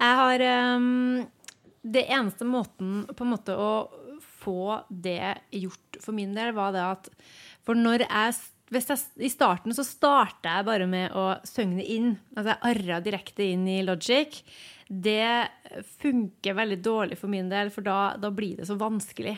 Jeg 0.00 0.16
har 0.16 0.74
um, 0.76 1.26
Det 1.88 2.08
eneste 2.08 2.44
måten 2.44 3.06
på 3.14 3.20
en 3.24 3.30
måte 3.30 3.56
å 3.56 3.88
få 4.40 4.80
det 4.88 5.36
gjort 5.54 6.00
for 6.02 6.16
min 6.16 6.32
del, 6.36 6.54
var 6.56 6.74
det 6.76 6.86
at 6.86 7.12
For 7.66 7.78
når 7.78 8.06
jeg 8.06 8.38
jeg, 8.70 8.98
I 9.18 9.30
starten 9.30 9.74
så 9.74 9.82
starta 9.82 10.52
jeg 10.58 10.66
bare 10.68 10.86
med 10.86 11.14
å 11.18 11.32
søgne 11.46 11.82
inn. 11.82 12.12
Altså 12.36 12.52
jeg 12.52 12.68
arra 12.70 13.00
direkte 13.02 13.48
inn 13.50 13.66
i 13.66 13.80
Logic. 13.82 14.36
Det 14.86 15.48
funker 15.98 16.58
veldig 16.58 16.78
dårlig 16.82 17.18
for 17.18 17.30
min 17.32 17.50
del, 17.50 17.72
for 17.74 17.86
da, 17.86 18.14
da 18.18 18.30
blir 18.30 18.60
det 18.60 18.68
så 18.70 18.78
vanskelig. 18.78 19.36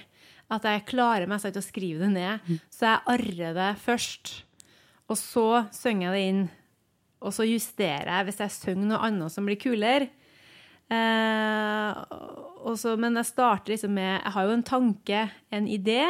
At 0.52 0.66
jeg 0.68 0.84
klarer 0.90 1.28
meg 1.30 1.40
ikke 1.40 1.62
å 1.62 1.64
skrive 1.64 2.04
det 2.04 2.12
ned. 2.12 2.50
Så 2.68 2.90
jeg 2.90 3.04
arrer 3.14 3.56
det 3.56 3.70
først. 3.80 4.34
Og 5.08 5.16
så 5.16 5.46
synger 5.72 6.10
jeg 6.10 6.14
det 6.14 6.26
inn. 6.28 6.42
Og 7.22 7.32
så 7.36 7.46
justerer 7.48 8.10
jeg 8.10 8.28
hvis 8.28 8.42
jeg 8.42 8.56
synger 8.58 8.90
noe 8.90 9.04
annet 9.08 9.32
som 9.32 9.48
blir 9.48 9.60
kulere. 9.60 10.10
Eh, 10.92 12.02
også, 12.68 12.94
men 13.00 13.16
jeg 13.18 13.30
starter 13.30 13.72
liksom 13.72 13.94
med 13.96 14.10
Jeg 14.18 14.34
har 14.34 14.46
jo 14.46 14.54
en 14.56 14.66
tanke, 14.66 15.24
en 15.50 15.66
idé. 15.70 16.04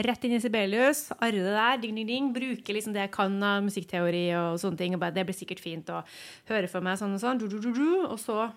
Rett 0.00 0.22
inn 0.24 0.36
i 0.36 0.40
Sibelius, 0.40 1.08
arre 1.18 1.42
det 1.42 1.52
der, 1.56 1.80
ding, 1.82 1.96
ding, 1.98 2.06
ding. 2.08 2.30
Bruke 2.32 2.72
liksom 2.76 2.94
det 2.94 3.02
jeg 3.08 3.14
kan 3.16 3.34
av 3.42 3.64
musikkteori 3.66 4.28
og 4.38 4.60
sånne 4.62 4.78
ting. 4.80 4.94
Og 4.94 5.02
bare, 5.02 5.14
det 5.16 5.26
blir 5.28 5.36
sikkert 5.36 5.62
fint 5.62 5.90
å 5.92 6.04
høre 6.48 6.70
for 6.70 6.84
meg 6.86 7.00
sånn 7.00 7.16
og 7.16 7.22
sånn. 7.22 7.40
Du, 7.42 7.48
du, 7.50 7.58
du, 7.58 7.72
du, 7.74 8.06
og 8.06 8.18
så 8.22 8.48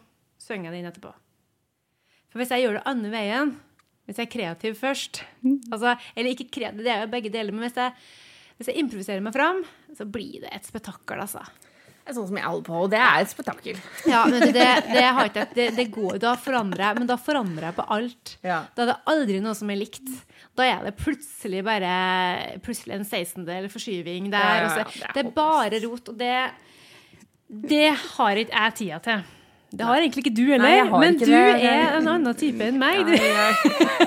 synger 0.41 0.69
jeg 0.69 0.75
det 0.75 0.81
inn 0.84 0.91
etterpå. 0.91 1.13
For 2.31 2.41
hvis 2.41 2.53
jeg 2.53 2.65
gjør 2.65 2.79
det 2.79 2.88
andre 2.89 3.13
veien, 3.13 3.55
hvis 4.07 4.19
jeg 4.19 4.27
er 4.27 4.34
kreativ 4.34 4.73
først 4.75 5.21
altså, 5.71 5.93
Eller 6.15 6.34
ikke 6.34 6.49
kreativ, 6.51 6.81
det 6.84 6.91
er 6.91 7.05
jo 7.05 7.11
begge 7.13 7.31
deler, 7.34 7.55
men 7.55 7.65
hvis 7.67 7.77
jeg, 7.79 7.93
hvis 8.57 8.71
jeg 8.71 8.81
improviserer 8.84 9.23
meg 9.23 9.36
fram, 9.36 9.61
så 9.95 10.07
blir 10.09 10.43
det 10.43 10.51
et 10.53 10.67
spetakkel, 10.67 11.21
altså. 11.23 11.43
Sånn 12.04 12.26
som 12.28 12.36
jeg 12.36 12.43
holder 12.43 12.66
på, 12.68 12.80
og 12.84 12.89
det 12.91 12.99
er 12.99 13.22
et 13.24 13.32
spetakkel. 13.32 13.78
Ja, 14.10 14.26
men 14.28 14.41
det, 14.43 14.66
det, 14.91 15.45
det, 15.56 15.68
det 15.78 15.86
går, 15.93 16.18
da 16.20 16.34
forandrer 16.36 16.89
jeg, 16.89 16.97
men 16.99 17.08
da 17.08 17.16
forandrer 17.16 17.70
jeg 17.70 17.78
på 17.78 17.86
alt. 17.95 18.34
Ja. 18.43 18.58
Da 18.76 18.84
er 18.84 18.89
det 18.91 18.97
aldri 19.14 19.38
noe 19.43 19.56
som 19.56 19.72
er 19.72 19.80
likt. 19.80 20.12
Da 20.60 20.68
er 20.68 20.84
det 20.84 20.97
plutselig 20.99 21.64
bare 21.64 21.93
plutselig 22.66 22.97
en 22.97 23.08
16-del 23.08 23.70
forskyving 23.72 24.28
der. 24.34 24.43
Ja, 24.43 24.68
ja, 24.68 24.84
er 24.84 25.16
det 25.16 25.24
er 25.24 25.32
bare 25.38 25.80
rot, 25.86 26.12
og 26.12 26.20
det, 26.20 26.36
det 27.72 27.88
har 28.18 28.43
ikke 28.43 28.60
jeg 28.66 28.78
tida 28.82 28.99
til. 29.08 29.24
Det 29.74 29.88
har 29.88 30.04
egentlig 30.04 30.28
ikke 30.28 30.36
du 30.38 30.43
heller, 30.51 30.91
men 31.01 31.16
du 31.18 31.32
er 31.34 31.95
en 31.97 32.12
annen 32.12 32.36
type 32.38 32.68
enn 32.68 32.78
meg. 32.78 33.08
Du. 33.08 33.16
Ja, 33.16 33.47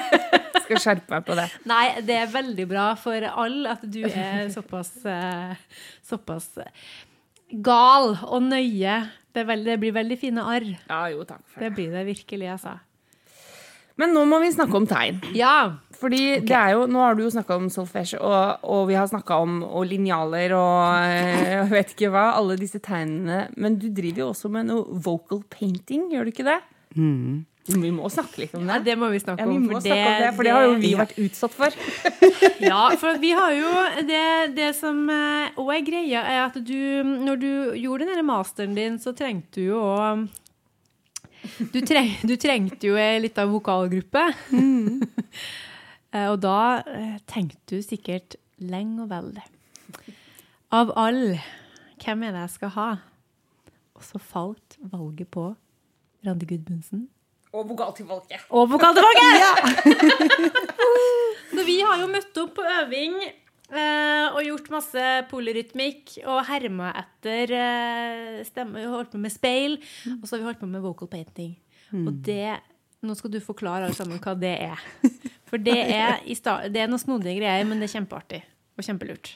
skal 0.67 0.83
skjerpe 0.83 1.15
meg 1.15 1.27
på 1.27 1.37
det. 1.39 1.47
Nei, 1.69 1.85
det 2.07 2.19
er 2.21 2.31
veldig 2.31 2.67
bra 2.71 2.87
for 2.99 3.27
alle 3.31 3.75
at 3.77 3.83
du 3.83 4.03
er 4.07 4.49
såpass, 4.55 4.93
eh, 5.09 5.57
såpass 6.07 6.49
gal 7.51 8.17
og 8.27 8.43
nøye. 8.49 8.99
Det, 9.37 9.45
veldig, 9.47 9.69
det 9.69 9.81
blir 9.83 9.95
veldig 9.97 10.19
fine 10.19 10.45
arr. 10.49 10.69
Ja, 10.89 11.07
jo, 11.13 11.25
takk 11.29 11.43
for 11.45 11.61
det. 11.61 11.69
Det 11.69 11.75
blir 11.77 11.95
det 11.95 12.05
virkelig, 12.09 12.51
altså. 12.57 12.79
Men 13.97 14.13
nå 14.13 14.27
må 14.29 14.39
vi 14.43 14.51
snakke 14.53 14.77
om 14.77 14.87
tegn. 14.89 15.23
Ja. 15.37 15.79
Fordi 15.97 16.41
det 16.45 16.53
er 16.53 16.75
jo, 16.75 16.85
Nå 16.91 17.01
har 17.01 17.17
du 17.17 17.23
jo 17.25 17.33
snakka 17.33 17.57
om 17.57 17.71
solfège, 17.73 18.19
og, 18.21 18.65
og 18.69 18.83
vi 18.91 18.97
har 18.99 19.09
snakka 19.09 19.39
om 19.41 19.63
og 19.65 19.87
linjaler 19.89 20.53
og 20.53 20.83
eh, 21.09 21.47
jeg 21.55 21.71
vet 21.71 21.95
ikke 21.95 22.11
hva. 22.13 22.27
Alle 22.37 22.59
disse 22.61 22.81
tegnene. 22.85 23.47
Men 23.57 23.79
du 23.81 23.89
driver 23.89 24.27
jo 24.27 24.31
også 24.35 24.53
med 24.53 24.69
noe 24.69 25.01
vocal 25.07 25.41
painting, 25.53 26.11
gjør 26.13 26.29
du 26.29 26.35
ikke 26.35 26.49
det? 26.49 26.59
Vi 27.67 27.91
må 27.91 28.09
snakke 28.13 28.43
litt 28.45 28.55
om 28.55 28.63
det. 28.63 28.71
ja, 28.73 28.79
det. 28.79 28.85
det 28.91 28.97
må 29.01 29.09
vi 29.11 29.19
snakke 29.23 29.43
Ja, 29.43 29.49
vi 29.51 29.57
om. 29.59 29.67
må 29.71 29.81
snakke 29.83 30.07
om 30.07 30.23
det, 30.23 30.31
for 30.37 30.47
det 30.47 30.53
har 30.55 30.67
jo 30.67 30.75
vi 30.83 30.93
vært 30.99 31.17
utsatt 31.27 31.57
for. 31.57 31.79
Ja, 32.71 32.83
for 32.97 33.19
vi 33.21 33.31
har 33.37 33.53
jo 33.53 33.71
det, 34.09 34.23
det 34.57 34.71
som 34.79 35.03
òg 35.11 35.71
er 35.75 35.83
greia, 35.85 36.23
er 36.25 36.41
at 36.47 36.57
du 36.65 36.79
Når 37.05 37.41
du 37.43 37.51
gjorde 37.83 38.07
den 38.09 38.25
masteren 38.27 38.77
din, 38.79 38.99
så 39.03 39.13
trengte 39.17 39.61
du 39.61 39.73
jo 39.73 39.81
å 39.83 39.97
du, 41.73 41.79
treng, 41.87 42.11
du 42.27 42.35
trengte 42.41 42.89
jo 42.89 42.97
ei 42.99 43.21
lita 43.23 43.45
vokalgruppe. 43.47 44.25
Eh, 46.17 46.29
og 46.31 46.39
da 46.43 46.81
eh, 46.87 47.17
tenkte 47.29 47.77
du 47.77 47.85
sikkert 47.85 48.39
lenge 48.63 49.03
og 49.05 49.11
vel 49.11 49.35
Av 50.75 50.93
alle, 50.97 51.41
hvem 52.03 52.23
er 52.25 52.33
det 52.35 52.45
jeg 52.47 52.55
skal 52.55 52.73
ha? 52.77 52.87
Og 53.99 54.05
så 54.07 54.21
falt 54.23 54.79
valget 54.81 55.29
på 55.35 55.49
Randi 56.27 56.49
Gudmundsen. 56.49 57.07
Og 57.57 57.65
vokal 57.71 57.93
til 57.97 58.07
valget 58.11 58.43
Og 58.53 58.69
vokaltilbake! 58.69 59.27
Så 61.57 61.65
vi 61.65 61.79
har 61.81 62.01
jo 62.03 62.09
møtt 62.11 62.39
opp 62.43 62.55
på 62.59 62.65
øving 62.69 63.15
eh, 63.25 64.27
og 64.35 64.41
gjort 64.45 64.67
masse 64.75 65.05
polyrytmikk 65.31 66.17
og 66.29 66.43
herma 66.51 66.91
etter 67.01 67.53
eh, 67.57 68.41
stemme. 68.49 68.81
Vi 68.81 68.85
har 68.89 68.97
holdt 68.99 69.13
på 69.15 69.21
med 69.23 69.33
speil, 69.33 69.79
og 70.19 70.27
så 70.27 70.35
har 70.37 70.43
vi 70.43 70.49
holdt 70.51 70.61
på 70.63 70.69
med 70.71 70.85
vocal 70.85 71.09
painting. 71.13 71.55
Og 71.95 72.13
det 72.27 72.57
Nå 73.07 73.15
skal 73.15 73.31
du 73.31 73.37
forklare 73.45 73.87
alle 73.87 73.95
sammen 73.95 74.19
hva 74.25 74.33
det 74.41 74.55
er. 74.67 74.81
For 75.47 75.61
det 75.63 75.77
er, 75.79 76.17
i 76.27 76.35
sta- 76.35 76.65
det 76.73 76.81
er 76.83 76.89
noen 76.91 76.99
snodige 76.99 77.37
greier, 77.39 77.67
men 77.69 77.79
det 77.79 77.87
er 77.87 77.93
kjempeartig 78.01 78.41
og 78.75 78.83
kjempelurt. 78.89 79.29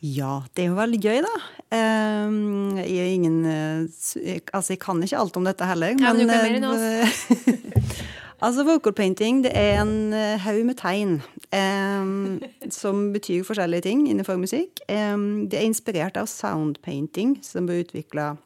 Ja, 0.00 0.44
det 0.54 0.62
er 0.62 0.68
jo 0.70 0.76
veldig 0.78 0.98
gøy, 1.02 1.18
da. 1.24 1.32
Ehm, 1.74 2.78
jeg 2.78 2.98
er 3.02 3.14
ingen 3.16 3.38
eh, 3.44 4.38
Altså, 4.54 4.72
jeg 4.72 4.78
kan 4.80 5.02
ikke 5.02 5.18
alt 5.18 5.36
om 5.36 5.48
dette 5.48 5.66
heller. 5.66 5.96
Ja, 5.98 6.12
men 6.14 6.22
du 6.22 6.30
kan 6.30 6.38
eh, 6.38 6.44
mer 6.46 6.58
enn 6.58 6.68
oss. 6.68 7.64
altså, 8.44 8.64
vocal 8.68 8.94
painting 8.94 9.42
det 9.42 9.52
er 9.58 9.80
en 9.82 10.14
eh, 10.14 10.38
haug 10.44 10.62
med 10.68 10.78
tegn 10.78 11.18
um, 11.50 12.38
som 12.70 13.08
betyr 13.12 13.42
forskjellige 13.48 13.88
ting 13.88 14.06
innenfor 14.06 14.38
musikk. 14.38 14.78
Um, 14.86 15.48
det 15.50 15.58
er 15.58 15.66
inspirert 15.66 16.20
av 16.20 16.30
sound 16.30 16.78
painting, 16.86 17.40
som 17.42 17.66
ble 17.66 17.82
utvikla 17.82 18.36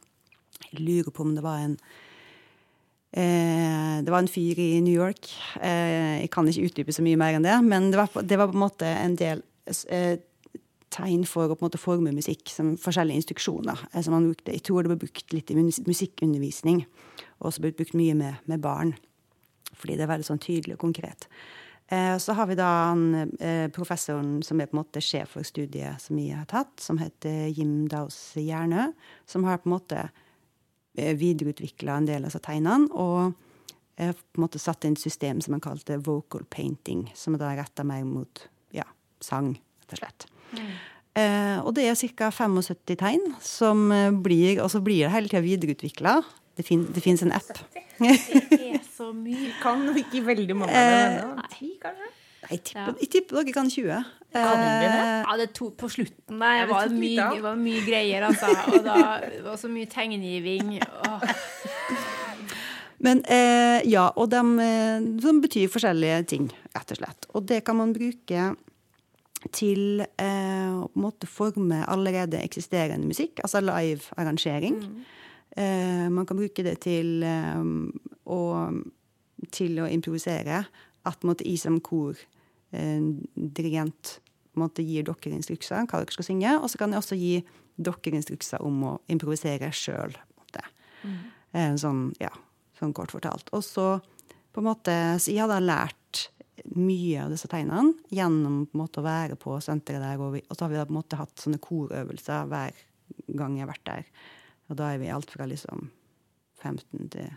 Jeg 0.70 0.80
lurer 0.80 1.12
på 1.12 1.26
om 1.26 1.36
det 1.36 1.44
var 1.44 1.61
en 1.61 1.76
eh, 3.12 4.00
Det 4.00 4.09
var 4.09 4.24
en 4.24 4.34
fyr 4.40 4.57
i 4.57 4.80
New 4.80 4.96
York. 4.96 5.28
Eh, 5.61 6.24
jeg 6.24 6.32
kan 6.32 6.48
ikke 6.48 6.72
utdype 6.72 6.96
så 6.96 7.05
mye 7.05 7.20
mer 7.20 7.36
enn 7.36 7.44
det, 7.44 7.61
men 7.61 7.92
det 7.92 8.00
var, 8.00 8.22
det 8.24 8.40
var 8.40 8.48
på 8.48 8.57
en 8.57 8.68
måte 8.70 8.88
en 8.88 9.20
del 9.20 9.44
eh, 9.92 10.16
tegn 10.93 11.24
for 11.28 11.49
å 11.49 11.57
på 11.57 11.64
en 11.64 11.70
måte 11.70 11.80
forme 11.80 12.12
musikk 12.14 12.51
som 12.53 12.74
forskjellige 12.80 13.22
instruksjoner. 13.22 13.86
som 14.03 14.14
man 14.14 14.28
brukte. 14.28 14.53
Jeg 14.53 14.64
tror 14.68 14.82
det 14.82 14.93
ble 14.93 15.07
brukt 15.07 15.32
litt 15.32 15.51
i 15.51 15.57
musikkundervisning, 15.57 16.84
og 17.40 17.51
også 17.51 17.64
blitt 17.64 17.76
brukt 17.76 17.95
mye 17.99 18.14
med, 18.14 18.34
med 18.47 18.61
barn. 18.61 18.95
Fordi 19.74 19.97
det 19.97 20.05
er 20.05 20.12
veldig 20.12 20.28
sånn 20.28 20.43
tydelig 20.43 20.76
og 20.76 20.84
konkret. 20.84 21.28
Eh, 21.93 22.16
så 22.18 22.32
har 22.32 22.47
vi 22.47 22.57
da 22.57 22.68
han, 22.88 23.32
eh, 23.40 23.68
professoren 23.68 24.43
som 24.43 24.61
er 24.61 24.66
på 24.66 24.76
en 24.76 24.84
måte 24.84 25.03
sjef 25.03 25.34
for 25.34 25.45
studiet 25.45 26.01
som 26.01 26.16
vi 26.16 26.30
har 26.30 26.47
tatt, 26.47 26.80
som 26.80 26.99
heter 26.99 27.51
Jim 27.53 27.88
Daus 27.88 28.34
Jernø, 28.36 28.93
som 29.26 29.45
har 29.45 29.59
på 29.59 29.68
en 29.68 29.76
måte 29.76 30.11
eh, 30.97 31.16
videreutvikla 31.16 31.97
en 31.97 32.07
del 32.07 32.24
av 32.24 32.30
disse 32.30 32.40
tegnene. 32.40 32.88
Og 32.93 33.34
eh, 33.97 34.12
på 34.12 34.40
en 34.40 34.47
måte 34.47 34.62
satt 34.62 34.86
inn 34.88 34.97
et 34.97 35.05
system 35.05 35.43
som 35.45 35.59
han 35.59 35.64
kalte 35.64 36.01
vocal 36.01 36.47
painting, 36.49 37.11
som 37.14 37.36
er 37.36 37.45
da 37.45 37.57
retta 37.61 37.84
mer 37.84 38.07
mot 38.09 38.47
ja, 38.72 38.88
sang, 39.20 39.59
rett 39.82 39.99
og 39.99 40.05
slett. 40.05 40.32
Eh, 41.12 41.59
og 41.61 41.74
det 41.76 41.84
er 41.90 41.98
ca. 42.16 42.30
75 42.32 42.96
tegn 42.96 43.26
som 43.44 43.90
eh, 43.92 44.09
blir, 44.24 44.62
og 44.64 44.70
så 44.72 44.80
blir 44.84 45.05
det 45.05 45.12
hele 45.12 45.28
tida 45.28 45.42
videreutvikla. 45.44 46.16
Det, 46.57 46.64
fin, 46.64 46.86
det 46.92 47.03
fins 47.05 47.22
en 47.24 47.32
app. 47.36 47.53
Det 48.00 48.16
er 48.57 48.80
så 48.96 49.11
mye. 49.16 49.53
Kan 49.62 49.84
jo 49.88 49.94
ikke 50.00 50.24
veldig 50.24 50.57
mange 50.57 50.72
av 50.72 50.90
dem 50.90 51.20
ennå. 51.20 51.46
Ti, 51.53 51.70
kanskje? 51.82 52.11
Jeg 52.50 52.59
tipper, 52.66 52.96
jeg 52.98 53.09
tipper 53.12 53.38
dere 53.38 53.53
kan 53.55 53.68
20. 53.70 54.00
Kan 54.32 54.59
vi 54.59 54.88
det? 54.88 55.05
Ja, 55.28 55.36
det 55.38 55.46
to, 55.57 55.68
på 55.78 55.88
slutten 55.92 56.40
der. 56.42 56.57
Ja, 56.59 56.64
Det 56.64 56.66
det 56.66 56.74
var 56.74 56.96
mye, 56.96 57.28
det 57.36 57.44
var 57.44 57.61
mye 57.61 57.84
greier, 57.86 58.26
altså. 58.26 58.50
Og 58.72 58.80
da 58.84 58.96
det 59.22 59.44
var 59.44 59.61
så 59.61 59.70
mye 59.72 59.88
tegngiving. 59.92 60.74
Men 63.03 63.22
eh, 63.26 63.80
ja, 63.90 64.09
og 64.16 64.28
de, 64.32 64.42
de 65.22 65.32
betyr 65.44 65.70
forskjellige 65.72 66.18
ting, 66.34 66.50
rett 66.74 66.92
og 66.94 67.00
slett. 67.00 67.30
Og 67.32 67.46
det 67.48 67.62
kan 67.66 67.78
man 67.78 67.94
bruke 67.94 68.53
til 69.51 70.05
eh, 70.05 70.70
å 70.70 70.86
på 70.86 70.99
en 70.99 71.05
måte 71.05 71.28
forme 71.30 71.82
allerede 71.90 72.40
eksisterende 72.43 73.09
musikk, 73.09 73.40
altså 73.43 73.62
live 73.64 74.12
arrangering. 74.16 74.78
Eh, 75.57 76.09
man 76.12 76.26
kan 76.26 76.38
bruke 76.38 76.64
det 76.64 76.78
til, 76.86 77.22
eh, 77.26 77.64
å, 78.26 78.40
til 79.51 79.82
å 79.82 79.90
improvisere. 79.90 80.64
At 81.05 81.18
på 81.20 81.26
måte, 81.32 81.49
jeg 81.49 81.59
som 81.59 81.80
kor, 81.80 82.16
eh, 82.72 83.01
gir 84.84 85.07
dere 85.09 85.34
instrukser 85.34 85.86
hva 85.88 86.03
dere 86.03 86.14
skal 86.14 86.28
synge. 86.28 86.59
Og 86.61 86.70
så 86.70 86.78
kan 86.78 86.93
jeg 86.93 87.03
også 87.03 87.18
gi 87.18 87.34
dere 87.76 88.20
instrukser 88.20 88.62
om 88.62 88.84
å 88.84 88.99
improvisere 89.11 89.72
sjøl. 89.74 90.14
Eh, 91.53 91.74
sånn, 91.76 92.07
ja, 92.20 92.30
sånn 92.78 92.95
kort 92.97 93.12
fortalt. 93.12 93.51
Og 93.53 93.64
så 93.64 93.86
på 94.53 94.62
en 94.62 94.68
måte, 94.68 94.95
så 95.20 95.32
jeg 95.32 95.45
hadde 95.45 95.61
lært 95.64 95.99
mye 96.76 97.24
av 97.24 97.32
disse 97.32 97.48
tegnene 97.50 97.94
gjennom 98.14 98.62
måte 98.78 99.02
å 99.02 99.06
være 99.06 99.36
på 99.40 99.56
senteret 99.64 100.02
der. 100.04 100.20
Og, 100.22 100.36
vi, 100.36 100.42
og 100.46 100.56
så 100.56 100.66
har 100.66 100.72
vi 100.72 100.78
da 100.78 100.86
på 100.88 100.94
en 100.94 101.00
måte 101.00 101.18
hatt 101.20 101.42
sånne 101.42 101.60
korøvelser 101.62 102.50
hver 102.50 102.82
gang 103.36 103.56
jeg 103.56 103.66
har 103.66 103.72
vært 103.72 103.88
der. 103.88 104.12
Og 104.70 104.78
da 104.78 104.92
er 104.92 105.02
vi 105.02 105.10
alt 105.12 105.32
fra 105.32 105.48
liksom 105.48 105.88
15 106.62 107.10
til 107.12 107.32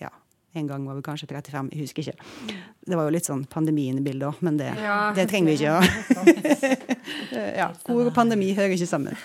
Ja, 0.00 0.10
en 0.56 0.66
gang 0.70 0.86
var 0.88 0.96
vi 0.98 1.04
kanskje 1.06 1.28
35, 1.28 1.70
jeg 1.74 1.84
husker 1.84 2.06
ikke. 2.06 2.56
Det 2.88 2.98
var 2.98 3.06
jo 3.06 3.14
litt 3.14 3.28
sånn 3.28 3.44
pandemien 3.52 4.00
i 4.00 4.04
bildet 4.04 4.30
òg, 4.30 4.40
men 4.46 4.58
det, 4.60 4.72
Ja, 4.80 5.12
det 5.14 5.28
trenger 5.30 5.52
vi 5.52 5.58
ikke 5.60 5.76
å 5.76 7.44
ja, 7.60 7.70
Kor 7.86 8.08
og 8.08 8.14
pandemi 8.16 8.52
hører 8.56 8.76
ikke 8.76 8.90
sammen. 8.90 9.16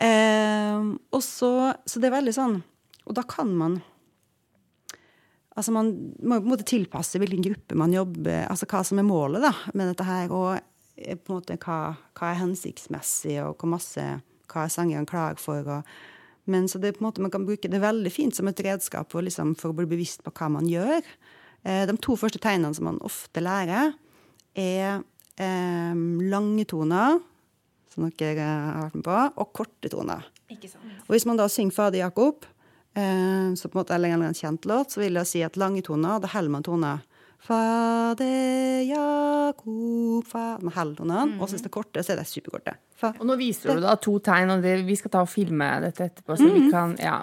Eh, 0.00 0.84
og 1.12 1.20
så, 1.20 1.50
så 1.84 2.00
det 2.00 2.06
er 2.08 2.14
veldig 2.14 2.32
sånn 2.32 2.54
Og 3.04 3.12
da 3.18 3.20
kan 3.28 3.50
man 3.52 3.74
Altså 5.60 5.74
Man 5.76 5.92
må 6.24 6.38
på 6.38 6.48
en 6.48 6.54
måte 6.54 6.68
tilpasse 6.68 7.20
hvilken 7.20 7.44
gruppe 7.44 7.76
man 7.76 7.92
jobber 7.92 8.46
Altså 8.48 8.68
hva 8.70 8.80
som 8.86 9.00
er 9.00 9.08
målet 9.08 9.44
da, 9.44 9.52
med 9.76 9.92
dette 9.92 10.06
her, 10.08 10.32
og 10.32 10.54
eh, 10.96 11.18
på 11.18 11.34
en 11.34 11.40
måte 11.40 11.58
hva, 11.60 11.80
hva 12.16 12.30
er 12.30 12.40
hensiktsmessig, 12.40 13.36
og 13.44 13.60
hvor 13.60 13.74
masse 13.76 14.06
hva 14.50 14.64
er 14.64 14.72
sangeren 14.72 15.08
klar 15.08 15.36
for. 15.38 15.66
Og, 15.68 15.90
men 16.50 16.66
så 16.70 16.80
det 16.80 16.90
er 16.90 16.96
på 16.96 17.04
en 17.04 17.10
måte 17.10 17.22
Man 17.22 17.32
kan 17.34 17.46
bruke 17.46 17.70
det 17.70 17.82
veldig 17.82 18.12
fint 18.12 18.36
som 18.36 18.48
et 18.50 18.62
redskap 18.66 19.12
for, 19.12 19.24
liksom, 19.26 19.54
for 19.60 19.70
å 19.70 19.78
bli 19.78 19.88
bevisst 19.90 20.24
på 20.26 20.32
hva 20.34 20.50
man 20.56 20.68
gjør. 20.70 21.04
Eh, 21.62 21.84
de 21.88 21.96
to 22.00 22.16
første 22.18 22.40
tegnene 22.42 22.74
som 22.76 22.88
man 22.88 23.00
ofte 23.06 23.42
lærer, 23.44 23.92
er 24.56 25.02
eh, 25.36 26.00
lange 26.32 26.64
toner, 26.68 27.20
som 27.90 28.06
dere 28.18 28.46
har 28.46 28.86
vært 28.86 28.96
med 28.98 29.06
på, 29.06 29.18
og 29.42 29.52
korte 29.56 29.92
toner. 29.92 30.24
Og 31.06 31.12
hvis 31.14 31.26
man 31.28 31.38
da 31.38 31.46
synger 31.50 31.76
Fader 31.76 32.02
Jakob, 32.04 32.46
eh, 32.46 32.59
så 32.94 33.68
på 33.70 33.78
en 33.78 33.80
måte 33.84 33.94
eller 33.94 34.08
en 34.16 34.34
kjent 34.34 34.66
låt, 34.66 34.90
så 34.90 35.00
vil 35.00 35.14
jeg 35.20 35.26
si 35.26 35.42
at 35.46 35.56
lange 35.56 35.82
toner, 35.86 36.20
da 36.20 36.28
holder 36.28 36.50
man 36.50 36.62
toner. 36.66 36.98
Fader 37.40 38.82
Jakob 38.84 40.26
fa 40.28 40.58
Den 40.60 40.72
holder 40.74 40.96
tonene. 40.98 41.38
Og 41.40 41.48
hvis 41.48 41.62
det 41.64 41.70
er 41.70 41.74
korte, 41.74 42.02
så 42.04 42.12
er 42.14 42.20
det 42.20 42.26
superkorte. 42.28 42.74
Fa 43.00 43.12
Og 43.18 43.26
nå 43.28 43.36
viser 43.40 43.78
du 43.78 43.84
da 43.84 43.94
to 43.96 44.18
tegn, 44.24 44.52
og 44.52 44.64
det, 44.64 44.74
vi 44.88 44.96
skal 44.98 45.12
ta 45.14 45.22
og 45.24 45.30
filme 45.32 45.68
dette 45.86 46.10
etterpå, 46.10 46.36
så 46.36 46.50
vi 46.52 46.66
kan 46.72 46.96
Ja. 47.00 47.20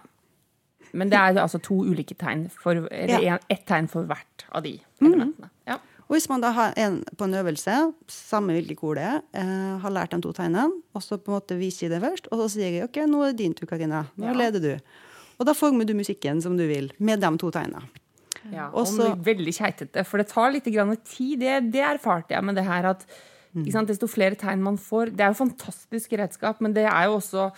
Men 0.93 1.09
det 1.11 1.17
er 1.19 1.35
altså 1.43 1.59
to 1.61 1.75
ulike 1.83 2.15
tegn, 2.17 2.47
for, 2.49 2.71
eller 2.89 3.19
Ja. 3.21 3.37
ett 3.49 3.65
tegn 3.67 3.87
for 3.91 4.03
hvert 4.07 4.45
av 4.55 4.63
de 4.63 4.79
elementene. 5.01 5.49
Ja. 5.67 5.75
Og 6.07 6.15
hvis 6.15 6.29
man 6.29 6.39
da 6.41 6.51
har 6.55 6.73
en 6.77 7.03
på 7.17 7.25
en 7.25 7.33
øvelse, 7.35 7.93
samme 8.07 8.55
hvilket 8.55 8.77
kor 8.79 8.95
det 8.95 9.03
er, 9.03 9.21
eh, 9.33 9.77
har 9.83 9.91
lært 9.91 10.11
de 10.11 10.21
to 10.21 10.31
tegnene, 10.31 10.71
og 10.95 11.01
så 11.01 11.17
på 11.19 11.27
en 11.27 11.39
måte 11.41 11.59
viser 11.59 11.89
jeg 11.89 11.91
det 11.91 12.01
først, 12.01 12.27
og 12.31 12.39
så 12.39 12.49
sier 12.55 12.71
jeg 12.71 12.83
OK, 12.85 12.95
nå 13.05 13.21
er 13.23 13.33
det 13.33 13.37
din 13.37 13.53
tur, 13.53 13.67
Karina. 13.67 14.05
Nå 14.17 14.33
leder 14.33 14.59
du. 14.61 14.79
Og 15.37 15.47
da 15.47 15.53
former 15.57 15.87
du 15.87 15.93
musikken 15.97 16.41
som 16.43 16.57
du 16.57 16.65
vil, 16.69 16.91
med 16.97 17.21
de 17.21 17.31
to 17.39 17.51
tegnene. 17.53 17.85
Ja, 18.53 18.69
Og 18.71 18.87
veldig 19.25 19.53
keitete, 19.57 20.05
for 20.07 20.21
det 20.21 20.29
tar 20.31 20.53
litt 20.53 20.67
grann 20.71 20.95
tid. 21.03 21.41
Det, 21.41 21.57
det 21.73 21.83
erfarte 21.83 22.35
jeg 22.35 22.45
med 22.47 22.55
det 22.57 22.63
her 22.67 22.93
at 22.93 23.03
ikke 23.57 23.73
sant, 23.73 23.89
desto 23.89 24.09
flere 24.11 24.37
tegn 24.37 24.61
man 24.61 24.77
får 24.77 25.13
Det 25.17 25.23
er 25.25 25.33
jo 25.33 25.41
fantastisk 25.41 26.13
redskap, 26.19 26.61
men 26.61 26.75
det 26.75 26.85
er 26.85 27.07
jo 27.07 27.17
også 27.17 27.49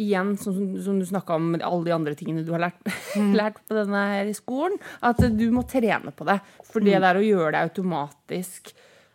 igjen, 0.00 0.32
sånn 0.40 0.56
som, 0.56 0.70
som 0.82 0.96
du 0.98 1.06
snakka 1.06 1.36
om 1.38 1.52
med 1.54 1.62
alle 1.66 1.86
de 1.86 1.94
andre 1.94 2.16
tingene 2.18 2.42
du 2.46 2.50
har 2.54 2.64
lært, 2.66 2.80
lært 3.40 3.60
på 3.66 3.76
denne 3.76 4.00
her 4.10 4.30
skolen, 4.34 4.78
at 5.06 5.20
du 5.22 5.44
må 5.54 5.62
trene 5.70 6.10
på 6.14 6.26
det. 6.26 6.40
For 6.66 6.82
det 6.84 6.98
der 7.04 7.20
å 7.20 7.24
gjøre 7.24 7.52
det 7.54 7.62
automatisk 7.68 8.72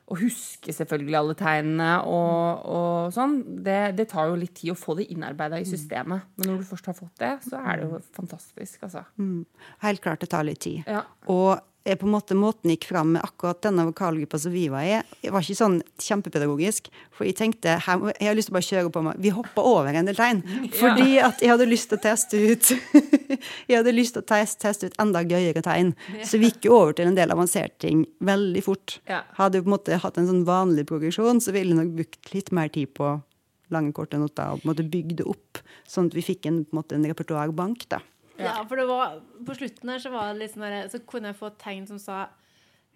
og 0.09 0.21
huske 0.23 0.73
selvfølgelig 0.73 1.17
alle 1.19 1.35
tegnene 1.37 1.89
og, 2.09 2.63
og 2.65 3.13
sånn, 3.13 3.35
det, 3.65 3.79
det 3.99 4.07
tar 4.09 4.31
jo 4.31 4.39
litt 4.41 4.55
tid 4.57 4.73
å 4.73 4.77
få 4.79 4.95
det 4.97 5.05
innarbeida 5.13 5.59
i 5.61 5.67
systemet. 5.69 6.25
Men 6.39 6.49
når 6.49 6.63
du 6.63 6.69
først 6.71 6.89
har 6.89 6.97
fått 6.97 7.21
det, 7.21 7.33
så 7.45 7.61
er 7.61 7.77
det 7.77 7.89
jo 7.89 7.99
fantastisk, 8.17 8.87
altså. 8.87 9.05
Helt 9.85 10.01
klart 10.05 10.23
det 10.25 10.31
tar 10.33 10.47
litt 10.47 10.63
tid. 10.65 10.81
Ja. 10.89 11.03
Og 11.29 11.61
eh, 11.85 11.95
på 11.99 12.07
en 12.07 12.13
måte 12.13 12.37
måten 12.37 12.71
gikk 12.73 12.87
fram 12.89 13.13
med 13.15 13.23
akkurat 13.25 13.61
denne 13.63 13.85
vokalgruppa 13.87 14.39
som 14.41 14.53
vi 14.53 14.67
var 14.71 14.87
i, 14.87 14.97
jeg 15.23 15.33
var 15.33 15.45
ikke 15.45 15.57
sånn 15.59 15.77
kjempepedagogisk. 16.01 16.89
For 17.15 17.27
jeg 17.27 17.37
tenkte 17.39 17.77
her, 17.85 18.03
jeg 18.15 18.29
har 18.29 18.37
lyst 18.37 18.51
til 18.51 18.55
å 18.55 18.57
bare 18.57 18.67
kjøre 18.69 18.93
på 18.95 19.03
meg. 19.05 19.21
Vi 19.23 19.33
hoppa 19.35 19.65
over 19.65 19.95
en 19.95 20.09
del 20.09 20.19
tegn. 20.19 20.43
Fordi 20.81 21.19
at 21.23 21.43
jeg 21.43 21.53
hadde 21.53 21.69
lyst 21.69 21.91
til 21.91 21.99
å 21.99 22.03
teste 22.03 22.43
ut 22.49 22.73
Jeg 23.69 23.77
hadde 23.77 23.93
lyst 23.93 24.15
til 24.17 24.23
å 24.23 24.27
teste, 24.27 24.59
teste 24.65 24.89
ut 24.89 24.99
enda 24.99 25.21
gøyere 25.23 25.63
tegn. 25.63 25.93
Så 26.25 26.41
vi 26.41 26.49
gikk 26.49 26.67
jo 26.67 26.75
over 26.79 26.97
til 26.97 27.07
en 27.07 27.17
del 27.17 27.31
avanserte 27.31 27.85
ting 27.85 28.03
veldig 28.25 28.63
fort. 28.65 28.97
Hadde 29.37 29.59
vi 29.59 29.65
på 29.65 29.69
en 29.69 29.75
måte 29.77 29.99
hatt 30.03 30.19
en 30.19 30.27
sånn 30.27 30.45
vanlig 30.47 30.87
progresjon, 30.89 31.39
så 31.43 31.53
ville 31.55 31.71
jeg 31.71 31.79
nok 31.79 31.95
brukt 32.01 32.31
litt 32.33 32.51
mer 32.55 32.71
tid 32.73 32.91
på 32.97 33.13
lange, 33.73 33.93
korte 33.95 34.19
noter 34.19 34.53
og 34.53 34.61
på 34.61 34.67
en 34.67 34.71
måte 34.73 34.87
bygd 34.91 35.19
det 35.21 35.27
opp, 35.29 35.61
sånn 35.89 36.09
at 36.09 36.17
vi 36.17 36.25
fikk 36.25 36.49
en, 36.49 36.63
på 36.65 36.73
en, 36.73 36.81
måte, 36.81 36.97
en 36.97 37.07
repertoarbank. 37.09 37.85
da. 37.93 38.01
Ja, 38.39 38.57
for 38.67 38.79
det 38.79 38.85
var, 38.89 39.17
på 39.45 39.55
slutten 39.57 39.91
her 39.91 40.03
så 40.03 40.11
var 40.13 40.31
det 40.31 40.43
litt 40.43 40.53
sånn 40.55 40.67
der, 40.67 40.91
så 40.91 41.01
kunne 41.03 41.33
jeg 41.33 41.39
få 41.39 41.49
et 41.51 41.59
tegn 41.61 41.87
som 41.89 41.99
sa 42.01 42.27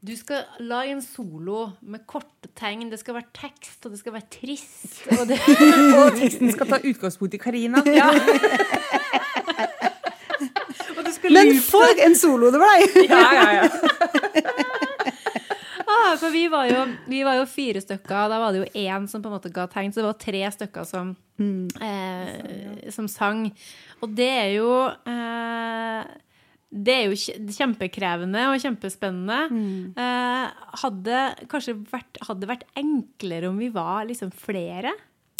du 0.03 0.11
skal 0.19 0.43
lage 0.59 0.91
en 0.91 1.01
solo 1.01 1.69
med 1.79 2.01
korte 2.11 2.49
tegn. 2.59 2.89
Det 2.91 2.97
skal 2.99 3.15
være 3.15 3.29
tekst, 3.37 3.85
og 3.85 3.93
det 3.93 4.01
skal 4.01 4.13
være 4.17 4.27
trist. 4.35 4.97
Og 5.15 5.29
det, 5.29 5.37
Og 6.01 6.17
teksten 6.19 6.51
skal 6.51 6.67
ta 6.73 6.81
utgangspunkt 6.83 7.37
i 7.37 7.39
Karina. 7.39 7.83
Ja. 7.99 8.11
Men 11.23 11.53
for 11.63 11.87
en 12.03 12.15
solo 12.19 12.49
det 12.51 12.59
blei! 12.59 13.05
Ja, 13.07 13.21
ja, 13.31 13.63
ja. 13.63 14.62
For 16.19 16.33
vi 16.33 16.47
var, 16.51 16.67
jo, 16.69 16.83
vi 17.09 17.21
var 17.25 17.37
jo 17.39 17.45
fire 17.49 17.81
stykker, 17.83 18.29
da 18.31 18.39
var 18.41 18.53
det 18.53 18.63
jo 18.63 18.83
én 18.83 19.07
som 19.09 19.23
på 19.23 19.29
en 19.31 19.37
måte 19.37 19.51
ga 19.53 19.67
tegn. 19.71 19.93
Så 19.93 20.01
det 20.01 20.09
var 20.09 20.19
tre 20.21 20.43
stykker 20.57 20.87
som, 20.87 21.15
eh, 21.81 22.89
som 22.93 23.07
sang. 23.11 23.47
Og 24.01 24.13
det 24.17 24.29
er 24.29 24.51
jo 24.57 24.69
eh, 24.89 26.03
det 26.73 26.93
er 26.93 27.11
jo 27.11 27.47
kjempekrevende 27.53 28.47
og 28.49 28.61
kjempespennende. 28.61 29.41
Eh, 30.01 30.69
hadde 30.81 31.19
kanskje 31.51 31.75
vært, 31.91 32.17
hadde 32.25 32.49
vært 32.49 32.65
enklere 32.79 33.51
om 33.51 33.59
vi 33.61 33.69
var 33.73 34.07
liksom 34.09 34.33
flere. 34.33 34.95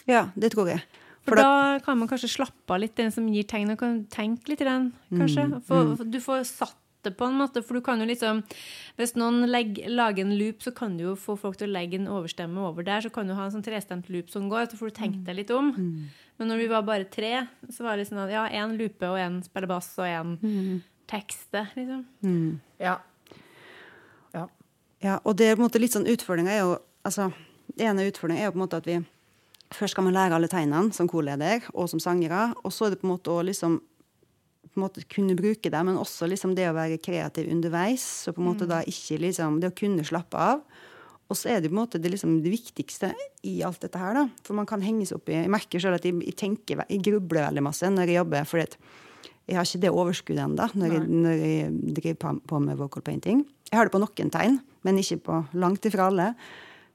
Ja, 0.05 0.27
det 0.35 0.53
tror 0.53 0.69
jeg. 0.69 0.83
For 1.23 1.39
da 1.39 1.79
kan 1.79 1.97
man 1.97 2.09
kanskje 2.11 2.29
slappe 2.29 2.75
av 2.75 2.81
litt, 2.83 2.97
den 2.99 3.11
som 3.15 3.29
gir 3.31 3.45
tegn, 3.47 3.71
og 3.71 3.79
kan 3.79 4.01
tenke 4.11 4.51
litt, 4.51 4.59
kanskje. 4.59 5.45
For, 5.65 5.93
for 5.95 6.09
du 6.11 6.19
får 6.21 6.43
satt 6.49 6.77
det 7.03 7.13
på 7.19 7.27
en 7.27 7.37
måte, 7.39 7.61
for 7.65 7.77
du 7.77 7.83
kan 7.85 8.01
jo 8.01 8.07
liksom 8.09 8.41
Hvis 8.99 9.15
noen 9.17 9.47
legger, 9.49 9.89
lager 9.89 10.25
en 10.25 10.35
loop, 10.37 10.61
så 10.63 10.73
kan 10.75 10.97
du 10.97 11.03
jo 11.07 11.15
få 11.19 11.35
folk 11.39 11.57
til 11.57 11.71
å 11.71 11.73
legge 11.73 11.97
en 11.99 12.09
overstemme 12.11 12.61
over 12.61 12.85
der, 12.85 13.01
så 13.01 13.09
kan 13.13 13.27
du 13.27 13.33
ha 13.33 13.47
en 13.47 13.53
sånn 13.55 13.65
trestemt 13.65 14.09
loop 14.13 14.29
som 14.29 14.49
går, 14.51 14.67
så 14.69 14.77
får 14.77 14.91
du 14.91 14.97
tenkt 14.99 15.23
deg 15.25 15.39
litt 15.41 15.53
om. 15.53 15.71
Men 16.37 16.49
når 16.49 16.63
vi 16.63 16.67
var 16.71 16.85
bare 16.85 17.09
tre, 17.09 17.47
så 17.69 17.85
var 17.85 17.97
det 17.97 18.07
sånn 18.09 18.21
at 18.25 18.33
ja, 18.33 18.43
én 18.49 18.75
loope 18.77 19.09
og 19.09 19.17
én 19.21 19.41
spiller 19.45 19.69
bass 19.69 19.91
og 19.97 20.05
én 20.09 20.37
tekster, 21.09 21.67
liksom. 21.75 22.05
Ja. 22.79 22.99
ja. 24.33 24.47
Ja, 25.03 25.19
og 25.23 25.35
det 25.37 25.49
er 25.49 25.57
på 25.57 25.61
en 25.63 25.67
måte 25.67 25.81
litt 25.81 25.93
sånn 25.93 26.07
utfordringa 26.07 26.53
er 26.53 26.61
jo 26.63 26.77
altså, 27.03 27.31
Det 27.75 27.83
ene 27.89 28.05
utfordringa 28.07 28.41
er 28.41 28.47
jo 28.47 28.53
på 28.53 28.59
en 28.61 28.65
måte 28.65 28.79
at 28.79 28.87
vi 28.87 28.99
først 29.73 29.95
skal 29.95 30.05
man 30.05 30.13
lære 30.15 30.37
alle 30.37 30.47
tegnene 30.47 30.93
som 30.93 31.09
korleder 31.09 31.65
og 31.73 31.89
som 31.89 31.99
sangere, 31.99 32.53
og 32.63 32.71
så 32.71 32.85
er 32.85 32.93
det 32.93 33.01
på 33.01 33.07
en 33.07 33.15
måte 33.15 33.33
å 33.33 33.41
liksom 33.45 33.79
på 34.73 34.79
en 34.81 34.85
måte 34.87 35.03
kunne 35.09 35.35
bruke 35.37 35.69
det, 35.69 35.81
men 35.85 35.95
også 36.01 36.27
liksom 36.29 36.55
det 36.57 36.65
å 36.69 36.73
være 36.75 36.97
kreativ 37.03 37.49
underveis. 37.53 38.05
Og 38.27 38.35
på 38.35 38.41
en 38.41 38.47
måte 38.49 38.67
da 38.69 38.81
ikke 38.89 39.19
liksom 39.21 39.59
Det 39.61 39.69
å 39.71 39.75
kunne 39.77 40.03
slappe 40.07 40.35
av. 40.37 40.63
Og 41.29 41.37
så 41.39 41.49
er 41.53 41.61
det 41.61 41.69
på 41.71 41.77
en 41.77 41.81
måte 41.85 42.01
det, 42.01 42.11
liksom, 42.11 42.41
det 42.43 42.51
viktigste 42.51 43.13
i 43.47 43.61
alt 43.63 43.79
dette 43.81 43.97
her, 43.97 44.13
da. 44.13 44.25
For 44.43 44.53
man 44.57 44.65
kan 44.69 44.81
henge 44.83 45.05
seg 45.07 45.17
opp 45.17 45.29
i 45.29 45.37
Jeg 45.39 45.49
merker 45.53 45.79
sjøl 45.79 45.95
at 45.95 46.03
jeg, 46.05 46.17
jeg 46.25 46.35
tenker 46.35 46.83
Jeg 46.89 47.01
grubler 47.05 47.47
veldig 47.47 47.63
masse 47.63 47.89
når 47.89 48.07
jeg 48.11 48.19
jobber, 48.19 48.45
fordi 48.49 48.63
at 48.67 48.77
jeg 49.47 49.55
har 49.57 49.65
ikke 49.67 49.81
det 49.83 49.89
overskuddet 49.91 50.43
ennå 50.43 50.67
når, 50.79 50.91
jeg- 50.93 51.07
når 51.09 51.39
jeg 51.43 51.93
driver 51.95 52.15
på, 52.15 52.33
på 52.47 52.59
med 52.63 52.77
vocal 52.77 53.01
painting. 53.03 53.45
Jeg 53.71 53.77
har 53.79 53.85
det 53.85 53.91
på 53.91 53.99
noen 53.99 54.29
tegn, 54.31 54.59
men 54.83 54.97
ikke 55.01 55.17
på 55.25 55.39
langt 55.59 55.81
ifra 55.89 56.07
alle. 56.07 56.35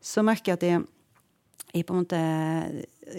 Så 0.00 0.22
merker 0.24 0.52
jeg 0.52 0.56
at 0.56 0.62
jeg, 0.68 0.84
jeg 1.72 1.84
på 1.84 1.94
en 1.94 2.00
måte 2.00 2.18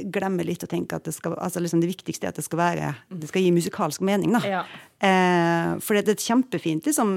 glemmer 0.09 0.45
litt 0.45 0.63
å 0.65 0.69
tenke 0.69 0.97
at 0.97 1.05
det 1.05 1.13
skal 1.15 1.35
altså 1.37 1.61
liksom 1.61 1.81
det 1.81 1.89
viktigste 1.91 2.27
er 2.27 2.33
at 2.33 2.39
det 2.39 2.45
skal 2.45 2.61
være 2.61 2.93
det 3.09 3.29
skal 3.29 3.43
gi 3.45 3.51
musikalsk 3.53 4.03
mening. 4.05 4.33
da. 4.37 4.41
Ja. 4.45 4.63
Eh, 4.99 5.73
for 5.83 5.97
det 5.97 6.05
er 6.05 6.17
et 6.17 6.25
kjempefint 6.25 6.89
liksom, 6.89 7.13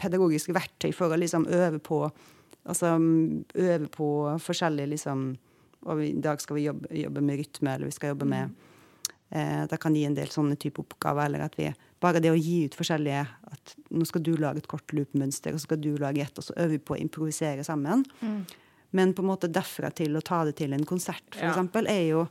pedagogisk 0.00 0.52
verktøy 0.56 0.92
for 0.96 1.12
å 1.12 1.20
liksom 1.20 1.48
øve 1.48 1.80
på 1.84 2.04
altså 2.66 2.96
øve 3.54 3.90
på 3.94 4.08
forskjellige 4.42 4.96
liksom 4.96 5.28
og 5.86 6.02
I 6.02 6.14
dag 6.18 6.40
skal 6.42 6.58
vi 6.58 6.66
jobbe, 6.66 6.90
jobbe 6.98 7.22
med 7.22 7.40
rytme, 7.40 7.74
eller 7.74 7.90
vi 7.90 7.94
skal 7.94 8.14
jobbe 8.14 8.26
med 8.26 8.54
eh, 9.30 9.64
Det 9.70 9.78
kan 9.82 9.94
gi 9.94 10.04
en 10.08 10.16
del 10.16 10.30
sånne 10.32 10.58
type 10.58 10.82
oppgaver. 10.82 11.28
Eller 11.28 11.46
at 11.46 11.54
vi 11.58 11.68
bare 12.02 12.22
det 12.22 12.32
å 12.32 12.38
gi 12.38 12.64
ut 12.66 12.76
forskjellige 12.78 13.22
at 13.22 13.74
Nå 13.94 14.06
skal 14.08 14.24
du 14.26 14.32
lage 14.40 14.62
et 14.62 14.70
kort 14.70 14.94
loop-mønster, 14.96 15.54
og 15.54 15.62
så 15.62 15.68
skal 15.68 15.82
du 15.82 15.92
lage 16.00 16.24
et, 16.24 16.38
og 16.38 16.46
så 16.48 16.56
øver 16.56 16.74
vi 16.74 16.82
på 16.82 16.96
å 16.96 17.00
improvisere 17.00 17.64
sammen. 17.66 18.02
Men 18.96 19.12
på 19.16 19.22
en 19.24 19.28
måte 19.30 19.50
derfra 19.52 19.90
til 19.96 20.16
å 20.16 20.22
ta 20.24 20.42
det 20.48 20.54
til 20.62 20.72
en 20.76 20.86
konsert, 20.88 21.24
for 21.34 21.44
Ja. 21.44 21.52
eksempel, 21.52 21.88
er 21.92 22.04
jo 22.08 22.22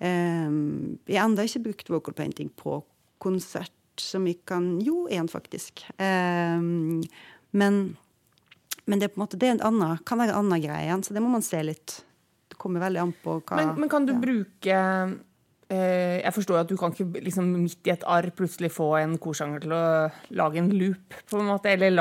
um, 0.00 0.98
Jeg 1.06 1.18
har 1.20 1.28
ennå 1.28 1.44
ikke 1.46 1.64
brukt 1.68 1.90
vocal 1.92 2.14
painting 2.16 2.48
på 2.56 2.78
konsert, 3.22 3.72
som 4.00 4.24
vi 4.24 4.34
kan 4.48 4.80
Jo, 4.82 5.04
én, 5.12 5.28
faktisk. 5.30 5.84
Um, 5.98 7.02
men, 7.52 7.82
men 8.86 8.98
det 9.02 9.10
er 9.10 9.12
på 9.12 9.20
en 9.20 9.26
måte 9.26 9.38
det 9.38 9.50
en 9.52 9.60
annen, 9.68 9.98
kan 10.08 10.18
være 10.22 10.32
en 10.32 10.46
annen 10.46 10.62
greie 10.64 10.86
igjen, 10.88 11.04
så 11.04 11.14
det 11.14 11.22
må 11.22 11.28
man 11.34 11.44
se 11.44 11.60
litt. 11.62 11.98
Det 12.48 12.56
kommer 12.60 12.82
veldig 12.82 13.02
an 13.02 13.12
på 13.22 13.36
hva 13.42 13.60
Men, 13.60 13.74
men 13.84 13.92
kan 13.92 14.06
du 14.08 14.14
ja. 14.14 14.22
bruke 14.22 14.80
Jeg 15.72 16.34
forstår 16.36 16.60
at 16.60 16.70
du 16.70 16.76
kan 16.76 16.92
ikke 16.92 17.22
liksom, 17.24 17.48
midt 17.62 17.88
i 17.88 17.94
et 17.94 18.04
arr 18.10 18.28
plutselig 18.36 18.72
få 18.74 18.90
en 19.00 19.16
korsanger 19.22 19.64
til 19.64 19.72
å 19.76 19.84
lage 20.36 20.60
en 20.60 20.70
loop, 20.74 21.16
på 21.30 21.40
en 21.40 21.48
måte, 21.48 21.72
eller 21.72 21.94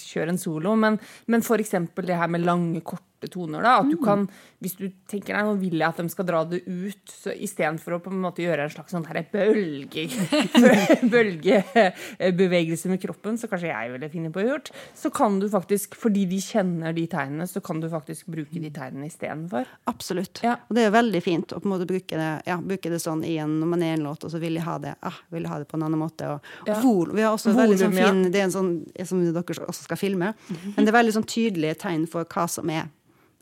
kjøre 0.00 0.34
en 0.34 0.40
solo, 0.40 0.74
men, 0.74 0.98
men 1.30 1.46
eksempel 1.62 2.08
det 2.08 2.18
her 2.18 2.30
med 2.32 2.46
lange, 2.46 2.82
korte 2.82 3.11
toner, 3.30 3.62
da. 3.62 3.76
At 3.82 3.90
du 3.90 3.96
kan, 4.02 4.24
hvis 4.62 4.74
du 4.78 4.86
tenker 5.10 5.36
nei, 5.36 5.44
nå 5.46 5.54
vil 5.60 5.78
jeg 5.78 5.88
at 5.88 6.00
de 6.02 6.08
skal 6.12 6.26
dra 6.28 6.42
det 6.48 6.62
ut, 6.66 7.02
så 7.12 7.34
istedenfor 7.34 7.96
å 7.96 8.00
på 8.02 8.10
en 8.12 8.22
måte 8.24 8.42
gjøre 8.42 8.66
en 8.66 8.72
slags 8.72 8.94
sånn 8.94 9.06
bølge, 9.32 10.06
bølgebevegelse 11.12 12.90
med 12.92 13.00
kroppen, 13.02 13.38
så 13.38 13.48
kanskje 13.50 13.70
jeg 13.70 13.92
ville 13.94 14.10
finne 14.12 14.32
på 14.34 14.42
å 14.42 14.46
gjøre, 14.46 14.76
så 14.98 15.10
kan 15.14 15.38
du 15.42 15.48
faktisk, 15.52 15.96
fordi 15.98 16.24
de 16.30 16.40
kjenner 16.42 16.94
de 16.96 17.06
tegnene, 17.10 17.46
så 17.50 17.62
kan 17.64 17.80
du 17.82 17.88
faktisk 17.92 18.26
bruke 18.32 18.60
de 18.62 18.70
tegnene 18.74 19.08
istedenfor. 19.10 19.68
Absolutt. 19.90 20.42
Ja. 20.44 20.56
Og 20.68 20.76
det 20.78 20.86
er 20.88 20.94
veldig 20.94 21.22
fint 21.24 21.52
å 21.54 21.60
på 21.62 21.68
en 21.68 21.74
måte 21.74 21.88
bruke 21.90 22.18
det, 22.18 22.30
ja, 22.48 22.58
bruke 22.62 22.92
det 22.92 23.00
sånn 23.02 23.24
i 23.28 23.36
en, 23.42 23.58
når 23.62 23.72
man 23.74 23.84
er 23.86 23.94
i 23.94 23.98
en 23.98 24.06
låt, 24.08 24.24
og 24.26 24.32
så 24.32 24.40
vil 24.42 24.58
de 24.58 24.64
ha 24.66 24.78
det 24.82 24.94
ah, 25.02 25.20
vil 25.32 25.46
de 25.46 25.52
ha 25.52 25.60
det 25.62 25.68
på 25.70 25.78
en 25.78 25.86
annen 25.88 26.00
måte. 26.02 26.28
Og, 26.36 26.52
og 26.64 26.72
Ja. 26.72 26.80
vol, 26.82 27.12
vi 27.16 27.22
har 27.26 27.34
også 27.36 27.54
veldig 27.56 27.78
sånn 27.80 27.92
Volum, 27.96 28.22
fin, 28.22 28.32
det 28.32 28.40
er 28.40 28.48
en 28.48 28.54
sånn, 28.56 28.72
som 29.08 29.22
dere 29.24 29.66
også 29.68 29.86
skal 29.86 30.00
filme, 30.00 30.32
men 30.48 30.84
det 30.84 30.90
er 30.92 30.98
veldig 30.98 31.14
sånn 31.18 31.28
tydelige 31.28 31.78
tegn 31.82 32.06
for 32.10 32.24
hva 32.28 32.46
som 32.50 32.70
er 32.72 32.88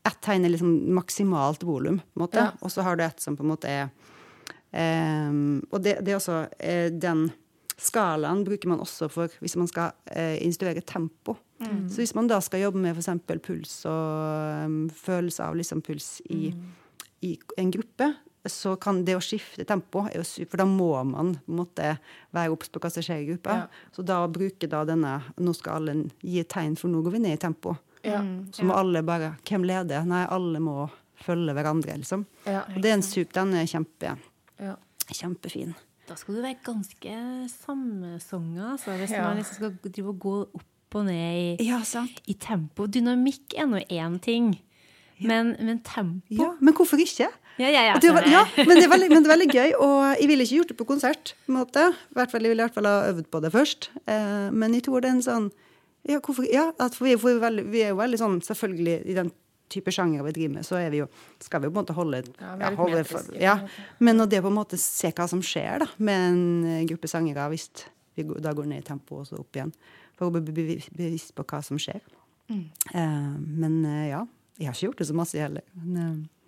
Ett 0.06 0.20
tegn 0.24 0.44
er 0.44 0.54
liksom 0.54 0.94
maksimalt 0.96 1.64
volum, 1.66 2.00
Ja. 2.32 2.50
og 2.60 2.70
så 2.72 2.82
har 2.86 2.96
du 2.96 3.04
et 3.04 3.20
som 3.20 3.36
på 3.36 3.44
en 3.44 3.50
måte 3.52 3.68
er 3.68 3.90
um, 4.72 5.60
Og 5.72 5.82
det, 5.82 5.98
det 6.04 6.12
er 6.12 6.18
også 6.20 6.46
uh, 6.48 6.88
den 6.92 7.30
skalaen 7.80 8.44
bruker 8.44 8.68
man 8.68 8.80
også 8.80 9.08
for 9.08 9.32
hvis 9.40 9.56
man 9.56 9.68
skal 9.68 9.92
uh, 10.16 10.36
instruere 10.44 10.80
tempo. 10.80 11.36
Så 11.60 12.00
hvis 12.00 12.14
man 12.16 12.28
da 12.28 12.38
skal 12.40 12.62
jobbe 12.62 12.80
med 12.80 12.96
f.eks. 12.96 13.20
puls 13.44 13.84
og 13.84 14.64
um, 14.64 14.88
følelse 14.88 15.44
av 15.44 15.56
liksom 15.58 15.82
puls 15.84 16.22
i, 16.32 16.54
i 17.20 17.34
en 17.60 17.70
gruppe, 17.70 18.14
så 18.48 18.76
kan 18.80 19.02
det 19.04 19.16
å 19.18 19.20
skifte 19.20 19.66
tempo 19.68 20.06
For 20.08 20.56
da 20.56 20.64
må 20.64 20.94
man 21.04 21.34
måte 21.52 21.98
være 22.32 22.54
obs 22.54 22.70
på 22.72 22.80
hva 22.80 22.88
som 22.88 23.04
skjer 23.04 23.20
i 23.20 23.28
gruppa. 23.28 23.56
Ja. 23.58 23.90
Så 23.92 24.02
da 24.02 24.22
bruke 24.32 24.66
da 24.66 24.84
denne 24.88 25.18
Nå 25.36 25.52
skal 25.52 25.82
alle 25.82 26.08
gi 26.24 26.42
tegn, 26.48 26.76
for 26.80 26.88
nå 26.88 27.02
går 27.04 27.18
vi 27.18 27.24
ned 27.26 27.36
i 27.36 27.42
tempo. 27.44 27.76
Ja. 28.04 28.20
Så 28.52 28.64
må 28.64 28.74
alle 28.78 29.02
bare 29.04 29.34
Hvem 29.44 29.64
leder? 29.68 30.04
Nei, 30.08 30.24
alle 30.30 30.58
må 30.62 30.88
følge 31.20 31.52
hverandre, 31.52 31.98
liksom. 32.00 32.24
Ja. 32.46 32.62
Og 32.74 32.80
det 32.80 32.90
er 32.90 32.94
en 32.96 33.02
sup. 33.04 33.32
Den 33.36 33.52
er 33.54 33.66
kjempe, 33.68 34.16
Ja. 34.60 34.76
kjempefin. 35.12 35.74
Da 36.08 36.14
skal 36.16 36.34
du 36.34 36.42
være 36.42 36.56
ganske 36.64 37.12
sammensonga, 37.70 38.72
altså, 38.74 38.96
hvis 38.98 39.10
Ja. 39.12 39.22
man 39.24 39.36
liksom 39.36 39.54
skal 39.54 39.70
drive 39.92 40.08
og 40.08 40.18
gå 40.18 40.34
opp 40.54 40.94
og 40.94 41.04
ned 41.06 41.58
i, 41.60 41.66
Ja, 41.68 41.82
sant. 41.82 42.20
i 42.26 42.34
tempo. 42.34 42.86
Dynamikk 42.86 43.54
er 43.56 43.66
nå 43.66 43.78
én 43.88 44.20
ting, 44.20 44.58
men, 45.20 45.56
men 45.60 45.78
tempo 45.80 46.22
Ja, 46.30 46.54
men 46.60 46.74
hvorfor 46.74 46.98
ikke? 46.98 47.28
Ja, 47.58 47.68
ja, 47.68 47.82
ja, 47.92 47.98
det 47.98 48.10
var, 48.14 48.22
ja, 48.24 48.44
men 48.56 48.80
det, 48.80 48.88
veldig, 48.88 49.08
men 49.10 49.22
det 49.22 49.30
er 49.30 49.36
veldig 49.36 49.52
gøy, 49.52 49.72
og 49.78 50.16
jeg 50.18 50.28
ville 50.28 50.42
ikke 50.44 50.56
gjort 50.62 50.68
det 50.68 50.76
på 50.78 50.86
konsert. 50.86 51.34
på 51.46 51.52
en 51.52 51.58
måte. 51.64 51.92
I 51.92 52.14
hvert 52.14 52.30
fall, 52.30 52.40
jeg 52.42 52.48
ville 52.50 52.62
i 52.64 52.66
hvert 52.66 52.74
fall 52.74 52.86
ha 52.86 53.12
øvd 53.12 53.26
på 53.30 53.40
det 53.42 53.52
først. 53.52 53.88
Eh, 54.08 54.50
men 54.50 54.72
jeg 54.72 54.82
tror 54.84 55.00
det 55.02 55.10
er 55.10 55.14
en 55.18 55.22
sånn 55.22 55.50
Ja, 56.08 56.20
hvorfor, 56.20 56.46
ja 56.48 56.70
vi, 56.78 57.14
vi, 57.14 57.30
er 57.34 57.40
veldig, 57.42 57.64
vi 57.68 57.82
er 57.84 57.90
jo 57.92 57.98
veldig 58.00 58.18
sånn 58.20 58.38
Selvfølgelig, 58.44 58.96
i 59.04 59.16
den 59.18 59.32
type 59.70 59.92
sjanger 59.94 60.24
vi 60.26 60.32
driver 60.34 60.54
med, 60.56 60.66
så 60.66 60.80
vi 60.90 60.98
jo, 61.02 61.06
skal 61.38 61.62
vi 61.62 61.68
jo 61.68 61.74
på 61.74 61.78
en 61.78 61.84
måte 61.84 61.94
holde, 61.94 62.22
Ja, 62.40 62.54
ja, 62.58 62.70
holde 62.74 63.04
for, 63.06 63.28
ja. 63.38 63.52
Men 64.02 64.18
det 64.26 64.40
på 64.42 64.50
en 64.50 64.56
måte 64.56 64.78
se 64.80 65.12
hva 65.14 65.28
som 65.30 65.42
skjer 65.46 65.84
da, 65.84 65.86
med 66.02 66.24
en 66.30 66.40
eh, 66.66 66.86
gruppe 66.90 67.10
sangere, 67.10 67.46
hvis 67.52 67.68
vi 68.18 68.24
går- 68.26 68.40
da 68.42 68.52
går 68.56 68.66
ned 68.66 68.82
i 68.82 68.88
tempo 68.88 69.20
og 69.20 69.28
så 69.28 69.38
opp 69.38 69.54
igjen, 69.54 69.70
for 70.18 70.26
å 70.26 70.34
bli 70.34 70.80
bevisst 70.90 71.34
på 71.38 71.46
hva 71.46 71.62
som 71.62 71.78
skjer. 71.78 72.02
Eh, 72.50 73.30
men 73.38 73.78
uh, 73.86 74.08
ja, 74.08 74.24
jeg 74.58 74.66
har 74.66 74.74
ikke 74.74 74.88
gjort 74.88 75.04
det 75.04 75.08
så 75.12 75.16
masse 75.22 75.38
heller. 75.38 75.62
Men, 75.78 75.96
eh, 76.02 76.39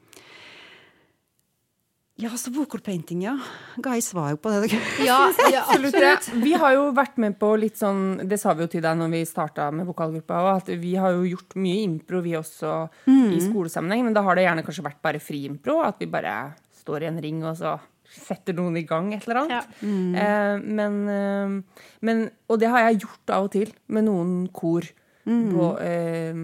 ja, 2.23 2.31
så 2.39 2.53
vokalpainting, 2.55 3.25
ja. 3.27 3.35
Ga 3.83 3.97
jeg 3.99 4.05
svar 4.07 4.37
på 4.39 4.53
det? 4.55 4.71
Ja, 5.09 5.27
ja, 5.51 5.65
Absolutt. 5.67 6.31
Vi 6.45 6.55
har 6.59 6.77
jo 6.77 6.89
vært 6.95 7.19
med 7.23 7.37
på 7.41 7.53
litt 7.59 7.81
sånn 7.81 8.23
Det 8.29 8.39
sa 8.41 8.55
vi 8.55 8.65
jo 8.67 8.71
til 8.73 8.85
deg 8.85 8.99
når 9.01 9.11
vi 9.17 9.23
starta 9.29 9.71
med 9.75 9.89
vokalgruppa 9.91 10.41
òg, 10.43 10.51
at 10.63 10.73
vi 10.81 10.95
har 11.01 11.17
jo 11.17 11.27
gjort 11.35 11.57
mye 11.59 11.83
impro, 11.85 12.23
vi 12.25 12.37
også, 12.39 12.75
i 13.11 13.41
skolesammenheng. 13.43 14.07
Men 14.09 14.17
da 14.17 14.23
har 14.27 14.39
det 14.39 14.47
gjerne 14.47 14.65
kanskje 14.67 14.87
vært 14.87 15.03
bare 15.05 15.23
friimpro. 15.23 15.81
At 15.83 15.99
vi 16.03 16.11
bare 16.13 16.37
står 16.83 17.05
i 17.05 17.11
en 17.11 17.21
ring, 17.23 17.43
og 17.45 17.59
så 17.59 17.77
setter 18.13 18.57
noen 18.59 18.77
i 18.77 18.85
gang 18.87 19.13
et 19.17 19.25
eller 19.27 19.43
annet. 19.43 19.77
Eh, 19.83 20.57
men, 20.63 20.99
eh, 21.09 21.85
men 22.05 22.27
Og 22.49 22.59
det 22.61 22.69
har 22.69 22.91
jeg 22.91 23.03
gjort 23.07 23.33
av 23.33 23.47
og 23.49 23.53
til 23.55 23.73
med 23.89 24.05
noen 24.05 24.35
kor. 24.53 24.85
På, 25.23 25.67
eh, 25.79 26.35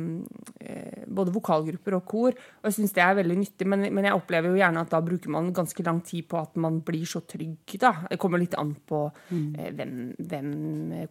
eh, 0.61 1.03
både 1.07 1.33
vokalgrupper 1.35 1.97
og 1.97 2.05
kor. 2.07 2.37
Og 2.61 2.69
jeg 2.69 2.77
syns 2.77 2.95
det 2.95 3.03
er 3.03 3.17
veldig 3.19 3.39
nyttig, 3.41 3.67
men, 3.67 3.87
men 3.95 4.07
jeg 4.07 4.15
opplever 4.15 4.53
jo 4.53 4.61
gjerne 4.61 4.85
at 4.85 4.93
da 4.93 5.01
bruker 5.03 5.33
man 5.35 5.51
ganske 5.57 5.83
lang 5.87 5.99
tid 6.07 6.29
på 6.31 6.39
at 6.39 6.55
man 6.63 6.79
blir 6.87 7.07
så 7.09 7.25
trygg, 7.27 7.75
da. 7.83 7.93
Det 8.11 8.21
kommer 8.23 8.39
litt 8.43 8.55
an 8.59 8.75
på 8.89 9.05
eh, 9.35 9.71
hvem, 9.75 9.95
hvem 10.19 10.53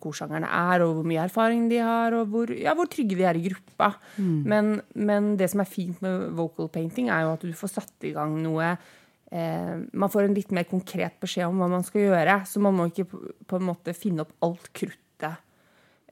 korsangerne 0.04 0.48
er, 0.48 0.86
og 0.86 1.00
hvor 1.00 1.10
mye 1.12 1.26
erfaring 1.28 1.68
de 1.72 1.82
har, 1.84 2.16
og 2.16 2.32
hvor, 2.32 2.54
ja, 2.56 2.76
hvor 2.78 2.88
trygge 2.92 3.18
de 3.20 3.28
er 3.28 3.40
i 3.40 3.48
gruppa. 3.50 3.94
Men, 4.18 4.78
men 4.96 5.34
det 5.40 5.50
som 5.52 5.64
er 5.64 5.70
fint 5.70 6.00
med 6.06 6.30
vocal 6.38 6.72
painting, 6.72 7.12
er 7.12 7.26
jo 7.26 7.34
at 7.36 7.44
du 7.44 7.52
får 7.56 7.74
satt 7.74 8.08
i 8.08 8.14
gang 8.16 8.38
noe 8.44 8.70
eh, 9.32 9.76
Man 9.92 10.12
får 10.12 10.28
en 10.28 10.38
litt 10.38 10.54
mer 10.56 10.68
konkret 10.70 11.20
beskjed 11.24 11.50
om 11.50 11.60
hva 11.62 11.70
man 11.72 11.86
skal 11.88 12.08
gjøre, 12.08 12.40
så 12.48 12.64
man 12.64 12.78
må 12.78 12.88
ikke 12.92 13.10
på, 13.12 13.60
en 13.60 13.68
måte 13.68 13.96
finne 13.98 14.24
opp 14.24 14.34
alt 14.48 14.72
kruttet 14.72 15.04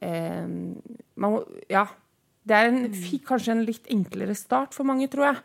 eh, 0.05 0.47
man 1.17 1.39
Ja. 1.73 1.87
Det 2.45 2.53
er 2.53 2.67
en, 2.69 2.91
fi- 2.93 3.17
kanskje 3.25 3.55
en 3.55 3.63
litt 3.65 3.87
enklere 3.89 4.35
start 4.37 4.75
for 4.77 4.85
mange, 4.85 5.07
tror 5.09 5.23
jeg, 5.31 5.37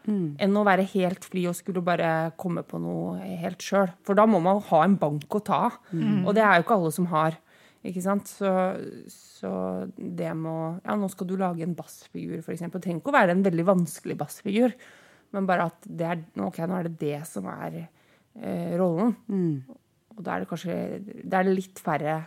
enn 0.45 0.57
å 0.61 0.65
være 0.69 0.85
helt 0.93 1.25
fri 1.25 1.47
og 1.49 1.55
skulle 1.57 1.81
bare 1.81 2.11
komme 2.37 2.61
på 2.69 2.77
noe 2.77 3.15
helt 3.41 3.65
sjøl. 3.65 3.89
For 4.05 4.13
da 4.19 4.27
må 4.29 4.37
man 4.45 4.61
ha 4.67 4.83
en 4.85 4.99
bank 5.01 5.25
å 5.33 5.41
ta 5.41 5.63
av, 5.71 5.79
og 6.27 6.35
det 6.37 6.43
er 6.45 6.59
jo 6.59 6.67
ikke 6.67 6.77
alle 6.77 6.91
som 6.93 7.07
har. 7.09 7.39
Ikke 7.89 8.03
sant? 8.05 8.29
Så, 8.29 8.53
så 9.09 9.53
det 9.97 10.35
må 10.37 10.59
Ja, 10.85 10.93
nå 11.01 11.09
skal 11.09 11.31
du 11.31 11.39
lage 11.41 11.65
en 11.65 11.73
bassfigur, 11.79 12.43
f.eks. 12.45 12.67
Det 12.69 12.83
trenger 12.85 13.01
ikke 13.01 13.15
å 13.15 13.17
være 13.17 13.33
en 13.33 13.47
veldig 13.49 13.65
vanskelig 13.71 14.19
bassfigur, 14.21 14.77
men 15.33 15.49
bare 15.49 15.71
at 15.71 15.89
det 15.89 16.05
er, 16.05 16.21
ok, 16.37 16.61
nå 16.69 16.83
er 16.83 16.91
det 16.91 16.99
det 17.01 17.23
som 17.33 17.49
er 17.49 17.79
eh, 17.87 18.77
rollen. 18.77 19.17
Og 20.19 20.21
da 20.27 20.35
er 20.37 20.45
det 20.45 20.51
kanskje 20.53 20.77
Det 21.25 21.33
er 21.39 21.49
litt 21.49 21.81
færre 21.81 22.19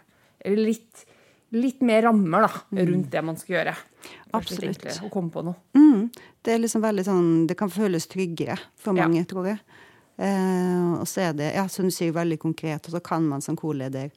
Eller 0.42 0.66
litt, 0.72 1.06
litt 1.54 1.82
mer 1.86 2.02
rammer 2.08 2.48
da, 2.48 2.52
rundt 2.84 3.12
det 3.14 3.22
man 3.26 3.38
skal 3.40 3.56
gjøre. 3.60 3.76
Absolutt. 4.34 4.86
Å 5.06 5.10
komme 5.14 5.30
på 5.34 5.44
noe. 5.46 5.56
Mm. 5.78 6.08
Det 6.44 6.54
er 6.56 6.60
liksom 6.60 6.82
sånn 7.06 7.48
Det 7.48 7.56
kan 7.58 7.70
føles 7.70 8.08
tryggere 8.10 8.58
for 8.76 8.96
Ja. 8.96 9.08
mange, 9.08 9.26
tror 9.26 9.46
jeg. 9.48 9.60
Eh, 10.18 10.94
og 11.00 11.08
så 11.08 11.30
er 11.30 11.34
det, 11.34 11.54
ja, 11.56 11.68
som 11.68 11.86
du 11.86 11.92
sier, 11.92 12.12
veldig 12.12 12.40
konkret, 12.40 12.86
og 12.88 12.92
så 12.92 13.02
kan 13.04 13.24
man 13.28 13.42
som 13.42 13.56
korleder 13.56 14.12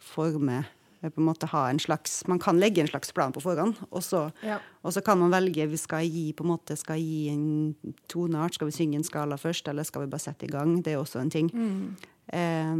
forme 0.00 0.64
på 1.00 1.20
en 1.20 1.24
måte 1.28 1.46
ha 1.46 1.68
en 1.70 1.78
slags, 1.78 2.26
Man 2.26 2.38
kan 2.38 2.58
legge 2.60 2.80
en 2.80 2.88
slags 2.88 3.12
plan 3.12 3.32
på 3.32 3.40
forhånd, 3.40 3.76
og 3.90 4.02
så, 4.02 4.32
Ja. 4.42 4.58
og 4.84 4.92
så 4.92 5.00
kan 5.04 5.18
man 5.18 5.30
velge 5.30 5.68
vi 5.70 5.76
skal 5.76 6.04
gi 6.04 6.32
på 6.32 6.44
en 6.44 6.50
måte, 6.50 6.76
skal 6.76 6.96
gi 6.98 7.28
en 7.30 7.74
toneart, 8.08 8.54
skal 8.54 8.66
vi 8.66 8.72
synge 8.72 8.96
en 8.96 9.04
skala 9.04 9.36
først, 9.36 9.68
eller 9.68 9.84
skal 9.84 10.02
vi 10.02 10.10
bare 10.10 10.20
sette 10.20 10.44
i 10.44 10.48
gang? 10.50 10.82
Det 10.82 10.92
er 10.92 10.98
også 10.98 11.20
en 11.20 11.30
ting. 11.30 11.50
Eh, 12.30 12.74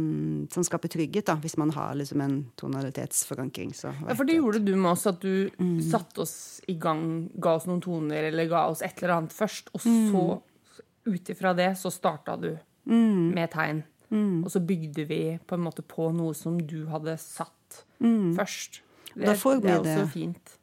som 0.51 0.63
skaper 0.63 0.87
trygghet, 0.89 1.25
da, 1.25 1.35
hvis 1.35 1.57
man 1.57 1.71
har 1.71 1.95
liksom 1.95 2.21
en 2.21 2.51
tonalitetsforankring. 2.57 3.71
Så 3.73 3.93
Ja, 4.07 4.13
for 4.13 4.23
det 4.25 4.35
gjorde 4.35 4.63
du 4.63 4.75
med 4.75 4.91
oss, 4.91 5.07
at 5.07 5.19
du 5.21 5.49
satte 5.81 6.19
oss 6.21 6.61
i 6.67 6.73
gang, 6.75 7.29
ga 7.39 7.55
oss 7.55 7.65
noen 7.65 7.81
toner, 7.81 8.23
eller 8.31 8.47
ga 8.47 8.67
oss 8.69 8.81
et 8.81 9.01
eller 9.01 9.15
annet 9.15 9.31
først, 9.33 9.69
og 9.73 9.81
så, 9.81 10.41
ut 11.07 11.29
ifra 11.29 11.55
det, 11.55 11.71
så 11.77 11.89
starta 11.91 12.39
du 12.39 12.57
med 12.85 13.49
tegn. 13.51 13.83
Og 14.43 14.49
så 14.49 14.59
bygde 14.65 15.07
vi 15.07 15.39
på 15.45 15.53
en 15.55 15.61
måte 15.63 15.83
på 15.85 16.11
noe 16.13 16.33
som 16.33 16.57
du 16.57 16.85
hadde 16.87 17.17
satt 17.17 17.53
først. 18.37 18.81
Det, 19.13 19.25
Da 19.25 19.35
får 19.35 19.59
vi 19.59 19.67
det 19.67 19.71
er 19.73 19.83
det. 19.83 19.95
også 19.97 20.11
fint. 20.13 20.57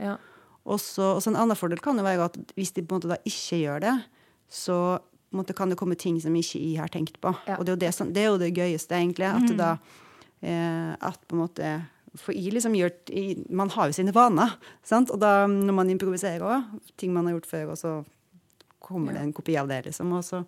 Ja. 0.00 0.16
Og 0.64 0.80
så 0.80 1.12
en 1.26 1.36
annen 1.36 1.58
fordel 1.58 1.80
kan 1.82 1.98
jo 1.98 2.04
være 2.06 2.28
at 2.30 2.36
hvis 2.56 2.72
de 2.76 2.82
på 2.82 2.94
en 2.94 3.00
måte 3.00 3.10
da 3.10 3.18
ikke 3.26 3.62
gjør 3.64 3.80
det, 3.84 3.94
så 4.50 4.76
på 5.30 5.36
en 5.36 5.40
måte 5.42 5.54
kan 5.54 5.70
det 5.70 5.78
komme 5.78 5.94
ting 5.94 6.18
som 6.20 6.34
ikke 6.34 6.58
jeg 6.58 6.80
har 6.80 6.90
tenkt 6.90 7.20
på. 7.22 7.32
Ja. 7.46 7.56
Og 7.58 7.66
det 7.66 7.76
er 7.76 7.82
det, 7.86 8.14
det 8.14 8.22
er 8.22 8.30
jo 8.32 8.38
det 8.40 8.54
gøyeste, 8.56 8.94
egentlig. 8.98 9.28
At 9.30 9.46
mm. 9.46 9.56
da 9.58 9.70
eh, 10.42 10.92
At 11.00 11.20
på 11.28 11.36
en 11.36 11.44
måte 11.44 11.68
For 12.18 12.34
jeg 12.34 12.52
liksom 12.52 12.74
gjør 12.74 12.90
jeg, 13.06 13.44
Man 13.48 13.70
har 13.70 13.86
jo 13.86 13.94
sine 13.94 14.14
vaner, 14.14 14.56
sant? 14.82 15.10
Og 15.14 15.20
da 15.22 15.46
når 15.46 15.76
man 15.76 15.90
improviserer 15.90 16.42
òg, 16.42 16.80
ting 16.98 17.14
man 17.14 17.26
har 17.26 17.38
gjort 17.38 17.46
før, 17.46 17.70
og 17.70 17.78
så 17.78 17.92
kommer 18.80 19.14
det 19.14 19.22
en 19.22 19.32
kopi 19.32 19.54
av 19.56 19.68
det, 19.70 19.84
liksom. 19.86 20.10
Så, 20.26 20.42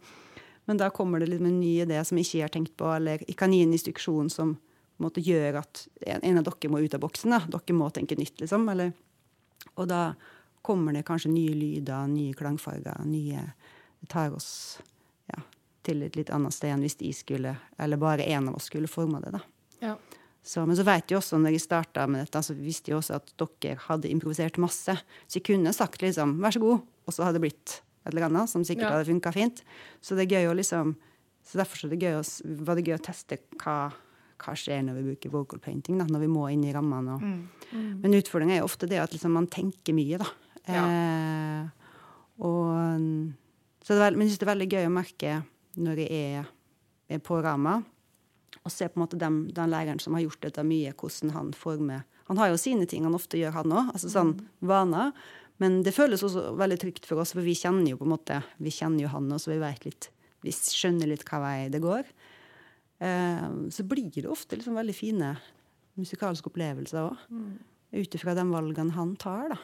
men 0.66 0.80
da 0.80 0.90
kommer 0.90 1.20
det 1.20 1.28
liksom 1.30 1.46
en 1.46 1.60
ny 1.60 1.76
idé 1.84 2.02
som 2.02 2.18
jeg 2.18 2.26
ikke 2.26 2.42
har 2.42 2.54
tenkt 2.56 2.76
på, 2.76 2.90
eller 2.90 3.22
jeg 3.22 3.36
kan 3.38 3.54
gi 3.54 3.62
en 3.62 3.76
instruksjon 3.76 4.30
som 4.32 4.56
måte 5.01 5.23
gjør 5.24 5.60
at 5.62 5.86
en, 6.06 6.39
av 6.39 6.44
dere 6.44 6.70
må 6.70 6.81
ut 6.82 6.94
av 6.94 7.01
boksen. 7.01 7.31
Da. 7.31 7.40
Dere 7.48 7.74
må 7.74 7.89
tenke 7.90 8.19
nytt, 8.19 8.40
liksom. 8.40 8.69
Eller 8.69 8.93
og 9.74 9.89
da 9.89 10.14
kommer 10.62 10.93
det 10.93 11.05
kanskje 11.06 11.31
nye 11.32 11.55
lyder, 11.55 12.06
nye 12.10 12.35
klangfarger, 12.35 13.05
nye 13.06 13.52
Det 14.02 14.09
tar 14.10 14.32
oss 14.35 14.81
ja, 15.31 15.39
til 15.86 16.02
et 16.02 16.16
litt 16.19 16.31
annet 16.35 16.55
sted 16.55 16.73
enn 16.74 16.81
hvis 16.82 16.97
de 16.98 17.12
skulle, 17.14 17.52
eller 17.78 17.97
bare 17.97 18.24
en 18.35 18.48
av 18.51 18.56
oss 18.59 18.66
skulle 18.66 18.90
forma 18.90 19.20
det, 19.23 19.31
da. 19.31 19.40
Ja. 19.78 19.93
Så, 20.43 20.64
men 20.66 20.74
så 20.74 20.82
vet 20.82 21.06
jeg 21.06 21.20
også, 21.20 21.39
når 21.39 21.55
jeg 21.55 21.62
starta 21.62 22.09
med 22.10 22.24
dette, 22.24 22.43
så 22.43 22.56
visste 22.59 22.90
jeg 22.90 22.98
også 22.98 23.20
at 23.20 23.31
dere 23.39 23.78
hadde 23.85 24.10
improvisert 24.10 24.59
masse. 24.59 24.97
Så 25.31 25.39
jeg 25.39 25.47
kunne 25.47 25.70
sagt 25.73 26.02
liksom 26.02 26.40
'vær 26.43 26.51
så 26.51 26.60
god', 26.60 26.82
og 27.06 27.14
så 27.14 27.23
hadde 27.23 27.39
det 27.39 27.47
blitt 27.47 27.82
et 28.02 28.10
eller 28.10 28.27
annet 28.27 28.51
som 28.51 28.64
sikkert 28.64 28.90
Ja. 28.90 28.98
hadde 28.98 29.10
funka 29.12 29.32
fint. 29.32 29.62
Så 30.02 30.16
det 30.16 30.27
er 30.27 30.35
gøy 30.43 30.51
å 30.51 30.59
liksom 30.59 30.97
Så 31.44 31.59
derfor 31.59 31.77
så 31.77 31.89
det 31.90 31.98
gøy 31.98 32.14
å, 32.14 32.64
var 32.64 32.77
det 32.77 32.85
gøy 32.86 32.94
å 32.94 33.02
teste 33.02 33.36
hva, 33.59 33.93
hva 34.43 34.55
skjer 34.59 34.82
når 34.86 34.98
vi 34.98 35.05
bruker 35.10 35.32
vocal 35.32 35.62
painting, 35.62 36.01
da, 36.01 36.06
når 36.10 36.24
vi 36.24 36.31
må 36.32 36.48
inn 36.52 36.64
i 36.66 36.74
rammene. 36.74 37.16
Og, 37.16 37.77
Men 38.02 38.19
utfordringen 38.19 38.56
er 38.56 38.62
jo 38.62 38.69
ofte 38.69 38.89
det 38.90 39.01
at 39.02 39.14
liksom 39.14 39.35
man 39.39 39.48
tenker 39.52 39.97
mye, 39.97 40.20
da. 40.23 40.28
Eh, 40.62 41.62
og, 42.43 43.32
så 43.82 43.97
det 43.97 44.05
er, 44.06 44.14
men 44.14 44.27
jeg 44.27 44.35
synes 44.35 44.43
det 44.43 44.47
er 44.47 44.52
veldig 44.55 44.70
gøy 44.70 44.89
å 44.89 44.94
merke 44.94 45.35
når 45.82 46.05
jeg 46.05 46.23
er, 46.36 46.48
er 47.16 47.23
på 47.24 47.40
ramma, 47.43 47.81
og 48.62 48.70
se 48.70 48.86
på 48.86 48.98
en 48.98 49.02
måte 49.02 49.19
den, 49.19 49.44
den 49.55 49.70
læreren 49.73 50.01
som 50.02 50.14
har 50.14 50.23
gjort 50.27 50.44
dette 50.44 50.62
mye, 50.66 50.93
hvordan 50.94 51.32
han 51.35 51.52
former 51.56 52.05
Han 52.28 52.39
har 52.39 52.52
jo 52.52 52.59
sine 52.60 52.86
ting 52.86 53.02
han 53.05 53.16
ofte 53.16 53.40
gjør, 53.40 53.56
han 53.56 53.73
òg, 53.74 53.89
altså 53.93 54.09
sånn 54.09 54.36
vaner. 54.62 55.10
Men 55.60 55.81
det 55.85 55.93
føles 55.93 56.23
også 56.24 56.52
veldig 56.56 56.78
trygt 56.81 57.09
for 57.09 57.20
oss, 57.20 57.35
for 57.35 57.44
vi 57.44 57.56
kjenner 57.59 57.90
jo 57.90 57.98
på 57.98 58.06
en 58.06 58.12
måte, 58.14 58.39
vi 58.62 58.70
kjenner 58.73 59.05
jo 59.05 59.10
han 59.12 59.27
også, 59.35 59.51
så 59.51 59.52
vi 59.52 59.59
vet 59.60 59.89
litt, 59.89 60.09
vi 60.47 60.55
skjønner 60.55 61.10
litt 61.10 61.27
hva 61.28 61.43
vei 61.43 61.56
det 61.74 61.82
går. 61.82 62.06
Eh, 63.02 63.46
så 63.74 63.84
blir 63.88 64.10
det 64.14 64.30
ofte 64.30 64.58
liksom 64.58 64.78
veldig 64.78 64.94
fine 64.94 65.34
musikalske 65.98 66.50
opplevelser 66.52 67.04
òg. 67.04 67.22
Ut 67.92 68.14
ifra 68.16 68.34
de 68.38 68.44
valgene 68.48 68.94
han 68.96 69.16
tar, 69.20 69.52
da. 69.52 69.60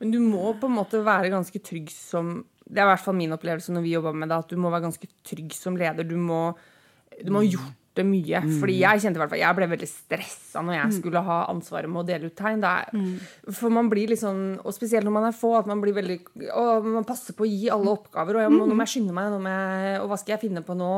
Men 0.00 0.12
du 0.14 0.18
må 0.20 0.52
på 0.56 0.68
en 0.68 0.78
måte 0.78 1.02
være 1.04 1.28
ganske 1.32 1.60
trygg 1.60 1.90
som 1.92 2.38
Det 2.64 2.80
er 2.80 2.86
i 2.86 2.92
hvert 2.94 3.02
fall 3.04 3.16
min 3.18 3.34
opplevelse 3.34 3.72
når 3.74 3.82
vi 3.84 3.90
jobber 3.92 4.14
med 4.16 4.30
det, 4.30 4.36
at 4.38 4.48
du 4.48 4.56
må 4.56 4.70
være 4.72 4.86
ganske 4.86 5.08
trygg 5.28 5.52
som 5.52 5.74
leder. 5.76 6.06
Du 6.08 6.14
må, 6.16 6.54
du 7.20 7.32
må 7.34 7.42
ha 7.42 7.48
gjort 7.48 7.81
det 7.98 8.04
mye. 8.08 8.40
Fordi 8.60 8.74
jeg 8.80 9.02
kjente 9.02 9.18
i 9.18 9.20
hvert 9.20 9.32
fall 9.34 9.40
Jeg 9.42 9.56
ble 9.58 9.66
veldig 9.68 9.88
stressa 9.90 10.62
når 10.64 10.76
jeg 10.78 10.94
skulle 10.96 11.20
ha 11.26 11.38
ansvaret 11.52 11.90
med 11.92 12.00
å 12.00 12.06
dele 12.08 12.30
ut 12.30 12.36
tegn. 12.38 12.64
Er, 12.64 12.88
For 13.52 13.72
man 13.74 13.90
blir 13.92 14.14
sånn, 14.16 14.58
og 14.62 14.72
spesielt 14.76 15.04
når 15.04 15.14
man 15.18 15.28
er 15.28 15.36
få, 15.36 15.50
at 15.58 15.68
man 15.68 15.82
blir 15.84 15.96
veldig 15.96 16.18
å, 16.56 16.64
Man 16.86 17.04
passer 17.08 17.36
på 17.36 17.44
å 17.44 17.50
gi 17.50 17.68
alle 17.72 17.92
oppgaver. 17.92 18.40
Og 18.40 18.46
jeg 18.46 18.54
må, 18.54 18.64
nå 18.70 18.78
må 18.78 18.86
jeg 18.86 18.94
skynde 18.96 19.16
meg, 19.16 19.30
nå 19.34 19.40
må 19.44 19.52
jeg, 19.52 20.00
og 20.02 20.08
hva 20.12 20.18
skal 20.22 20.36
jeg 20.36 20.44
finne 20.46 20.64
på 20.66 20.76
nå? 20.78 20.92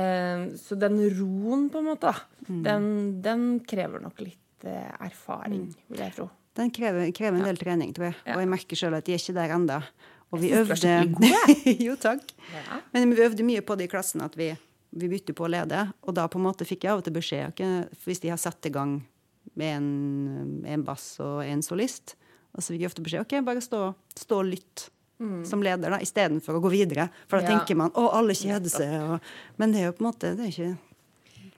Eh, 0.00 0.44
så 0.60 0.78
den 0.80 0.98
roen, 1.18 1.68
på 1.72 1.82
en 1.82 1.90
måte, 1.92 2.14
den, 2.48 2.90
den 3.24 3.46
krever 3.68 4.00
nok 4.04 4.20
litt 4.24 4.64
eh, 4.68 4.90
erfaring, 5.04 5.68
vil 5.92 6.04
jeg 6.06 6.16
tro. 6.16 6.28
Den 6.58 6.72
krever, 6.74 7.10
krever 7.14 7.38
en 7.38 7.46
del 7.46 7.58
trening, 7.60 7.92
tror 7.94 8.08
jeg. 8.10 8.16
Og 8.34 8.40
jeg 8.42 8.48
merker 8.50 8.80
sjøl 8.80 8.96
at 8.98 9.06
de 9.06 9.14
er 9.14 9.20
ikke 9.20 9.36
der 9.36 9.52
ennå. 9.54 9.76
Og 10.34 10.40
vi 10.42 10.50
øvde 10.52 10.74
Jo, 11.86 11.94
takk. 12.00 12.24
Ja. 12.52 12.80
Men 12.92 13.12
vi 13.14 13.22
øvde 13.24 13.44
mye 13.46 13.62
på 13.64 13.76
det 13.78 13.86
i 13.86 13.92
klassen, 13.92 14.20
at 14.24 14.34
vi, 14.36 14.50
vi 14.92 15.08
bytter 15.12 15.34
på 15.36 15.44
å 15.44 15.50
lede. 15.52 15.82
Og 16.08 16.14
da 16.16 16.26
på 16.28 16.38
en 16.40 16.46
måte 16.48 16.64
fikk 16.68 16.84
jeg 16.86 16.92
av 16.94 17.02
og 17.02 17.04
til 17.08 17.16
beskjed 17.18 17.52
ikke, 17.52 17.70
hvis 18.06 18.20
de 18.24 18.30
har 18.32 18.40
satt 18.40 18.64
i 18.66 18.72
gang 18.74 18.98
med 19.58 19.76
en, 19.76 19.88
en 20.68 20.84
bass 20.86 21.16
og 21.24 21.42
en 21.44 21.62
solist. 21.64 22.14
Og 22.56 22.62
så 22.64 22.72
fikk 22.72 22.84
jeg 22.86 22.90
ofte 22.92 23.04
beskjed 23.04 23.24
ok, 23.26 23.34
bare 23.44 23.60
stå, 23.64 23.82
stå 24.16 24.40
og 24.44 24.48
lytt 24.54 24.88
som 25.48 25.58
leder, 25.66 25.90
da, 25.90 25.96
istedenfor 25.98 26.54
å 26.56 26.60
gå 26.62 26.70
videre. 26.70 27.08
For 27.26 27.40
da 27.40 27.42
Mm. 27.42 27.50
Ja. 27.50 27.58
tenker 27.58 27.74
man 27.80 27.90
å, 27.98 28.04
alle 28.14 28.36
kjeder 28.38 28.70
seg. 28.70 28.92
Og, 29.02 29.20
men 29.58 29.72
det 29.74 29.80
er 29.80 29.88
jo 29.88 29.94
på 29.98 30.04
en 30.04 30.06
måte 30.12 30.30
det 30.38 30.44
er 30.46 30.52
ikke 30.54 30.76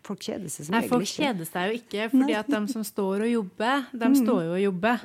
Folk 0.01 0.23
kjeder 0.24 0.48
seg 0.48 0.65
som 0.65 0.73
Nei, 0.73 0.78
regel 0.81 0.90
folk 0.94 1.05
ikke. 1.05 1.20
kjeder 1.20 1.44
seg 1.51 1.66
jo 1.69 1.74
ikke, 1.77 2.05
fordi 2.15 2.35
at 2.39 2.48
de 2.48 2.61
som 2.73 2.85
står 2.89 3.27
og 3.27 3.28
jobber, 3.35 3.82
de 4.01 4.09
står 4.16 4.40
jo 4.47 4.55
og 4.57 4.62
jobber. 4.65 5.02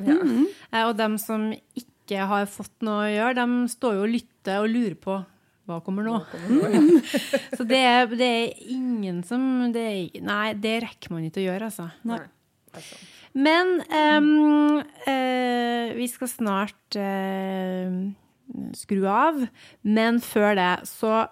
Eh, 0.72 0.85
Og 0.88 0.93
de 1.02 1.07
som 1.19 1.43
ikke 1.52 2.27
har 2.31 2.45
fått 2.47 2.85
noe 2.88 3.02
å 3.03 3.11
gjøre, 3.11 3.35
de 3.41 3.68
står 3.76 3.97
jo 3.99 4.06
og 4.06 4.14
lytter 4.15 4.64
og 4.64 4.72
lurer 4.72 4.95
på 5.03 5.18
hva 5.66 5.80
kommer 5.86 6.06
nå? 6.06 6.20
Så 7.58 7.66
det 7.68 7.82
er, 7.82 8.06
det 8.14 8.30
er 8.30 8.72
ingen 8.76 9.24
som 9.26 9.42
det 9.74 9.86
er, 9.90 10.22
Nei, 10.26 10.54
det 10.62 10.78
rekker 10.86 11.16
man 11.16 11.26
ikke 11.28 11.42
å 11.42 11.48
gjøre, 11.48 11.72
altså. 11.72 11.90
Nei. 12.06 12.22
Men 13.36 13.80
um, 13.90 14.30
uh, 15.08 15.96
vi 15.98 16.08
skal 16.12 16.32
snart 16.32 17.00
uh, 17.00 17.90
skru 18.78 19.08
av. 19.10 19.42
Men 19.84 20.22
før 20.24 20.56
det 20.60 20.74
så 20.88 21.26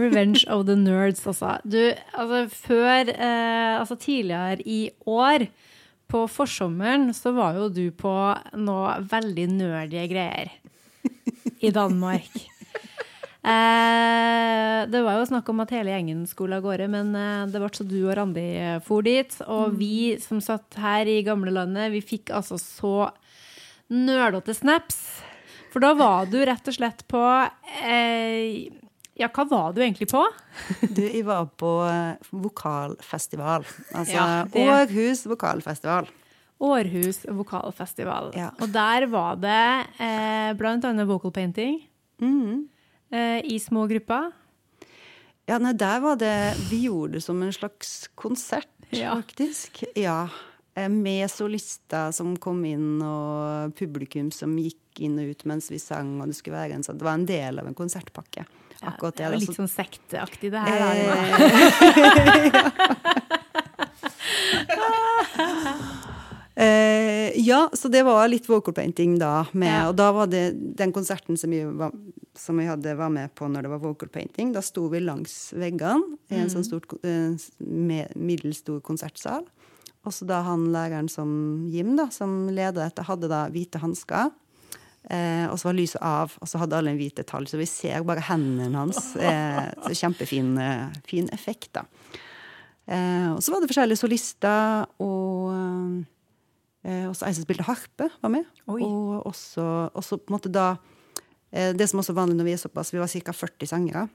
Revenge 0.00 0.42
of 0.50 0.64
the 0.66 0.74
Nerds, 0.78 1.26
altså. 1.28 1.58
Du, 1.62 1.92
altså 2.16 2.46
før 2.48 3.12
uh, 3.12 3.78
Altså 3.78 3.94
tidligere 4.00 4.64
i 4.64 4.88
år, 5.06 5.46
på 6.10 6.24
forsommeren, 6.30 7.08
så 7.16 7.32
var 7.34 7.58
jo 7.58 7.70
du 7.72 7.86
på 7.96 8.12
noe 8.60 8.98
veldig 9.10 9.46
nerdige 9.54 10.06
greier. 10.12 10.52
I 11.60 11.70
Danmark. 11.70 12.30
Eh, 13.44 14.86
det 14.88 15.00
var 15.04 15.18
jo 15.18 15.26
snakk 15.28 15.48
om 15.52 15.58
at 15.60 15.72
hele 15.74 15.92
gjengen 15.92 16.22
skulle 16.28 16.56
av 16.56 16.62
gårde, 16.64 16.86
men 16.88 17.10
eh, 17.18 17.42
det 17.52 17.60
ble 17.60 17.68
så 17.76 17.84
du 17.84 17.98
og 18.06 18.14
Randi 18.16 18.44
eh, 18.56 18.78
for 18.84 19.04
dit. 19.04 19.34
Og 19.52 19.74
vi 19.76 20.14
som 20.22 20.40
satt 20.40 20.78
her 20.80 21.10
i 21.12 21.18
gamlelandet, 21.26 21.90
vi 21.92 22.00
fikk 22.00 22.32
altså 22.32 22.56
så 22.60 22.94
nølete 23.92 24.54
snaps. 24.56 24.96
For 25.74 25.84
da 25.84 25.92
var 25.98 26.24
du 26.32 26.38
rett 26.46 26.70
og 26.72 26.76
slett 26.78 27.04
på 27.10 27.20
eh, 27.84 28.64
Ja, 29.20 29.28
hva 29.28 29.44
var 29.50 29.76
du 29.76 29.82
egentlig 29.84 30.08
på? 30.10 30.24
Du, 30.88 31.02
jeg 31.04 31.26
var 31.28 31.44
på 31.60 31.74
eh, 31.84 32.32
vokalfestival. 32.32 33.66
Altså 33.92 34.16
Ja, 34.16 34.26
det- 34.48 34.64
Århus 34.64 35.26
vokalfestival. 35.28 36.08
Århus 36.62 37.24
vokalfestival. 37.28 38.30
Ja. 38.38 38.50
Og 38.62 38.70
der 38.72 39.06
var 39.10 39.36
det 39.42 39.86
eh, 39.98 40.54
annet 40.54 41.08
vocal 41.08 41.32
painting 41.34 41.80
mm. 42.22 42.68
eh, 43.10 43.40
i 43.44 43.58
små 43.58 43.86
grupper. 43.90 44.30
Ja, 45.46 45.58
nei, 45.60 45.74
der 45.76 46.00
var 46.00 46.16
det 46.16 46.54
Vi 46.70 46.84
gjorde 46.86 47.18
det 47.18 47.24
som 47.24 47.42
en 47.42 47.52
slags 47.52 48.08
konsert, 48.14 48.68
Ja. 48.90 49.14
faktisk. 49.16 49.84
Ja. 49.96 50.28
Eh, 50.74 50.88
Med 50.88 51.30
solister 51.30 52.12
som 52.12 52.36
kom 52.36 52.64
inn, 52.64 53.02
og 53.02 53.74
publikum 53.76 54.30
som 54.32 54.56
gikk 54.56 55.00
inn 55.00 55.18
og 55.18 55.24
ut 55.34 55.44
mens 55.44 55.70
vi 55.70 55.78
sang. 55.78 56.20
og 56.20 56.28
Det 56.28 56.36
skulle 56.36 56.56
være 56.56 56.74
en 56.78 56.82
sånn, 56.82 56.98
det 56.98 57.04
var 57.04 57.14
en 57.18 57.26
del 57.26 57.58
av 57.58 57.66
en 57.66 57.74
konsertpakke. 57.74 58.46
Akkurat 58.84 59.16
det 59.16 59.24
det. 59.24 59.32
er 59.32 59.38
litt 59.40 59.56
sånn 59.56 59.68
sekteaktig, 59.70 60.50
det 60.52 60.60
her. 60.60 60.78
da. 62.52 62.70
Eh, 66.54 67.32
ja, 67.40 67.70
så 67.72 67.88
det 67.90 68.04
var 68.06 68.28
litt 68.30 68.46
vocal 68.48 68.74
painting 68.74 69.18
da. 69.18 69.46
Med, 69.52 69.72
Ja. 69.72 69.88
Og 69.88 69.96
da 69.98 70.12
var 70.12 70.26
det 70.30 70.52
den 70.76 70.92
konserten 70.92 71.36
som 71.36 71.50
vi, 71.50 71.64
var, 71.64 71.90
som 72.38 72.58
vi 72.58 72.66
hadde, 72.66 72.94
var 72.96 73.10
med 73.10 73.34
på 73.34 73.48
når 73.50 73.62
det 73.62 73.72
var 73.72 73.82
vocal 73.82 74.08
painting. 74.08 74.52
Da 74.54 74.62
sto 74.62 74.86
vi 74.88 75.00
langs 75.00 75.52
veggene 75.52 76.18
i 76.30 76.38
en 76.38 76.52
sånn 76.52 76.66
stort, 76.66 76.94
eh, 77.02 77.34
middels 77.58 78.62
stor 78.62 78.80
konsertsal. 78.80 79.44
Og 80.04 80.12
så 80.12 80.26
da 80.28 80.42
han 80.44 80.68
læreren 80.70 81.08
som 81.08 81.66
Jim, 81.72 81.96
da, 81.96 82.10
som 82.10 82.48
leder 82.48 82.84
dette, 82.84 83.06
hadde 83.08 83.28
da 83.28 83.48
hvite 83.48 83.80
hansker. 83.80 84.30
Eh, 85.10 85.46
og 85.50 85.58
så 85.58 85.68
var 85.68 85.76
lyset 85.76 86.00
av, 86.00 86.32
og 86.40 86.48
så 86.48 86.60
hadde 86.62 86.76
alle 86.78 86.94
en 86.94 87.00
hvit 87.00 87.16
detalj, 87.16 87.50
så 87.50 87.58
vi 87.60 87.66
ser 87.68 88.04
bare 88.04 88.24
hendene 88.24 88.78
hans. 88.78 89.00
Eh, 89.24 89.72
så 89.88 89.96
kjempefin 90.04 90.56
eh, 90.60 90.92
fin 91.08 91.28
effekt, 91.32 91.72
da. 91.74 91.84
Eh, 92.86 93.32
og 93.32 93.40
så 93.42 93.52
var 93.52 93.60
det 93.60 93.70
forskjellige 93.72 94.00
solister, 94.00 94.84
og 95.00 96.04
eh, 96.84 97.06
også 97.08 97.28
ei 97.28 97.34
som 97.36 97.46
spilte 97.46 97.66
harpe, 97.66 98.08
var 98.22 98.32
med. 98.32 98.46
Oi. 98.70 98.82
Og 98.84 99.24
også, 99.30 99.64
også 99.96 100.20
på 100.20 100.30
en 100.30 100.36
måte 100.36 100.52
da 100.52 100.74
eh, 101.50 101.72
Det 101.76 101.88
som 101.90 102.02
også 102.02 102.14
er 102.14 102.20
vanlig 102.20 102.38
når 102.38 102.48
vi 102.48 102.54
er 102.56 102.62
såpass, 102.62 102.92
vi 102.94 103.02
var 103.02 103.10
ca. 103.10 103.34
40 103.34 103.72
sangere, 103.72 104.06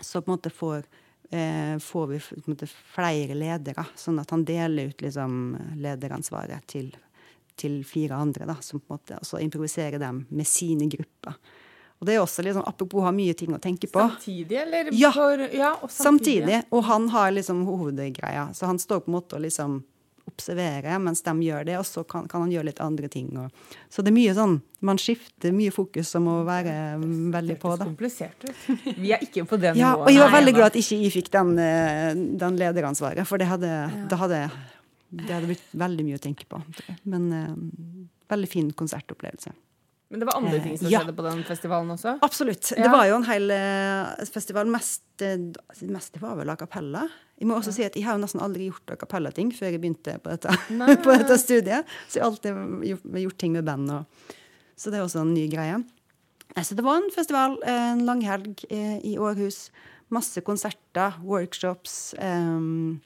så 0.00 0.20
på 0.20 0.30
en 0.30 0.36
måte 0.36 0.52
får 0.52 0.84
eh, 1.30 1.78
får 1.80 2.06
vi 2.10 2.20
på 2.20 2.40
en 2.44 2.54
måte 2.54 2.68
flere 2.68 3.36
ledere, 3.38 3.86
sånn 3.96 4.20
at 4.22 4.30
han 4.34 4.44
deler 4.46 4.92
ut 4.92 5.04
liksom 5.04 5.56
lederansvaret 5.80 6.66
til, 6.70 6.90
til 7.56 7.82
fire 7.88 8.18
andre, 8.20 8.48
da, 8.50 8.58
som 8.60 8.82
på 8.82 8.90
en 8.90 8.98
måte, 8.98 9.20
og 9.20 9.28
så 9.28 9.42
improviserer 9.42 10.02
dem 10.02 10.24
med 10.30 10.48
sine 10.48 10.88
grupper. 10.90 11.38
Og 12.02 12.08
det 12.08 12.16
er 12.16 12.20
også 12.20 12.42
liksom, 12.42 12.64
apropos 12.66 13.04
ha 13.06 13.10
mye 13.14 13.32
ting 13.38 13.54
å 13.54 13.58
tenke 13.62 13.88
på. 13.88 14.02
Samtidig, 14.02 14.58
eller? 14.60 14.90
Ja. 14.92 15.08
For, 15.14 15.40
ja 15.54 15.70
og 15.78 15.92
Samtidig. 15.94 16.58
Og 16.74 16.82
han 16.84 17.06
har 17.14 17.30
liksom 17.32 17.62
hovedgreia. 17.64 18.48
Så 18.52 18.66
han 18.68 18.80
står 18.82 19.04
på 19.04 19.12
en 19.12 19.14
måte 19.14 19.38
og 19.38 19.44
liksom 19.46 19.78
observerer 20.28 20.98
mens 21.02 21.22
de 21.24 21.34
gjør 21.46 21.66
det, 21.68 21.76
og 21.78 21.86
så 21.86 22.04
kan, 22.08 22.28
kan 22.30 22.44
han 22.44 22.52
gjøre 22.52 22.68
litt 22.70 22.80
andre 22.82 23.08
ting. 23.12 23.28
Og, 23.38 23.74
så 23.92 24.04
det 24.04 24.12
er 24.12 24.16
mye 24.18 24.36
sånn 24.36 24.60
Man 24.84 25.00
skifter 25.00 25.54
mye 25.56 25.72
fokus 25.72 26.10
som 26.12 26.26
må 26.28 26.36
være 26.44 26.74
mm, 27.00 27.32
veldig 27.32 27.56
på, 27.62 27.72
Det 27.72 27.84
er 27.86 27.90
komplisert 27.90 28.44
ut. 28.44 28.64
Vi 29.02 29.12
er 29.16 29.24
ikke 29.24 29.46
på 29.48 29.58
det 29.60 29.74
Ja, 29.80 29.94
og 29.96 30.10
jeg 30.12 30.20
var 30.20 30.32
Nei, 30.32 30.38
veldig 30.40 30.56
glad 30.58 30.72
at 30.72 30.80
ikke 30.80 31.00
jeg 31.00 31.14
fikk 31.14 31.30
den, 31.34 31.54
eh, 31.62 32.10
den 32.44 32.58
lederansvaret, 32.60 33.28
for 33.28 33.40
det 33.40 33.48
hadde, 33.48 33.72
det 34.10 34.20
hadde, 34.20 34.40
det 35.14 35.30
hadde 35.30 35.52
blitt 35.52 35.76
veldig 35.84 36.08
mye 36.08 36.20
å 36.20 36.24
tenke 36.24 36.48
på. 36.50 36.60
Men 37.08 37.30
eh, 37.32 37.54
veldig 38.34 38.50
fin 38.50 38.72
konsertopplevelse. 38.76 39.54
Men 40.14 40.22
det 40.22 40.26
var 40.28 40.36
andre 40.38 40.58
ting 40.62 40.76
som 40.78 40.86
Ja. 40.86 41.00
skjedde 41.00 41.16
på 41.18 41.22
den 41.26 41.40
festivalen 41.42 41.88
også? 41.90 42.12
Absolutt. 42.22 42.68
Ja. 42.70 42.84
Det 42.84 42.90
var 42.92 43.08
jo 43.08 43.16
en 43.16 43.24
hel 43.26 43.50
eh, 43.50 44.24
festival. 44.30 44.68
Mest, 44.70 45.02
mest 45.18 45.80
det 45.80 45.88
meste 45.90 46.20
var 46.22 46.36
vel 46.38 46.52
a 46.52 46.54
cappella. 46.60 47.08
Jeg 47.34 47.48
må 47.50 47.56
også 47.58 47.72
si 47.74 47.82
at 47.82 47.96
jeg 47.98 48.06
har 48.06 48.14
jo 48.14 48.22
nesten 48.22 48.38
aldri 48.44 48.68
gjort 48.68 48.92
a 48.94 48.96
cappella-ting 49.00 49.50
før 49.50 49.72
jeg 49.72 49.80
begynte 49.82 50.14
på 50.22 50.30
dette, 50.30 50.54
på 51.02 51.16
dette 51.18 51.38
studiet. 51.42 51.90
Så 52.06 52.20
jeg 52.20 52.22
har 52.22 52.30
alltid 52.30 52.84
gjort, 52.92 53.08
gjort 53.24 53.38
ting 53.42 53.56
med 53.58 53.66
band. 53.66 53.90
Og, 53.90 54.30
så 54.78 54.92
det 54.94 55.00
er 55.00 55.08
også 55.08 55.24
en 55.24 55.34
ny 55.34 55.48
greie. 55.50 55.82
Så 56.62 56.78
det 56.78 56.86
var 56.86 57.00
en 57.02 57.10
festival, 57.10 57.58
en 57.66 58.06
langhelg 58.06 58.62
eh, 58.70 59.00
i 59.02 59.16
Århus. 59.18 59.72
Masse 60.14 60.44
konserter, 60.46 61.18
workshops. 61.26 62.14
Um, 62.22 63.00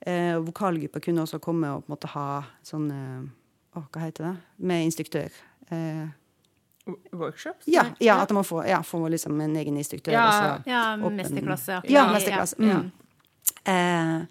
eh, 0.00 0.40
Vokalgrupper 0.40 1.04
kunne 1.04 1.28
også 1.28 1.42
komme 1.44 1.76
og 1.76 1.84
på 1.84 1.90
en 1.92 1.96
måte 1.98 2.14
ha 2.16 2.26
sånn 2.64 2.88
eh, 2.88 3.30
hva 3.76 4.00
heter 4.06 4.30
det? 4.30 4.34
Med 4.64 4.88
instruktør. 4.88 5.28
Eh, 5.72 6.08
Workshops? 7.12 7.66
ja, 7.66 7.84
ja, 8.00 8.16
at 8.22 8.30
man 8.34 8.44
får, 8.44 8.66
ja, 8.66 8.82
får 8.82 9.08
liksom 9.10 9.40
en 9.40 9.56
egen 9.56 9.76
instruktør. 9.78 10.12
Ja, 10.12 10.54
og 10.54 10.66
Ja, 10.66 10.96
Åpen- 10.96 11.16
mesterklasse. 11.16 11.80
Ja, 11.88 12.06
mesterklasse. 12.12 12.56
ja, 12.58 12.66
ja. 12.66 12.82
Mm. 12.82 14.20
Eh, 14.22 14.26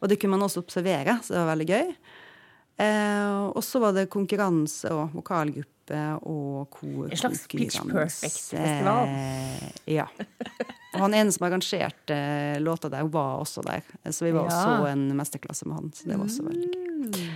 og 0.00 0.08
det 0.08 0.18
kunne 0.20 0.30
man 0.36 0.42
også 0.48 0.58
observere, 0.64 1.18
så 1.22 1.34
det 1.34 1.38
var 1.44 1.52
veldig 1.56 1.68
gøy. 1.68 1.94
Eh, 2.82 3.42
og 3.54 3.62
så 3.62 3.78
var 3.80 3.92
det 3.94 4.08
konkurranse 4.10 4.90
og 4.90 5.12
vokalgruppe 5.14 5.68
og 6.26 6.70
kor. 6.70 7.08
En 7.10 7.16
slags 7.20 7.46
Pitch. 7.46 7.78
Perfect-festival. 7.86 9.08
Eh, 9.08 9.94
ja. 9.94 10.06
Og 10.94 11.00
han 11.04 11.14
ene 11.14 11.32
som 11.32 11.46
arrangerte 11.46 12.58
låta 12.60 12.88
der, 12.90 13.04
var 13.12 13.38
også 13.44 13.62
der. 13.66 13.82
Så 14.10 14.24
vi 14.26 14.32
var 14.32 14.48
også 14.48 14.86
en 14.90 15.06
mesterklasse 15.16 15.66
med 15.68 15.74
han. 15.78 15.92
Så 15.94 16.08
det 16.08 16.16
var 16.18 16.24
også 16.26 16.42
veldig 16.48 16.70
gøy. 16.72 17.28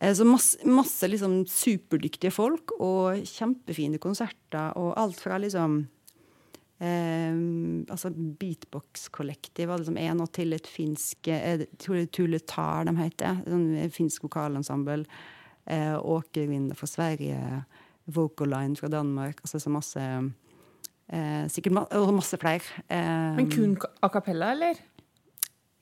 Eh, 0.00 0.14
Så 0.16 0.24
masse, 0.24 0.58
masse 0.66 1.08
liksom 1.08 1.42
superdyktige 1.46 2.32
folk 2.32 2.72
og 2.80 3.20
kjempefine 3.28 3.98
konserter 4.00 4.72
og 4.80 4.94
alt 4.98 5.20
fra 5.20 5.36
liksom 5.38 5.82
eh, 6.80 7.34
altså 7.90 8.10
Beatbox-kollektiv 8.14 9.68
var 9.68 9.78
liksom 9.82 9.98
én, 10.00 10.20
og 10.24 10.32
til 10.32 10.52
et 10.56 10.66
finsk 10.66 11.28
eh, 11.28 11.66
Tuletar 11.80 12.88
de 12.88 12.96
heter. 12.96 13.42
Sånn 13.46 13.68
finsk 13.92 14.24
vokalensemble. 14.28 15.04
Eh, 15.70 15.96
Åkervind 16.00 16.72
fra 16.78 16.88
Sverige. 16.88 17.64
Vocaline 18.10 18.76
fra 18.80 18.88
Danmark. 18.90 19.42
Altså 19.44 19.60
så 19.62 19.70
masse 19.70 20.00
eh, 20.00 21.44
Sikkert 21.52 21.76
ma 21.76 21.84
og 22.00 22.14
masse 22.16 22.38
flere. 22.40 22.64
Eh, 22.88 23.36
Men 23.36 23.50
kun 23.52 23.76
a 24.02 24.08
cappella, 24.08 24.52
eller? 24.56 24.80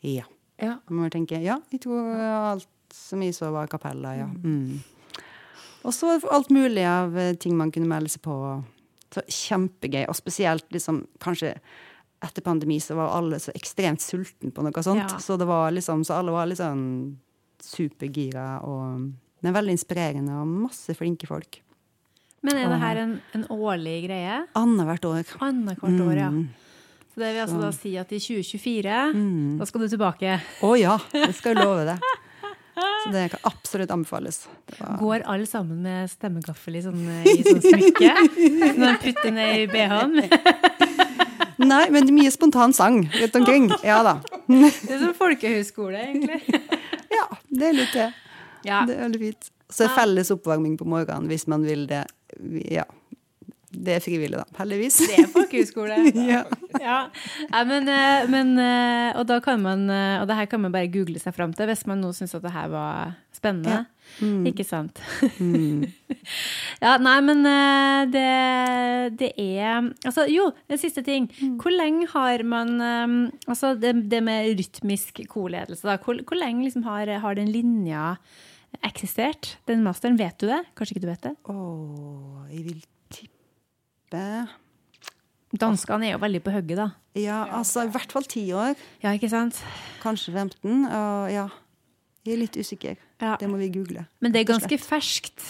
Ja. 0.02 0.26
Ja. 0.58 0.80
Man 0.90 1.04
må 1.06 1.08
tenke, 1.14 1.38
ja, 1.40 1.60
jeg 1.70 1.80
tror 1.84 2.10
alt 2.18 2.68
som 2.94 3.22
jeg 3.22 3.34
så 3.36 3.50
var 3.54 3.68
kapella, 3.70 4.14
ja. 4.16 4.26
Mm. 4.28 4.78
Og 5.86 5.94
så 5.94 6.16
alt 6.34 6.50
mulig 6.50 6.82
av 6.88 7.14
eh, 7.18 7.34
ting 7.40 7.54
man 7.56 7.70
kunne 7.72 7.88
melde 7.90 8.10
seg 8.12 8.22
på. 8.24 8.34
Så 9.14 9.22
kjempegøy. 9.24 10.04
Og 10.10 10.16
spesielt 10.18 10.66
liksom, 10.74 11.04
kanskje 11.22 11.54
etter 12.24 12.42
pandemi 12.42 12.80
så 12.82 12.96
var 12.98 13.12
alle 13.14 13.38
så 13.40 13.52
ekstremt 13.56 14.02
sulten 14.02 14.50
på 14.52 14.64
noe 14.66 14.82
sånt. 14.84 15.04
Ja. 15.06 15.20
Så 15.22 15.36
det 15.38 15.46
var 15.48 15.70
liksom, 15.72 16.02
så 16.04 16.18
alle 16.18 16.34
var 16.34 16.48
litt 16.50 16.58
sånn 16.60 17.16
supergira 17.62 18.58
og 18.66 19.08
Men 19.40 19.54
veldig 19.54 19.70
inspirerende 19.76 20.34
og 20.34 20.48
masse 20.66 20.94
flinke 20.98 21.28
folk. 21.30 21.60
Men 22.42 22.58
er 22.58 22.72
det 22.72 22.78
her 22.82 22.98
en, 23.04 23.12
en 23.38 23.44
årlig 23.54 24.00
greie? 24.08 24.40
Annethvert 24.58 25.04
år. 25.06 25.28
Annethvert 25.46 26.00
år, 26.02 26.16
ja. 26.18 26.30
Mm. 26.34 26.48
Så 27.14 27.22
det 27.22 27.28
vil 27.36 27.42
altså 27.44 27.60
da 27.62 27.70
si 27.74 27.92
at 28.02 28.10
i 28.14 28.18
2024, 28.18 28.96
Mm. 29.14 29.58
da 29.60 29.66
skal 29.70 29.84
du 29.84 29.88
tilbake. 29.94 30.40
Å 30.66 30.72
ja, 30.78 30.96
det 31.14 31.30
skal 31.38 31.54
jeg 31.54 31.62
love 31.66 31.86
det. 31.86 31.96
Så 33.04 33.12
det 33.14 33.24
kan 33.32 33.40
absolutt 33.48 33.90
anbefales. 33.94 34.42
Går 35.00 35.24
alle 35.26 35.46
sammen 35.48 35.82
med 35.82 36.10
stemmegaffel 36.12 36.76
i 36.78 36.82
sånn, 36.84 37.02
i 37.26 37.36
sånn 37.46 37.62
smykke? 37.64 38.12
Når 38.60 38.78
man 38.82 38.98
putter 39.02 39.34
ned 39.34 39.62
i 39.62 39.66
BH-en? 39.70 40.16
Nei, 41.68 41.84
men 41.90 42.06
det 42.06 42.14
mye 42.14 42.30
spontan 42.30 42.72
sang 42.76 43.00
rundt 43.10 43.36
omkring. 43.40 43.68
Ja 43.82 43.98
da. 44.06 44.16
Det 44.46 44.92
er 44.94 45.00
som 45.02 45.14
folkehøyskole, 45.18 46.04
egentlig. 46.10 46.42
Ja, 47.18 47.24
det 47.50 47.64
er 47.70 47.72
litt 47.74 47.94
det. 47.96 48.04
Ja. 48.68 48.82
Det 48.86 48.94
er 48.94 49.00
veldig 49.06 49.18
fint. 49.22 49.48
Så 49.72 49.88
felles 49.96 50.28
oppvarming 50.30 50.76
på 50.78 50.84
morgenen 50.88 51.26
hvis 51.30 51.46
man 51.50 51.64
vil 51.66 51.86
det. 51.90 52.04
Ja. 52.70 52.84
Det 53.78 53.94
er 53.94 54.02
frivillig, 54.02 54.38
da. 54.40 54.44
Heldigvis. 54.58 54.98
Det 55.06 55.20
er 55.22 55.30
folkehøyskole. 55.32 55.98
Ja. 56.28 56.42
Ja. 56.82 56.96
ja 57.48 57.60
men, 57.66 57.88
eh, 57.90 58.26
men 58.30 58.50
eh, 58.60 59.16
Og 59.18 59.26
da 59.28 59.38
kan 59.44 59.60
man 59.62 59.86
eh, 59.92 60.18
Og 60.20 60.26
det 60.28 60.36
her 60.38 60.48
kan 60.50 60.60
man 60.62 60.74
bare 60.74 60.90
google 60.92 61.20
seg 61.22 61.34
fram 61.36 61.54
til 61.56 61.68
hvis 61.70 61.86
man 61.88 62.02
nå 62.02 62.10
syns 62.16 62.34
at 62.36 62.44
det 62.44 62.52
her 62.54 62.68
var 62.72 63.14
spennende. 63.34 63.84
Ikke 64.48 64.64
sant? 64.66 64.98
ja, 66.84 66.96
nei, 66.98 67.16
men 67.22 67.44
det, 68.10 68.24
det 69.20 69.30
er 69.36 69.92
Altså, 70.08 70.24
jo, 70.32 70.48
en 70.66 70.80
siste 70.80 71.04
ting. 71.06 71.28
Hvor 71.60 71.70
lenge 71.74 72.08
har 72.14 72.42
man 72.42 72.74
Altså, 73.46 73.76
det, 73.78 73.94
det 74.10 74.22
med 74.26 74.58
rytmisk 74.58 75.22
korledelse, 75.30 75.86
da. 75.86 75.98
Hvor, 76.02 76.18
hvor 76.26 76.40
lenge 76.40 76.66
liksom 76.66 76.86
har, 76.88 77.12
har 77.22 77.38
den 77.38 77.52
linja 77.54 78.16
eksistert? 78.82 79.56
Den 79.70 79.86
masteren, 79.86 80.18
vet 80.18 80.40
du 80.40 80.48
det? 80.50 80.64
Kanskje 80.74 80.96
ikke 80.96 81.06
du 81.06 81.10
vet 81.12 81.28
det? 81.30 81.34
Oh, 81.52 82.46
jeg 82.50 82.64
vil 82.66 82.86
tippe 84.08 84.48
Danskene 85.58 86.04
er 86.04 86.12
jo 86.12 86.18
veldig 86.20 86.42
på 86.44 86.52
hugget, 86.52 86.76
da. 86.76 86.86
Ja, 87.16 87.38
altså 87.56 87.86
i 87.86 87.88
hvert 87.88 88.12
fall 88.12 88.26
ti 88.28 88.42
år. 88.52 88.74
Ja, 89.00 89.14
ikke 89.16 89.30
sant? 89.32 89.56
Kanskje 90.02 90.34
15. 90.34 90.82
Og 90.84 91.30
ja. 91.32 91.46
Jeg 92.26 92.34
er 92.34 92.40
litt 92.42 92.58
usikker. 92.60 92.98
Ja. 93.22 93.38
Det 93.40 93.48
må 93.48 93.56
vi 93.56 93.70
google. 93.72 94.04
Men 94.20 94.34
det 94.34 94.42
er 94.42 94.50
ganske 94.50 94.76
ferskt. 94.76 95.40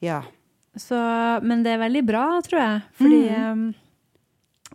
Ja. 0.00 0.20
Så, 0.78 0.94
men 1.42 1.64
det 1.66 1.72
er 1.74 1.82
veldig 1.82 2.04
bra, 2.06 2.22
tror 2.46 2.60
jeg. 2.62 2.84
Fordi 3.00 3.20
Mm. 3.26 3.66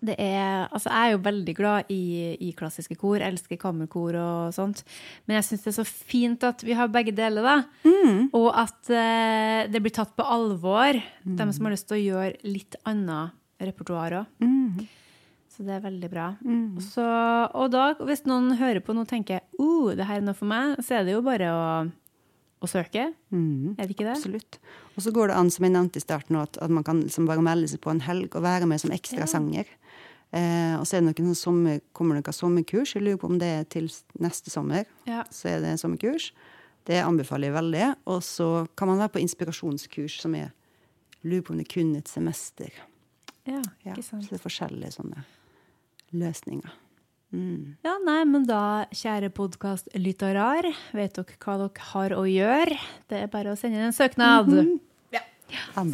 Det 0.02 0.16
er 0.18 0.68
Altså, 0.72 0.90
jeg 0.90 1.08
er 1.08 1.12
jo 1.14 1.22
veldig 1.26 1.54
glad 1.58 1.92
i, 1.94 2.04
i 2.42 2.52
klassiske 2.58 2.96
kor, 3.00 3.22
elsker 3.22 3.60
kammerkor 3.62 4.16
og 4.18 4.56
sånt. 4.56 4.84
Men 5.26 5.38
jeg 5.40 5.50
syns 5.50 5.66
det 5.66 5.72
er 5.74 5.78
så 5.78 5.86
fint 5.88 6.46
at 6.48 6.64
vi 6.66 6.78
har 6.78 6.90
begge 6.94 7.14
deler, 7.16 7.46
da. 7.46 7.58
Mm. 7.86 8.32
Og 8.38 8.50
at 8.58 8.90
eh, 8.90 9.68
det 9.72 9.82
blir 9.84 9.94
tatt 9.94 10.16
på 10.18 10.26
alvor, 10.26 10.98
dem 11.26 11.54
som 11.54 11.68
har 11.68 11.76
lyst 11.76 11.90
til 11.92 12.00
å 12.00 12.02
gjøre 12.02 12.50
litt 12.50 12.80
annet 12.90 13.38
repertoar 13.62 14.18
òg. 14.24 14.42
Mm. 14.42 14.90
Så 15.52 15.66
det 15.68 15.76
er 15.76 15.84
veldig 15.84 16.10
bra. 16.10 16.28
Så, 16.82 17.06
og 17.60 17.74
da, 17.74 17.92
hvis 18.08 18.24
noen 18.26 18.56
hører 18.58 18.82
på 18.82 18.96
nå 18.96 19.04
og 19.04 19.10
tenker 19.10 19.44
uh, 19.60 19.92
det 19.94 20.08
her 20.08 20.22
er 20.22 20.26
noe 20.26 20.38
for 20.38 20.50
meg, 20.50 20.80
så 20.82 20.98
er 20.98 21.06
det 21.06 21.14
jo 21.14 21.26
bare 21.26 21.52
å, 21.54 21.66
å 22.64 22.70
søke. 22.72 23.12
Mm. 23.30 23.76
Er 23.76 23.84
det 23.84 23.94
ikke 23.94 24.08
det? 24.08 24.16
Absolutt. 24.16 24.58
Og 24.96 25.06
så 25.06 25.14
går 25.14 25.30
det 25.30 25.38
an, 25.38 25.52
som 25.54 25.68
jeg 25.68 25.76
nevnte 25.76 26.02
i 26.02 26.06
starten, 26.06 26.40
at, 26.42 26.58
at 26.64 26.74
man 26.74 26.88
kan 26.88 27.04
liksom 27.04 27.28
bare 27.30 27.44
melde 27.46 27.70
seg 27.70 27.84
på 27.84 27.92
en 27.94 28.02
helg 28.08 28.34
og 28.34 28.48
være 28.48 28.70
med 28.72 28.82
som 28.82 28.96
ekstra 28.96 29.28
sanger. 29.30 29.70
Eh, 30.32 30.78
og 30.80 30.86
så 30.88 30.98
er 30.98 31.02
det 31.04 31.10
noen 31.10 31.34
sånn 31.34 31.40
sommer, 31.42 31.82
kommer 31.98 32.16
det 32.16 32.24
noen 32.24 32.38
sommerkurs. 32.38 32.96
Jeg 32.96 33.04
lurer 33.04 33.20
på 33.20 33.30
om 33.32 33.40
det 33.42 33.52
er 33.60 33.66
til 33.72 33.90
neste 34.24 34.54
sommer. 34.54 34.88
Ja. 35.10 35.26
Så 35.34 35.52
er 35.52 35.64
det 35.66 35.76
sommerkurs. 35.82 36.32
Det 36.88 37.02
anbefaler 37.04 37.52
jeg 37.52 37.58
veldig. 37.58 37.90
Og 38.10 38.22
så 38.26 38.52
kan 38.80 38.90
man 38.92 39.02
være 39.04 39.16
på 39.18 39.24
inspirasjonskurs, 39.26 40.22
som 40.24 40.38
er 40.40 40.54
lurer 41.24 41.44
på 41.46 41.54
om 41.54 41.60
det 41.60 41.68
er 41.68 41.74
kun 41.74 41.92
et 42.00 42.10
semester. 42.10 42.72
Ja, 43.50 43.62
Ja, 43.84 43.96
så 43.98 44.22
det 44.22 44.38
er 44.38 44.42
forskjellige 44.42 44.96
sånne 44.96 45.24
løsninger. 46.14 46.72
Mm. 47.32 47.78
Ja, 47.86 47.96
nei, 48.04 48.20
men 48.28 48.44
da, 48.46 48.86
kjære 48.92 49.30
podkastlytterar, 49.34 50.68
vet 50.98 51.16
dere 51.16 51.38
hva 51.40 51.56
dere 51.62 51.86
har 51.94 52.16
å 52.18 52.26
gjøre? 52.28 52.80
Det 53.10 53.22
er 53.24 53.32
bare 53.32 53.54
å 53.54 53.60
sende 53.60 53.80
inn 53.80 53.88
en 53.88 53.96
søknad. 53.96 54.52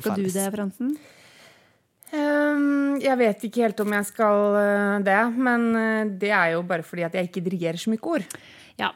Skal 0.02 0.24
du 0.24 0.30
det, 0.34 0.48
Fransen? 0.54 0.98
Ehm, 2.16 3.00
jeg 3.04 3.20
vet 3.20 3.44
ikke 3.48 3.66
helt 3.66 3.82
om 3.84 3.96
jeg 3.98 4.08
skal 4.08 4.60
eh, 4.62 4.94
det, 5.08 5.18
men 5.36 5.66
eh, 5.76 6.14
det 6.22 6.32
er 6.32 6.54
jo 6.56 6.64
bare 6.68 6.86
fordi 6.88 7.04
at 7.08 7.18
jeg 7.18 7.28
ikke 7.28 7.44
dirigerer 7.50 7.82
så 7.82 7.92
mye 7.92 8.04
kor. 8.04 8.24
Ja, 8.80 8.94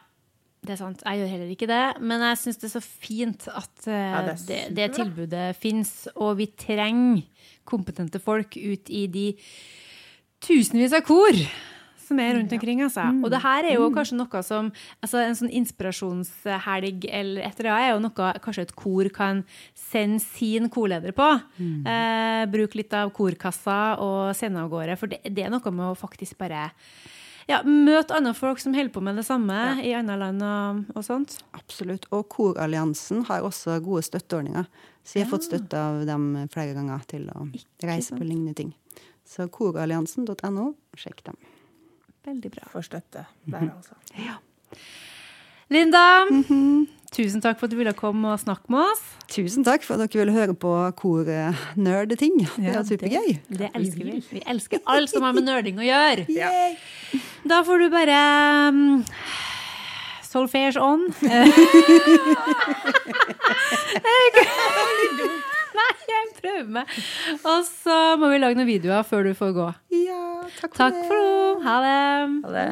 det 0.63 0.75
er 0.75 0.79
sant. 0.79 1.03
Jeg 1.03 1.19
gjør 1.19 1.33
heller 1.33 1.51
ikke 1.51 1.69
det. 1.71 1.83
Men 1.99 2.23
jeg 2.29 2.39
syns 2.43 2.61
det 2.61 2.69
er 2.69 2.75
så 2.77 2.83
fint 2.85 3.49
at 3.51 3.89
eh, 3.89 4.13
Ja, 4.13 4.23
det 4.29 4.37
det, 4.47 4.61
det, 4.77 4.87
tilbudet 4.95 5.49
fins, 5.59 5.93
og 6.15 6.37
vi 6.39 6.47
trenger 6.55 7.25
kompetente 7.67 8.21
folk 8.23 8.55
ut 8.55 8.89
i 8.89 9.05
de 9.11 9.27
tusenvis 10.41 10.95
av 10.97 11.03
kor 11.05 11.37
som 12.11 12.19
er 12.21 12.35
rundt 12.37 12.55
omkring. 12.57 12.83
Altså. 12.85 13.07
Mm. 13.07 13.23
Og 13.25 13.33
det 13.33 13.41
her 13.43 13.67
er 13.69 13.77
jo 13.77 13.89
kanskje 13.95 14.19
noe 14.19 14.43
som 14.45 14.71
altså 15.01 15.21
En 15.23 15.37
sånn 15.37 15.53
inspirasjonshelg 15.61 17.07
eller 17.07 17.45
et 17.47 17.61
eller 17.61 17.71
annet 17.71 17.87
er 17.87 17.93
jo 17.93 18.03
noe 18.05 18.33
kanskje 18.43 18.67
et 18.67 18.75
kor 18.77 19.09
kan 19.15 19.43
sende 19.77 20.21
sin 20.23 20.69
korleder 20.73 21.15
på. 21.15 21.29
Mm. 21.57 21.87
Eh, 21.87 22.43
bruk 22.51 22.75
litt 22.79 22.93
av 22.97 23.13
korkassa 23.15 23.79
og 24.03 24.35
sende 24.37 24.63
av 24.63 24.71
gårde. 24.71 24.99
For 24.99 25.11
det, 25.11 25.23
det 25.29 25.47
er 25.47 25.53
noe 25.53 25.75
med 25.75 25.91
å 25.91 25.97
faktisk 25.97 26.37
bare 26.41 26.69
ja, 27.49 27.61
møte 27.65 28.15
andre 28.15 28.33
folk 28.37 28.61
som 28.61 28.75
holder 28.75 28.93
på 28.93 29.03
med 29.03 29.17
det 29.19 29.25
samme 29.27 29.57
i 29.83 29.93
andre 29.97 30.17
land 30.19 30.43
og, 30.45 30.83
og 30.95 31.05
sånt. 31.05 31.39
Absolutt. 31.57 32.07
Og 32.13 32.27
Koralliansen 32.31 33.25
har 33.29 33.45
også 33.47 33.79
gode 33.83 34.05
støtteordninger. 34.07 34.67
Så 35.03 35.17
jeg 35.17 35.25
har 35.25 35.31
fått 35.31 35.47
støtte 35.47 35.79
av 35.79 36.03
dem 36.05 36.35
flere 36.53 36.75
ganger 36.77 37.01
til 37.09 37.25
å 37.33 37.47
reise 37.87 38.13
på 38.17 38.25
lignende 38.27 38.53
ting. 38.57 38.75
Så 39.27 39.47
koralliansen.no, 39.53 40.73
sjekk 40.99 41.23
dem. 41.25 41.39
Veldig 42.25 42.51
bra. 42.53 42.67
For 42.71 42.81
støtte 42.85 43.25
der, 43.49 43.61
altså. 43.71 43.93
Linda, 45.71 46.01
tusen 47.15 47.41
takk 47.41 47.57
for 47.59 47.65
at 47.65 47.71
du 47.73 47.77
ville 47.79 47.93
komme 47.97 48.27
og 48.33 48.39
snakke 48.41 48.69
med 48.73 48.79
oss. 48.91 49.01
Tusen 49.31 49.63
takk 49.65 49.83
for 49.87 49.93
at 49.95 49.99
dere 50.11 50.19
ville 50.25 50.35
høre 50.35 50.53
på 50.53 50.73
kornerdeting. 50.99 52.35
Det 52.43 52.49
Ja, 52.67 52.79
er 52.81 52.85
supergøy. 52.89 53.31
Det 53.49 53.69
elsker 53.73 54.03
vi. 54.05 54.19
Vi 54.35 54.41
elsker 54.45 54.79
alt 54.93 55.09
som 55.13 55.23
har 55.25 55.33
med 55.33 55.43
nerding 55.47 55.79
å 55.79 55.83
gjøre. 55.87 56.25
Yay! 56.29 56.75
Da 57.47 57.63
får 57.65 57.77
du 57.85 57.89
bare 57.95 58.19
um, 58.69 59.03
solfège 60.27 60.77
on. 60.83 61.07
Nei, 65.79 65.91
jeg 66.11 66.25
prøver 66.41 66.69
meg. 66.79 66.85
Og 67.47 67.61
så 67.67 67.97
må 68.21 68.29
vi 68.33 68.39
lage 68.43 68.57
noen 68.59 68.67
videoer 68.69 69.03
før 69.07 69.29
du 69.29 69.33
får 69.37 69.51
gå. 69.57 69.67
Ja, 69.95 70.23
takk 70.59 70.71
for 70.71 70.77
Takk 70.83 70.95
det. 70.99 71.05
for 71.07 71.15
nå. 71.21 71.61
Ha 71.67 71.75
det. 71.85 71.99
Ha 72.45 72.49
det. 72.57 72.71